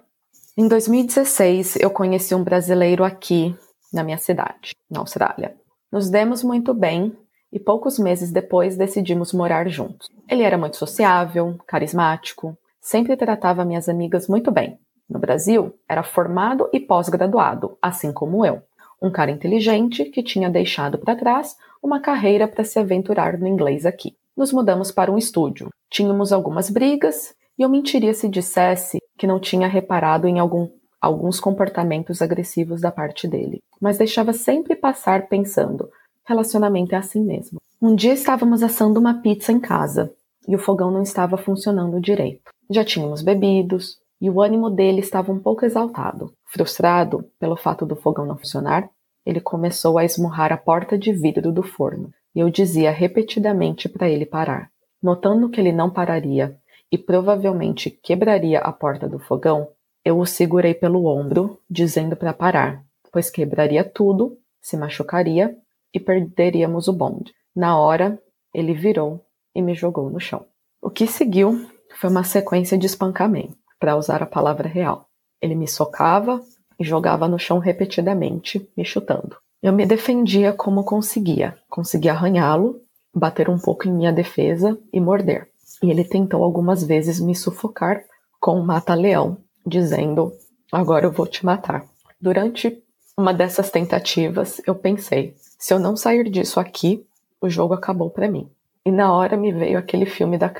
Em 0.58 0.68
2016, 0.68 1.78
eu 1.78 1.90
conheci 1.90 2.34
um 2.34 2.44
brasileiro 2.44 3.04
aqui, 3.04 3.56
na 3.94 4.04
minha 4.04 4.18
cidade, 4.18 4.76
na 4.90 5.00
Austrália. 5.00 5.56
Nos 5.92 6.10
demos 6.10 6.44
muito 6.44 6.74
bem 6.74 7.16
e 7.52 7.60
poucos 7.60 7.98
meses 7.98 8.32
depois 8.32 8.78
decidimos 8.78 9.34
morar 9.34 9.68
juntos. 9.68 10.10
Ele 10.30 10.44
era 10.44 10.58
muito 10.58 10.78
sociável, 10.78 11.58
carismático, 11.66 12.58
sempre 12.80 13.18
tratava 13.18 13.66
minhas 13.66 13.90
amigas 13.90 14.28
muito 14.28 14.52
bem. 14.52 14.78
No 15.10 15.20
Brasil, 15.20 15.74
era 15.88 16.04
formado 16.04 16.70
e 16.72 16.80
pós-graduado, 16.80 17.78
assim 17.82 18.14
como 18.14 18.46
eu. 18.46 18.62
Um 19.02 19.10
cara 19.10 19.32
inteligente 19.32 20.06
que 20.06 20.22
tinha 20.22 20.50
deixado 20.50 20.98
para 20.98 21.16
trás 21.16 21.56
uma 21.82 22.00
carreira 22.00 22.48
para 22.48 22.64
se 22.64 22.78
aventurar 22.78 23.38
no 23.38 23.48
inglês 23.48 23.86
aqui 23.86 24.16
nos 24.36 24.54
mudamos 24.54 24.92
para 24.92 25.12
um 25.12 25.18
estúdio. 25.18 25.70
Tínhamos 25.90 26.32
algumas 26.32 26.70
brigas 26.70 27.34
e 27.58 27.62
eu 27.62 27.70
mentiria 27.70 28.14
se 28.14 28.30
dissesse 28.30 29.00
que 29.18 29.28
não 29.28 29.40
tinha 29.40 29.68
reparado 29.68 30.28
em 30.28 30.40
algum, 30.40 30.70
alguns 31.02 31.40
comportamentos 31.40 32.22
agressivos 32.22 32.80
da 32.80 32.92
parte 32.92 33.28
dele, 33.28 33.62
mas 33.82 33.98
deixava 33.98 34.32
sempre 34.32 34.76
passar 34.76 35.28
pensando: 35.28 35.90
relacionamento 36.26 36.96
é 36.96 36.98
assim 36.98 37.22
mesmo. 37.22 37.60
Um 37.82 37.96
dia 37.96 38.14
estávamos 38.14 38.64
assando 38.64 39.00
uma 39.00 39.22
pizza 39.22 39.52
em 39.52 39.60
casa 39.60 40.14
e 40.48 40.56
o 40.56 40.60
fogão 40.60 40.90
não 40.90 41.02
estava 41.02 41.38
funcionando 41.38 42.00
direito. 42.00 42.50
Já 42.70 42.84
tínhamos 42.84 43.22
bebidos 43.22 43.98
e 44.22 44.30
o 44.30 44.42
ânimo 44.42 44.70
dele 44.70 45.00
estava 45.00 45.32
um 45.32 45.40
pouco 45.40 45.66
exaltado. 45.66 46.34
Frustrado 46.46 47.26
pelo 47.40 47.56
fato 47.56 47.86
do 47.86 47.96
fogão 47.96 48.26
não 48.26 48.38
funcionar, 48.38 48.90
ele 49.26 49.42
começou 49.42 49.98
a 49.98 50.06
esmurrar 50.06 50.52
a 50.52 50.58
porta 50.58 50.98
de 50.98 51.12
vidro 51.12 51.52
do 51.52 51.64
forno 51.64 52.12
e 52.36 52.40
eu 52.40 52.50
dizia 52.50 52.92
repetidamente 52.92 53.88
para 53.90 54.10
ele 54.10 54.26
parar. 54.26 54.72
Notando 55.02 55.50
que 55.50 55.60
ele 55.60 55.72
não 55.72 55.90
pararia 55.90 56.58
e 56.92 56.98
provavelmente 56.98 57.90
quebraria 57.90 58.60
a 58.60 58.72
porta 58.72 59.08
do 59.08 59.20
fogão, 59.20 59.70
eu 60.04 60.20
o 60.20 60.26
segurei 60.26 60.74
pelo 60.74 61.06
ombro, 61.06 61.60
dizendo 61.70 62.16
para 62.16 62.34
parar, 62.34 62.84
pois 63.12 63.30
quebraria 63.30 63.84
tudo, 63.84 64.38
se 64.62 64.78
machucaria 64.78 65.58
e 65.94 66.00
perderíamos 66.00 66.88
o 66.88 66.94
bonde. 66.94 67.34
Na 67.56 67.78
hora, 67.78 68.22
ele 68.54 68.74
virou 68.74 69.26
e 69.54 69.62
me 69.62 69.74
jogou 69.74 70.10
no 70.10 70.20
chão. 70.20 70.46
O 70.82 70.90
que 70.90 71.06
seguiu 71.06 71.70
foi 71.96 72.10
uma 72.10 72.24
sequência 72.24 72.78
de 72.78 72.86
espancamento, 72.86 73.58
para 73.80 73.96
usar 73.96 74.24
a 74.24 74.28
palavra 74.28 74.68
real. 74.68 75.10
Ele 75.42 75.56
me 75.56 75.68
socava 75.68 76.42
e 76.80 76.84
jogava 76.84 77.28
no 77.28 77.38
chão 77.38 77.60
repetidamente, 77.60 78.70
me 78.76 78.86
chutando. 78.86 79.38
Eu 79.62 79.74
me 79.74 79.86
defendia 79.86 80.54
como 80.54 80.86
conseguia. 80.86 81.58
Conseguia 81.70 82.14
arranhá-lo, 82.14 82.82
bater 83.14 83.50
um 83.50 83.60
pouco 83.60 83.88
em 83.88 83.92
minha 83.92 84.14
defesa 84.14 84.78
e 84.94 85.00
morder. 85.02 85.50
E 85.84 85.92
ele 85.92 86.04
tentou 86.04 86.44
algumas 86.44 86.84
vezes 86.84 87.20
me 87.20 87.36
sufocar 87.36 88.02
com 88.40 88.60
um 88.60 88.66
mata-leão, 88.66 89.38
dizendo: 89.66 90.32
Agora 90.72 91.06
eu 91.06 91.12
vou 91.12 91.28
te 91.28 91.46
matar. 91.46 91.86
Durante 92.22 92.82
uma 93.18 93.34
dessas 93.34 93.70
tentativas, 93.70 94.62
eu 94.66 94.74
pensei: 94.74 95.36
se 95.58 95.74
eu 95.74 95.80
não 95.80 95.98
sair 95.98 96.30
disso 96.30 96.60
aqui, 96.60 97.06
o 97.42 97.50
jogo 97.50 97.74
acabou 97.74 98.10
para 98.10 98.30
mim. 98.30 98.50
E 98.86 98.92
na 98.92 99.14
hora 99.14 99.36
me 99.36 99.52
veio 99.52 99.78
aquele 99.78 100.06
filme 100.06 100.38
da, 100.38 100.52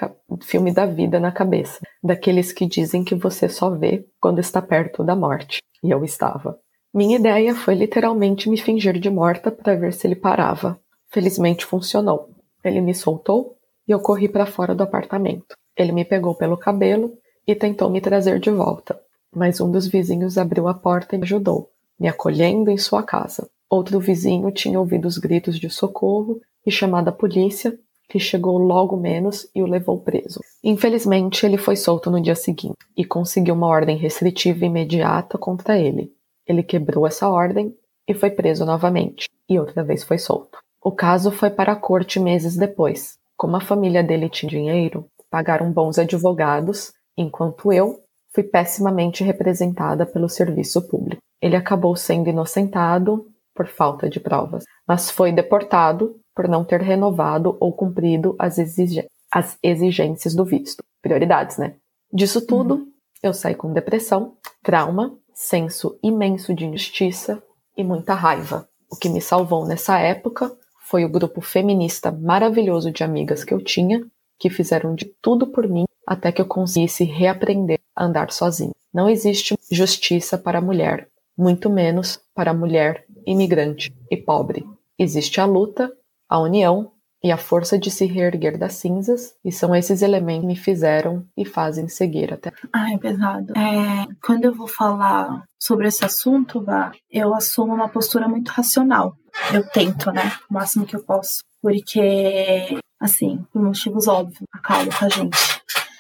filme 0.42 0.74
da 0.74 0.86
vida 0.86 1.20
na 1.22 1.32
cabeça, 1.32 1.80
daqueles 2.04 2.52
que 2.52 2.66
dizem 2.66 3.04
que 3.04 3.16
você 3.16 3.48
só 3.48 3.70
vê 3.70 4.06
quando 4.20 4.40
está 4.40 4.62
perto 4.62 5.06
da 5.06 5.16
morte. 5.16 5.60
E 5.82 5.90
eu 5.90 6.04
estava. 6.04 6.60
Minha 7.00 7.16
ideia 7.16 7.56
foi 7.56 7.76
literalmente 7.76 8.50
me 8.50 8.58
fingir 8.58 9.00
de 9.00 9.10
morta 9.10 9.50
para 9.50 9.74
ver 9.74 9.94
se 9.94 10.06
ele 10.06 10.18
parava. 10.18 10.78
Felizmente 11.08 11.66
funcionou. 11.66 12.28
Ele 12.62 12.82
me 12.82 12.94
soltou 12.94 13.56
e 13.88 13.92
eu 13.94 14.02
corri 14.02 14.28
para 14.28 14.46
fora 14.46 14.76
do 14.76 14.84
apartamento. 14.84 15.56
Ele 15.78 15.94
me 15.94 16.04
pegou 16.04 16.36
pelo 16.36 16.58
cabelo 16.58 17.14
e 17.48 17.56
tentou 17.56 17.90
me 17.90 18.02
trazer 18.02 18.38
de 18.38 18.52
volta, 18.52 19.00
mas 19.34 19.62
um 19.62 19.72
dos 19.72 19.88
vizinhos 19.88 20.38
abriu 20.38 20.68
a 20.68 20.74
porta 20.74 21.16
e 21.16 21.18
me 21.18 21.24
ajudou, 21.24 21.70
me 21.98 22.10
acolhendo 22.10 22.70
em 22.70 22.78
sua 22.78 23.02
casa. 23.02 23.50
Outro 23.70 23.98
vizinho 23.98 24.52
tinha 24.52 24.78
ouvido 24.78 25.08
os 25.08 25.18
gritos 25.18 25.58
de 25.58 25.70
socorro 25.70 26.42
e 26.66 26.70
chamado 26.70 27.08
a 27.08 27.14
polícia, 27.14 27.80
que 28.10 28.20
chegou 28.20 28.58
logo 28.58 28.98
menos 28.98 29.48
e 29.56 29.64
o 29.64 29.68
levou 29.68 30.02
preso. 30.02 30.42
Infelizmente, 30.62 31.46
ele 31.46 31.58
foi 31.58 31.78
solto 31.78 32.12
no 32.12 32.20
dia 32.20 32.36
seguinte 32.36 32.76
e 32.98 33.06
conseguiu 33.06 33.56
uma 33.56 33.68
ordem 33.68 33.96
restritiva 33.96 34.66
imediata 34.66 35.38
contra 35.38 35.80
ele. 35.80 36.12
Ele 36.50 36.64
quebrou 36.64 37.06
essa 37.06 37.30
ordem 37.30 37.76
e 38.08 38.14
foi 38.16 38.32
preso 38.32 38.66
novamente, 38.66 39.30
e 39.48 39.60
outra 39.60 39.84
vez 39.84 40.04
foi 40.04 40.18
solto. 40.18 40.58
O 40.84 40.92
caso 40.92 41.32
foi 41.32 41.52
para 41.52 41.74
a 41.74 41.76
corte 41.76 42.20
meses 42.20 42.58
depois. 42.58 43.20
Como 43.38 43.56
a 43.56 43.62
família 43.62 44.04
dele 44.04 44.28
tinha 44.28 44.50
dinheiro, 44.50 45.06
pagaram 45.30 45.72
bons 45.72 46.00
advogados, 46.00 46.92
enquanto 47.16 47.72
eu 47.72 48.00
fui 48.34 48.44
pessimamente 48.44 49.24
representada 49.24 50.08
pelo 50.08 50.28
serviço 50.28 50.82
público. 50.88 51.22
Ele 51.40 51.56
acabou 51.56 51.96
sendo 51.96 52.30
inocentado 52.30 53.28
por 53.54 53.68
falta 53.68 54.10
de 54.10 54.20
provas, 54.20 54.64
mas 54.88 55.12
foi 55.12 55.32
deportado 55.32 56.20
por 56.36 56.48
não 56.48 56.64
ter 56.64 56.82
renovado 56.82 57.58
ou 57.60 57.74
cumprido 57.74 58.36
as, 58.40 58.58
exig 58.58 59.06
as 59.32 59.58
exigências 59.62 60.34
do 60.34 60.46
visto. 60.46 60.84
Prioridades, 61.02 61.58
né? 61.58 61.76
Disso 62.12 62.46
tudo, 62.46 62.76
uhum. 62.76 62.92
eu 63.22 63.34
saí 63.34 63.54
com 63.54 63.72
depressão, 63.72 64.38
trauma, 64.64 65.19
senso 65.34 65.98
imenso 66.04 66.54
de 66.54 66.66
injustiça 66.66 67.42
e 67.78 67.84
muita 67.84 68.14
raiva. 68.14 68.68
O 68.92 68.96
que 68.96 69.10
me 69.10 69.22
salvou 69.22 69.66
nessa 69.66 70.00
época 70.00 70.52
foi 70.90 71.06
o 71.06 71.10
grupo 71.10 71.42
feminista 71.42 72.12
maravilhoso 72.12 72.92
de 72.92 73.04
amigas 73.04 73.44
que 73.44 73.54
eu 73.54 73.64
tinha, 73.64 74.06
que 74.40 74.50
fizeram 74.50 74.96
de 74.96 75.06
tudo 75.22 75.48
por 75.48 75.68
mim 75.68 75.86
até 76.06 76.32
que 76.32 76.42
eu 76.42 76.46
conseguisse 76.46 77.04
reaprender 77.04 77.80
a 77.96 78.06
andar 78.06 78.32
sozinha. 78.32 78.74
Não 78.92 79.08
existe 79.08 79.56
justiça 79.72 80.38
para 80.38 80.58
a 80.58 80.62
mulher, 80.62 81.08
muito 81.38 81.70
menos 81.70 82.20
para 82.34 82.52
a 82.52 82.54
mulher 82.54 83.06
imigrante 83.26 83.94
e 84.10 84.18
pobre. 84.18 84.66
Existe 84.98 85.40
a 85.40 85.46
luta 85.46 85.94
a 86.28 86.40
união 86.40 86.92
e 87.24 87.32
a 87.32 87.38
força 87.38 87.78
de 87.78 87.92
se 87.92 88.06
reerguer 88.06 88.58
das 88.58 88.74
cinzas, 88.74 89.36
e 89.44 89.52
são 89.52 89.76
esses 89.76 90.02
elementos 90.02 90.42
que 90.42 90.48
me 90.48 90.56
fizeram 90.56 91.26
e 91.36 91.46
fazem 91.46 91.88
seguir 91.90 92.34
até. 92.34 92.52
Ai, 92.74 92.98
pesado. 92.98 93.54
É, 93.58 94.08
quando 94.24 94.46
eu 94.46 94.54
vou 94.54 94.68
falar 94.68 95.44
sobre 95.60 95.88
esse 95.88 96.06
assunto, 96.06 96.64
Vá, 96.64 96.92
eu 97.12 97.34
assumo 97.36 97.74
uma 97.74 97.90
postura 97.90 98.28
muito 98.28 98.50
racional. 98.50 99.16
Eu 99.54 99.68
tento, 99.70 100.12
né? 100.12 100.32
O 100.50 100.54
máximo 100.54 100.86
que 100.86 100.96
eu 100.96 101.04
posso. 101.04 101.44
Porque, 101.62 102.80
assim, 103.00 103.46
por 103.52 103.62
motivos 103.62 104.08
óbvios, 104.08 104.44
acalma 104.54 104.92
com 104.98 105.06
a 105.06 105.10
gente. 105.10 105.38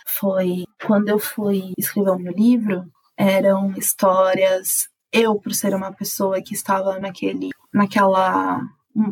Foi 0.08 0.64
quando 0.86 1.10
eu 1.10 1.20
fui 1.20 1.74
escrever 1.78 2.12
o 2.12 2.20
meu 2.20 2.34
livro, 2.34 2.86
eram 3.18 3.74
histórias. 3.78 4.88
Eu, 5.12 5.36
por 5.36 5.54
ser 5.54 5.74
uma 5.74 5.91
pessoa 5.91 6.41
que 6.41 6.54
estava 6.54 7.00
naquele, 7.00 7.50
naquela 7.74 8.62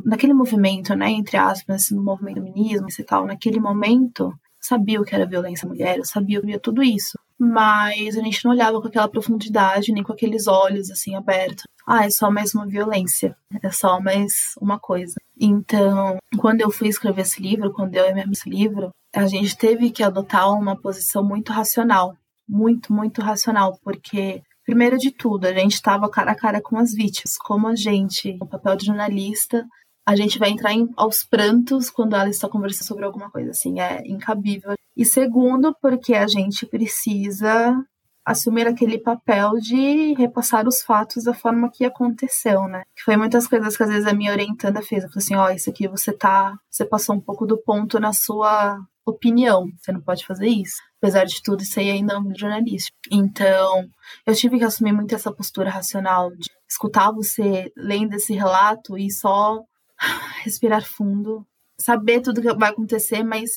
naquele 0.05 0.33
movimento, 0.33 0.95
né, 0.95 1.09
entre 1.11 1.37
aspas, 1.37 1.89
no 1.91 2.03
movimento 2.03 2.35
feminismo 2.35 2.87
e 2.97 3.03
tal, 3.03 3.25
naquele 3.25 3.59
momento, 3.59 4.33
sabia 4.59 4.99
o 4.99 5.05
que 5.05 5.15
era 5.15 5.25
violência 5.25 5.65
à 5.65 5.69
mulher, 5.69 5.97
eu 5.97 6.05
sabia, 6.05 6.37
eu 6.37 6.43
via 6.43 6.59
tudo 6.59 6.83
isso. 6.83 7.17
Mas 7.39 8.17
a 8.17 8.21
gente 8.21 8.43
não 8.43 8.51
olhava 8.51 8.81
com 8.81 8.87
aquela 8.87 9.07
profundidade, 9.07 9.91
nem 9.91 10.03
com 10.03 10.11
aqueles 10.11 10.47
olhos 10.47 10.89
assim 10.89 11.15
abertos. 11.15 11.63
Ah, 11.85 12.05
é 12.05 12.09
só 12.09 12.29
mais 12.31 12.53
uma 12.53 12.65
violência, 12.65 13.35
é 13.61 13.71
só 13.71 13.99
mais 14.01 14.53
uma 14.59 14.79
coisa. 14.79 15.15
Então, 15.39 16.17
quando 16.37 16.61
eu 16.61 16.71
fui 16.71 16.87
escrever 16.87 17.21
esse 17.21 17.41
livro, 17.41 17.71
quando 17.71 17.95
eu 17.95 18.13
mesmo 18.13 18.33
esse 18.33 18.49
livro, 18.49 18.89
a 19.15 19.25
gente 19.27 19.55
teve 19.55 19.91
que 19.91 20.03
adotar 20.03 20.51
uma 20.51 20.75
posição 20.75 21.23
muito 21.23 21.53
racional, 21.53 22.15
muito, 22.47 22.91
muito 22.91 23.21
racional, 23.21 23.79
porque 23.83 24.41
Primeiro 24.67 24.97
de 24.97 25.11
tudo, 25.11 25.45
a 25.45 25.53
gente 25.53 25.75
estava 25.75 26.09
cara 26.09 26.31
a 26.31 26.35
cara 26.35 26.61
com 26.61 26.77
as 26.77 26.93
vítimas. 26.93 27.37
Como 27.37 27.69
a 27.69 27.75
gente, 27.75 28.33
no 28.37 28.45
papel 28.45 28.75
de 28.75 28.87
jornalista, 28.87 29.65
a 30.05 30.13
gente 30.13 30.37
vai 30.37 30.49
entrar 30.49 30.73
em, 30.73 30.89
aos 30.97 31.23
prantos 31.23 31.89
quando 31.89 32.17
ela 32.17 32.27
está 32.27 32.49
conversando 32.49 32.85
sobre 32.85 33.05
alguma 33.05 33.31
coisa 33.31 33.51
assim, 33.51 33.79
é 33.79 34.01
incabível. 34.05 34.73
E 34.95 35.05
segundo, 35.05 35.73
porque 35.81 36.13
a 36.15 36.27
gente 36.27 36.65
precisa 36.65 37.81
assumir 38.27 38.67
aquele 38.67 38.99
papel 38.99 39.53
de 39.53 40.13
repassar 40.15 40.67
os 40.67 40.81
fatos 40.81 41.23
da 41.23 41.33
forma 41.33 41.71
que 41.71 41.85
aconteceu, 41.85 42.67
né? 42.67 42.83
Que 42.93 43.01
foi 43.03 43.15
muitas 43.15 43.47
coisas 43.47 43.77
que 43.77 43.83
às 43.83 43.89
vezes 43.89 44.05
a 44.05 44.13
minha 44.13 44.33
orientanda 44.33 44.81
fez. 44.81 45.05
Eu 45.05 45.09
falei 45.09 45.23
assim, 45.23 45.35
ó, 45.35 45.45
oh, 45.45 45.49
isso 45.49 45.69
aqui 45.69 45.87
você 45.87 46.11
tá, 46.11 46.59
você 46.69 46.83
passou 46.83 47.15
um 47.15 47.21
pouco 47.21 47.45
do 47.45 47.57
ponto 47.57 47.97
na 48.01 48.11
sua 48.11 48.81
opinião. 49.05 49.71
Você 49.79 49.93
não 49.93 50.01
pode 50.01 50.25
fazer 50.25 50.49
isso. 50.49 50.75
Apesar 50.97 51.23
de 51.23 51.41
tudo, 51.41 51.63
isso 51.63 51.79
aí 51.79 51.89
ainda 51.89 52.15
é 52.15 52.19
um 52.19 52.35
jornalista. 52.35 52.91
Então, 53.09 53.87
eu 54.25 54.35
tive 54.35 54.57
que 54.57 54.65
assumir 54.65 54.91
muito 54.91 55.15
essa 55.15 55.31
postura 55.31 55.69
racional 55.69 56.29
de 56.35 56.49
escutar 56.69 57.11
você 57.11 57.71
lendo 57.77 58.13
esse 58.15 58.33
relato 58.33 58.97
e 58.97 59.09
só 59.09 59.63
respirar 60.43 60.83
fundo, 60.83 61.47
saber 61.79 62.19
tudo 62.19 62.41
que 62.41 62.53
vai 62.55 62.71
acontecer, 62.71 63.23
mas 63.23 63.51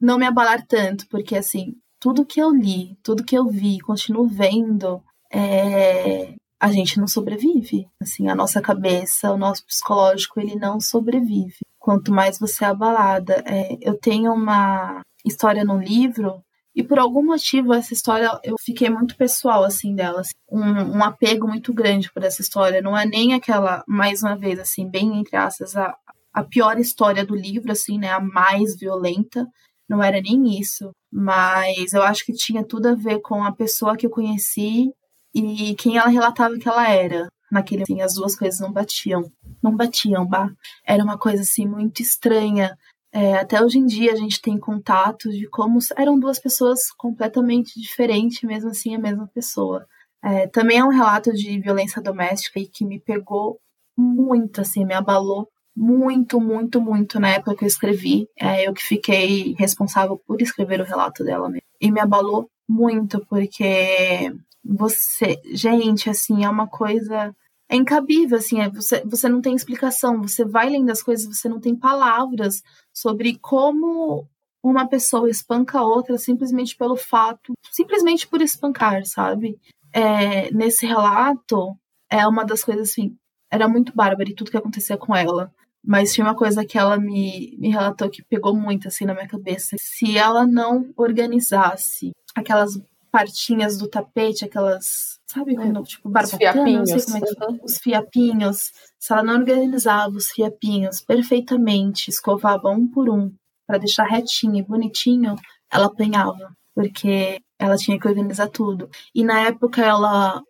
não 0.00 0.18
me 0.18 0.26
abalar 0.26 0.66
tanto, 0.66 1.06
porque 1.08 1.36
assim, 1.36 1.76
tudo 2.06 2.24
que 2.24 2.40
eu 2.40 2.52
li, 2.52 2.96
tudo 3.02 3.24
que 3.24 3.36
eu 3.36 3.48
vi, 3.48 3.80
continuo 3.80 4.28
vendo, 4.28 5.02
é... 5.32 6.34
a 6.60 6.70
gente 6.70 7.00
não 7.00 7.08
sobrevive. 7.08 7.88
Assim, 8.00 8.28
a 8.28 8.34
nossa 8.34 8.62
cabeça, 8.62 9.32
o 9.32 9.36
nosso 9.36 9.66
psicológico, 9.66 10.38
ele 10.38 10.54
não 10.54 10.80
sobrevive 10.80 11.58
quanto 11.80 12.12
mais 12.12 12.38
você 12.38 12.64
é 12.64 12.68
abalada. 12.68 13.42
É, 13.44 13.76
eu 13.80 13.98
tenho 13.98 14.32
uma 14.32 15.00
história 15.24 15.64
no 15.64 15.80
livro 15.80 16.40
e 16.76 16.84
por 16.84 16.96
algum 16.96 17.24
motivo 17.24 17.74
essa 17.74 17.92
história 17.92 18.30
eu 18.44 18.54
fiquei 18.64 18.88
muito 18.88 19.16
pessoal 19.16 19.64
assim 19.64 19.92
dela, 19.92 20.20
assim, 20.20 20.34
um, 20.48 20.98
um, 20.98 21.02
apego 21.02 21.48
muito 21.48 21.74
grande 21.74 22.12
por 22.12 22.22
essa 22.22 22.40
história. 22.40 22.80
Não 22.80 22.96
é 22.96 23.04
nem 23.04 23.34
aquela 23.34 23.82
mais 23.88 24.22
uma 24.22 24.36
vez 24.36 24.60
assim 24.60 24.88
bem 24.88 25.18
entre 25.18 25.36
aspas 25.36 25.76
a, 25.76 25.92
a 26.32 26.44
pior 26.44 26.78
história 26.78 27.26
do 27.26 27.34
livro 27.34 27.72
assim, 27.72 27.98
né, 27.98 28.10
a 28.12 28.20
mais 28.20 28.78
violenta. 28.78 29.44
Não 29.88 30.02
era 30.02 30.20
nem 30.20 30.58
isso, 30.58 30.90
mas 31.12 31.92
eu 31.92 32.02
acho 32.02 32.24
que 32.24 32.32
tinha 32.32 32.64
tudo 32.64 32.88
a 32.88 32.94
ver 32.94 33.20
com 33.20 33.44
a 33.44 33.52
pessoa 33.52 33.96
que 33.96 34.06
eu 34.06 34.10
conheci 34.10 34.90
e 35.34 35.74
quem 35.76 35.96
ela 35.96 36.08
relatava 36.08 36.58
que 36.58 36.68
ela 36.68 36.88
era 36.88 37.28
naquele 37.50 37.82
assim, 37.82 38.00
as 38.00 38.14
duas 38.14 38.36
coisas 38.36 38.60
não 38.60 38.72
batiam. 38.72 39.30
Não 39.62 39.74
batiam, 39.76 40.26
bah. 40.26 40.50
Era 40.84 41.02
uma 41.02 41.18
coisa 41.18 41.42
assim 41.42 41.66
muito 41.66 42.02
estranha. 42.02 42.76
É, 43.12 43.34
até 43.34 43.62
hoje 43.62 43.78
em 43.78 43.86
dia 43.86 44.12
a 44.12 44.16
gente 44.16 44.40
tem 44.42 44.58
contato 44.58 45.30
de 45.30 45.48
como 45.48 45.78
eram 45.96 46.18
duas 46.18 46.38
pessoas 46.38 46.90
completamente 46.96 47.80
diferentes, 47.80 48.42
mesmo 48.42 48.70
assim 48.70 48.94
a 48.94 48.98
mesma 48.98 49.28
pessoa. 49.28 49.86
É, 50.22 50.46
também 50.48 50.78
é 50.78 50.84
um 50.84 50.90
relato 50.90 51.32
de 51.32 51.58
violência 51.60 52.02
doméstica 52.02 52.58
e 52.58 52.66
que 52.66 52.84
me 52.84 53.00
pegou 53.00 53.58
muito, 53.96 54.60
assim, 54.60 54.84
me 54.84 54.94
abalou 54.94 55.48
muito, 55.76 56.40
muito, 56.40 56.80
muito 56.80 57.20
na 57.20 57.28
época 57.28 57.54
que 57.54 57.64
eu 57.64 57.68
escrevi. 57.68 58.28
É 58.38 58.66
eu 58.66 58.72
que 58.72 58.82
fiquei 58.82 59.54
responsável 59.58 60.16
por 60.16 60.40
escrever 60.40 60.80
o 60.80 60.84
relato 60.84 61.22
dela 61.22 61.48
mesmo. 61.48 61.66
E 61.80 61.92
me 61.92 62.00
abalou 62.00 62.48
muito, 62.66 63.24
porque 63.26 64.32
você. 64.64 65.40
Gente, 65.52 66.08
assim, 66.08 66.44
é 66.44 66.48
uma 66.48 66.66
coisa. 66.66 67.34
É 67.68 67.76
incabível, 67.76 68.38
assim, 68.38 68.60
é, 68.60 68.70
você, 68.70 69.02
você 69.04 69.28
não 69.28 69.40
tem 69.40 69.54
explicação, 69.54 70.22
você 70.22 70.44
vai 70.44 70.70
lendo 70.70 70.90
as 70.90 71.02
coisas, 71.02 71.26
você 71.26 71.48
não 71.48 71.60
tem 71.60 71.74
palavras 71.74 72.62
sobre 72.94 73.38
como 73.40 74.26
uma 74.62 74.88
pessoa 74.88 75.28
espanca 75.28 75.78
a 75.78 75.84
outra 75.84 76.16
simplesmente 76.16 76.76
pelo 76.76 76.96
fato, 76.96 77.54
simplesmente 77.72 78.26
por 78.28 78.40
espancar, 78.40 79.04
sabe? 79.04 79.58
É, 79.92 80.50
nesse 80.52 80.86
relato, 80.86 81.76
é 82.10 82.26
uma 82.26 82.44
das 82.44 82.62
coisas 82.62 82.90
assim, 82.90 83.16
era 83.50 83.68
muito 83.68 83.92
bárbara 83.94 84.30
e 84.30 84.34
tudo 84.34 84.50
que 84.50 84.56
acontecia 84.56 84.96
com 84.96 85.14
ela. 85.14 85.52
Mas 85.86 86.12
tinha 86.12 86.26
uma 86.26 86.34
coisa 86.34 86.64
que 86.64 86.76
ela 86.76 86.98
me, 86.98 87.56
me 87.58 87.70
relatou 87.70 88.10
que 88.10 88.24
pegou 88.24 88.54
muito 88.54 88.88
assim 88.88 89.04
na 89.04 89.14
minha 89.14 89.28
cabeça. 89.28 89.76
Se 89.78 90.18
ela 90.18 90.44
não 90.44 90.92
organizasse 90.96 92.10
aquelas 92.34 92.76
partinhas 93.10 93.78
do 93.78 93.88
tapete, 93.88 94.44
aquelas. 94.44 95.18
Sabe 95.26 95.52
é. 95.52 95.56
quando, 95.56 95.82
tipo, 95.84 96.08
barbatana, 96.08 96.78
não 96.78 96.86
sei 96.86 97.02
como 97.02 97.16
é 97.16 97.20
que 97.20 97.44
uhum. 97.44 97.58
Os 97.62 97.78
fiapinhos. 97.78 98.72
Se 98.98 99.12
ela 99.12 99.22
não 99.22 99.34
organizava 99.34 100.16
os 100.16 100.30
fiapinhos 100.30 101.00
perfeitamente, 101.00 102.10
escovava 102.10 102.68
um 102.68 102.86
por 102.86 103.08
um, 103.08 103.32
para 103.66 103.78
deixar 103.78 104.04
retinho 104.04 104.56
e 104.56 104.62
bonitinho, 104.62 105.36
ela 105.72 105.86
apanhava. 105.86 106.52
Porque 106.74 107.40
ela 107.58 107.76
tinha 107.76 107.98
que 107.98 108.06
organizar 108.06 108.48
tudo. 108.48 108.90
E 109.14 109.24
na 109.24 109.40
época 109.46 109.82
ela 109.82 110.42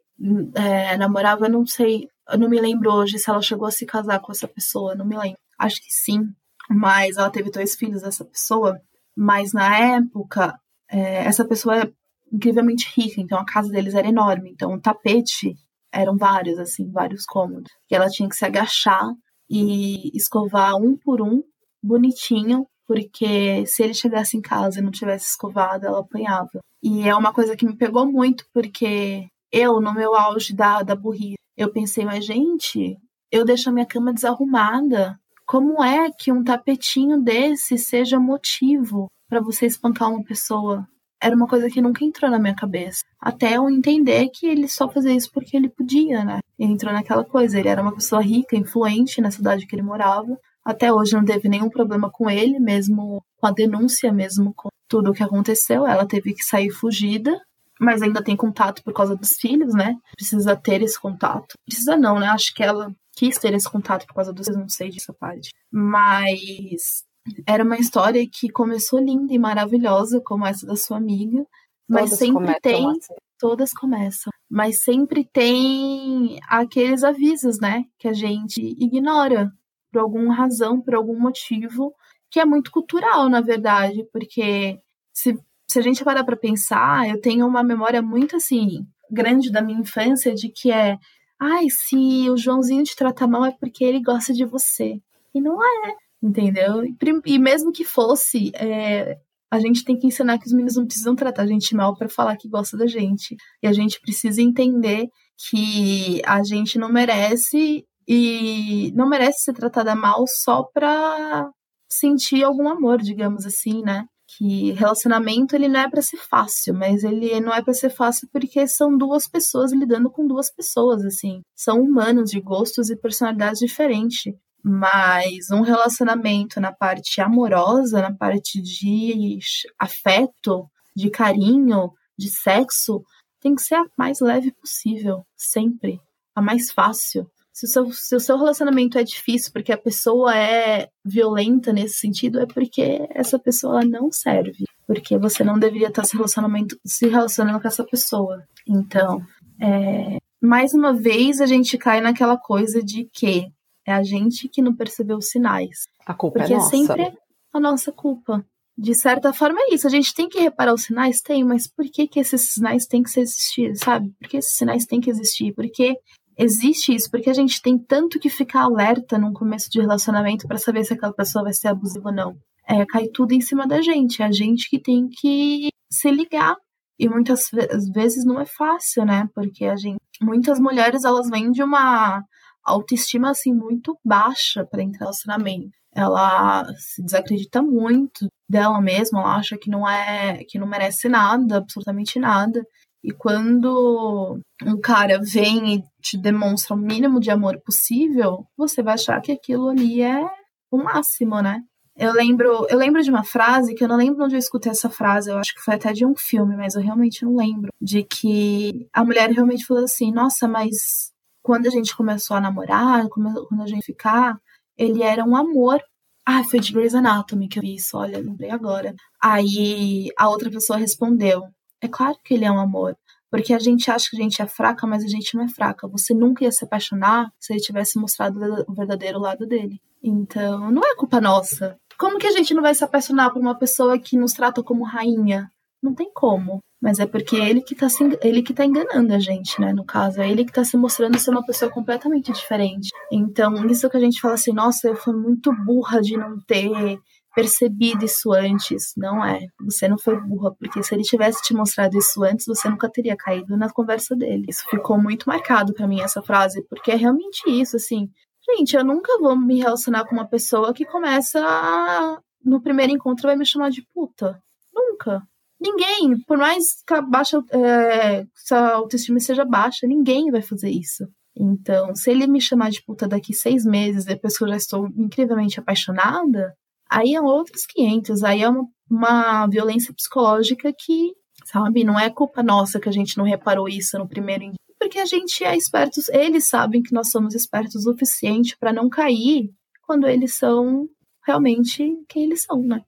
é, 0.55 0.97
namorava, 0.97 1.47
eu 1.47 1.51
não 1.51 1.67
sei, 1.67 2.09
eu 2.29 2.39
não 2.39 2.49
me 2.49 2.61
lembro 2.61 2.93
hoje 2.93 3.19
se 3.19 3.31
ela 3.31 3.43
chegou 3.43 3.67
a 3.67 3.71
se 3.71 3.87
casar 3.87 4.21
com 4.21 4.33
essa 4.33 4.49
pessoa, 4.49 4.95
não 4.95 5.07
me 5.07 5.17
lembro. 5.17 5.39
Acho 5.59 5.77
que 5.77 5.91
sim, 5.91 6.21
mas 6.69 7.17
ela 7.17 7.31
teve 7.31 7.51
dois 7.51 7.75
filhos 7.75 8.03
dessa 8.03 8.25
pessoa. 8.25 8.81
Mas 9.17 9.53
na 9.53 9.79
época, 9.79 10.59
é, 10.91 11.25
essa 11.25 11.45
pessoa 11.45 11.83
é 11.83 11.93
incrivelmente 12.33 12.93
rica, 12.97 13.21
então 13.21 13.39
a 13.39 13.45
casa 13.45 13.71
deles 13.71 13.95
era 13.95 14.09
enorme. 14.09 14.51
Então 14.51 14.75
o 14.75 14.81
tapete 14.81 15.55
eram 15.93 16.17
vários, 16.17 16.59
assim, 16.59 16.91
vários 16.91 17.25
cômodos. 17.25 17.71
E 17.91 17.95
ela 17.95 18.09
tinha 18.09 18.29
que 18.29 18.37
se 18.37 18.45
agachar 18.45 19.09
e 19.49 20.11
escovar 20.17 20.77
um 20.77 20.97
por 20.97 21.23
um, 21.23 21.43
bonitinho, 21.83 22.67
porque 22.87 23.65
se 23.67 23.83
ele 23.83 23.95
chegasse 23.95 24.37
em 24.37 24.41
casa 24.41 24.79
e 24.79 24.83
não 24.83 24.91
tivesse 24.91 25.31
escovado, 25.31 25.87
ela 25.87 26.01
apanhava. 26.01 26.61
E 26.83 27.09
é 27.09 27.15
uma 27.15 27.33
coisa 27.33 27.57
que 27.57 27.67
me 27.67 27.77
pegou 27.77 28.05
muito, 28.07 28.45
porque 28.53 29.29
eu, 29.51 29.81
no 29.81 29.95
meu 29.95 30.15
auge 30.15 30.55
da, 30.55 30.83
da 30.83 30.95
burrice, 30.95 31.37
eu 31.57 31.73
pensei, 31.73 32.05
mas 32.05 32.25
gente, 32.25 32.97
eu 33.31 33.45
deixo 33.45 33.69
a 33.69 33.73
minha 33.73 33.87
cama 33.87 34.13
desarrumada. 34.13 35.19
Como 35.47 35.83
é 35.83 36.11
que 36.11 36.33
um 36.33 36.45
tapetinho 36.45 37.23
desse 37.23 37.79
seja 37.79 38.19
motivo 38.19 39.09
para 39.29 39.41
você 39.41 39.67
espancar 39.67 40.11
uma 40.11 40.25
pessoa? 40.25 40.87
Era 41.23 41.35
uma 41.35 41.47
coisa 41.47 41.71
que 41.71 41.81
nunca 41.81 42.05
entrou 42.05 42.31
na 42.31 42.39
minha 42.39 42.55
cabeça. 42.55 43.03
Até 43.19 43.57
eu 43.57 43.71
entender 43.71 44.29
que 44.29 44.47
ele 44.47 44.69
só 44.69 44.89
fazia 44.89 45.15
isso 45.15 45.31
porque 45.33 45.57
ele 45.57 45.69
podia, 45.69 46.25
né? 46.25 46.41
Ele 46.59 46.73
entrou 46.73 46.93
naquela 46.93 47.25
coisa. 47.25 47.59
Ele 47.59 47.69
era 47.69 47.81
uma 47.81 47.95
pessoa 47.95 48.21
rica, 48.21 48.57
influente 48.57 49.21
na 49.21 49.31
cidade 49.31 49.67
que 49.67 49.75
ele 49.75 49.83
morava. 49.83 50.39
Até 50.65 50.93
hoje 50.93 51.15
não 51.15 51.25
teve 51.25 51.49
nenhum 51.49 51.71
problema 51.71 52.11
com 52.11 52.29
ele, 52.29 52.59
mesmo 52.59 53.23
com 53.39 53.47
a 53.47 53.53
denúncia, 53.53 54.13
mesmo 54.13 54.53
com 54.55 54.69
tudo 54.89 55.11
o 55.11 55.15
que 55.15 55.23
aconteceu. 55.23 55.87
Ela 55.87 56.07
teve 56.07 56.35
que 56.35 56.43
sair 56.43 56.71
fugida 56.71 57.41
mas 57.81 58.03
ainda 58.03 58.23
tem 58.23 58.37
contato 58.37 58.83
por 58.83 58.93
causa 58.93 59.17
dos 59.17 59.35
filhos, 59.35 59.75
né? 59.75 59.97
Precisa 60.15 60.57
ter 60.57 60.83
esse 60.83 61.01
contato. 61.01 61.55
Precisa 61.65 61.97
não, 61.97 62.19
né? 62.19 62.29
Acho 62.29 62.55
que 62.55 62.63
ela 62.63 62.95
quis 63.17 63.39
ter 63.39 63.55
esse 63.55 63.71
contato 63.71 64.07
por 64.07 64.15
causa 64.15 64.33
dos 64.33 64.47
filhos, 64.47 64.61
não 64.61 64.69
sei 64.69 64.91
disso 64.91 65.15
parte. 65.15 65.51
Mas 65.71 67.05
era 67.47 67.65
uma 67.65 67.77
história 67.77 68.27
que 68.31 68.49
começou 68.49 69.01
linda 69.01 69.33
e 69.33 69.39
maravilhosa, 69.39 70.21
como 70.21 70.47
essa 70.47 70.67
da 70.67 70.77
sua 70.77 70.97
amiga, 70.97 71.45
mas 71.89 72.11
todas 72.11 72.19
sempre 72.19 72.61
tem 72.61 72.91
assim. 72.91 73.15
todas 73.39 73.73
começam, 73.73 74.33
mas 74.51 74.83
sempre 74.83 75.25
tem 75.25 76.39
aqueles 76.49 77.03
avisos, 77.05 77.59
né, 77.61 77.85
que 77.99 78.09
a 78.09 78.13
gente 78.13 78.61
ignora 78.61 79.53
por 79.93 80.01
alguma 80.01 80.35
razão, 80.35 80.81
por 80.81 80.95
algum 80.95 81.19
motivo, 81.19 81.95
que 82.31 82.41
é 82.41 82.45
muito 82.45 82.71
cultural, 82.71 83.29
na 83.29 83.41
verdade, 83.41 84.05
porque 84.13 84.81
se 85.13 85.39
se 85.77 85.81
a 85.81 85.83
gente 85.83 86.03
parar 86.03 86.25
para 86.25 86.39
pensar, 86.39 87.07
eu 87.07 87.21
tenho 87.21 87.47
uma 87.47 87.63
memória 87.63 88.01
muito 88.01 88.35
assim 88.35 88.87
grande 89.11 89.53
da 89.53 89.61
minha 89.61 89.79
infância 89.79 90.35
de 90.35 90.49
que 90.49 90.73
é, 90.73 90.97
ai, 91.39 91.67
se 91.69 92.31
o 92.31 92.37
Joãozinho 92.37 92.83
te 92.83 92.97
trata 92.97 93.27
mal 93.27 93.45
é 93.45 93.53
porque 93.61 93.85
ele 93.85 94.01
gosta 94.03 94.33
de 94.33 94.47
você. 94.47 94.95
E 95.35 95.41
não 95.41 95.63
é, 95.63 95.95
entendeu? 96.23 96.83
E, 97.27 97.39
mesmo 97.39 97.73
que 97.73 97.85
fosse, 97.85 98.53
é, 98.55 99.19
a 99.51 99.61
gente 99.61 99.85
tem 99.85 99.99
que 99.99 100.07
ensinar 100.07 100.39
que 100.39 100.47
os 100.47 100.53
meninos 100.53 100.77
não 100.77 100.87
precisam 100.87 101.15
tratar 101.15 101.43
a 101.43 101.47
gente 101.47 101.75
mal 101.75 101.95
para 101.95 102.09
falar 102.09 102.39
que 102.39 102.49
gosta 102.49 102.75
da 102.75 102.87
gente. 102.87 103.37
E 103.63 103.67
a 103.67 103.73
gente 103.75 104.01
precisa 104.01 104.41
entender 104.41 105.09
que 105.51 106.23
a 106.25 106.43
gente 106.43 106.79
não 106.79 106.89
merece 106.89 107.85
e 108.09 108.93
não 108.95 109.07
merece 109.07 109.45
ser 109.45 109.53
tratada 109.53 109.95
mal 109.95 110.25
só 110.27 110.63
pra 110.63 111.51
sentir 111.87 112.43
algum 112.43 112.67
amor, 112.67 113.03
digamos 113.03 113.45
assim, 113.45 113.83
né? 113.83 114.07
Que 114.37 114.73
relacionamento 114.73 115.55
ele 115.55 115.69
não 115.69 115.81
é 115.81 115.89
para 115.89 116.03
ser 116.03 116.19
fácil, 116.19 116.75
mas 116.75 117.05
ele 117.05 117.41
não 117.41 117.53
é 117.55 117.63
para 117.63 117.73
ser 117.73 117.91
fácil 117.91 118.29
porque 118.33 118.67
são 118.69 118.97
duas 118.97 119.27
pessoas 119.27 119.73
lidando 119.73 120.11
com 120.11 120.27
duas 120.27 120.51
pessoas, 120.51 121.05
assim. 121.05 121.41
São 121.55 121.81
humanos 121.81 122.31
de 122.31 122.41
gostos 122.41 122.91
e 122.91 122.97
personalidades 122.97 123.61
diferentes. 123.61 124.33
Mas 124.63 125.51
um 125.53 125.61
relacionamento 125.61 126.61
na 126.61 126.73
parte 126.73 127.21
amorosa, 127.21 128.03
na 128.03 128.13
parte 128.15 128.61
de 128.61 129.39
afeto, 129.79 130.69
de 130.95 131.09
carinho, 131.09 131.93
de 132.19 132.29
sexo, 132.29 133.03
tem 133.41 133.55
que 133.55 133.63
ser 133.63 133.77
a 133.77 133.87
mais 133.97 134.21
leve 134.21 134.53
possível, 134.53 135.25
sempre. 135.37 136.01
A 136.35 136.43
mais 136.43 136.71
fácil 136.73 137.31
se 137.57 137.65
o, 137.65 137.69
seu, 137.71 137.91
se 137.91 138.15
o 138.15 138.21
seu 138.21 138.37
relacionamento 138.37 138.99
é 138.99 139.03
difícil 139.03 139.51
porque 139.51 139.73
a 139.73 139.79
pessoa 139.79 140.37
é 140.37 140.91
violenta 141.03 141.73
nesse 141.73 141.95
sentido, 141.95 142.39
é 142.39 142.45
porque 142.45 143.09
essa 143.09 143.39
pessoa 143.39 143.83
não 143.83 144.13
serve. 144.13 144.67
Porque 144.87 145.17
você 145.17 145.43
não 145.43 145.59
deveria 145.59 145.89
estar 145.89 146.05
se, 146.05 146.15
relacionamento, 146.15 146.79
se 146.85 147.09
relacionando 147.09 147.59
com 147.59 147.67
essa 147.67 147.83
pessoa. 147.83 148.45
Então, 148.69 149.23
é, 149.59 150.19
mais 150.39 150.75
uma 150.75 150.93
vez 150.93 151.41
a 151.41 151.47
gente 151.47 151.79
cai 151.79 152.03
naquela 152.03 152.37
coisa 152.37 152.83
de 152.83 153.09
que 153.11 153.47
é 153.87 153.93
a 153.95 154.03
gente 154.03 154.51
que 154.51 154.61
não 154.61 154.77
percebeu 154.77 155.17
os 155.17 155.31
sinais. 155.31 155.89
A 156.05 156.13
culpa 156.13 156.41
porque 156.41 156.53
é 156.53 156.57
nossa. 156.59 156.71
Porque 156.71 156.93
é 156.93 157.05
sempre 157.05 157.19
a 157.55 157.59
nossa 157.59 157.91
culpa. 157.91 158.45
De 158.77 158.95
certa 158.95 159.33
forma 159.33 159.59
é 159.61 159.75
isso. 159.75 159.87
A 159.87 159.91
gente 159.91 160.13
tem 160.13 160.29
que 160.29 160.41
reparar 160.41 160.75
os 160.75 160.83
sinais? 160.83 161.23
Tem, 161.23 161.43
mas 161.43 161.67
por 161.67 161.87
que, 161.87 162.07
que 162.07 162.21
esses 162.21 162.53
sinais 162.53 162.85
têm 162.85 163.03
que 163.03 163.19
existir, 163.19 163.75
sabe? 163.77 164.13
Por 164.21 164.29
que 164.29 164.37
esses 164.37 164.55
sinais 164.55 164.85
têm 164.85 165.01
que 165.01 165.09
existir? 165.09 165.55
Porque 165.55 165.97
existe 166.37 166.95
isso, 166.95 167.11
porque 167.11 167.31
a 167.31 167.35
gente 167.35 167.61
tem 167.63 167.79
tanto 167.79 168.19
que 168.19 168.29
ficar 168.29 168.63
alerta 168.63 169.19
num 169.19 169.33
começo 169.33 169.71
de 169.71 169.81
relacionamento 169.81 170.47
para 170.47 170.59
saber 170.59 170.85
se 170.85 170.95
aquela 170.95 171.13
pessoa 171.13 171.45
vai 171.45 171.53
ser 171.53 171.69
abusiva 171.69 172.09
ou 172.09 172.15
não. 172.15 172.37
É, 172.69 172.85
cai 172.85 173.09
tudo 173.09 173.33
em 173.33 173.41
cima 173.41 173.67
da 173.67 173.81
gente, 173.81 174.23
é 174.23 174.27
a 174.27 174.33
gente 174.33 174.69
que 174.69 174.79
tem 174.79 175.09
que 175.09 175.69
se 175.91 176.11
ligar. 176.11 176.57
E 176.99 177.09
muitas 177.09 177.51
vezes 177.95 178.25
não 178.25 178.41
é 178.41 178.47
fácil, 178.47 179.05
né? 179.05 179.29
Porque 179.35 179.67
a 179.67 179.77
gente, 179.77 180.01
muitas 180.21 180.59
mulheres 180.59 181.05
elas 181.05 181.29
vêm 181.29 181.51
de 181.51 181.63
uma 181.63 182.23
autoestima 182.65 183.31
assim 183.31 183.53
muito 183.53 183.99
baixa 184.05 184.65
para 184.65 184.83
entrar 184.83 185.01
no 185.01 185.05
relacionamento. 185.07 185.71
Ela 185.95 186.65
se 186.77 187.03
desacredita 187.03 187.63
muito 187.63 188.27
dela 188.49 188.81
mesma, 188.81 189.21
ela 189.21 189.37
acha 189.37 189.57
que 189.57 189.71
não 189.71 189.89
é, 189.89 190.45
que 190.49 190.59
não 190.59 190.67
merece 190.67 191.09
nada, 191.09 191.59
absolutamente 191.59 192.19
nada. 192.19 192.63
E 193.07 193.13
quando 193.13 194.41
um 194.65 194.81
cara 194.81 195.21
vem 195.23 195.77
e 195.77 195.85
te 196.03 196.19
demonstra 196.19 196.75
o 196.75 196.77
mínimo 196.77 197.21
de 197.21 197.31
amor 197.31 197.57
possível, 197.65 198.45
você 198.57 198.83
vai 198.83 198.95
achar 198.95 199.21
que 199.21 199.31
aquilo 199.31 199.69
ali 199.69 200.03
é 200.03 200.29
o 200.73 200.77
máximo, 200.77 201.41
né? 201.41 201.63
Eu 201.97 202.13
lembro, 202.13 202.67
eu 202.69 202.77
lembro 202.77 203.01
de 203.01 203.09
uma 203.09 203.23
frase 203.23 203.77
que 203.77 203.85
eu 203.85 203.87
não 203.87 203.97
lembro 203.97 204.25
onde 204.25 204.35
eu 204.35 204.41
escutei 204.41 204.73
essa 204.73 204.91
frase, 204.91 205.31
eu 205.31 205.39
acho 205.39 205.55
que 205.55 205.61
foi 205.61 205.75
até 205.75 205.93
de 205.93 206.05
um 206.05 206.17
filme, 206.17 206.57
mas 206.57 206.75
eu 206.75 206.83
realmente 206.83 207.25
não 207.25 207.37
lembro. 207.37 207.71
De 207.81 208.03
que 208.03 208.89
a 208.93 209.05
mulher 209.05 209.31
realmente 209.31 209.65
falou 209.65 209.85
assim: 209.85 210.11
Nossa, 210.11 210.49
mas 210.49 211.13
quando 211.45 211.69
a 211.69 211.71
gente 211.71 211.97
começou 211.97 212.37
a 212.37 212.41
namorar, 212.41 213.09
quando 213.09 213.63
a 213.63 213.67
gente 213.69 213.87
ficar, 213.87 214.37
ele 214.77 215.05
era 215.05 215.25
um 215.25 215.37
amor. 215.37 215.81
Ah, 216.27 216.43
foi 216.43 216.59
de 216.59 216.73
Grey's 216.73 216.93
Anatomy 216.93 217.49
que 217.49 217.61
eu 217.61 217.63
vi 217.63 217.77
isso, 217.77 217.97
olha, 217.97 218.19
lembrei 218.19 218.51
agora. 218.51 218.93
Aí 219.23 220.09
a 220.19 220.29
outra 220.29 220.51
pessoa 220.51 220.77
respondeu: 220.77 221.45
é 221.81 221.89
claro 221.89 222.17
que 222.25 222.35
ele 222.35 222.45
é 222.45 222.51
um 222.51 222.61
amor. 222.61 222.97
Porque 223.31 223.53
a 223.53 223.59
gente 223.59 223.91
acha 223.91 224.09
que 224.11 224.17
a 224.17 224.23
gente 224.23 224.41
é 224.41 224.47
fraca, 224.47 224.87
mas 224.87 225.05
a 225.05 225.09
gente 225.09 225.35
não 225.35 225.45
é 225.45 225.49
fraca. 225.49 225.89
Você 225.89 226.15
nunca 226.15 226.45
ia 226.45 226.53
se 226.53 226.65
apaixonar 226.65 227.33
se 227.39 227.53
ele 227.53 227.61
tivesse 227.61 227.99
mostrado 227.99 228.39
o 228.69 228.75
verdadeiro 228.75 229.19
lado 229.19 229.47
dele. 229.47 229.81
Então, 230.03 230.71
não 230.71 230.83
é 230.83 230.95
culpa 230.95 231.21
nossa. 231.21 231.77
Como 231.99 232.19
que 232.19 232.27
a 232.27 232.31
gente 232.31 232.55
não 232.55 232.63
vai 232.63 232.75
se 232.75 232.85
apaixonar 232.85 233.31
por 233.31 233.41
uma 233.41 233.59
pessoa 233.59 233.99
que 233.99 234.17
nos 234.17 234.33
trata 234.33 234.63
como 234.63 234.85
rainha? 234.85 235.51
Não 235.83 235.95
tem 235.95 236.11
como. 236.15 236.61
Mas 236.81 236.99
é 236.99 237.07
porque 237.07 237.37
ele 237.37 237.63
que 237.63 237.75
tá, 237.75 237.89
se, 237.89 238.05
ele 238.23 238.43
que 238.43 238.53
tá 238.53 238.65
enganando 238.65 239.13
a 239.13 239.19
gente, 239.19 239.61
né? 239.61 239.73
No 239.73 239.85
caso, 239.85 240.21
é 240.21 240.31
ele 240.31 240.45
que 240.45 240.53
tá 240.53 240.63
se 240.63 240.77
mostrando 240.77 241.19
ser 241.19 241.31
uma 241.31 241.45
pessoa 241.45 241.71
completamente 241.71 242.33
diferente. 242.33 242.91
Então, 243.11 243.67
isso 243.67 243.89
que 243.89 243.97
a 243.97 244.01
gente 244.01 244.21
fala 244.21 244.35
assim, 244.35 244.53
nossa, 244.53 244.89
eu 244.89 244.95
fui 244.95 245.15
muito 245.15 245.53
burra 245.65 246.01
de 246.01 246.17
não 246.17 246.39
ter 246.41 246.99
percebido 247.37 248.07
isso 248.07 248.33
antes. 248.33 248.95
Não 248.97 249.23
é. 249.23 249.47
Você 249.61 249.87
não 249.87 249.99
foi 249.99 250.19
burra, 250.19 250.55
porque 250.59 250.83
se 250.83 250.95
ele 250.95 251.03
tivesse 251.03 251.43
te 251.43 251.53
mostrado 251.53 251.99
isso 251.99 252.25
antes, 252.25 252.47
você 252.47 252.67
nunca 252.67 252.89
teria 252.89 253.15
caído 253.15 253.59
na 253.59 253.71
conversa 253.71 254.17
dele. 254.17 254.47
Isso 254.49 254.65
ficou 254.71 254.99
muito 254.99 255.29
marcado 255.29 255.75
para 255.75 255.87
mim, 255.87 256.01
essa 256.01 256.23
frase, 256.23 256.67
porque 256.67 256.91
é 256.91 256.97
realmente 256.97 257.43
isso, 257.47 257.77
assim. 257.77 258.09
Gente, 258.49 258.75
eu 258.75 258.83
nunca 258.83 259.19
vou 259.19 259.37
me 259.37 259.59
relacionar 259.59 260.07
com 260.07 260.15
uma 260.15 260.27
pessoa 260.27 260.73
que 260.73 260.87
começa 260.87 261.39
a, 261.45 262.19
no 262.43 262.63
primeiro 262.63 262.93
encontro 262.93 263.27
vai 263.27 263.37
me 263.37 263.45
chamar 263.45 263.71
de 263.71 263.87
puta. 263.93 264.41
Nunca. 264.75 265.23
Ninguém, 265.61 266.19
por 266.27 266.39
mais 266.39 266.83
que 266.87 266.95
a 266.95 267.03
baixa, 267.03 267.43
é, 267.51 268.25
a 268.51 268.71
autoestima 268.77 269.21
seja 269.21 269.45
baixa, 269.45 269.87
ninguém 269.87 270.31
vai 270.31 270.41
fazer 270.41 270.71
isso. 270.71 271.07
Então, 271.37 271.95
se 271.95 272.11
ele 272.11 272.27
me 272.27 272.41
chamar 272.41 272.71
de 272.71 272.83
puta 272.83 273.07
daqui 273.07 273.35
seis 273.35 273.67
meses, 273.67 274.07
depois 274.07 274.39
que 274.39 274.45
eu 274.45 274.49
já 274.49 274.57
estou 274.57 274.87
incrivelmente 274.97 275.61
apaixonada, 275.61 276.55
aí 276.91 277.15
é 277.15 277.21
outros 277.21 277.67
500. 277.67 278.23
Aí 278.23 278.43
é 278.43 278.49
uma, 278.49 278.67
uma 278.91 279.47
violência 279.47 279.93
psicológica 279.95 280.73
que, 280.73 281.13
sabe, 281.45 281.85
não 281.85 281.99
é 281.99 282.11
culpa 282.11 282.43
nossa 282.43 282.81
que 282.81 282.89
a 282.89 282.93
gente 282.93 283.17
não 283.19 283.25
reparou 283.25 283.69
isso 283.69 283.99
no 283.99 284.09
primeiro 284.09 284.45
porque 284.79 284.99
a 284.99 285.05
gente 285.05 285.43
é 285.43 285.57
esperto, 285.57 286.01
eles 286.13 286.49
sabem 286.49 286.83
que 286.83 286.93
nós 286.93 287.11
somos 287.11 287.35
espertos 287.35 287.75
o 287.87 287.91
suficiente 287.91 288.57
para 288.57 288.73
não 288.73 288.89
cair 288.89 289.51
quando 289.83 290.07
eles 290.07 290.35
são 290.35 290.89
realmente 291.27 291.93
quem 292.09 292.25
eles 292.25 292.43
são, 292.43 292.63
né? 292.63 292.83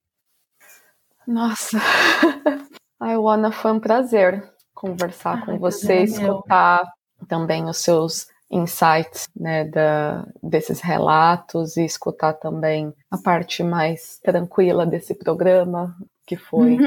Nossa. 1.27 1.79
Ai, 3.01 3.15
Ana, 3.15 3.51
foi 3.51 3.73
um 3.73 3.81
prazer 3.81 4.49
conversar 4.73 5.39
Ai, 5.39 5.45
com 5.45 5.59
você, 5.59 6.05
escutar 6.05 6.85
meu. 7.19 7.27
também 7.29 7.65
os 7.65 7.79
seus 7.79 8.29
insights, 8.51 9.29
né, 9.37 9.65
da, 9.65 10.27
desses 10.43 10.81
relatos 10.81 11.77
e 11.77 11.85
escutar 11.85 12.33
também 12.35 12.93
a 13.11 13.19
parte 13.19 13.63
mais 13.63 14.19
tranquila 14.23 14.87
desse 14.87 15.15
programa, 15.15 15.95
que 16.27 16.37
foi 16.37 16.79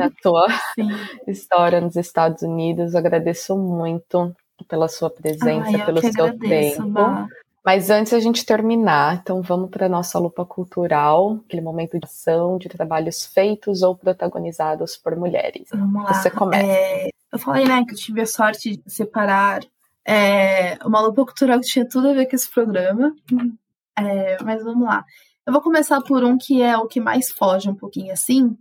a 0.00 0.10
tua 0.22 0.46
Sim. 0.74 0.88
história 1.26 1.80
nos 1.80 1.96
Estados 1.96 2.42
Unidos. 2.42 2.94
Agradeço 2.94 3.56
muito 3.56 4.34
pela 4.68 4.88
sua 4.88 5.10
presença, 5.10 5.70
Ai, 5.76 5.84
pelo 5.84 6.00
seu 6.00 6.24
agradeço, 6.24 6.82
tempo. 6.82 7.28
Mas 7.64 7.90
antes 7.90 8.12
a 8.12 8.20
gente 8.20 8.46
terminar, 8.46 9.16
então 9.16 9.42
vamos 9.42 9.70
para 9.70 9.86
a 9.86 9.88
nossa 9.88 10.20
lupa 10.20 10.44
cultural, 10.44 11.40
aquele 11.44 11.62
momento 11.62 11.98
de 11.98 12.06
ação, 12.06 12.58
de 12.58 12.68
trabalhos 12.68 13.26
feitos 13.26 13.82
ou 13.82 13.96
protagonizados 13.96 14.96
por 14.96 15.16
mulheres. 15.16 15.68
Vamos 15.72 16.04
lá. 16.04 16.14
Você 16.14 16.30
começa. 16.30 16.64
É, 16.64 17.08
eu 17.32 17.38
falei, 17.40 17.64
né, 17.64 17.84
que 17.84 17.92
eu 17.92 17.98
tive 17.98 18.20
a 18.20 18.26
sorte 18.26 18.76
de 18.76 18.82
separar 18.90 19.60
é, 20.06 20.78
uma 20.84 21.00
lupa 21.00 21.24
cultural 21.24 21.60
que 21.60 21.66
tinha 21.66 21.88
tudo 21.88 22.08
a 22.08 22.14
ver 22.14 22.26
com 22.26 22.36
esse 22.36 22.50
programa. 22.50 23.12
É, 23.98 24.42
mas 24.42 24.62
vamos 24.62 24.86
lá. 24.86 25.04
Eu 25.46 25.52
vou 25.52 25.62
começar 25.62 26.00
por 26.02 26.22
um 26.24 26.36
que 26.36 26.62
é 26.62 26.76
o 26.76 26.86
que 26.86 27.00
mais 27.00 27.30
foge 27.30 27.68
um 27.68 27.74
pouquinho 27.74 28.12
assim, 28.12 28.56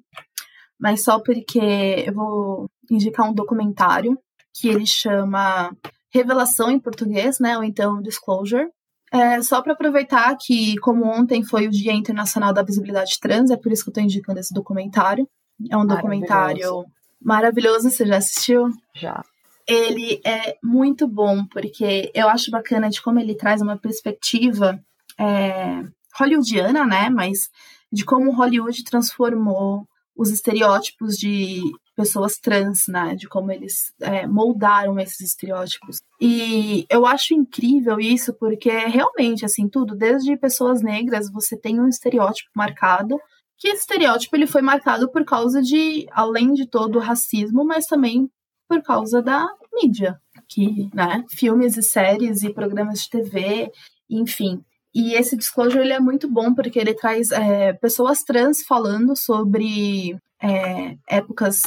mas 0.79 1.03
só 1.03 1.19
porque 1.19 2.03
eu 2.05 2.13
vou 2.13 2.69
indicar 2.89 3.29
um 3.29 3.33
documentário 3.33 4.17
que 4.53 4.67
ele 4.67 4.85
chama 4.85 5.75
Revelação 6.13 6.71
em 6.71 6.79
português, 6.79 7.39
né, 7.39 7.57
ou 7.57 7.63
então 7.63 8.01
Disclosure, 8.01 8.69
é, 9.11 9.41
só 9.41 9.61
para 9.61 9.73
aproveitar 9.73 10.35
que, 10.39 10.77
como 10.77 11.05
ontem 11.05 11.43
foi 11.43 11.67
o 11.67 11.71
Dia 11.71 11.93
Internacional 11.93 12.53
da 12.53 12.63
Visibilidade 12.63 13.19
Trans, 13.19 13.49
é 13.49 13.57
por 13.57 13.71
isso 13.71 13.83
que 13.83 13.89
eu 13.89 13.91
estou 13.91 14.03
indicando 14.03 14.39
esse 14.39 14.53
documentário. 14.53 15.27
É 15.69 15.77
um 15.77 15.85
documentário 15.85 16.85
maravilhoso. 17.21 17.89
Você 17.89 18.05
já 18.05 18.17
assistiu? 18.17 18.69
Já. 18.93 19.23
Ele 19.67 20.21
é 20.23 20.57
muito 20.63 21.07
bom, 21.07 21.45
porque 21.45 22.11
eu 22.13 22.27
acho 22.29 22.51
bacana 22.51 22.89
de 22.89 23.01
como 23.01 23.19
ele 23.19 23.35
traz 23.35 23.61
uma 23.61 23.77
perspectiva 23.77 24.79
é, 25.19 25.83
hollywoodiana, 26.17 26.85
né? 26.85 27.09
Mas 27.09 27.49
de 27.91 28.05
como 28.05 28.35
Hollywood 28.35 28.83
transformou 28.83 29.87
os 30.15 30.29
estereótipos 30.29 31.15
de 31.15 31.61
pessoas 31.95 32.37
trans, 32.37 32.87
né? 32.87 33.15
De 33.15 33.27
como 33.27 33.51
eles 33.51 33.93
é, 34.01 34.27
moldaram 34.27 34.99
esses 34.99 35.21
estereótipos. 35.21 35.97
E 36.21 36.85
eu 36.89 37.05
acho 37.05 37.33
incrível 37.33 37.99
isso, 37.99 38.33
porque 38.33 38.69
realmente, 38.69 39.45
assim, 39.45 39.67
tudo, 39.67 39.95
desde 39.95 40.37
pessoas 40.37 40.81
negras, 40.81 41.31
você 41.31 41.57
tem 41.57 41.79
um 41.79 41.87
estereótipo 41.87 42.49
marcado, 42.55 43.17
que 43.57 43.69
esse 43.69 43.81
estereótipo 43.81 44.35
ele 44.35 44.47
foi 44.47 44.61
marcado 44.61 45.09
por 45.09 45.23
causa 45.23 45.61
de, 45.61 46.05
além 46.11 46.53
de 46.53 46.67
todo 46.67 46.97
o 46.97 47.01
racismo, 47.01 47.63
mas 47.65 47.85
também 47.85 48.29
por 48.67 48.81
causa 48.81 49.21
da 49.21 49.47
mídia, 49.73 50.19
que, 50.47 50.89
né, 50.93 51.23
filmes 51.29 51.77
e 51.77 51.83
séries 51.83 52.43
e 52.43 52.53
programas 52.53 53.03
de 53.03 53.09
TV, 53.09 53.71
enfim. 54.09 54.63
E 54.93 55.13
esse 55.13 55.35
disclosure 55.35 55.83
ele 55.83 55.93
é 55.93 55.99
muito 55.99 56.29
bom 56.29 56.53
porque 56.53 56.79
ele 56.79 56.93
traz 56.93 57.31
é, 57.31 57.73
pessoas 57.73 58.23
trans 58.23 58.63
falando 58.63 59.15
sobre 59.15 60.17
é, 60.41 60.97
épocas, 61.07 61.63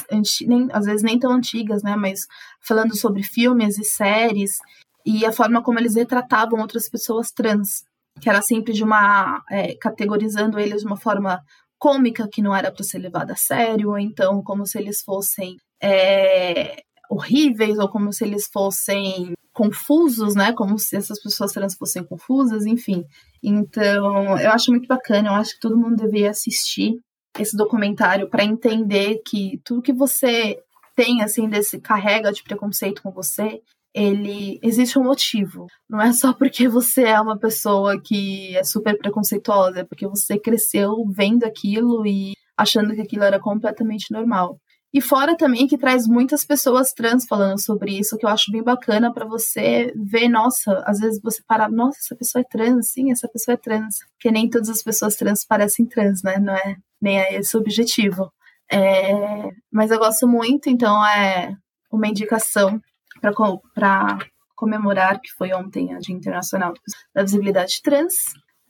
nem, 0.47 0.69
às 0.73 0.87
vezes 0.87 1.03
nem 1.03 1.19
tão 1.19 1.33
antigas, 1.33 1.83
né? 1.83 1.95
Mas 1.95 2.27
falando 2.61 2.97
sobre 2.97 3.23
filmes 3.23 3.79
e 3.79 3.85
séries 3.85 4.59
e 5.05 5.27
a 5.27 5.33
forma 5.33 5.63
como 5.63 5.79
eles 5.79 5.95
retratavam 5.95 6.61
outras 6.61 6.89
pessoas 6.89 7.31
trans, 7.31 7.85
que 8.21 8.29
era 8.29 8.43
sempre 8.43 8.73
de 8.73 8.83
uma 8.83 9.43
é, 9.51 9.75
categorizando 9.75 10.59
eles 10.59 10.81
de 10.81 10.87
uma 10.87 10.97
forma 10.97 11.43
cômica 11.79 12.29
que 12.31 12.43
não 12.43 12.55
era 12.55 12.73
para 12.73 12.85
ser 12.85 12.99
levada 12.99 13.35
a 13.35 13.37
sério, 13.37 13.91
ou 13.91 13.99
então 13.99 14.43
como 14.43 14.67
se 14.67 14.79
eles 14.79 15.03
fossem 15.03 15.57
é, 15.83 16.83
horríveis 17.09 17.79
ou 17.79 17.89
como 17.89 18.13
se 18.13 18.25
eles 18.25 18.49
fossem 18.53 19.33
confusos, 19.53 20.35
né? 20.35 20.53
Como 20.53 20.79
se 20.79 20.97
essas 20.97 21.21
pessoas 21.21 21.53
trans 21.53 21.75
fossem 21.75 22.05
confusas, 22.05 22.65
enfim. 22.67 23.05
Então, 23.43 24.39
eu 24.39 24.51
acho 24.53 24.71
muito 24.71 24.87
bacana, 24.87 25.31
eu 25.31 25.35
acho 25.35 25.55
que 25.55 25.61
todo 25.61 25.77
mundo 25.77 25.97
deveria 25.97 26.31
assistir 26.31 26.99
esse 27.39 27.57
documentário 27.57 28.29
para 28.29 28.45
entender 28.45 29.21
que 29.27 29.61
tudo 29.65 29.83
que 29.83 29.93
você 29.93 30.59
tem 30.95 31.23
assim 31.23 31.49
desse 31.49 31.81
carrega 31.81 32.33
de 32.33 32.43
preconceito 32.43 33.03
com 33.03 33.11
você, 33.11 33.61
ele 33.95 34.59
existe 34.63 34.99
um 34.99 35.05
motivo. 35.05 35.67
Não 35.89 36.01
é 36.01 36.13
só 36.13 36.33
porque 36.33 36.69
você 36.69 37.03
é 37.03 37.21
uma 37.21 37.39
pessoa 37.39 38.01
que 38.01 38.57
é 38.57 38.65
super 38.65 38.97
preconceituosa, 38.99 39.81
é 39.81 39.85
porque 39.85 40.07
você 40.07 40.39
cresceu 40.39 41.05
vendo 41.09 41.45
aquilo 41.45 42.07
e 42.07 42.33
achando 42.57 42.95
que 42.95 43.01
aquilo 43.01 43.25
era 43.25 43.39
completamente 43.39 44.13
normal. 44.13 44.59
E 44.93 45.03
fora 45.03 45.37
também 45.37 45.67
que 45.67 45.77
traz 45.77 46.07
muitas 46.07 46.45
pessoas 46.45 46.93
trans 46.93 47.27
falando 47.27 47.61
sobre 47.61 47.99
isso, 47.99 48.17
que 48.17 48.25
eu 48.25 48.31
acho 48.31 48.51
bem 48.51 48.63
bacana 48.63 49.13
para 49.13 49.27
você 49.27 49.93
ver, 49.95 50.29
nossa, 50.29 50.83
às 50.87 50.99
vezes 50.99 51.21
você 51.23 51.43
parar, 51.47 51.71
nossa, 51.71 51.99
essa 51.99 52.17
pessoa 52.17 52.41
é 52.41 52.45
trans, 52.45 52.91
sim, 52.91 53.11
essa 53.11 53.29
pessoa 53.29 53.55
é 53.55 53.59
trans. 53.59 53.97
Porque 54.13 54.31
nem 54.31 54.49
todas 54.49 54.71
as 54.71 54.83
pessoas 54.83 55.15
trans 55.15 55.45
parecem 55.45 55.85
trans, 55.85 56.23
né? 56.23 56.39
Não 56.39 56.55
é 56.55 56.77
nem 57.01 57.21
é 57.21 57.35
esse 57.35 57.57
o 57.57 57.61
objetivo. 57.61 58.33
É, 58.71 59.51
mas 59.71 59.91
eu 59.91 59.99
gosto 59.99 60.27
muito, 60.27 60.71
então 60.71 61.05
é 61.07 61.55
uma 61.93 62.09
indicação 62.09 62.81
para 63.21 64.19
comemorar, 64.55 65.21
que 65.21 65.31
foi 65.33 65.53
ontem 65.53 65.95
a 65.95 65.99
Dia 65.99 66.15
Internacional 66.15 66.73
da 67.15 67.23
Visibilidade 67.23 67.81
Trans. 67.83 68.15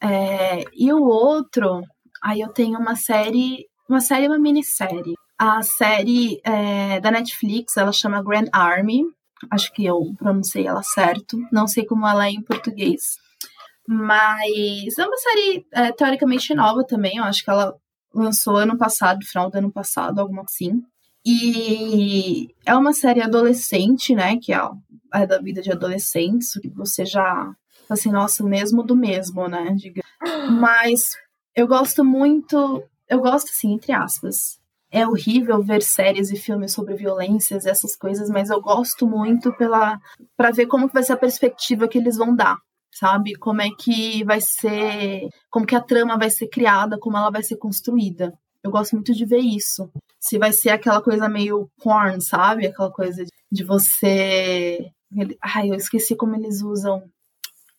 É, 0.03 0.65
e 0.75 0.93
o 0.93 1.03
outro, 1.03 1.83
aí 2.23 2.41
eu 2.41 2.49
tenho 2.49 2.79
uma 2.79 2.97
série, 2.97 3.67
uma 3.89 4.01
série, 4.01 4.27
uma 4.27 4.39
minissérie 4.39 5.15
a 5.39 5.63
série 5.63 6.41
é, 6.43 7.01
da 7.01 7.13
Netflix, 7.13 7.77
ela 7.77 7.93
chama 7.93 8.23
Grand 8.23 8.49
Army. 8.53 9.05
Acho 9.51 9.73
que 9.73 9.85
eu 9.87 10.13
pronunciei 10.19 10.67
ela 10.67 10.83
certo. 10.83 11.39
Não 11.53 11.69
sei 11.69 11.87
como 11.87 12.07
ela 12.07 12.27
é 12.27 12.31
em 12.31 12.43
português. 12.43 13.19
Mas 13.87 14.99
é 14.99 15.07
uma 15.07 15.17
série 15.17 15.67
é, 15.73 15.93
teoricamente 15.93 16.53
nova 16.55 16.85
também. 16.85 17.19
Eu 17.19 17.25
acho 17.25 17.45
que 17.45 17.51
ela 17.51 17.77
lançou 18.13 18.57
ano 18.57 18.77
passado, 18.77 19.25
final 19.25 19.49
do 19.49 19.59
ano 19.59 19.71
passado, 19.71 20.19
alguma 20.19 20.43
assim. 20.43 20.83
E 21.25 22.53
é 22.67 22.75
uma 22.75 22.93
série 22.93 23.23
adolescente, 23.23 24.17
né? 24.17 24.39
Que 24.39 24.53
é, 24.53 24.61
é 25.15 25.25
da 25.25 25.39
vida 25.39 25.63
de 25.63 25.71
adolescentes. 25.71 26.53
Que 26.55 26.69
você 26.69 27.07
já, 27.07 27.55
assim, 27.89 28.11
nossa, 28.11 28.43
mesmo 28.43 28.83
do 28.83 28.97
mesmo, 28.97 29.47
né? 29.47 29.77
Mas 30.51 31.13
eu 31.55 31.69
gosto 31.69 32.05
muito. 32.05 32.83
Eu 33.09 33.21
gosto, 33.21 33.51
assim, 33.51 33.73
entre 33.73 33.93
aspas 33.93 34.58
é 34.91 35.07
horrível 35.07 35.63
ver 35.63 35.83
séries 35.83 36.31
e 36.31 36.37
filmes 36.37 36.73
sobre 36.73 36.95
violências 36.95 37.65
e 37.65 37.71
essas 37.71 37.97
coisas, 37.97 38.31
mas 38.31 38.51
eu 38.51 38.61
gosto 38.61 39.07
muito 39.07 39.53
pela 39.57 39.99
para 40.37 40.51
ver 40.51 40.67
como 40.67 40.89
vai 40.89 41.03
ser 41.03 41.13
a 41.13 41.17
perspectiva 41.17 41.89
que 41.89 41.99
eles 41.99 42.17
vão 42.17 42.35
dar, 42.35 42.57
sabe? 42.93 43.35
Como 43.37 43.61
é 43.63 43.69
que 43.71 44.25
vai 44.25 44.41
ser, 44.41 45.29
como 45.51 45.67
que 45.67 45.77
a 45.77 45.81
trama 45.81 46.19
vai 46.19 46.31
ser 46.31 46.49
criada, 46.49 46.99
como 46.99 47.17
ela 47.17 47.31
vai 47.31 47.43
ser 47.43 47.57
construída. 47.57 48.33
Eu 48.63 48.71
gosto 48.71 48.95
muito 48.95 49.15
de 49.15 49.25
ver 49.25 49.41
isso. 49.41 49.91
Se 50.19 50.39
vai 50.39 50.53
ser 50.53 50.71
aquela 50.71 51.01
coisa 51.03 51.29
meio 51.29 51.71
porn, 51.83 52.21
sabe? 52.21 52.67
Aquela 52.67 52.91
coisa 52.91 53.25
de 53.51 53.65
você 53.65 54.91
Ai, 55.43 55.71
eu 55.71 55.75
esqueci 55.75 56.15
como 56.15 56.35
eles 56.37 56.63
usam 56.63 57.03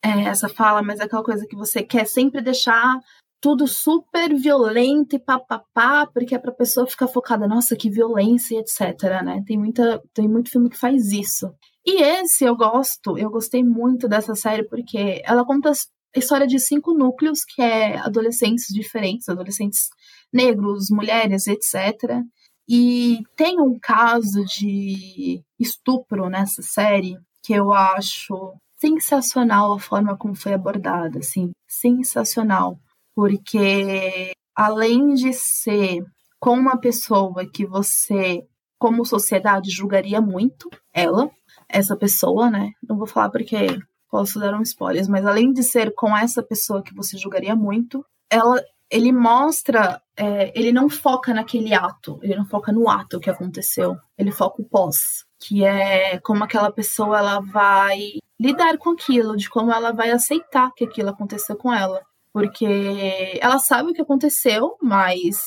é, 0.03 0.23
essa 0.26 0.49
fala, 0.49 0.81
mas 0.81 0.99
é 0.99 1.03
aquela 1.03 1.23
coisa 1.23 1.45
que 1.45 1.56
você 1.56 1.84
quer 1.84 2.06
sempre 2.06 2.41
deixar 2.41 2.99
tudo 3.41 3.68
super 3.68 4.36
violento 4.36 5.16
e 5.16 5.20
papapá, 5.20 6.06
porque 6.07 6.36
é 6.36 6.40
pra 6.40 6.52
pessoa 6.52 6.88
ficar 6.88 7.07
focada, 7.07 7.48
nossa, 7.48 7.76
que 7.76 7.90
violência 7.90 8.56
e 8.56 8.60
etc, 8.60 9.24
né? 9.24 9.44
Tem, 9.45 9.57
muita, 9.57 10.02
tem 10.14 10.28
muito 10.28 10.52
filme 10.52 10.70
que 10.70 10.78
faz 10.78 11.11
isso. 11.11 11.53
E 11.86 12.02
esse 12.02 12.44
eu 12.44 12.56
gosto, 12.56 13.18
eu 13.18 13.30
gostei 13.30 13.64
muito 13.64 14.07
dessa 14.07 14.36
série 14.36 14.64
porque 14.68 15.22
ela 15.26 15.45
conta 15.45 15.72
a 15.72 16.20
história 16.20 16.45
de 16.45 16.60
cinco 16.60 16.94
núcleos, 16.94 17.45
que 17.45 17.61
é 17.61 17.98
adolescentes 17.98 18.66
diferentes, 18.70 19.30
adolescentes 19.30 19.90
negros, 20.32 20.90
mulheres, 20.90 21.48
etc. 21.48 22.22
E 22.68 23.20
tem 23.36 23.60
um 23.60 23.80
caso 23.80 24.44
de 24.45 25.41
estupro 25.60 26.30
nessa 26.30 26.61
série 26.61 27.18
que 27.41 27.53
eu 27.53 27.74
acho 27.74 28.53
sensacional 28.78 29.74
a 29.74 29.80
forma 29.80 30.18
como 30.18 30.36
foi 30.36 30.53
abordada, 30.53 31.20
assim, 31.20 31.52
sensacional, 31.68 32.80
porque 33.20 34.32
além 34.56 35.14
de 35.14 35.34
ser 35.34 36.06
com 36.40 36.52
uma 36.52 36.78
pessoa 36.78 37.46
que 37.46 37.66
você, 37.66 38.46
como 38.80 39.04
sociedade, 39.04 39.70
julgaria 39.70 40.22
muito 40.22 40.70
ela, 40.94 41.30
essa 41.68 41.98
pessoa, 41.98 42.50
né? 42.50 42.72
Não 42.82 42.98
vou 42.98 43.06
falar 43.06 43.30
porque 43.30 43.78
posso 44.10 44.40
dar 44.40 44.54
um 44.54 44.62
spoiler, 44.62 45.06
mas 45.10 45.26
além 45.26 45.52
de 45.52 45.64
ser 45.64 45.94
com 45.94 46.16
essa 46.16 46.41
pessoa 46.41 46.82
que 46.82 46.96
você 46.96 47.18
julgaria 47.18 47.58
muito, 47.58 48.06
ela, 48.32 48.64
ele 48.90 49.12
mostra, 49.12 50.02
é, 50.16 50.58
ele 50.58 50.72
não 50.72 50.88
foca 50.88 51.34
naquele 51.34 51.74
ato, 51.74 52.18
ele 52.22 52.38
não 52.38 52.46
foca 52.46 52.72
no 52.72 52.90
ato 52.90 53.20
que 53.20 53.30
aconteceu, 53.30 53.98
ele 54.18 54.32
foca 54.32 54.62
o 54.62 54.66
pós, 54.66 55.26
que 55.38 55.66
é 55.66 56.20
como 56.20 56.46
aquela 56.46 56.72
pessoa 56.72 57.18
ela 57.18 57.41
vai 57.41 58.14
lidar 58.40 58.78
com 58.78 58.91
aquilo, 58.91 59.36
de 59.36 59.50
como 59.50 59.74
ela 59.74 59.91
vai 59.91 60.10
aceitar 60.10 60.72
que 60.74 60.86
aquilo 60.86 61.10
aconteceu 61.10 61.58
com 61.58 61.74
ela. 61.74 62.02
Porque 62.34 63.39
ela 63.41 63.60
sabe 63.60 63.89
o 63.89 63.93
que 63.93 64.01
aconteceu, 64.01 64.76
mas 64.81 65.38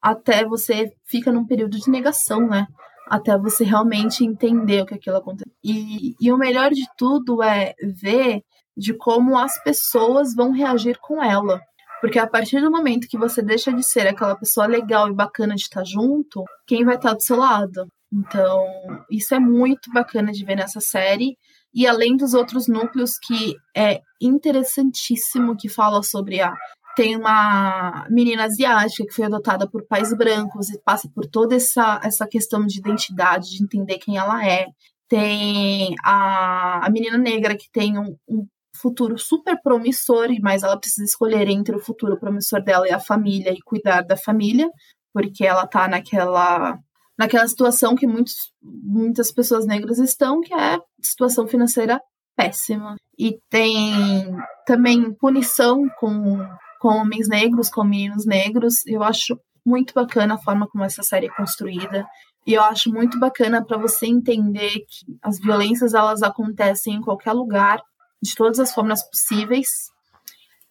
até 0.00 0.44
você 0.44 0.90
fica 1.06 1.30
num 1.30 1.46
período 1.46 1.78
de 1.78 1.90
negação, 1.90 2.48
né? 2.48 2.66
Até 3.08 3.36
você 3.36 3.64
realmente 3.64 4.24
entender 4.24 4.82
o 4.82 4.86
que 4.86 4.94
aquilo 4.94 5.16
aconteceu. 5.16 5.52
E, 5.62 6.14
e 6.20 6.32
o 6.32 6.38
melhor 6.38 6.70
de 6.70 6.84
tudo 6.96 7.42
é 7.42 7.74
ver 7.82 8.42
de 8.76 8.94
como 8.94 9.36
as 9.36 9.62
pessoas 9.62 10.34
vão 10.34 10.52
reagir 10.52 10.98
com 11.00 11.22
ela. 11.22 11.60
Porque 12.00 12.18
a 12.18 12.26
partir 12.26 12.60
do 12.60 12.70
momento 12.70 13.08
que 13.08 13.18
você 13.18 13.42
deixa 13.42 13.72
de 13.72 13.82
ser 13.82 14.06
aquela 14.06 14.34
pessoa 14.34 14.66
legal 14.66 15.08
e 15.08 15.14
bacana 15.14 15.54
de 15.54 15.62
estar 15.62 15.84
junto, 15.84 16.44
quem 16.66 16.84
vai 16.84 16.94
estar 16.96 17.12
do 17.12 17.22
seu 17.22 17.36
lado? 17.36 17.86
Então, 18.12 18.64
isso 19.10 19.34
é 19.34 19.38
muito 19.38 19.92
bacana 19.92 20.32
de 20.32 20.44
ver 20.44 20.56
nessa 20.56 20.80
série. 20.80 21.36
E 21.72 21.86
além 21.86 22.16
dos 22.16 22.34
outros 22.34 22.66
núcleos 22.66 23.18
que 23.18 23.54
é 23.76 24.00
interessantíssimo 24.20 25.56
que 25.56 25.68
fala 25.68 26.02
sobre 26.02 26.40
a 26.40 26.54
tem 26.96 27.16
uma 27.16 28.06
menina 28.10 28.44
asiática 28.44 29.06
que 29.06 29.14
foi 29.14 29.24
adotada 29.24 29.68
por 29.68 29.86
pais 29.86 30.12
brancos 30.12 30.70
e 30.70 30.78
passa 30.82 31.08
por 31.14 31.24
toda 31.26 31.54
essa, 31.54 32.00
essa 32.04 32.26
questão 32.26 32.66
de 32.66 32.78
identidade, 32.78 33.56
de 33.56 33.62
entender 33.62 33.98
quem 33.98 34.16
ela 34.16 34.46
é. 34.46 34.66
Tem 35.08 35.94
a, 36.04 36.86
a 36.86 36.90
menina 36.90 37.16
negra 37.16 37.56
que 37.56 37.70
tem 37.72 37.98
um, 37.98 38.16
um 38.28 38.46
futuro 38.76 39.18
super 39.18 39.60
promissor, 39.62 40.28
mas 40.40 40.62
ela 40.62 40.78
precisa 40.78 41.04
escolher 41.04 41.48
entre 41.48 41.74
o 41.76 41.80
futuro 41.80 42.18
promissor 42.18 42.62
dela 42.62 42.88
e 42.88 42.92
a 42.92 43.00
família 43.00 43.52
e 43.52 43.62
cuidar 43.62 44.02
da 44.02 44.16
família, 44.16 44.68
porque 45.12 45.44
ela 45.46 45.66
tá 45.66 45.88
naquela 45.88 46.78
naquela 47.20 47.46
situação 47.46 47.94
que 47.94 48.06
muitos, 48.06 48.50
muitas 48.62 49.30
pessoas 49.30 49.66
negras 49.66 49.98
estão, 49.98 50.40
que 50.40 50.54
é 50.54 50.78
situação 51.02 51.46
financeira 51.46 52.00
péssima. 52.34 52.96
E 53.18 53.38
tem 53.50 54.34
também 54.64 55.12
punição 55.12 55.86
com, 55.98 56.38
com 56.80 56.88
homens 56.88 57.28
negros, 57.28 57.68
com 57.68 57.84
meninos 57.84 58.24
negros. 58.24 58.86
Eu 58.86 59.02
acho 59.02 59.38
muito 59.66 59.92
bacana 59.92 60.36
a 60.36 60.38
forma 60.38 60.66
como 60.66 60.82
essa 60.82 61.02
série 61.02 61.26
é 61.26 61.36
construída. 61.36 62.06
E 62.46 62.54
eu 62.54 62.62
acho 62.62 62.90
muito 62.90 63.20
bacana 63.20 63.62
para 63.62 63.76
você 63.76 64.06
entender 64.06 64.70
que 64.88 65.18
as 65.20 65.38
violências 65.38 65.92
elas 65.92 66.22
acontecem 66.22 66.94
em 66.94 67.02
qualquer 67.02 67.34
lugar, 67.34 67.82
de 68.22 68.34
todas 68.34 68.58
as 68.58 68.72
formas 68.72 69.02
possíveis. 69.02 69.68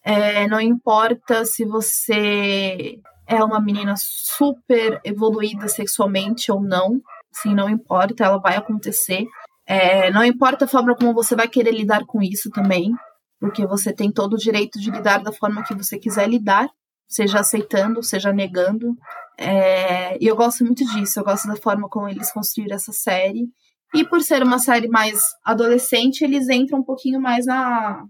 É, 0.03 0.47
não 0.47 0.59
importa 0.59 1.45
se 1.45 1.63
você 1.63 2.99
é 3.29 3.43
uma 3.43 3.61
menina 3.61 3.93
super 3.95 4.99
evoluída 5.03 5.67
sexualmente 5.67 6.51
ou 6.51 6.59
não, 6.59 6.99
sim, 7.31 7.53
não 7.53 7.69
importa, 7.69 8.25
ela 8.25 8.39
vai 8.39 8.57
acontecer. 8.57 9.23
É, 9.67 10.09
não 10.09 10.25
importa 10.25 10.65
a 10.65 10.67
forma 10.67 10.95
como 10.95 11.13
você 11.13 11.35
vai 11.35 11.47
querer 11.47 11.71
lidar 11.71 12.03
com 12.07 12.23
isso 12.23 12.49
também, 12.49 12.91
porque 13.39 13.67
você 13.67 13.93
tem 13.93 14.11
todo 14.11 14.33
o 14.33 14.37
direito 14.37 14.79
de 14.79 14.89
lidar 14.89 15.21
da 15.21 15.31
forma 15.31 15.63
que 15.63 15.75
você 15.75 15.99
quiser 15.99 16.27
lidar, 16.27 16.67
seja 17.07 17.39
aceitando, 17.39 18.01
seja 18.01 18.33
negando. 18.33 18.95
É, 19.37 20.17
e 20.19 20.25
eu 20.25 20.35
gosto 20.35 20.65
muito 20.65 20.83
disso, 20.83 21.19
eu 21.19 21.23
gosto 21.23 21.47
da 21.47 21.55
forma 21.55 21.87
como 21.87 22.09
eles 22.09 22.33
construíram 22.33 22.77
essa 22.77 22.91
série. 22.91 23.47
E 23.93 24.03
por 24.03 24.21
ser 24.21 24.41
uma 24.41 24.57
série 24.57 24.87
mais 24.87 25.21
adolescente, 25.45 26.23
eles 26.23 26.49
entram 26.49 26.79
um 26.79 26.83
pouquinho 26.83 27.21
mais 27.21 27.45
na, 27.45 28.03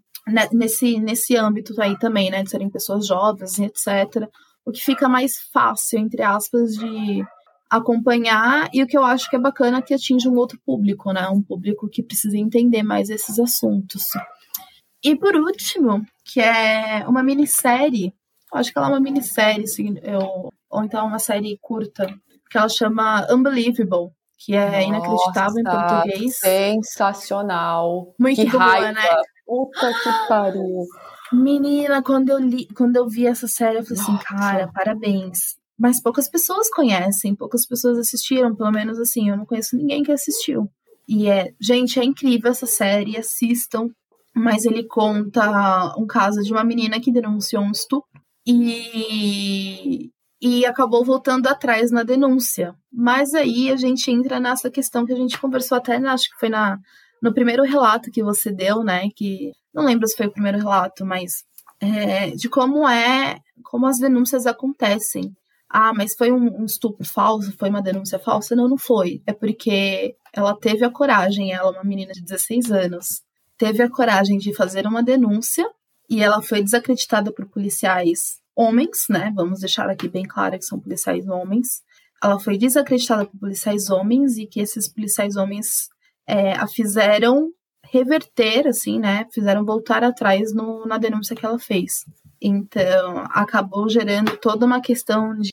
nesse, 0.54 0.98
nesse 0.98 1.36
âmbito 1.36 1.74
aí 1.82 2.00
também, 2.00 2.32
né? 2.32 2.42
De 2.42 2.50
serem 2.50 2.70
pessoas 2.70 3.06
jovens, 3.06 3.60
etc 3.60 4.30
o 4.70 4.72
que 4.72 4.84
fica 4.84 5.10
mais 5.10 5.38
fácil, 5.52 6.00
entre 6.00 6.22
aspas, 6.22 6.76
de 6.76 7.26
acompanhar 7.70 8.70
e 8.74 8.82
o 8.82 8.88
que 8.88 8.98
eu 8.98 9.04
acho 9.04 9.30
que 9.30 9.36
é 9.36 9.40
bacana 9.40 9.80
é 9.80 9.82
que 9.82 9.94
atinge 9.94 10.28
um 10.28 10.36
outro 10.36 10.60
público, 10.66 11.12
né? 11.12 11.28
Um 11.30 11.42
público 11.42 11.90
que 11.90 12.02
precisa 12.02 12.38
entender 12.38 12.84
mais 12.84 13.10
esses 13.10 13.40
assuntos. 13.40 14.04
E 15.04 15.16
por 15.16 15.36
último, 15.36 16.06
que 16.26 16.40
é 16.40 17.06
uma 17.08 17.24
minissérie, 17.24 18.14
acho 18.54 18.72
que 18.72 18.78
ela 18.78 18.88
é 18.88 18.92
uma 18.92 19.00
minissérie, 19.00 19.64
assim, 19.64 19.96
ou 20.70 20.84
então 20.84 21.08
uma 21.08 21.20
série 21.20 21.58
curta, 21.62 22.08
que 22.50 22.58
ela 22.58 22.70
chama 22.70 23.28
Unbelievable, 23.32 24.12
que 24.38 24.56
é 24.56 24.66
Nossa, 24.66 24.82
inacreditável 24.82 25.60
em 25.60 25.64
português. 25.64 26.38
Sensacional. 26.38 28.14
Muito 28.20 28.42
que 28.42 28.50
boa, 28.50 28.64
raiva. 28.64 28.92
né? 28.94 29.02
Puta 29.46 29.94
que 29.94 30.28
pariu. 30.28 30.86
Menina, 31.32 32.02
quando 32.02 32.30
eu 32.30 32.40
li, 32.40 32.68
quando 32.76 32.96
eu 32.96 33.08
vi 33.08 33.26
essa 33.26 33.48
série, 33.48 33.80
eu 33.80 33.86
falei 33.86 34.02
assim, 34.02 34.18
cara, 34.18 34.68
parabéns. 34.74 35.58
Mas 35.78 36.02
poucas 36.02 36.30
pessoas 36.30 36.70
conhecem, 36.70 37.36
poucas 37.36 37.66
pessoas 37.66 37.98
assistiram, 37.98 38.56
pelo 38.56 38.72
menos 38.72 39.00
assim, 39.00 39.30
eu 39.30 39.38
não 39.38 39.46
conheço 39.46 39.78
ninguém 39.78 40.04
que 40.04 40.12
assistiu. 40.12 40.70
E 41.08 41.28
é, 41.28 41.54
gente, 41.60 42.00
é 42.00 42.04
incrível 42.04 42.52
essa 42.52 42.66
série, 42.66 43.18
assistam. 43.18 43.90
Mas 44.36 44.64
ele 44.64 44.84
conta 44.84 45.96
um 45.98 46.06
caso 46.06 46.42
de 46.44 46.52
uma 46.52 46.64
menina 46.64 47.00
que 47.00 47.12
denunciou 47.12 47.64
um 47.64 47.72
estupro 47.72 48.08
e, 48.46 50.12
e 50.42 50.66
acabou 50.66 51.04
voltando 51.04 51.48
atrás 51.48 51.92
na 51.92 52.04
denúncia. 52.04 52.76
Mas 52.92 53.34
aí 53.34 53.72
a 53.72 53.76
gente 53.76 54.10
entra 54.10 54.40
nessa 54.40 54.70
questão 54.70 55.06
que 55.06 55.12
a 55.14 55.16
gente 55.16 55.40
conversou 55.40 55.78
até, 55.78 55.96
acho 55.98 56.30
que 56.30 56.40
foi 56.40 56.50
na, 56.50 56.80
no 57.22 57.34
primeiro 57.34 57.64
relato 57.64 58.12
que 58.12 58.24
você 58.24 58.52
deu, 58.52 58.84
né? 58.84 59.10
Que 59.16 59.52
não 59.74 59.86
lembro 59.86 60.08
se 60.08 60.16
foi 60.16 60.28
o 60.28 60.32
primeiro 60.32 60.58
relato, 60.58 61.06
mas 61.06 61.44
é, 61.80 62.32
de 62.32 62.50
como 62.50 62.88
é, 62.88 63.40
como 63.64 63.86
as 63.86 64.00
denúncias 64.00 64.46
acontecem. 64.46 65.36
Ah, 65.70 65.94
mas 65.94 66.16
foi 66.16 66.32
um, 66.32 66.62
um, 66.62 66.66
estupro 66.66 67.06
falso? 67.06 67.54
Foi 67.58 67.70
uma 67.70 67.82
denúncia 67.82 68.18
falsa? 68.18 68.56
Não, 68.56 68.68
não 68.68 68.78
foi. 68.78 69.22
É 69.28 69.34
porque 69.34 70.16
ela 70.34 70.56
teve 70.56 70.84
a 70.84 70.90
coragem, 70.90 71.54
ela, 71.54 71.72
uma 71.72 71.84
menina 71.84 72.12
de 72.12 72.22
16 72.22 72.72
anos, 72.72 73.22
teve 73.58 73.84
a 73.84 73.90
coragem 73.90 74.40
de 74.40 74.54
fazer 74.54 74.88
uma 74.88 75.04
denúncia 75.04 75.70
e 76.10 76.24
ela 76.24 76.42
foi 76.42 76.64
desacreditada 76.64 77.32
por 77.32 77.46
policiais 77.46 78.40
homens, 78.56 79.06
né? 79.10 79.32
Vamos 79.36 79.60
deixar 79.60 79.90
aqui 79.90 80.10
bem 80.10 80.26
claro 80.26 80.58
que 80.58 80.66
são 80.66 80.80
policiais 80.80 81.28
homens. 81.28 81.84
Ela 82.22 82.40
foi 82.40 82.58
desacreditada 82.58 83.26
por 83.26 83.40
policiais 83.40 83.90
homens 83.90 84.38
e 84.38 84.48
que 84.48 84.60
esses 84.60 84.90
policiais 84.90 85.36
homens 85.36 85.90
é, 86.30 86.54
a 86.54 86.68
fizeram 86.68 87.50
reverter, 87.92 88.68
assim, 88.68 89.00
né? 89.00 89.26
Fizeram 89.34 89.66
voltar 89.66 90.04
atrás 90.04 90.54
no, 90.54 90.86
na 90.86 91.00
denúncia 91.00 91.36
que 91.36 91.44
ela 91.44 91.58
fez. 91.58 92.06
Então, 92.40 93.26
acabou 93.32 93.90
gerando 93.90 94.38
toda 94.38 94.66
uma 94.66 94.80
questão 94.80 95.36
de. 95.36 95.52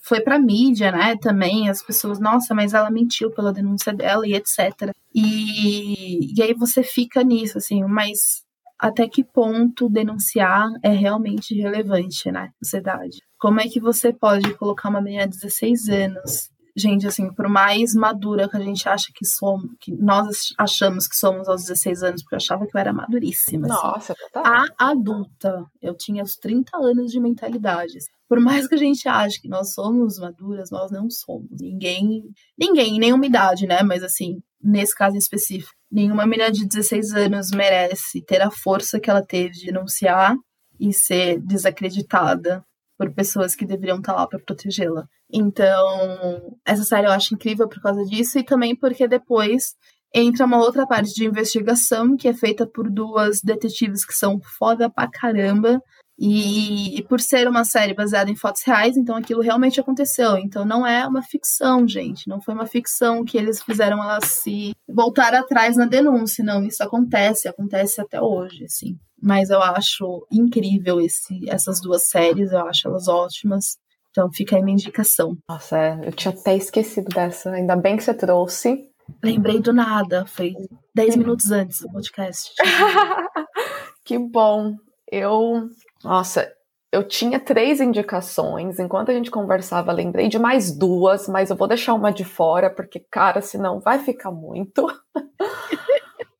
Foi 0.00 0.20
pra 0.20 0.38
mídia, 0.38 0.92
né? 0.92 1.16
Também, 1.16 1.68
as 1.68 1.82
pessoas, 1.82 2.20
nossa, 2.20 2.54
mas 2.54 2.72
ela 2.74 2.90
mentiu 2.90 3.30
pela 3.30 3.52
denúncia 3.52 3.92
dela 3.92 4.26
e 4.26 4.34
etc. 4.34 4.90
E, 5.12 6.34
e 6.36 6.42
aí 6.42 6.54
você 6.54 6.82
fica 6.82 7.22
nisso, 7.22 7.58
assim, 7.58 7.82
mas 7.84 8.44
até 8.78 9.08
que 9.08 9.24
ponto 9.24 9.88
denunciar 9.88 10.68
é 10.82 10.90
realmente 10.90 11.54
relevante, 11.54 12.30
né? 12.30 12.50
Sociedade. 12.62 13.18
Como 13.38 13.60
é 13.60 13.68
que 13.68 13.80
você 13.80 14.12
pode 14.12 14.54
colocar 14.54 14.88
uma 14.88 15.00
menina 15.00 15.26
de 15.26 15.36
16 15.36 15.88
anos 15.88 16.53
gente, 16.76 17.06
assim, 17.06 17.32
por 17.32 17.48
mais 17.48 17.94
madura 17.94 18.48
que 18.48 18.56
a 18.56 18.60
gente 18.60 18.88
acha 18.88 19.12
que 19.14 19.24
somos, 19.24 19.70
que 19.80 19.92
nós 19.92 20.52
achamos 20.58 21.06
que 21.06 21.16
somos 21.16 21.48
aos 21.48 21.62
16 21.62 22.02
anos, 22.02 22.22
porque 22.22 22.34
eu 22.34 22.38
achava 22.38 22.66
que 22.66 22.76
eu 22.76 22.80
era 22.80 22.92
maduríssima. 22.92 23.66
Assim. 23.66 23.86
Nossa, 23.86 24.12
assim. 24.12 24.48
A 24.78 24.90
adulta, 24.90 25.64
eu 25.80 25.94
tinha 25.96 26.22
os 26.22 26.36
30 26.36 26.76
anos 26.76 27.12
de 27.12 27.20
mentalidade. 27.20 27.98
Por 28.28 28.40
mais 28.40 28.66
que 28.66 28.74
a 28.74 28.78
gente 28.78 29.08
ache 29.08 29.40
que 29.40 29.48
nós 29.48 29.72
somos 29.72 30.18
maduras, 30.18 30.70
nós 30.70 30.90
não 30.90 31.08
somos. 31.08 31.60
Ninguém, 31.60 32.24
ninguém, 32.58 32.98
nenhuma 32.98 33.26
idade, 33.26 33.66
né? 33.66 33.82
Mas 33.82 34.02
assim, 34.02 34.42
nesse 34.62 34.94
caso 34.94 35.16
específico, 35.16 35.72
nenhuma 35.90 36.26
menina 36.26 36.50
de 36.50 36.66
16 36.66 37.14
anos 37.14 37.50
merece 37.50 38.22
ter 38.22 38.42
a 38.42 38.50
força 38.50 38.98
que 38.98 39.08
ela 39.08 39.24
teve 39.24 39.50
de 39.50 39.66
denunciar 39.66 40.34
e 40.80 40.92
ser 40.92 41.40
desacreditada 41.40 42.64
por 42.98 43.12
pessoas 43.12 43.54
que 43.54 43.66
deveriam 43.66 43.98
estar 43.98 44.14
lá 44.14 44.26
para 44.26 44.38
protegê-la. 44.38 45.06
Então, 45.32 46.56
essa 46.64 46.84
série 46.84 47.06
eu 47.06 47.12
acho 47.12 47.34
incrível 47.34 47.68
por 47.68 47.80
causa 47.82 48.04
disso 48.04 48.38
e 48.38 48.44
também 48.44 48.76
porque 48.76 49.08
depois 49.08 49.74
entra 50.14 50.46
uma 50.46 50.58
outra 50.58 50.86
parte 50.86 51.12
de 51.12 51.24
investigação 51.24 52.16
que 52.16 52.28
é 52.28 52.32
feita 52.32 52.64
por 52.66 52.88
duas 52.88 53.40
detetives 53.42 54.04
que 54.04 54.14
são 54.14 54.40
foda 54.58 54.88
pra 54.88 55.10
caramba. 55.10 55.82
E, 56.16 56.96
e, 56.96 57.02
por 57.02 57.20
ser 57.20 57.48
uma 57.48 57.64
série 57.64 57.92
baseada 57.92 58.30
em 58.30 58.36
fatos 58.36 58.62
reais, 58.62 58.96
então 58.96 59.16
aquilo 59.16 59.42
realmente 59.42 59.80
aconteceu. 59.80 60.38
Então 60.38 60.64
não 60.64 60.86
é 60.86 61.04
uma 61.04 61.22
ficção, 61.22 61.88
gente. 61.88 62.28
Não 62.28 62.40
foi 62.40 62.54
uma 62.54 62.66
ficção 62.66 63.24
que 63.24 63.36
eles 63.36 63.60
fizeram 63.60 64.00
ela 64.00 64.20
se 64.20 64.72
voltar 64.88 65.34
atrás 65.34 65.76
na 65.76 65.86
denúncia. 65.86 66.44
Não, 66.44 66.64
isso 66.64 66.84
acontece, 66.84 67.48
acontece 67.48 68.00
até 68.00 68.20
hoje, 68.20 68.64
assim. 68.64 68.96
Mas 69.24 69.48
eu 69.48 69.62
acho 69.62 70.26
incrível 70.30 71.00
esse, 71.00 71.48
essas 71.48 71.80
duas 71.80 72.08
séries, 72.08 72.52
eu 72.52 72.66
acho 72.66 72.86
elas 72.86 73.08
ótimas. 73.08 73.78
Então 74.10 74.30
fica 74.30 74.54
aí 74.54 74.62
minha 74.62 74.74
indicação. 74.74 75.34
Nossa, 75.48 75.78
é, 75.78 76.00
eu 76.04 76.12
tinha 76.12 76.34
até 76.34 76.54
esquecido 76.54 77.08
dessa. 77.08 77.50
Ainda 77.50 77.74
bem 77.74 77.96
que 77.96 78.04
você 78.04 78.12
trouxe. 78.12 78.86
Lembrei 79.22 79.60
do 79.60 79.72
nada, 79.72 80.26
foi 80.26 80.52
10 80.94 81.16
minutos 81.16 81.50
antes 81.50 81.80
do 81.80 81.90
podcast. 81.90 82.52
que 84.04 84.18
bom. 84.18 84.74
Eu, 85.10 85.70
nossa, 86.02 86.52
eu 86.92 87.02
tinha 87.02 87.40
três 87.40 87.80
indicações. 87.80 88.78
Enquanto 88.78 89.10
a 89.10 89.14
gente 89.14 89.30
conversava, 89.30 89.90
lembrei 89.90 90.28
de 90.28 90.38
mais 90.38 90.70
duas, 90.70 91.26
mas 91.28 91.48
eu 91.48 91.56
vou 91.56 91.66
deixar 91.66 91.94
uma 91.94 92.12
de 92.12 92.24
fora, 92.24 92.68
porque, 92.68 93.00
cara, 93.10 93.40
senão 93.40 93.80
vai 93.80 93.98
ficar 93.98 94.30
muito. 94.30 94.86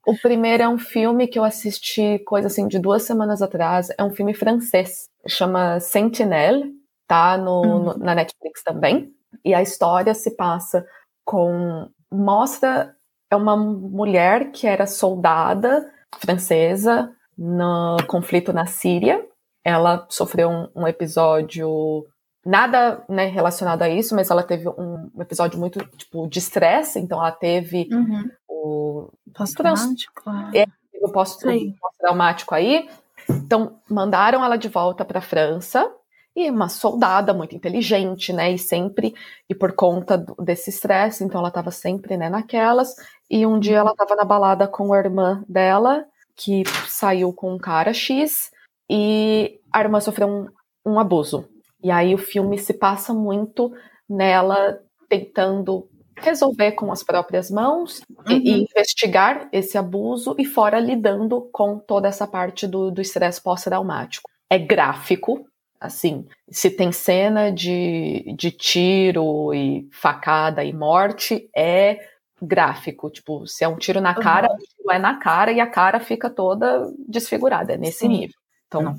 o 0.06 0.16
primeiro 0.18 0.62
é 0.62 0.68
um 0.68 0.78
filme 0.78 1.26
que 1.26 1.38
eu 1.38 1.44
assisti, 1.44 2.18
coisa 2.20 2.48
assim, 2.48 2.68
de 2.68 2.78
duas 2.78 3.02
semanas 3.02 3.42
atrás. 3.42 3.88
É 3.98 4.04
um 4.04 4.14
filme 4.14 4.34
francês, 4.34 5.08
chama 5.26 5.80
Sentinelle, 5.80 6.72
tá 7.06 7.36
no, 7.36 7.62
uhum. 7.62 7.84
no, 7.84 7.98
na 7.98 8.14
Netflix 8.14 8.62
também. 8.62 9.12
E 9.44 9.54
a 9.54 9.62
história 9.62 10.14
se 10.14 10.36
passa 10.36 10.86
com 11.24 11.88
mostra 12.12 12.94
é 13.30 13.36
uma 13.36 13.56
mulher 13.56 14.52
que 14.52 14.66
era 14.66 14.86
soldada 14.86 15.90
francesa 16.18 17.10
no 17.36 17.96
conflito 18.06 18.52
na 18.52 18.66
Síria. 18.66 19.24
Ela 19.64 20.06
sofreu 20.08 20.48
um, 20.48 20.68
um 20.76 20.86
episódio 20.86 22.06
nada 22.44 23.02
né, 23.08 23.26
relacionado 23.26 23.82
a 23.82 23.88
isso, 23.88 24.14
mas 24.14 24.30
ela 24.30 24.42
teve 24.42 24.68
um, 24.68 25.10
episódio 25.18 25.58
muito 25.58 25.84
tipo 25.96 26.28
de 26.28 26.38
estresse, 26.38 26.98
então 26.98 27.18
ela 27.18 27.32
teve 27.32 27.88
uhum. 27.90 28.28
O 28.64 29.10
pós-traumático. 29.34 30.22
É, 30.54 30.64
o 31.02 31.12
pós-traumático 31.12 32.54
aí. 32.54 32.88
Então 33.28 33.78
mandaram 33.88 34.42
ela 34.42 34.56
de 34.56 34.68
volta 34.68 35.04
para 35.04 35.18
a 35.18 35.22
França 35.22 35.90
e 36.34 36.50
uma 36.50 36.68
soldada 36.68 37.34
muito 37.34 37.54
inteligente, 37.54 38.32
né? 38.32 38.52
E 38.52 38.58
sempre, 38.58 39.14
e 39.48 39.54
por 39.54 39.74
conta 39.74 40.16
desse 40.40 40.70
estresse, 40.70 41.22
então 41.22 41.38
ela 41.38 41.48
estava 41.48 41.70
sempre, 41.70 42.16
né, 42.16 42.28
naquelas. 42.28 42.94
E 43.30 43.46
um 43.46 43.58
dia 43.58 43.78
ela 43.78 43.92
estava 43.92 44.16
na 44.16 44.24
balada 44.24 44.66
com 44.66 44.92
a 44.92 44.98
irmã 44.98 45.44
dela, 45.48 46.04
que 46.34 46.64
saiu 46.88 47.32
com 47.32 47.54
um 47.54 47.58
cara 47.58 47.92
X, 47.92 48.50
e 48.90 49.60
a 49.72 49.80
irmã 49.80 50.00
sofreu 50.00 50.28
um, 50.28 50.46
um 50.84 50.98
abuso. 50.98 51.48
E 51.82 51.90
aí 51.90 52.14
o 52.14 52.18
filme 52.18 52.58
se 52.58 52.74
passa 52.74 53.12
muito 53.14 53.72
nela 54.08 54.80
tentando 55.08 55.88
resolver 56.24 56.72
com 56.72 56.90
as 56.90 57.02
próprias 57.02 57.50
mãos 57.50 58.02
uhum. 58.10 58.32
e, 58.32 58.50
e, 58.50 58.62
investigar 58.62 59.48
esse 59.52 59.78
abuso 59.78 60.34
e 60.38 60.44
fora 60.44 60.80
lidando 60.80 61.48
com 61.52 61.78
toda 61.78 62.08
essa 62.08 62.26
parte 62.26 62.66
do 62.66 63.00
estresse 63.00 63.42
pós-traumático. 63.42 64.30
É 64.50 64.58
gráfico, 64.58 65.46
Assim, 65.84 66.26
se 66.48 66.70
tem 66.70 66.90
cena 66.92 67.52
de, 67.52 68.34
de 68.38 68.50
tiro 68.50 69.52
e 69.52 69.86
facada 69.92 70.64
e 70.64 70.72
morte, 70.72 71.46
é 71.54 71.98
gráfico. 72.40 73.10
Tipo, 73.10 73.46
se 73.46 73.64
é 73.64 73.68
um 73.68 73.76
tiro 73.76 74.00
na 74.00 74.14
cara, 74.14 74.48
uhum. 74.50 74.92
é 74.92 74.98
na 74.98 75.18
cara 75.18 75.52
e 75.52 75.60
a 75.60 75.66
cara 75.66 76.00
fica 76.00 76.30
toda 76.30 76.90
desfigurada, 77.06 77.74
é 77.74 77.76
nesse 77.76 77.98
Sim. 77.98 78.08
nível. 78.08 78.36
Então, 78.66 78.96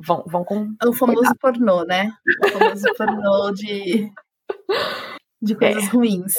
vão, 0.00 0.24
vão 0.26 0.44
com. 0.44 0.74
É 0.82 0.88
o 0.88 0.92
famoso 0.92 1.20
cuidado. 1.20 1.38
pornô, 1.38 1.84
né? 1.84 2.10
O 2.44 2.48
famoso 2.48 2.86
pornô 2.98 3.52
de, 3.52 4.12
de 5.46 5.54
coisas 5.54 5.84
é. 5.84 5.88
ruins. 5.88 6.34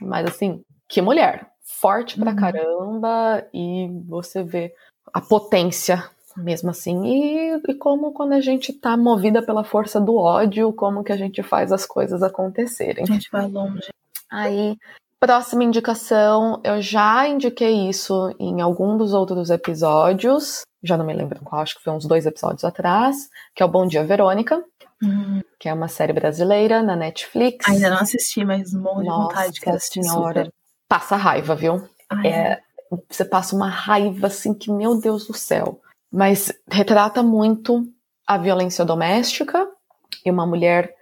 Mas, 0.00 0.26
assim, 0.26 0.62
que 0.88 1.00
mulher. 1.02 1.48
Forte 1.80 2.18
pra 2.18 2.30
uhum. 2.30 2.36
caramba 2.36 3.46
e 3.54 3.88
você 4.06 4.42
vê 4.42 4.74
a 5.12 5.20
potência 5.20 6.04
mesmo 6.36 6.70
assim. 6.70 7.04
E, 7.04 7.60
e, 7.68 7.74
como 7.74 8.12
quando 8.12 8.32
a 8.32 8.40
gente 8.40 8.72
tá 8.72 8.96
movida 8.96 9.42
pela 9.42 9.64
força 9.64 10.00
do 10.00 10.16
ódio, 10.16 10.72
como 10.72 11.04
que 11.04 11.12
a 11.12 11.16
gente 11.16 11.42
faz 11.42 11.72
as 11.72 11.86
coisas 11.86 12.22
acontecerem. 12.22 13.04
A 13.04 13.06
gente 13.06 13.30
vai 13.30 13.46
longe. 13.46 13.88
Aí, 14.30 14.76
próxima 15.18 15.64
indicação, 15.64 16.60
eu 16.64 16.80
já 16.80 17.26
indiquei 17.28 17.88
isso 17.88 18.34
em 18.38 18.60
algum 18.60 18.96
dos 18.96 19.12
outros 19.12 19.50
episódios, 19.50 20.62
já 20.82 20.96
não 20.96 21.04
me 21.04 21.12
lembro 21.12 21.40
qual, 21.44 21.60
acho 21.60 21.76
que 21.76 21.82
foi 21.82 21.92
uns 21.92 22.06
dois 22.06 22.24
episódios 22.26 22.64
atrás, 22.64 23.28
que 23.54 23.62
é 23.62 23.66
o 23.66 23.68
Bom 23.68 23.86
Dia 23.86 24.04
Verônica. 24.04 24.62
Uhum. 25.02 25.40
Que 25.58 25.68
é 25.68 25.74
uma 25.74 25.88
série 25.88 26.12
brasileira 26.12 26.82
na 26.82 26.94
Netflix. 26.94 27.68
Ainda 27.68 27.90
não 27.90 27.98
assisti, 27.98 28.44
mas 28.44 28.72
morro 28.72 29.02
de 29.02 29.08
vontade 29.08 29.60
de 29.60 29.70
assistir. 29.70 30.02
Senhora, 30.02 30.44
super. 30.44 30.54
passa 30.88 31.16
raiva, 31.16 31.54
viu? 31.54 31.88
Ai, 32.08 32.26
é, 32.26 32.60
você 33.08 33.24
passa 33.24 33.56
uma 33.56 33.68
raiva 33.68 34.26
assim 34.26 34.52
que, 34.52 34.70
meu 34.70 35.00
Deus 35.00 35.26
do 35.26 35.34
céu 35.34 35.80
mas 36.10 36.52
retrata 36.68 37.22
muito 37.22 37.86
a 38.26 38.36
violência 38.36 38.84
doméstica 38.84 39.68
e 40.24 40.30
uma 40.30 40.46
mulher 40.46 40.94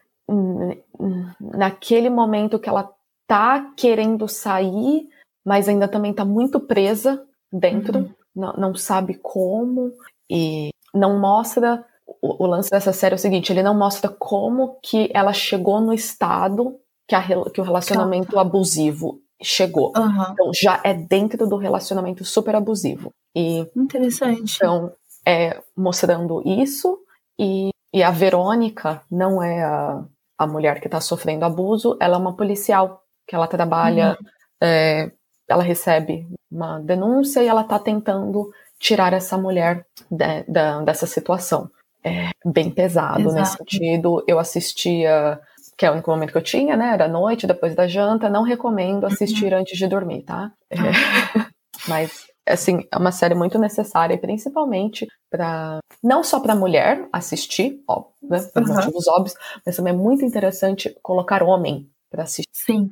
naquele 1.40 2.10
momento 2.10 2.58
que 2.58 2.68
ela 2.68 2.92
tá 3.26 3.72
querendo 3.76 4.28
sair, 4.28 5.08
mas 5.44 5.68
ainda 5.68 5.88
também 5.88 6.12
tá 6.12 6.24
muito 6.24 6.60
presa 6.60 7.24
dentro, 7.50 8.00
uhum. 8.00 8.14
não, 8.36 8.52
não, 8.52 8.74
sabe 8.74 9.14
como 9.14 9.92
e 10.30 10.68
não 10.94 11.18
mostra 11.18 11.82
o, 12.22 12.44
o, 12.44 12.46
lance 12.46 12.70
dessa 12.70 12.92
série 12.92 13.14
é 13.14 13.16
o 13.16 13.18
seguinte, 13.18 13.52
ele 13.52 13.62
não 13.62 13.76
mostra 13.76 14.08
como 14.08 14.78
que 14.82 15.10
ela 15.12 15.32
chegou 15.32 15.80
no 15.80 15.92
estado 15.92 16.78
que, 17.06 17.14
a, 17.14 17.22
que 17.22 17.60
o 17.60 17.64
relacionamento 17.64 18.38
abusivo 18.38 19.20
chegou. 19.42 19.92
Uhum. 19.96 20.32
Então 20.32 20.50
já 20.54 20.80
é 20.82 20.94
dentro 20.94 21.46
do 21.46 21.56
relacionamento 21.56 22.24
super 22.24 22.56
abusivo. 22.56 23.12
E 23.36 23.66
interessante. 23.76 24.56
Então 24.56 24.92
é 25.26 25.60
mostrando 25.76 26.42
isso 26.44 26.98
e, 27.38 27.70
e 27.92 28.02
a 28.02 28.10
Verônica 28.10 29.02
não 29.10 29.42
é 29.42 29.62
a, 29.62 30.02
a 30.38 30.46
mulher 30.46 30.80
que 30.80 30.88
está 30.88 31.00
sofrendo 31.00 31.44
abuso, 31.44 31.96
ela 32.00 32.16
é 32.16 32.20
uma 32.20 32.34
policial 32.34 33.02
que 33.26 33.34
ela 33.34 33.46
trabalha, 33.46 34.16
uhum. 34.20 34.26
é, 34.62 35.12
ela 35.46 35.62
recebe 35.62 36.26
uma 36.50 36.78
denúncia 36.80 37.42
e 37.42 37.46
ela 37.46 37.60
está 37.60 37.78
tentando 37.78 38.50
tirar 38.78 39.12
essa 39.12 39.36
mulher 39.36 39.86
de, 40.10 40.42
de, 40.44 40.84
dessa 40.84 41.06
situação. 41.06 41.70
É 42.08 42.30
bem 42.44 42.70
pesado 42.70 43.20
Exato. 43.20 43.34
nesse 43.34 43.56
sentido. 43.56 44.24
Eu 44.26 44.38
assistia 44.38 45.40
que 45.76 45.86
é 45.86 45.90
o 45.90 45.92
único 45.92 46.10
momento 46.10 46.32
que 46.32 46.38
eu 46.38 46.42
tinha, 46.42 46.76
né? 46.76 46.92
Era 46.92 47.06
noite, 47.06 47.46
depois 47.46 47.74
da 47.74 47.86
janta. 47.86 48.28
Não 48.28 48.42
recomendo 48.42 49.06
assistir 49.06 49.52
uhum. 49.52 49.60
antes 49.60 49.78
de 49.78 49.86
dormir, 49.86 50.22
tá? 50.22 50.50
É, 50.68 50.76
mas 51.86 52.26
assim, 52.48 52.80
é 52.90 52.96
uma 52.96 53.12
série 53.12 53.34
muito 53.34 53.58
necessária, 53.58 54.18
principalmente 54.18 55.06
para 55.30 55.78
não 56.02 56.24
só 56.24 56.40
para 56.40 56.54
mulher 56.54 57.06
assistir, 57.12 57.82
ó, 57.86 58.04
né, 58.22 58.40
por 58.52 58.62
uhum. 58.62 58.74
motivos 58.74 59.06
óbvios, 59.06 59.34
mas 59.64 59.76
também 59.76 59.92
é 59.92 59.96
muito 59.96 60.24
interessante 60.24 60.96
colocar 61.02 61.42
homem 61.42 61.88
para 62.10 62.24
assistir. 62.24 62.50
Sim. 62.52 62.90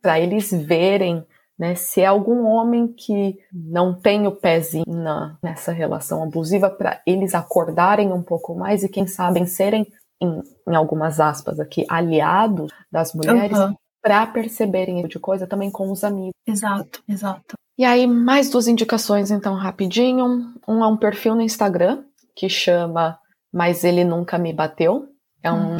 Para 0.00 0.18
eles 0.18 0.50
verem 0.50 1.24
né, 1.58 1.74
se 1.74 2.00
é 2.00 2.06
algum 2.06 2.46
homem 2.46 2.88
que 2.88 3.38
não 3.52 3.94
tem 3.94 4.26
o 4.26 4.32
pezinho 4.32 4.84
na, 4.86 5.36
nessa 5.42 5.72
relação 5.72 6.22
abusiva, 6.22 6.68
para 6.68 7.00
eles 7.06 7.34
acordarem 7.34 8.12
um 8.12 8.22
pouco 8.22 8.54
mais 8.54 8.82
e, 8.82 8.88
quem 8.88 9.06
sabe, 9.06 9.46
serem, 9.46 9.86
em, 10.20 10.42
em 10.68 10.74
algumas 10.74 11.20
aspas 11.20 11.60
aqui, 11.60 11.86
aliados 11.88 12.72
das 12.90 13.14
mulheres, 13.14 13.58
uhum. 13.58 13.74
para 14.02 14.26
perceberem 14.26 14.98
esse 14.98 15.08
tipo 15.08 15.18
de 15.18 15.20
coisa 15.20 15.46
também 15.46 15.70
com 15.70 15.90
os 15.90 16.02
amigos. 16.02 16.34
Exato, 16.46 17.02
exato. 17.08 17.54
E 17.76 17.84
aí, 17.84 18.06
mais 18.06 18.50
duas 18.50 18.68
indicações, 18.68 19.30
então, 19.30 19.54
rapidinho. 19.54 20.52
Um 20.66 20.84
é 20.84 20.86
um 20.86 20.96
perfil 20.96 21.34
no 21.34 21.42
Instagram 21.42 22.04
que 22.34 22.48
chama 22.48 23.18
Mas 23.52 23.82
Ele 23.82 24.04
Nunca 24.04 24.38
Me 24.38 24.52
Bateu. 24.52 25.08
É 25.42 25.52
um 25.52 25.76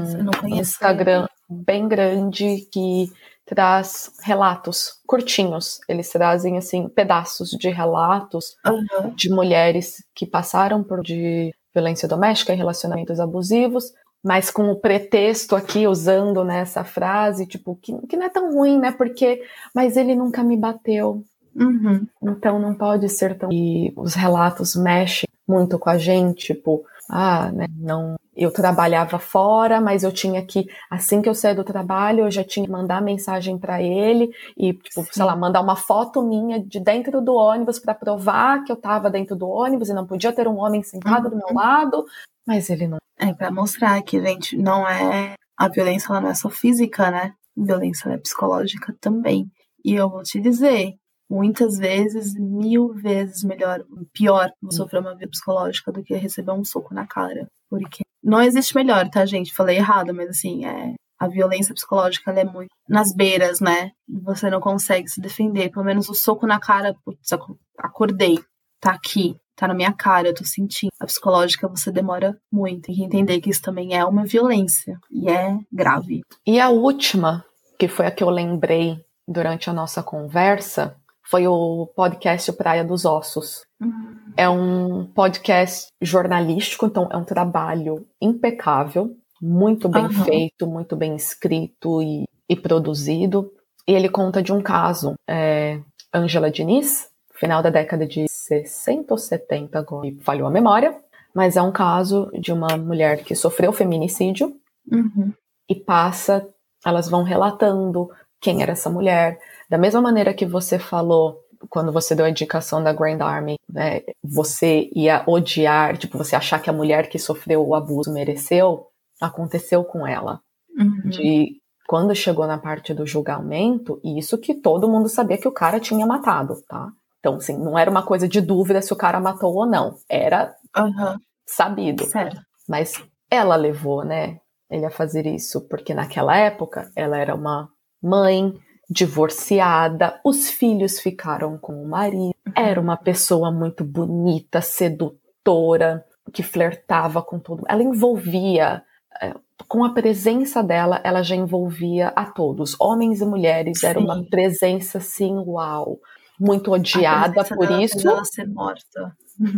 Instagram 0.49 1.27
bem 1.49 1.89
grande 1.89 2.69
que 2.73 3.11
traz 3.45 4.13
relatos 4.23 5.01
curtinhos. 5.07 5.81
Eles 5.89 6.09
trazem, 6.11 6.57
assim, 6.57 6.89
pedaços 6.89 7.51
de 7.51 7.69
relatos 7.69 8.57
uhum. 8.67 9.11
de 9.15 9.29
mulheres 9.31 10.05
que 10.15 10.27
passaram 10.27 10.83
por 10.83 11.03
de 11.03 11.55
violência 11.75 12.09
doméstica 12.09 12.53
e 12.53 12.57
relacionamentos 12.57 13.19
abusivos, 13.19 13.93
mas 14.23 14.51
com 14.51 14.71
o 14.71 14.77
pretexto 14.77 15.55
aqui, 15.55 15.87
usando 15.87 16.45
nessa 16.45 16.81
né, 16.81 16.87
frase, 16.87 17.47
tipo, 17.47 17.77
que, 17.77 17.95
que 18.07 18.17
não 18.17 18.27
é 18.27 18.31
tão 18.31 18.55
ruim, 18.55 18.79
né? 18.79 18.93
Porque, 18.93 19.43
mas 19.75 19.97
ele 19.97 20.15
nunca 20.15 20.43
me 20.43 20.57
bateu. 20.57 21.23
Uhum. 21.55 22.07
Então 22.23 22.59
não 22.59 22.75
pode 22.75 23.09
ser 23.09 23.37
tão. 23.37 23.53
E 23.53 23.93
os 23.97 24.15
relatos 24.15 24.75
mexem 24.75 25.29
muito 25.47 25.79
com 25.79 25.91
a 25.91 25.99
gente, 25.99 26.55
tipo, 26.55 26.85
ah, 27.09 27.53
né, 27.53 27.67
não, 27.77 28.17
eu 28.37 28.51
trabalhava 28.51 29.19
fora, 29.19 29.81
mas 29.81 30.03
eu 30.03 30.13
tinha 30.13 30.45
que, 30.45 30.67
assim 30.91 31.23
que 31.23 31.29
eu 31.29 31.35
saí 31.35 31.55
do 31.55 31.65
trabalho, 31.65 32.21
eu 32.21 32.31
já 32.31 32.43
tinha 32.45 32.67
que 32.67 32.73
mandar 32.73 33.01
mensagem 33.01 33.59
para 33.59 33.83
ele 33.83 34.31
e, 34.57 34.73
tipo, 34.73 35.03
Sim. 35.03 35.09
sei 35.13 35.25
lá, 35.25 35.37
mandar 35.37 35.61
uma 35.61 35.77
foto 35.77 36.23
minha 36.23 36.61
de 36.61 36.81
dentro 36.81 37.21
do 37.21 37.35
ônibus 37.35 37.79
para 37.79 37.95
provar 37.95 38.65
que 38.65 38.73
eu 38.73 38.77
estava 38.77 39.11
dentro 39.11 39.37
do 39.37 39.49
ônibus 39.49 39.89
e 39.89 39.95
não 39.95 40.07
podia 40.07 40.33
ter 40.33 40.49
um 40.49 40.59
homem 40.59 40.83
sentado 40.83 41.25
uhum. 41.25 41.31
do 41.31 41.37
meu 41.37 41.49
uhum. 41.49 41.55
lado, 41.55 42.05
mas 42.47 42.69
ele 42.71 42.87
não. 42.87 42.99
É 43.19 43.33
para 43.33 43.51
mostrar 43.51 44.03
que, 44.03 44.21
gente, 44.21 44.57
não 44.57 44.89
é 44.89 45.35
a 45.57 45.69
violência 45.69 46.09
ela 46.11 46.21
não 46.21 46.31
é 46.31 46.35
só 46.35 46.51
física, 46.51 47.11
né? 47.11 47.33
A 47.57 47.65
violência 47.65 48.09
é 48.11 48.19
psicológica 48.19 48.95
também. 49.01 49.51
E 49.85 49.95
eu 49.95 50.11
vou 50.11 50.23
te 50.23 50.41
dizer, 50.41 50.95
muitas 51.31 51.79
vezes, 51.79 52.35
mil 52.35 52.93
vezes 52.93 53.45
melhor, 53.45 53.85
pior 54.13 54.51
sofrer 54.71 55.01
uma 55.01 55.15
vida 55.15 55.31
psicológica 55.31 55.93
do 55.93 56.03
que 56.03 56.15
receber 56.15 56.53
um 56.53 56.65
soco 56.65 56.95
na 56.95 57.07
cara. 57.07 57.49
Porque 57.71 58.04
não 58.25 58.43
existe 58.43 58.75
melhor, 58.75 59.09
tá, 59.11 59.27
gente? 59.27 59.55
Falei 59.55 59.77
errado, 59.77 60.15
mas 60.15 60.31
assim, 60.31 60.65
é, 60.65 60.95
a 61.21 61.29
violência 61.29 61.75
psicológica 61.75 62.33
é 62.33 62.45
muito 62.45 62.71
nas 62.89 63.15
beiras, 63.15 63.61
né? 63.61 63.91
Você 64.09 64.49
não 64.51 64.61
consegue 64.61 65.09
se 65.09 65.21
defender. 65.21 65.71
Pelo 65.71 65.85
menos 65.85 66.09
o 66.09 66.15
soco 66.15 66.47
na 66.47 66.59
cara, 66.59 66.95
putz, 67.05 67.31
acordei, 67.79 68.39
tá 68.81 68.93
aqui, 68.93 69.37
tá 69.55 69.69
na 69.69 69.75
minha 69.75 69.93
cara, 69.93 70.29
eu 70.29 70.35
tô 70.35 70.45
sentindo. 70.45 70.91
A 71.01 71.07
psicológica 71.07 71.69
você 71.69 71.93
demora 71.93 72.37
muito. 72.51 72.87
Tem 72.87 72.95
que 72.95 73.05
entender 73.05 73.41
que 73.41 73.51
isso 73.51 73.63
também 73.63 73.95
é 73.95 74.05
uma 74.05 74.25
violência 74.25 74.99
e 75.11 75.29
é 75.29 75.59
grave. 75.73 76.23
E 76.47 76.59
a 76.59 76.71
última, 76.71 77.45
que 77.79 77.89
foi 77.89 78.07
a 78.07 78.11
que 78.11 78.25
eu 78.25 78.31
lembrei 78.31 78.99
durante 79.27 79.71
a 79.71 79.73
nossa 79.73 80.03
conversa, 80.03 80.97
foi 81.27 81.47
o 81.47 81.87
podcast 81.95 82.53
Praia 82.53 82.85
dos 82.85 83.05
Ossos. 83.05 83.65
Uhum. 83.81 84.17
É 84.37 84.49
um 84.49 85.07
podcast 85.07 85.89
jornalístico, 86.01 86.87
então 86.87 87.09
é 87.11 87.17
um 87.17 87.25
trabalho 87.25 88.07
impecável, 88.21 89.17
muito 89.41 89.89
bem 89.89 90.05
uhum. 90.05 90.25
feito, 90.25 90.67
muito 90.67 90.97
bem 90.97 91.17
escrito 91.17 92.03
e, 92.03 92.25
e, 92.49 92.57
produzido. 92.57 93.51
E 93.87 93.93
ele 93.93 94.09
conta 94.09 94.43
de 94.43 94.53
um 94.53 94.63
caso, 94.63 95.15
é, 95.29 95.81
Angela 96.13 96.51
Diniz, 96.51 97.09
final 97.33 97.63
da 97.63 97.71
década 97.71 98.07
de 98.07 98.27
60 98.29 99.13
ou 99.13 99.19
70, 99.19 99.79
agora 99.79 100.09
falhou 100.23 100.47
a 100.47 100.51
memória, 100.51 100.97
mas 101.35 101.57
é 101.57 101.63
um 101.63 101.73
caso 101.73 102.31
de 102.39 102.53
uma 102.53 102.77
mulher 102.77 103.25
que 103.25 103.35
sofreu 103.35 103.73
feminicídio 103.73 104.55
uhum. 104.91 105.33
e 105.69 105.75
passa, 105.75 106.47
elas 106.85 107.09
vão 107.09 107.23
relatando 107.23 108.09
quem 108.45 108.63
era 108.63 108.73
essa 108.73 108.91
mulher. 108.91 109.39
Da 109.71 109.79
mesma 109.79 110.03
maneira 110.03 110.35
que 110.35 110.45
você 110.45 110.79
falou 110.79 111.41
quando 111.71 111.91
você 111.91 112.15
deu 112.15 112.27
a 112.27 112.31
indicação 112.31 112.83
da 112.83 112.93
Grand 112.93 113.23
Army, 113.23 113.57
né, 113.67 114.03
você 114.23 114.91
ia 114.95 115.25
odiar, 115.27 115.97
tipo, 115.97 116.19
você 116.19 116.37
achar 116.37 116.61
que 116.61 116.69
a 116.69 116.75
mulher 116.75 117.09
que 117.09 117.19
sofreu 117.19 117.67
o 117.67 117.75
abuso 117.75 118.13
mereceu, 118.13 118.89
aconteceu 119.19 119.83
com 119.83 120.07
ela. 120.07 120.41
Uhum. 120.79 121.09
De 121.09 121.57
quando 121.89 122.15
chegou 122.15 122.47
na 122.47 122.59
parte 122.59 122.93
do 122.93 123.07
julgamento, 123.07 123.99
isso 124.05 124.37
que 124.37 124.55
todo 124.55 124.91
mundo 124.91 125.09
sabia 125.09 125.39
que 125.39 125.49
o 125.49 125.53
cara 125.53 125.81
tinha 125.81 126.07
matado, 126.07 126.61
tá? 126.69 126.91
Então, 127.19 127.37
assim, 127.37 127.57
não 127.57 127.79
era 127.79 127.91
uma 127.91 128.03
coisa 128.03 128.29
de 128.29 128.43
dúvida 128.43 128.83
se 128.83 128.93
o 128.93 128.97
cara 128.97 129.19
matou 129.19 129.55
ou 129.55 129.65
não. 129.65 129.97
Era 130.07 130.55
uhum. 130.77 131.17
sabido. 131.47 132.05
Sério. 132.05 132.39
Mas 132.69 133.03
ela 133.31 133.57
levou, 133.57 134.05
né, 134.05 134.39
ele 134.71 134.85
a 134.85 134.91
fazer 134.91 135.27
isso, 135.27 135.67
porque 135.67 135.95
naquela 135.95 136.37
época 136.37 136.91
ela 136.95 137.17
era 137.17 137.35
uma 137.35 137.71
mãe 138.05 138.55
divorciada, 138.89 140.21
os 140.25 140.51
filhos 140.51 141.01
ficaram 141.01 141.57
com 141.59 141.83
o 141.83 141.89
marido, 141.89 142.35
uhum. 142.47 142.53
era 142.55 142.81
uma 142.81 142.97
pessoa 142.97 143.51
muito 143.51 143.83
bonita, 143.83 144.61
sedutora, 144.61 146.05
que 146.33 146.43
flertava 146.43 147.23
com 147.23 147.39
todo 147.39 147.65
Ela 147.69 147.83
envolvia, 147.83 148.83
é, 149.21 149.35
com 149.67 149.85
a 149.85 149.91
presença 149.91 150.63
dela, 150.63 151.01
ela 151.03 151.23
já 151.23 151.35
envolvia 151.35 152.09
a 152.09 152.27
todos, 152.27 152.77
homens 152.79 153.21
e 153.21 153.25
mulheres, 153.25 153.81
Sim. 153.81 153.87
era 153.87 153.99
uma 153.99 154.23
presença 154.25 154.99
assim, 154.99 155.35
uau 155.47 155.99
muito 156.39 156.73
odiada 156.73 157.45
por 157.45 157.71
isso. 157.81 158.09
Ela 158.09 158.25
ser 158.25 158.49
morta. 158.49 159.17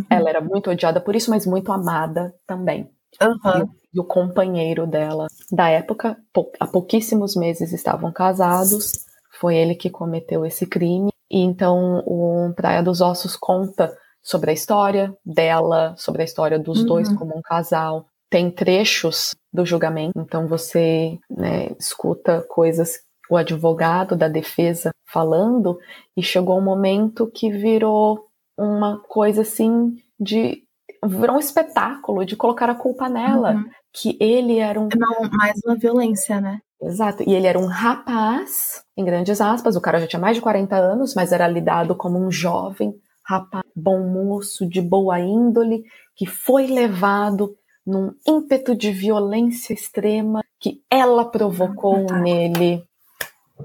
Ela 0.09 0.29
era 0.29 0.41
muito 0.41 0.69
odiada 0.69 0.99
por 1.01 1.15
isso, 1.15 1.29
mas 1.29 1.45
muito 1.45 1.71
amada 1.71 2.33
também. 2.45 2.89
Uhum. 3.21 3.69
E, 3.97 3.99
o 3.99 4.05
companheiro 4.05 4.85
dela 4.85 5.27
da 5.51 5.69
época, 5.69 6.17
pou, 6.31 6.51
há 6.59 6.67
pouquíssimos 6.67 7.35
meses 7.35 7.73
estavam 7.73 8.11
casados. 8.11 8.91
Foi 9.39 9.55
ele 9.55 9.75
que 9.75 9.89
cometeu 9.89 10.45
esse 10.45 10.65
crime. 10.65 11.09
E 11.29 11.41
então 11.41 12.03
o 12.05 12.53
Praia 12.55 12.81
dos 12.81 13.01
Ossos 13.01 13.35
conta 13.35 13.93
sobre 14.23 14.51
a 14.51 14.53
história 14.53 15.13
dela, 15.25 15.93
sobre 15.97 16.21
a 16.21 16.25
história 16.25 16.59
dos 16.59 16.81
uhum. 16.81 16.85
dois 16.85 17.13
como 17.13 17.37
um 17.37 17.41
casal. 17.41 18.05
Tem 18.29 18.51
trechos 18.51 19.33
do 19.53 19.65
julgamento, 19.65 20.19
então 20.19 20.47
você 20.47 21.17
né, 21.29 21.69
escuta 21.79 22.45
coisas 22.49 22.99
o 23.29 23.37
advogado 23.37 24.15
da 24.15 24.27
defesa 24.27 24.91
falando, 25.11 25.77
e 26.15 26.21
chegou 26.21 26.57
um 26.57 26.63
momento 26.63 27.29
que 27.33 27.49
virou 27.49 28.25
uma 28.57 28.99
coisa 29.07 29.41
assim 29.41 29.95
de. 30.19 30.63
Virou 31.05 31.35
um 31.35 31.39
espetáculo 31.39 32.25
de 32.25 32.35
colocar 32.35 32.69
a 32.69 32.75
culpa 32.75 33.09
nela. 33.09 33.53
Uhum. 33.53 33.65
Que 33.93 34.17
ele 34.19 34.57
era 34.57 34.79
um. 34.79 34.89
Não, 34.95 35.29
mais 35.31 35.59
uma 35.65 35.75
violência, 35.75 36.39
né? 36.39 36.59
Exato. 36.81 37.23
E 37.27 37.33
ele 37.33 37.47
era 37.47 37.57
um 37.57 37.65
rapaz, 37.65 38.83
em 38.95 39.03
grandes 39.03 39.41
aspas, 39.41 39.75
o 39.75 39.81
cara 39.81 39.99
já 39.99 40.07
tinha 40.07 40.19
mais 40.19 40.35
de 40.35 40.41
40 40.41 40.75
anos, 40.75 41.15
mas 41.15 41.31
era 41.31 41.47
lidado 41.47 41.95
como 41.95 42.19
um 42.19 42.29
jovem 42.29 42.93
rapaz, 43.27 43.65
bom 43.75 44.07
moço, 44.07 44.67
de 44.67 44.81
boa 44.81 45.19
índole, 45.19 45.83
que 46.15 46.25
foi 46.25 46.65
levado 46.65 47.55
num 47.85 48.13
ímpeto 48.25 48.73
de 48.73 48.91
violência 48.91 49.73
extrema 49.73 50.41
que 50.59 50.81
ela 50.89 51.25
provocou 51.25 52.05
nele 52.21 52.83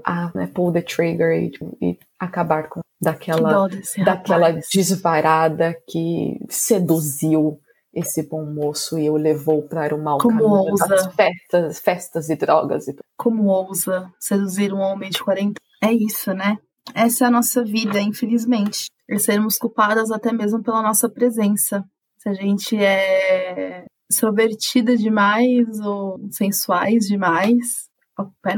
a 0.03 0.31
né, 0.35 0.47
pull 0.47 0.71
the 0.71 0.81
trigger 0.81 1.31
e, 1.31 1.51
e 1.81 1.99
acabar 2.23 2.69
com 2.69 2.81
daquela, 3.01 3.67
daquela 4.03 4.51
desvarada 4.51 5.75
que 5.87 6.39
seduziu 6.49 7.59
esse 7.93 8.27
bom 8.27 8.45
moço 8.45 8.97
e 8.97 9.09
o 9.09 9.15
levou 9.15 9.61
para 9.67 9.95
o 9.95 10.01
mau 10.01 10.17
Como 10.17 10.39
caminho 10.39 10.71
ousa. 10.71 10.87
das 10.87 11.13
festas, 11.13 11.79
festas 11.79 12.29
e 12.29 12.35
drogas 12.35 12.87
e 12.87 12.93
tudo. 12.93 13.03
Como 13.15 13.45
ousa 13.45 14.11
seduzir 14.19 14.73
um 14.73 14.79
homem 14.79 15.11
de 15.11 15.21
40? 15.21 15.61
É 15.83 15.91
isso, 15.91 16.33
né? 16.33 16.57
Essa 16.95 17.25
é 17.25 17.27
a 17.27 17.31
nossa 17.31 17.63
vida, 17.63 17.99
infelizmente. 18.01 18.87
E 19.07 19.19
sermos 19.19 19.57
culpadas 19.57 20.11
até 20.11 20.31
mesmo 20.33 20.63
pela 20.63 20.81
nossa 20.81 21.07
presença. 21.07 21.83
Se 22.17 22.29
a 22.29 22.33
gente 22.33 22.75
é 22.77 23.85
extrovertida 24.09 24.97
demais 24.97 25.79
ou 25.79 26.19
sensuais 26.31 27.05
demais, 27.05 27.87
a 28.17 28.23
culpa 28.23 28.49
é 28.49 28.55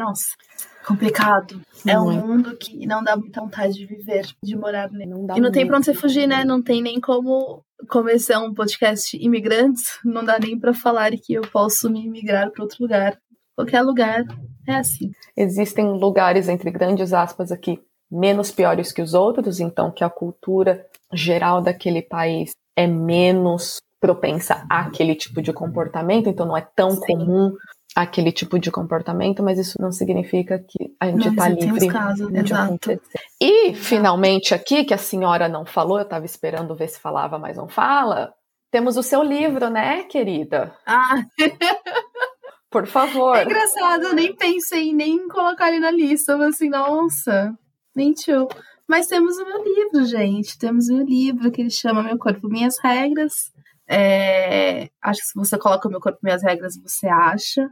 complicado. 0.86 1.62
É 1.86 2.00
um 2.00 2.12
mundo 2.12 2.56
que 2.58 2.86
não 2.86 3.04
dá 3.04 3.16
muita 3.16 3.42
vontade 3.42 3.74
de 3.74 3.86
viver, 3.86 4.26
de 4.44 4.56
morar 4.56 4.90
nele. 4.92 5.12
Não 5.12 5.38
e 5.38 5.42
não 5.42 5.52
tem 5.52 5.66
pra 5.66 5.78
onde 5.78 5.86
você 5.86 5.94
fugir, 5.94 6.28
né? 6.28 6.44
Não 6.44 6.62
tem 6.62 6.82
nem 6.82 7.00
como 7.00 7.64
começar 7.90 8.40
um 8.40 8.54
podcast 8.54 9.18
imigrantes, 9.18 10.00
não 10.04 10.24
dá 10.24 10.40
nem 10.40 10.58
para 10.58 10.74
falar 10.74 11.12
que 11.12 11.34
eu 11.34 11.42
posso 11.42 11.90
me 11.90 12.08
migrar 12.10 12.52
para 12.52 12.64
outro 12.64 12.78
lugar. 12.82 13.18
Qualquer 13.56 13.82
lugar 13.82 14.24
é 14.68 14.76
assim. 14.76 15.12
Existem 15.36 15.86
lugares, 15.86 16.50
entre 16.50 16.72
grandes 16.72 17.14
aspas 17.14 17.52
aqui, 17.52 17.80
menos 18.12 18.52
piores 18.52 18.92
que 18.92 19.02
os 19.02 19.14
outros, 19.14 19.60
então 19.60 19.92
que 19.92 20.04
a 20.04 20.10
cultura 20.10 20.86
geral 21.14 21.62
daquele 21.62 22.02
país 22.02 22.52
é 22.76 22.88
menos 22.88 23.78
propensa 24.00 24.66
àquele 24.70 25.16
tipo 25.16 25.42
de 25.42 25.54
comportamento, 25.54 26.30
então 26.30 26.46
não 26.46 26.58
é 26.58 26.68
tão 26.76 26.92
Sim. 26.92 27.00
comum 27.00 27.54
aquele 27.96 28.32
tipo 28.32 28.60
de 28.60 28.70
comportamento, 28.70 29.42
mas 29.42 29.58
isso 29.58 29.78
não 29.80 29.90
significa 29.90 30.60
que 30.60 30.94
a 31.00 31.08
gente 31.08 31.30
está 31.30 31.48
livre 31.48 31.88
casos, 31.88 32.28
de 32.28 32.38
exato. 32.40 32.64
acontecer. 32.64 33.20
E, 33.40 33.74
finalmente, 33.74 34.54
aqui, 34.54 34.84
que 34.84 34.94
a 34.94 34.98
senhora 34.98 35.48
não 35.48 35.66
falou, 35.66 35.98
eu 35.98 36.04
estava 36.04 36.26
esperando 36.26 36.76
ver 36.76 36.90
se 36.90 37.00
falava, 37.00 37.40
mas 37.40 37.56
não 37.56 37.70
fala, 37.70 38.34
temos 38.70 38.98
o 38.98 39.04
seu 39.04 39.24
livro, 39.24 39.70
né, 39.70 40.04
querida? 40.04 40.76
Ah! 40.86 41.24
Por 42.70 42.86
favor. 42.86 43.38
É 43.38 43.46
engraçado, 43.46 44.08
eu 44.08 44.14
nem 44.14 44.36
pensei 44.36 44.92
nem 44.92 45.14
em 45.14 45.28
colocar 45.30 45.70
ele 45.70 45.80
na 45.80 45.92
lista, 45.92 46.34
eu 46.34 46.42
assim, 46.42 46.68
nossa, 46.68 47.58
mentiu. 47.96 48.50
Mas 48.86 49.08
temos 49.08 49.38
o 49.38 49.46
meu 49.46 49.64
livro, 49.64 50.06
gente, 50.06 50.60
temos 50.60 50.90
o 50.90 50.96
meu 50.96 51.06
livro 51.06 51.50
que 51.50 51.62
ele 51.62 51.70
chama 51.70 52.04
Meu 52.04 52.18
Corpo, 52.18 52.50
Minhas 52.50 52.78
Regras. 52.84 53.54
É, 53.88 54.90
acho 55.02 55.22
que 55.22 55.28
se 55.28 55.36
você 55.36 55.58
coloca 55.58 55.88
o 55.88 55.92
Meu 55.92 56.02
Corpo, 56.02 56.20
Minhas 56.22 56.44
Regras, 56.44 56.74
você 56.76 57.08
acha. 57.08 57.66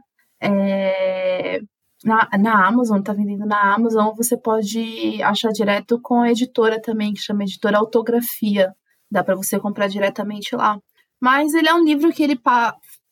É, 0.44 1.60
na, 2.04 2.28
na 2.38 2.66
Amazon, 2.66 3.00
tá 3.00 3.12
vendendo 3.12 3.46
na 3.46 3.74
Amazon, 3.74 4.14
você 4.14 4.36
pode 4.36 5.22
achar 5.22 5.50
direto 5.52 5.98
com 6.02 6.20
a 6.20 6.30
editora 6.30 6.80
também, 6.80 7.14
que 7.14 7.20
chama 7.20 7.44
Editora 7.44 7.78
Autografia. 7.78 8.74
Dá 9.10 9.24
para 9.24 9.34
você 9.36 9.58
comprar 9.58 9.88
diretamente 9.88 10.54
lá. 10.54 10.78
Mas 11.20 11.54
ele 11.54 11.68
é 11.68 11.74
um 11.74 11.84
livro 11.84 12.12
que 12.12 12.22
ele 12.22 12.38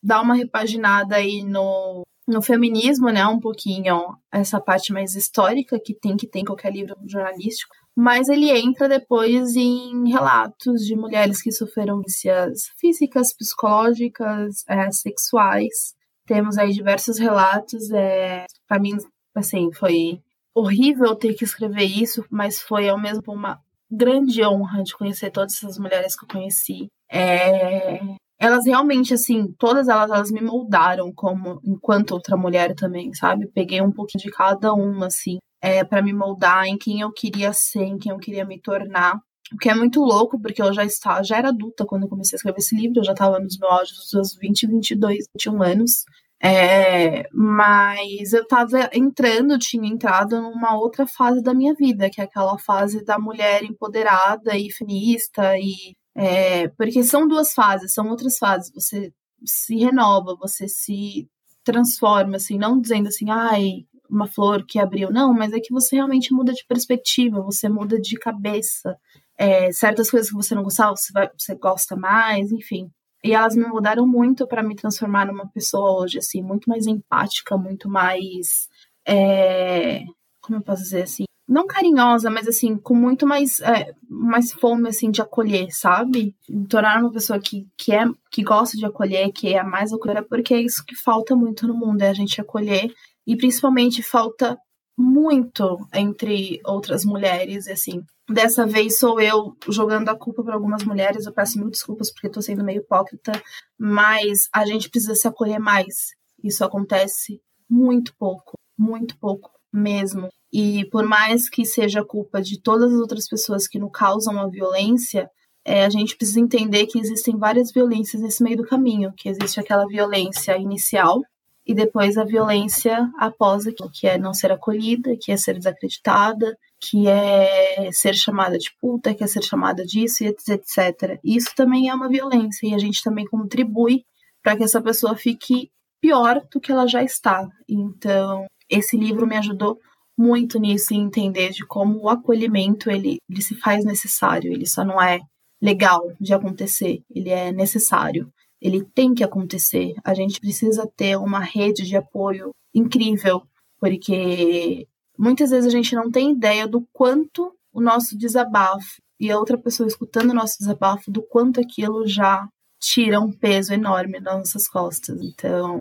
dá 0.02 0.20
uma 0.20 0.34
repaginada 0.34 1.16
aí 1.16 1.42
no, 1.42 2.02
no 2.26 2.42
feminismo, 2.42 3.09
né? 3.09 3.26
Um 3.26 3.40
pouquinho 3.40 4.16
essa 4.30 4.60
parte 4.60 4.92
mais 4.92 5.14
histórica 5.14 5.78
que 5.82 5.94
tem 5.94 6.16
que 6.16 6.26
tem 6.26 6.44
qualquer 6.44 6.72
livro 6.72 6.96
jornalístico. 7.06 7.74
mas 7.96 8.28
ele 8.28 8.50
entra 8.50 8.88
depois 8.88 9.54
em 9.56 10.10
relatos 10.10 10.82
de 10.82 10.96
mulheres 10.96 11.42
que 11.42 11.52
sofreram 11.52 12.00
vícias 12.00 12.64
físicas, 12.78 13.34
psicológicas, 13.34 14.64
é, 14.68 14.90
sexuais. 14.90 15.94
Temos 16.27 16.59
aí 16.59 16.73
diversos 16.73 17.19
relatos. 17.19 17.90
É, 17.90 18.47
para 18.69 18.81
mim, 18.81 18.97
assim, 19.35 19.73
foi 19.73 20.20
horrível 20.55 21.15
ter 21.16 21.35
que 21.35 21.44
escrever 21.44 21.85
isso, 21.85 22.24
mas 22.31 22.61
foi 22.61 22.89
ao 22.89 23.01
mesmo 23.01 23.20
tempo 23.20 23.32
uma 23.32 23.61
grande 23.90 24.43
honra 24.44 24.82
de 24.82 24.97
conhecer 24.97 25.31
todas 25.31 25.55
essas 25.55 25.78
mulheres 25.78 26.16
que 26.16 26.24
eu 26.24 26.28
conheci. 26.28 26.89
É, 27.11 28.01
elas 28.39 28.66
realmente, 28.66 29.15
assim, 29.15 29.53
todas 29.59 29.89
elas, 29.89 30.11
elas 30.11 30.31
me 30.31 30.40
moldaram 30.40 31.12
como 31.12 31.61
enquanto 31.65 32.12
outra 32.12 32.36
mulher 32.36 32.74
também, 32.74 33.12
sabe? 33.15 33.47
Peguei 33.47 33.81
um 33.81 33.93
pouquinho 33.93 34.24
de 34.24 34.31
cada 34.31 34.73
uma, 34.73 35.07
assim 35.07 35.39
é, 35.62 35.85
para 35.85 36.03
me 36.03 36.12
moldar 36.12 36.66
em 36.66 36.77
quem 36.77 37.01
eu 37.01 37.12
queria 37.12 37.53
ser, 37.53 37.85
em 37.85 37.97
quem 37.97 38.11
eu 38.11 38.19
queria 38.19 38.44
me 38.44 38.61
tornar. 38.61 39.20
O 39.55 39.59
que 39.59 39.69
é 39.69 39.74
muito 39.74 40.01
louco, 40.01 40.41
porque 40.41 40.62
eu 40.62 40.73
já 40.73 40.85
estava, 40.85 41.23
já 41.23 41.39
era 41.39 41.49
adulta 41.49 41.85
quando 41.85 42.05
eu 42.05 42.09
comecei 42.09 42.37
a 42.37 42.39
escrever 42.39 42.59
esse 42.59 42.74
livro, 42.74 43.01
eu 43.01 43.05
já 43.05 43.12
estava 43.12 43.39
nos 43.39 43.59
meus 43.59 44.11
dos 44.12 44.37
20, 44.37 44.66
22, 44.66 45.27
21 45.35 45.62
anos. 45.62 46.05
É, 46.45 47.29
mas 47.33 48.33
eu 48.33 48.43
estava 48.43 48.91
entrando, 48.93 49.57
tinha 49.59 49.89
entrado 49.89 50.41
numa 50.41 50.77
outra 50.77 51.07
fase 51.07 51.41
da 51.41 51.55
minha 51.55 51.73
vida, 51.74 52.11
que 52.11 52.20
é 52.20 52.24
aquela 52.24 52.59
fase 52.59 53.05
da 53.05 53.16
mulher 53.19 53.62
empoderada 53.62 54.57
e 54.57 54.69
feminista, 54.73 55.57
e, 55.57 55.95
é, 56.16 56.66
porque 56.69 57.05
são 57.05 57.29
duas 57.29 57.53
fases, 57.53 57.93
são 57.95 58.09
outras 58.09 58.39
fases. 58.39 58.73
Você 58.74 59.12
se 59.45 59.77
renova, 59.77 60.37
você 60.37 60.66
se 60.69 61.29
transforma, 61.65 62.37
assim, 62.37 62.59
não 62.59 62.81
dizendo 62.81 63.09
assim, 63.09 63.31
ai, 63.31 63.85
uma 64.11 64.27
flor 64.27 64.65
que 64.66 64.79
abriu, 64.79 65.11
não, 65.11 65.33
mas 65.33 65.53
é 65.53 65.61
que 65.61 65.73
você 65.73 65.97
realmente 65.97 66.35
muda 66.35 66.53
de 66.53 66.65
perspectiva, 66.66 67.41
você 67.41 67.69
muda 67.69 68.01
de 68.01 68.16
cabeça. 68.16 68.99
É, 69.43 69.73
certas 69.73 70.09
coisas 70.10 70.31
que 70.31 70.36
você 70.36 70.55
não 70.55 70.62
gostava, 70.62 70.94
você, 70.97 71.12
vai, 71.12 71.28
você 71.36 71.55
gosta 71.56 71.97
mais, 71.97 72.52
enfim. 72.52 72.89
E 73.24 73.32
elas 73.32 73.56
me 73.56 73.64
mudaram 73.64 74.06
muito 74.06 74.47
para 74.47 74.62
me 74.62 74.77
transformar 74.77 75.27
numa 75.27 75.48
pessoa 75.48 76.01
hoje, 76.01 76.19
assim, 76.19 76.43
muito 76.43 76.69
mais 76.69 76.86
empática, 76.86 77.56
muito 77.56 77.89
mais. 77.89 78.69
É, 79.06 80.05
como 80.40 80.59
eu 80.59 80.62
posso 80.62 80.82
dizer 80.82 81.02
assim? 81.02 81.24
Não 81.48 81.66
carinhosa, 81.66 82.31
mas 82.31 82.47
assim, 82.47 82.77
com 82.77 82.94
muito 82.94 83.27
mais, 83.27 83.60
é, 83.60 83.93
mais 84.09 84.52
fome, 84.52 84.89
assim, 84.89 85.10
de 85.10 85.20
acolher, 85.20 85.69
sabe? 85.73 86.36
Me 86.48 86.66
tornar 86.66 87.01
uma 87.01 87.12
pessoa 87.12 87.39
que, 87.40 87.66
que, 87.77 87.93
é, 87.93 88.05
que 88.31 88.43
gosta 88.44 88.77
de 88.77 88.86
acolher, 88.86 89.32
que 89.32 89.55
é 89.55 89.62
mais 89.62 89.93
acolhedora, 89.93 90.24
porque 90.24 90.55
é 90.55 90.60
isso 90.60 90.85
que 90.86 90.94
falta 90.97 91.35
muito 91.36 91.66
no 91.66 91.74
mundo, 91.74 92.02
é 92.02 92.09
a 92.10 92.14
gente 92.14 92.40
acolher 92.40 92.93
e 93.27 93.36
principalmente 93.36 94.02
falta 94.02 94.56
muito 94.97 95.78
entre 95.93 96.60
outras 96.64 97.05
mulheres, 97.05 97.69
assim. 97.69 98.02
Dessa 98.32 98.66
vez 98.66 98.98
sou 98.98 99.20
eu 99.20 99.54
jogando 99.68 100.09
a 100.09 100.16
culpa 100.16 100.42
para 100.42 100.54
algumas 100.54 100.84
mulheres, 100.84 101.26
eu 101.26 101.32
peço 101.32 101.59
mil 101.59 101.68
desculpas 101.68 102.10
porque 102.10 102.28
estou 102.28 102.42
sendo 102.42 102.64
meio 102.64 102.80
hipócrita, 102.80 103.32
mas 103.78 104.48
a 104.54 104.64
gente 104.64 104.88
precisa 104.88 105.14
se 105.14 105.28
acolher 105.28 105.59
mais. 105.59 106.12
Isso 106.42 106.64
acontece 106.64 107.42
muito 107.68 108.14
pouco, 108.16 108.59
muito 108.78 109.18
pouco 109.18 109.50
mesmo. 109.70 110.28
E 110.50 110.86
por 110.90 111.04
mais 111.04 111.48
que 111.50 111.66
seja 111.66 112.04
culpa 112.04 112.40
de 112.40 112.59
todas 112.60 112.90
as 112.92 112.98
outras 112.98 113.28
pessoas 113.28 113.68
que 113.68 113.78
não 113.78 113.90
causam 113.90 114.40
a 114.40 114.48
violência, 114.48 115.28
é, 115.64 115.84
a 115.84 115.90
gente 115.90 116.16
precisa 116.16 116.40
entender 116.40 116.86
que 116.86 116.98
existem 116.98 117.36
várias 117.36 117.70
violências 117.70 118.22
nesse 118.22 118.42
meio 118.42 118.56
do 118.56 118.66
caminho, 118.66 119.12
que 119.14 119.28
existe 119.28 119.60
aquela 119.60 119.86
violência 119.86 120.56
inicial, 120.56 121.20
e 121.66 121.74
depois 121.74 122.16
a 122.18 122.24
violência 122.24 123.09
após 123.18 123.66
aquilo, 123.66 123.90
que 123.93 124.06
é 124.06 124.18
não 124.18 124.34
ser 124.34 124.51
acolhida, 124.51 125.16
que 125.20 125.30
é 125.30 125.36
ser 125.36 125.55
desacreditada, 125.55 126.56
que 126.80 127.06
é 127.06 127.90
ser 127.93 128.14
chamada 128.14 128.59
de 128.59 128.70
puta, 128.80 129.14
que 129.14 129.22
é 129.22 129.26
ser 129.26 129.43
chamada 129.43 129.84
disso, 129.84 130.24
etc. 130.24 131.18
Isso 131.22 131.51
também 131.55 131.89
é 131.89 131.94
uma 131.94 132.09
violência 132.09 132.66
e 132.66 132.74
a 132.74 132.78
gente 132.78 133.02
também 133.02 133.24
contribui 133.24 134.05
para 134.43 134.56
que 134.56 134.64
essa 134.64 134.82
pessoa 134.82 135.14
fique 135.14 135.70
pior 136.01 136.43
do 136.52 136.60
que 136.60 136.72
ela 136.72 136.89
já 136.89 137.02
está. 137.02 137.48
Então, 137.68 138.47
esse 138.68 138.97
livro 138.97 139.26
me 139.26 139.36
ajudou 139.36 139.78
muito 140.18 140.59
nisso 140.59 140.93
em 140.93 141.02
entender 141.02 141.51
de 141.51 141.64
como 141.64 142.01
o 142.01 142.09
acolhimento 142.09 142.90
ele, 142.90 143.18
ele 143.30 143.43
se 143.43 143.55
faz 143.55 143.84
necessário, 143.84 144.52
ele 144.52 144.66
só 144.66 144.84
não 144.84 145.01
é 145.01 145.20
legal 145.60 146.02
de 146.20 146.34
acontecer, 146.34 147.02
ele 147.14 147.30
é 147.30 147.52
necessário 147.52 148.28
ele 148.62 148.84
tem 148.84 149.12
que 149.12 149.24
acontecer. 149.24 149.94
A 150.05 150.14
gente 150.14 150.40
precisa 150.40 150.86
ter 150.97 151.16
uma 151.18 151.40
rede 151.40 151.82
de 151.82 151.97
apoio 151.97 152.55
incrível, 152.72 153.43
porque 153.80 154.86
muitas 155.18 155.51
vezes 155.51 155.66
a 155.66 155.76
gente 155.76 155.94
não 155.97 156.10
tem 156.10 156.30
ideia 156.30 156.66
do 156.66 156.86
quanto 156.93 157.52
o 157.72 157.80
nosso 157.80 158.16
desabafo 158.16 159.02
e 159.18 159.30
a 159.30 159.39
outra 159.39 159.59
pessoa 159.59 159.86
escutando 159.86 160.30
o 160.30 160.34
nosso 160.34 160.59
desabafo, 160.59 161.10
do 161.10 161.22
quanto 161.22 161.60
aquilo 161.60 162.06
já 162.06 162.48
tira 162.80 163.20
um 163.20 163.32
peso 163.32 163.72
enorme 163.72 164.20
das 164.20 164.36
nossas 164.36 164.68
costas. 164.68 165.20
Então, 165.20 165.78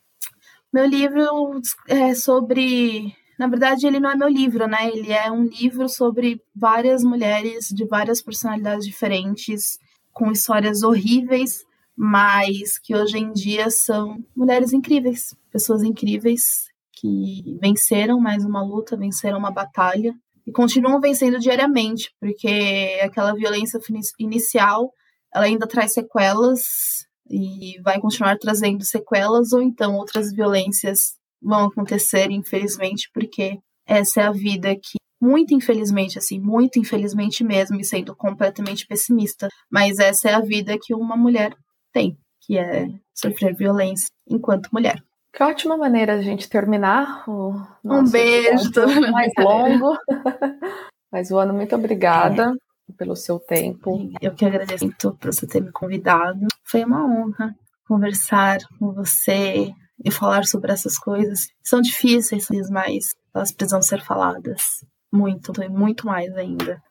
meu 0.73 0.85
livro 0.85 1.61
é 1.87 2.15
sobre. 2.15 3.15
Na 3.37 3.47
verdade, 3.47 3.87
ele 3.87 3.99
não 3.99 4.11
é 4.11 4.15
meu 4.15 4.27
livro, 4.27 4.67
né? 4.67 4.87
Ele 4.87 5.11
é 5.11 5.31
um 5.31 5.43
livro 5.43 5.89
sobre 5.89 6.41
várias 6.55 7.03
mulheres 7.03 7.69
de 7.69 7.85
várias 7.85 8.21
personalidades 8.21 8.85
diferentes, 8.85 9.79
com 10.13 10.31
histórias 10.31 10.83
horríveis, 10.83 11.65
mas 11.97 12.77
que 12.81 12.95
hoje 12.95 13.18
em 13.18 13.31
dia 13.31 13.69
são 13.69 14.18
mulheres 14.35 14.73
incríveis, 14.73 15.35
pessoas 15.51 15.84
incríveis 15.84 16.41
que 16.93 17.57
venceram 17.61 18.19
mais 18.19 18.45
uma 18.45 18.63
luta, 18.63 18.97
venceram 18.97 19.39
uma 19.39 19.51
batalha 19.51 20.13
e 20.45 20.51
continuam 20.51 20.99
vencendo 20.99 21.39
diariamente, 21.39 22.11
porque 22.19 22.99
aquela 23.03 23.34
violência 23.34 23.80
inicial 24.19 24.91
ela 25.34 25.45
ainda 25.45 25.68
traz 25.68 25.93
sequelas 25.93 26.61
e 27.30 27.80
vai 27.81 27.99
continuar 27.99 28.38
trazendo 28.38 28.84
sequelas 28.84 29.53
ou 29.53 29.61
então 29.61 29.95
outras 29.95 30.34
violências 30.34 31.15
vão 31.41 31.65
acontecer, 31.65 32.30
infelizmente, 32.30 33.09
porque 33.13 33.57
essa 33.88 34.22
é 34.22 34.23
a 34.26 34.31
vida 34.31 34.76
que 34.76 34.97
muito 35.22 35.53
infelizmente, 35.53 36.18
assim, 36.18 36.39
muito 36.39 36.80
infelizmente 36.80 37.43
mesmo, 37.43 37.80
e 37.80 37.85
sendo 37.85 38.15
completamente 38.15 38.88
pessimista, 38.88 39.47
mas 39.72 39.99
essa 39.99 40.30
é 40.30 40.34
a 40.34 40.41
vida 40.41 40.77
que 40.81 40.95
uma 40.95 41.15
mulher 41.15 41.53
tem, 41.91 42.18
que 42.41 42.57
é 42.57 42.88
sofrer 43.13 43.55
violência 43.55 44.09
enquanto 44.30 44.69
mulher. 44.72 45.01
Que 45.34 45.43
ótima 45.43 45.77
maneira 45.77 46.15
de 46.15 46.22
a 46.22 46.23
gente 46.23 46.49
terminar 46.49 47.23
o 47.27 47.53
nosso 47.84 48.09
Um 48.09 48.11
beijo, 48.11 48.72
mais 49.11 49.31
longo. 49.39 49.97
Mas, 51.11 51.30
Luana, 51.30 51.53
muito 51.53 51.76
obrigada 51.76 52.53
é. 52.89 52.93
pelo 52.93 53.15
seu 53.15 53.39
tempo. 53.39 54.09
Eu 54.22 54.34
que 54.34 54.45
agradeço 54.45 54.85
muito 54.85 55.13
por 55.15 55.34
você 55.34 55.47
ter 55.47 55.61
me 55.61 55.72
convidado. 55.72 56.47
Foi 56.63 56.84
uma 56.84 57.05
honra 57.05 57.55
conversar 57.85 58.59
com 58.80 58.93
você 58.93 59.73
e 60.03 60.11
falar 60.11 60.45
sobre 60.45 60.72
essas 60.72 60.97
coisas. 60.97 61.47
São 61.63 61.81
difíceis, 61.81 62.47
mas 62.69 63.15
elas 63.34 63.51
precisam 63.51 63.81
ser 63.81 64.01
faladas. 64.01 64.61
Muito, 65.11 65.51
e 65.61 65.68
muito 65.68 66.05
mais 66.05 66.34
ainda. 66.35 66.81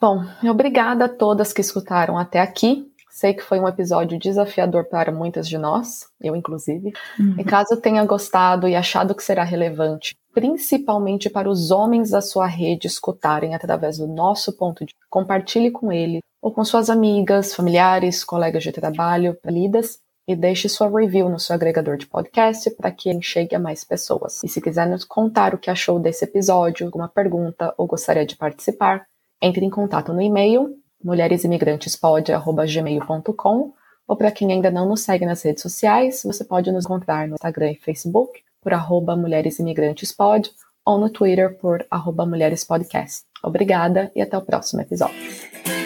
Bom, 0.00 0.24
obrigada 0.42 1.04
a 1.04 1.08
todas 1.08 1.52
que 1.52 1.60
escutaram 1.60 2.18
até 2.18 2.40
aqui. 2.40 2.87
Sei 3.18 3.34
que 3.34 3.42
foi 3.42 3.58
um 3.58 3.66
episódio 3.66 4.16
desafiador 4.16 4.84
para 4.84 5.10
muitas 5.10 5.48
de 5.48 5.58
nós, 5.58 6.06
eu 6.20 6.36
inclusive. 6.36 6.92
Uhum. 7.18 7.34
E 7.36 7.42
caso 7.42 7.76
tenha 7.76 8.04
gostado 8.04 8.68
e 8.68 8.76
achado 8.76 9.12
que 9.12 9.24
será 9.24 9.42
relevante, 9.42 10.16
principalmente 10.32 11.28
para 11.28 11.50
os 11.50 11.72
homens 11.72 12.10
da 12.10 12.20
sua 12.20 12.46
rede 12.46 12.86
escutarem 12.86 13.56
através 13.56 13.98
do 13.98 14.06
nosso 14.06 14.56
ponto 14.56 14.86
de 14.86 14.94
compartilhe 15.10 15.72
com 15.72 15.90
ele 15.90 16.20
ou 16.40 16.52
com 16.52 16.64
suas 16.64 16.88
amigas, 16.88 17.52
familiares, 17.52 18.22
colegas 18.22 18.62
de 18.62 18.70
trabalho, 18.70 19.36
lidas 19.44 19.98
e 20.28 20.36
deixe 20.36 20.68
sua 20.68 20.88
review 20.88 21.28
no 21.28 21.40
seu 21.40 21.56
agregador 21.56 21.96
de 21.96 22.06
podcast 22.06 22.70
para 22.70 22.92
que 22.92 23.08
ele 23.08 23.20
chegue 23.20 23.56
a 23.56 23.58
mais 23.58 23.82
pessoas. 23.82 24.44
E 24.44 24.48
se 24.48 24.60
quiser 24.60 24.86
nos 24.86 25.04
contar 25.04 25.56
o 25.56 25.58
que 25.58 25.72
achou 25.72 25.98
desse 25.98 26.24
episódio, 26.24 26.86
alguma 26.86 27.08
pergunta 27.08 27.74
ou 27.76 27.88
gostaria 27.88 28.24
de 28.24 28.36
participar, 28.36 29.04
entre 29.42 29.64
em 29.64 29.70
contato 29.70 30.12
no 30.12 30.22
e-mail 30.22 30.72
mulheresimigrantespod.gmail.com 31.02 33.72
ou 34.06 34.16
para 34.16 34.30
quem 34.30 34.52
ainda 34.52 34.70
não 34.70 34.88
nos 34.88 35.00
segue 35.02 35.26
nas 35.26 35.42
redes 35.42 35.62
sociais, 35.62 36.22
você 36.24 36.42
pode 36.42 36.72
nos 36.72 36.86
encontrar 36.86 37.28
no 37.28 37.34
Instagram 37.34 37.72
e 37.72 37.76
Facebook 37.76 38.40
por 38.62 38.72
arroba 38.72 39.14
mulheresimigrantespod 39.14 40.50
ou 40.84 40.98
no 40.98 41.10
Twitter 41.10 41.58
por 41.58 41.84
arroba 41.90 42.24
mulherespodcast. 42.24 43.24
Obrigada 43.42 44.10
e 44.16 44.22
até 44.22 44.38
o 44.38 44.42
próximo 44.42 44.80
episódio. 44.80 45.77